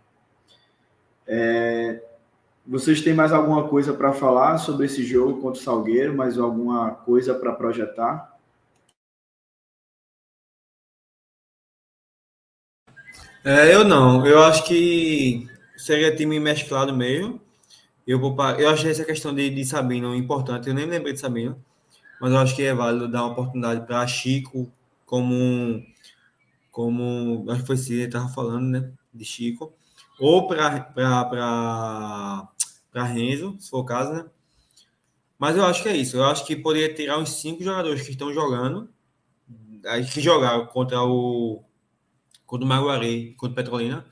É, 1.26 2.00
vocês 2.66 3.00
têm 3.00 3.14
mais 3.14 3.32
alguma 3.32 3.68
coisa 3.68 3.94
para 3.94 4.12
falar 4.12 4.58
sobre 4.58 4.86
esse 4.86 5.04
jogo 5.04 5.40
contra 5.40 5.60
o 5.60 5.62
Salgueiro? 5.62 6.16
Mais 6.16 6.36
alguma 6.36 6.90
coisa 6.90 7.34
para 7.34 7.52
projetar? 7.52 8.36
É, 13.44 13.72
eu 13.72 13.84
não. 13.84 14.26
Eu 14.26 14.42
acho 14.42 14.64
que 14.64 15.48
seria 15.76 16.14
time 16.14 16.40
mesclado 16.40 16.92
mesmo. 16.92 17.40
Eu, 18.04 18.18
vou, 18.18 18.36
eu 18.58 18.68
achei 18.68 18.90
essa 18.90 19.04
questão 19.04 19.32
de, 19.32 19.48
de 19.50 19.64
Sabino 19.64 20.14
importante. 20.14 20.68
Eu 20.68 20.74
nem 20.74 20.86
lembrei 20.86 21.12
de 21.12 21.20
Sabino, 21.20 21.56
mas 22.20 22.32
eu 22.32 22.38
acho 22.38 22.56
que 22.56 22.62
é 22.62 22.74
válido 22.74 23.08
dar 23.08 23.22
uma 23.22 23.32
oportunidade 23.32 23.86
para 23.86 24.06
Chico, 24.06 24.70
como, 25.04 25.84
como 26.72 27.44
acho 27.48 27.60
que 27.60 27.66
foi 27.66 27.76
Cida 27.76 28.04
estava 28.04 28.28
falando, 28.28 28.66
né? 28.66 28.90
De 29.14 29.24
Chico, 29.24 29.72
ou 30.18 30.48
para 30.48 32.48
Renzo, 32.94 33.56
se 33.58 33.70
for 33.70 33.80
o 33.80 33.84
caso, 33.84 34.12
né? 34.12 34.26
Mas 35.38 35.56
eu 35.56 35.64
acho 35.64 35.82
que 35.82 35.88
é 35.88 35.96
isso. 35.96 36.16
Eu 36.16 36.24
acho 36.24 36.46
que 36.46 36.56
poderia 36.56 36.92
tirar 36.94 37.18
uns 37.18 37.40
cinco 37.40 37.62
jogadores 37.62 38.02
que 38.02 38.10
estão 38.10 38.32
jogando, 38.32 38.88
que 40.12 40.20
jogaram 40.20 40.66
contra 40.66 41.02
o 41.02 41.62
contra 42.46 42.64
o 42.64 42.68
Maguari, 42.68 43.34
contra 43.34 43.52
o 43.52 43.56
Petrolina, 43.56 44.06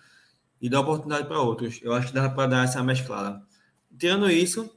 e 0.60 0.68
dar 0.68 0.80
oportunidade 0.80 1.28
para 1.28 1.40
outros. 1.40 1.80
Eu 1.82 1.94
acho 1.94 2.08
que 2.08 2.14
dá 2.14 2.28
para 2.28 2.48
dar 2.48 2.64
essa 2.64 2.82
mesclada. 2.82 3.40
Tirando 3.96 4.30
isso, 4.30 4.68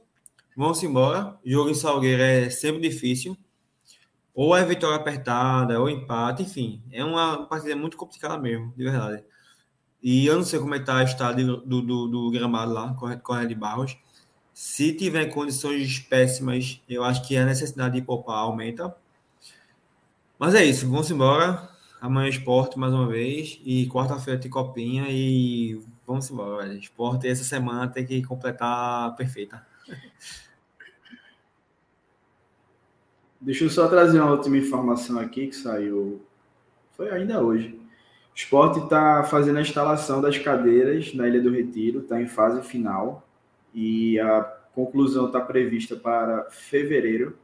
vamos 0.56 0.82
embora. 0.82 1.36
O 1.44 1.50
jogo 1.50 1.70
em 1.70 1.74
Salgueiro 1.74 2.22
é 2.22 2.50
sempre 2.50 2.88
difícil. 2.88 3.36
Ou 4.32 4.56
é 4.56 4.64
vitória 4.64 4.96
apertada, 4.96 5.80
ou 5.80 5.90
empate, 5.90 6.44
enfim. 6.44 6.82
É 6.92 7.04
uma 7.04 7.46
partida 7.46 7.74
muito 7.74 7.96
complicada 7.96 8.38
mesmo, 8.38 8.72
de 8.76 8.84
verdade. 8.84 9.24
E 10.02 10.26
eu 10.26 10.36
não 10.36 10.44
sei 10.44 10.60
como 10.60 10.74
é 10.74 10.78
que 10.78 10.82
está 10.84 10.96
o 10.98 11.02
estado 11.02 11.58
do, 11.58 11.82
do, 11.82 12.08
do 12.08 12.30
gramado 12.30 12.72
lá, 12.72 12.94
correto 12.94 13.46
de 13.46 13.54
Barros. 13.54 13.96
Se 14.54 14.92
tiver 14.92 15.26
condições 15.26 15.98
péssimas, 16.00 16.80
eu 16.88 17.04
acho 17.04 17.26
que 17.26 17.36
a 17.36 17.44
necessidade 17.44 17.94
de 17.94 18.02
poupar 18.02 18.38
aumenta. 18.38 18.94
Mas 20.38 20.54
é 20.54 20.64
isso, 20.64 20.88
vamos 20.88 21.10
embora. 21.10 21.68
Amanhã 22.00 22.26
é 22.26 22.30
esporte 22.30 22.78
mais 22.78 22.92
uma 22.92 23.06
vez. 23.06 23.60
E 23.64 23.88
quarta-feira 23.88 24.40
tem 24.40 24.50
copinha 24.50 25.06
e 25.08 25.80
vamos 26.06 26.30
embora, 26.30 26.64
velho. 26.64 26.78
Esporte 26.78 27.26
essa 27.26 27.44
semana 27.44 27.88
tem 27.88 28.06
que 28.06 28.22
completar 28.22 29.14
perfeita. 29.16 29.66
Deixa 33.40 33.64
eu 33.64 33.70
só 33.70 33.88
trazer 33.88 34.20
uma 34.20 34.32
última 34.32 34.56
informação 34.56 35.18
aqui 35.18 35.46
que 35.48 35.56
saiu. 35.56 36.20
Foi 36.96 37.10
ainda 37.10 37.40
hoje. 37.40 37.78
Esporte 38.38 38.78
está 38.78 39.24
fazendo 39.24 39.58
a 39.58 39.60
instalação 39.60 40.20
das 40.20 40.38
cadeiras 40.38 41.12
na 41.12 41.26
Ilha 41.26 41.42
do 41.42 41.50
Retiro, 41.50 41.98
está 41.98 42.22
em 42.22 42.28
fase 42.28 42.62
final 42.62 43.26
e 43.74 44.18
a 44.20 44.42
conclusão 44.72 45.26
está 45.26 45.40
prevista 45.40 45.96
para 45.96 46.48
fevereiro. 46.48 47.36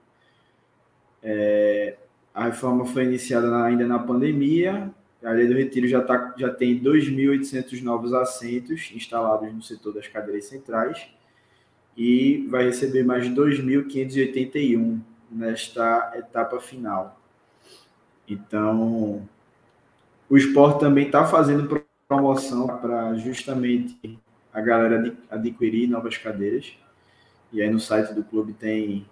É, 1.20 1.96
a 2.32 2.44
reforma 2.44 2.86
foi 2.86 3.06
iniciada 3.06 3.64
ainda 3.64 3.84
na 3.84 3.98
pandemia. 3.98 4.88
A 5.24 5.34
Ilha 5.34 5.48
do 5.48 5.54
Retiro 5.54 5.88
já, 5.88 6.00
tá, 6.00 6.32
já 6.38 6.54
tem 6.54 6.80
2.800 6.80 7.82
novos 7.82 8.14
assentos 8.14 8.92
instalados 8.94 9.52
no 9.52 9.62
setor 9.62 9.94
das 9.94 10.06
cadeiras 10.06 10.44
centrais 10.44 11.08
e 11.96 12.46
vai 12.48 12.66
receber 12.66 13.02
mais 13.02 13.26
2.581 13.28 15.00
nesta 15.28 16.12
etapa 16.14 16.60
final. 16.60 17.20
Então, 18.28 19.28
o 20.34 20.36
esporte 20.36 20.80
também 20.80 21.06
está 21.06 21.24
fazendo 21.24 21.86
promoção 22.08 22.66
para 22.66 23.14
justamente 23.14 24.18
a 24.52 24.60
galera 24.60 25.14
adquirir 25.30 25.86
novas 25.86 26.18
cadeiras. 26.18 26.76
E 27.52 27.62
aí 27.62 27.70
no 27.70 27.78
site 27.78 28.12
do 28.12 28.24
clube 28.24 28.52
tem 28.52 29.06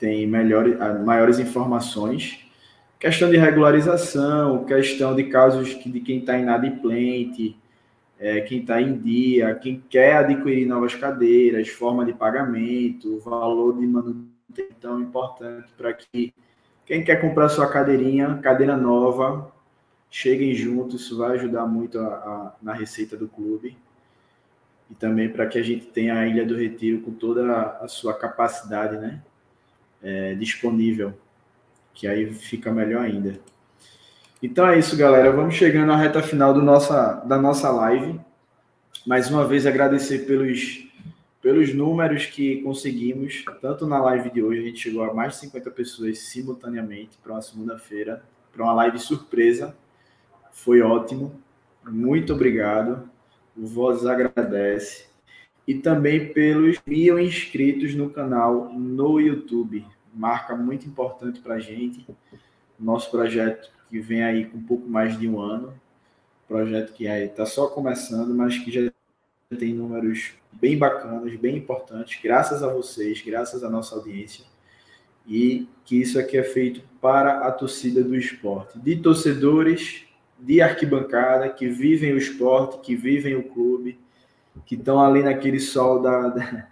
tem 0.00 0.26
melhores, 0.26 0.76
maiores 1.04 1.38
informações. 1.38 2.44
Questão 2.98 3.30
de 3.30 3.36
regularização, 3.36 4.64
questão 4.64 5.14
de 5.14 5.22
casos 5.22 5.68
de 5.68 6.00
quem 6.00 6.18
está 6.18 6.36
inadimplente, 6.36 7.56
é, 8.18 8.40
quem 8.40 8.58
está 8.58 8.82
em 8.82 8.98
dia, 8.98 9.54
quem 9.54 9.84
quer 9.88 10.16
adquirir 10.16 10.66
novas 10.66 10.96
cadeiras, 10.96 11.68
forma 11.68 12.04
de 12.04 12.12
pagamento, 12.12 13.20
valor 13.20 13.78
de 13.78 13.86
manutenção 13.86 15.00
importante 15.00 15.68
para 15.76 15.92
que 15.92 16.34
quem 16.84 17.04
quer 17.04 17.20
comprar 17.20 17.48
sua 17.48 17.68
cadeirinha, 17.68 18.40
cadeira 18.42 18.76
nova, 18.76 19.52
cheguem 20.12 20.54
juntos, 20.54 21.00
isso 21.00 21.16
vai 21.16 21.38
ajudar 21.38 21.64
muito 21.64 21.98
a, 21.98 22.04
a, 22.04 22.52
na 22.60 22.74
receita 22.74 23.16
do 23.16 23.26
clube 23.26 23.74
e 24.90 24.94
também 24.94 25.30
para 25.30 25.46
que 25.46 25.58
a 25.58 25.62
gente 25.62 25.86
tenha 25.86 26.14
a 26.14 26.28
Ilha 26.28 26.44
do 26.44 26.54
Retiro 26.54 27.00
com 27.00 27.12
toda 27.12 27.78
a, 27.80 27.88
sua 27.88 28.12
capacidade 28.12 28.98
né, 28.98 29.22
é, 30.02 30.34
disponível, 30.34 31.14
que 31.94 32.06
aí 32.06 32.32
fica 32.34 32.70
melhor 32.70 33.02
ainda. 33.02 33.40
Então 34.42 34.66
é 34.66 34.78
isso, 34.78 34.94
galera. 34.98 35.32
Vamos 35.32 35.54
chegando 35.54 35.90
à 35.90 35.96
reta 35.96 36.22
final 36.22 36.52
do 36.52 36.60
nossa, 36.60 37.14
da 37.24 37.38
nossa 37.38 37.70
live. 37.70 38.20
Mais 39.06 39.30
uma 39.30 39.46
vez 39.46 39.64
agradecer 39.64 40.26
pelos, 40.26 40.86
pelos 41.40 41.72
números 41.72 42.26
que 42.26 42.60
conseguimos, 42.60 43.44
tanto 43.62 43.86
na 43.86 43.98
live 43.98 44.30
de 44.30 44.42
hoje, 44.42 44.60
a 44.60 44.64
gente 44.64 44.78
chegou 44.78 45.04
a 45.04 45.14
mais 45.14 45.34
de 45.34 45.40
50 45.40 45.70
pessoas 45.70 46.18
simultaneamente 46.18 47.16
para 47.22 47.32
uma 47.32 47.40
segunda-feira, 47.40 48.22
para 48.52 48.62
uma 48.62 48.74
live 48.74 48.98
surpresa. 48.98 49.74
Foi 50.52 50.80
ótimo. 50.80 51.32
Muito 51.84 52.32
obrigado. 52.32 53.08
O 53.56 53.66
Voz 53.66 54.06
agradece. 54.06 55.06
E 55.66 55.74
também 55.74 56.32
pelos 56.32 56.80
mil 56.86 57.18
inscritos 57.18 57.94
no 57.94 58.10
canal 58.10 58.72
no 58.72 59.18
YouTube. 59.18 59.84
Marca 60.14 60.54
muito 60.54 60.86
importante 60.86 61.40
para 61.40 61.54
a 61.54 61.60
gente. 61.60 62.06
Nosso 62.78 63.10
projeto 63.10 63.70
que 63.88 63.98
vem 63.98 64.22
aí 64.22 64.44
com 64.44 64.58
um 64.58 64.62
pouco 64.62 64.88
mais 64.88 65.18
de 65.18 65.28
um 65.28 65.40
ano. 65.40 65.74
Projeto 66.46 66.92
que 66.92 67.08
aí 67.08 67.24
está 67.24 67.46
só 67.46 67.66
começando, 67.66 68.34
mas 68.34 68.58
que 68.58 68.70
já 68.70 68.90
tem 69.58 69.74
números 69.74 70.32
bem 70.52 70.78
bacanas, 70.78 71.34
bem 71.36 71.56
importantes, 71.56 72.20
graças 72.22 72.62
a 72.62 72.72
vocês, 72.72 73.22
graças 73.22 73.64
à 73.64 73.70
nossa 73.70 73.94
audiência. 73.94 74.44
E 75.26 75.68
que 75.84 76.00
isso 76.00 76.18
aqui 76.18 76.36
é 76.36 76.42
feito 76.42 76.82
para 77.00 77.46
a 77.46 77.52
torcida 77.52 78.02
do 78.02 78.16
esporte, 78.16 78.78
de 78.78 78.96
torcedores 78.96 80.06
de 80.42 80.60
arquibancada 80.60 81.48
que 81.48 81.68
vivem 81.68 82.12
o 82.12 82.18
esporte, 82.18 82.80
que 82.80 82.94
vivem 82.94 83.36
o 83.36 83.44
clube, 83.44 83.98
que 84.66 84.74
estão 84.74 85.00
ali 85.00 85.22
naquele 85.22 85.60
sol 85.60 86.02
da, 86.02 86.28
da, 86.28 86.66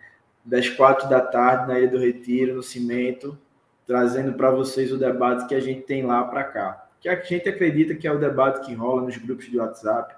das 0.44 0.68
quatro 0.68 1.08
da 1.08 1.20
tarde 1.20 1.68
na 1.68 1.78
Ilha 1.78 1.88
do 1.88 1.98
Retiro, 1.98 2.56
no 2.56 2.62
cimento, 2.62 3.38
trazendo 3.86 4.34
para 4.34 4.50
vocês 4.50 4.92
o 4.92 4.98
debate 4.98 5.46
que 5.46 5.54
a 5.54 5.60
gente 5.60 5.82
tem 5.82 6.04
lá 6.04 6.24
para 6.24 6.44
cá 6.44 6.90
que 7.00 7.08
a 7.08 7.18
gente 7.20 7.48
acredita 7.48 7.94
que 7.94 8.06
é 8.06 8.12
o 8.12 8.18
debate 8.18 8.64
que 8.64 8.74
rola 8.74 9.02
nos 9.02 9.16
grupos 9.16 9.46
de 9.46 9.58
WhatsApp. 9.58 10.14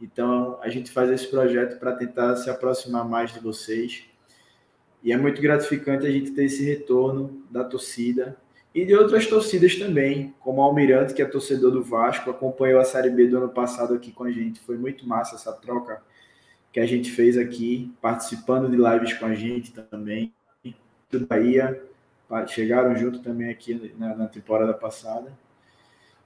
Então, 0.00 0.58
a 0.62 0.68
gente 0.68 0.90
faz 0.90 1.10
esse 1.10 1.26
projeto 1.26 1.78
para 1.78 1.92
tentar 1.92 2.36
se 2.36 2.48
aproximar 2.48 3.04
mais 3.04 3.32
de 3.32 3.40
vocês. 3.40 4.04
E 5.02 5.12
é 5.12 5.16
muito 5.16 5.42
gratificante 5.42 6.06
a 6.06 6.10
gente 6.10 6.30
ter 6.30 6.44
esse 6.44 6.64
retorno 6.64 7.42
da 7.50 7.64
torcida 7.64 8.36
e 8.74 8.84
de 8.84 8.92
outras 8.92 9.26
torcidas 9.26 9.76
também, 9.76 10.34
como 10.40 10.60
o 10.60 10.64
Almirante, 10.64 11.14
que 11.14 11.22
é 11.22 11.24
torcedor 11.24 11.70
do 11.70 11.82
Vasco, 11.82 12.28
acompanhou 12.28 12.80
a 12.80 12.84
Série 12.84 13.08
B 13.08 13.28
do 13.28 13.38
ano 13.38 13.48
passado 13.48 13.94
aqui 13.94 14.10
com 14.10 14.24
a 14.24 14.32
gente. 14.32 14.58
Foi 14.58 14.76
muito 14.76 15.06
massa 15.06 15.36
essa 15.36 15.52
troca 15.52 16.02
que 16.72 16.80
a 16.80 16.86
gente 16.86 17.12
fez 17.12 17.38
aqui, 17.38 17.94
participando 18.02 18.68
de 18.68 18.76
lives 18.76 19.12
com 19.12 19.26
a 19.26 19.34
gente 19.34 19.72
também. 19.72 20.34
Do 21.08 21.24
Bahia, 21.24 21.80
chegaram 22.48 22.96
junto 22.96 23.20
também 23.20 23.48
aqui 23.48 23.94
na, 23.96 24.16
na 24.16 24.26
temporada 24.26 24.74
passada. 24.74 25.32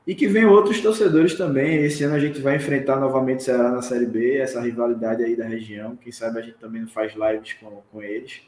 E 0.06 0.14
que 0.14 0.26
vem 0.26 0.46
outros 0.46 0.80
torcedores 0.80 1.34
também. 1.34 1.84
Esse 1.84 2.02
ano 2.04 2.14
a 2.14 2.18
gente 2.18 2.40
vai 2.40 2.56
enfrentar 2.56 2.98
novamente 2.98 3.40
o 3.40 3.42
Ceará 3.42 3.70
na 3.70 3.82
Série 3.82 4.06
B, 4.06 4.38
essa 4.38 4.58
rivalidade 4.62 5.22
aí 5.22 5.36
da 5.36 5.44
região. 5.44 5.96
Quem 5.96 6.10
sabe 6.10 6.38
a 6.38 6.42
gente 6.42 6.56
também 6.56 6.86
faz 6.86 7.12
lives 7.12 7.52
com, 7.60 7.82
com 7.92 8.02
eles. 8.02 8.40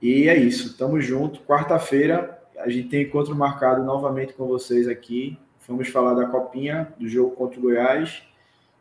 E 0.00 0.30
é 0.30 0.34
isso, 0.34 0.78
tamo 0.78 0.98
junto. 0.98 1.40
Quarta-feira 1.42 2.39
a 2.62 2.68
gente 2.68 2.88
tem 2.88 3.02
encontro 3.02 3.34
marcado 3.34 3.82
novamente 3.82 4.32
com 4.32 4.46
vocês 4.46 4.88
aqui. 4.88 5.38
Vamos 5.68 5.88
falar 5.88 6.14
da 6.14 6.26
Copinha, 6.26 6.92
do 6.98 7.08
jogo 7.08 7.34
contra 7.36 7.58
o 7.58 7.62
Goiás. 7.62 8.22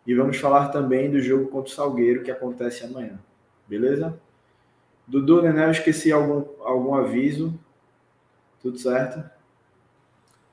E 0.05 0.15
vamos 0.15 0.37
falar 0.37 0.69
também 0.69 1.11
do 1.11 1.21
jogo 1.21 1.47
contra 1.47 1.71
o 1.71 1.75
Salgueiro, 1.75 2.23
que 2.23 2.31
acontece 2.31 2.83
amanhã. 2.83 3.19
Beleza? 3.67 4.19
Dudu, 5.07 5.41
né? 5.41 5.65
Eu 5.65 5.71
esqueci 5.71 6.11
algum, 6.11 6.45
algum 6.63 6.95
aviso. 6.95 7.53
Tudo 8.61 8.77
certo? 8.77 9.23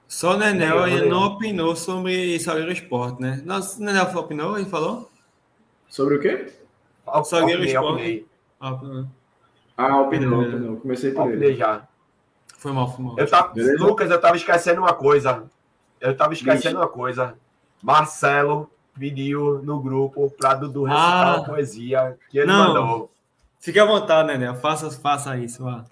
Só 0.06 0.34
o 0.34 0.36
Nenel 0.36 0.82
ainda 0.82 1.06
não 1.06 1.26
opinou 1.26 1.74
sobre 1.74 2.38
Salgueiro 2.38 2.70
Esporte, 2.70 3.20
né? 3.20 3.42
Não, 3.44 3.60
o 3.60 3.80
Nenel 3.80 4.06
opinou? 4.14 4.58
Ele 4.58 4.68
falou? 4.68 5.10
Sobre 5.88 6.16
o 6.16 6.20
quê? 6.20 6.52
O 7.06 7.24
Salgueiro 7.24 7.64
Esporte. 7.64 8.26
Ah, 8.60 8.72
opinou. 8.72 9.06
Ah, 9.76 10.00
opinou, 10.00 10.42
opinou. 10.42 10.76
Comecei 10.76 11.12
por 11.12 11.30
ele. 11.32 11.54
já. 11.54 11.86
Foi 12.58 12.72
mal, 12.72 12.94
foi 12.94 13.04
mal. 13.04 13.18
Eu 13.18 13.28
tava, 13.28 13.52
Lucas, 13.78 14.10
eu 14.10 14.20
tava 14.20 14.36
esquecendo 14.36 14.80
uma 14.80 14.94
coisa. 14.94 15.44
Eu 16.00 16.16
tava 16.16 16.32
esquecendo 16.32 16.76
Ixi. 16.76 16.76
uma 16.76 16.88
coisa. 16.88 17.34
Marcelo 17.82 18.70
pediu 18.98 19.62
no 19.62 19.80
grupo 19.80 20.30
para 20.30 20.54
Dudu 20.54 20.84
recitar 20.84 21.38
ah, 21.38 21.44
poesia 21.44 22.18
que 22.30 22.38
ele 22.38 22.46
não. 22.46 22.74
mandou. 22.74 23.10
Fique 23.58 23.78
à 23.78 23.84
vontade, 23.84 24.28
Nenel. 24.28 24.54
Faça, 24.54 24.90
faça 24.90 25.36
isso. 25.36 25.64
Vá. 25.64 25.84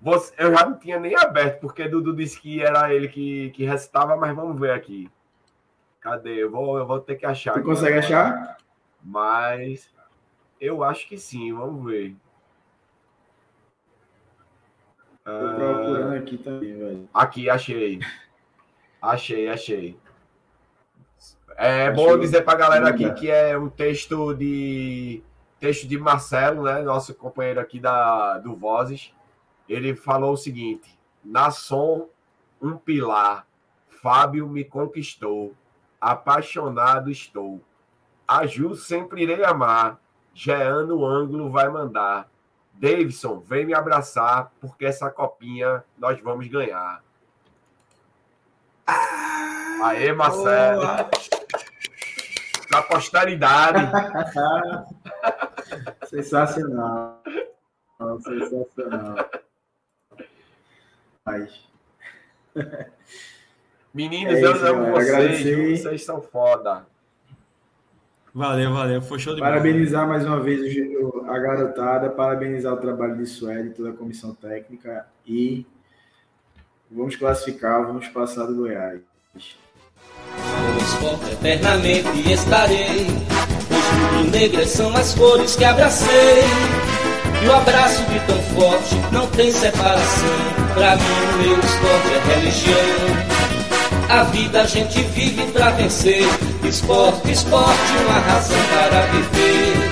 Você, 0.00 0.32
eu 0.38 0.54
já 0.54 0.64
não 0.64 0.78
tinha 0.78 0.98
nem 0.98 1.16
aberto, 1.16 1.60
porque 1.60 1.88
Dudu 1.88 2.14
disse 2.14 2.40
que 2.40 2.62
era 2.62 2.94
ele 2.94 3.08
que, 3.08 3.50
que 3.50 3.64
recitava, 3.64 4.16
mas 4.16 4.34
vamos 4.34 4.58
ver 4.58 4.70
aqui. 4.70 5.10
Cadê? 6.00 6.44
Eu 6.44 6.50
vou, 6.50 6.78
eu 6.78 6.86
vou 6.86 7.00
ter 7.00 7.16
que 7.16 7.26
achar. 7.26 7.54
Você 7.54 7.62
consegue 7.62 7.98
achar? 7.98 8.56
Mas 9.02 9.90
eu 10.60 10.84
acho 10.84 11.08
que 11.08 11.18
sim, 11.18 11.52
vamos 11.52 11.84
ver. 11.84 12.14
Tô 15.28 15.54
procurando 15.54 16.14
aqui 16.14 16.38
também, 16.38 16.78
velho. 16.78 17.08
Aqui, 17.12 17.50
achei. 17.50 18.00
Achei, 19.00 19.48
achei. 19.48 19.96
É 21.56 21.88
Achou. 21.88 22.06
bom 22.06 22.18
dizer 22.18 22.42
para 22.42 22.54
a 22.54 22.56
galera 22.56 22.88
aqui 22.88 23.10
que 23.12 23.30
é 23.30 23.58
um 23.58 23.68
texto 23.68 24.32
de 24.34 25.22
texto 25.58 25.88
de 25.88 25.98
Marcelo, 25.98 26.62
né, 26.62 26.82
nosso 26.82 27.14
companheiro 27.14 27.60
aqui 27.60 27.80
da 27.80 28.38
do 28.38 28.54
Vozes 28.54 29.12
ele 29.68 29.94
falou 29.94 30.32
o 30.32 30.36
seguinte: 30.36 30.98
na 31.22 31.50
som, 31.50 32.08
um 32.60 32.76
pilar, 32.76 33.46
Fábio 34.02 34.48
me 34.48 34.64
conquistou, 34.64 35.54
apaixonado 36.00 37.10
estou. 37.10 37.60
A 38.26 38.46
Ju 38.46 38.74
sempre 38.74 39.22
irei 39.22 39.44
amar, 39.44 40.00
Jean 40.32 40.86
no 40.86 41.04
ângulo 41.04 41.50
vai 41.50 41.68
mandar. 41.68 42.28
Davidson, 42.78 43.40
vem 43.40 43.66
me 43.66 43.74
abraçar, 43.74 44.52
porque 44.60 44.86
essa 44.86 45.10
copinha 45.10 45.82
nós 45.98 46.20
vamos 46.20 46.46
ganhar. 46.46 47.02
Aê, 49.82 50.12
Marcelo. 50.12 50.82
Da 52.70 52.82
posteridade. 52.82 53.80
sensacional. 56.06 57.20
Sensacional. 58.22 59.16
Meninos, 63.92 64.34
é 64.34 64.40
isso, 64.40 64.66
eu 64.66 64.76
amo 64.76 64.92
vocês. 64.92 65.82
Vocês 65.82 66.04
são 66.04 66.22
foda. 66.22 66.86
Valeu, 68.38 68.72
valeu. 68.72 69.02
Foi 69.02 69.18
show 69.18 69.34
de 69.34 69.40
Parabenizar 69.40 70.06
bola. 70.06 70.16
mais 70.16 70.24
uma 70.24 70.38
vez 70.38 70.60
a 71.26 71.38
garotada, 71.40 72.08
parabenizar 72.08 72.72
o 72.72 72.76
trabalho 72.76 73.16
de 73.16 73.26
Sueli, 73.26 73.70
toda 73.70 73.90
a 73.90 73.92
comissão 73.92 74.32
técnica 74.32 75.06
e 75.26 75.66
vamos 76.88 77.16
classificar, 77.16 77.84
vamos 77.84 78.06
passar 78.06 78.46
do 78.46 78.54
Goiás. 78.54 79.00
No 79.34 80.78
esporte 80.78 81.32
eternamente 81.32 82.32
estarei. 82.32 83.06
Os 83.72 84.14
rubro-negras 84.14 84.68
são 84.70 84.96
as 84.96 85.16
cores 85.16 85.56
que 85.56 85.64
abracei. 85.64 86.44
E 87.42 87.48
o 87.48 87.52
abraço 87.52 88.04
de 88.04 88.20
tão 88.20 88.40
forte 88.54 88.94
não 89.12 89.26
tem 89.32 89.50
separação. 89.50 90.38
Pra 90.74 90.94
mim, 90.94 91.02
o 91.02 91.38
meu 91.42 91.58
esporte 91.58 92.14
é 92.14 92.34
religião. 92.36 93.57
A 94.08 94.22
vida 94.24 94.62
a 94.62 94.66
gente 94.66 95.02
vive 95.02 95.42
pra 95.52 95.70
vencer. 95.70 96.26
Esporte, 96.64 97.30
esporte, 97.30 97.92
uma 98.06 98.18
razão 98.20 98.58
para 98.70 99.00
viver. 99.06 99.88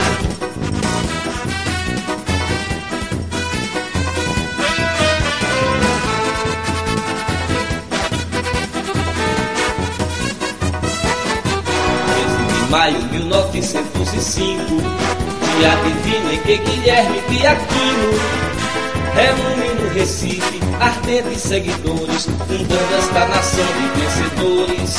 maio 12.70 13.00
1905, 13.10 14.64
dia 15.58 15.76
divino 15.84 16.32
em 16.32 16.40
que 16.40 16.56
Guilherme 16.56 17.20
Piaquino 17.22 18.10
reúne 19.14 19.80
no 19.80 19.94
Recife 19.94 20.65
ardentes 20.80 21.42
seguidores, 21.42 22.26
fundando 22.26 22.94
esta 22.98 23.26
nação 23.26 23.66
de 23.66 24.00
vencedores. 24.00 24.96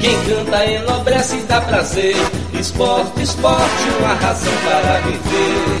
Quem 0.00 0.24
canta 0.24 0.64
enobrece 0.64 1.36
e 1.36 1.42
dá 1.42 1.60
prazer, 1.60 2.16
esporte, 2.52 3.22
esporte, 3.22 3.88
uma 3.98 4.14
razão 4.14 4.52
para 4.64 5.00
viver. 5.00 5.77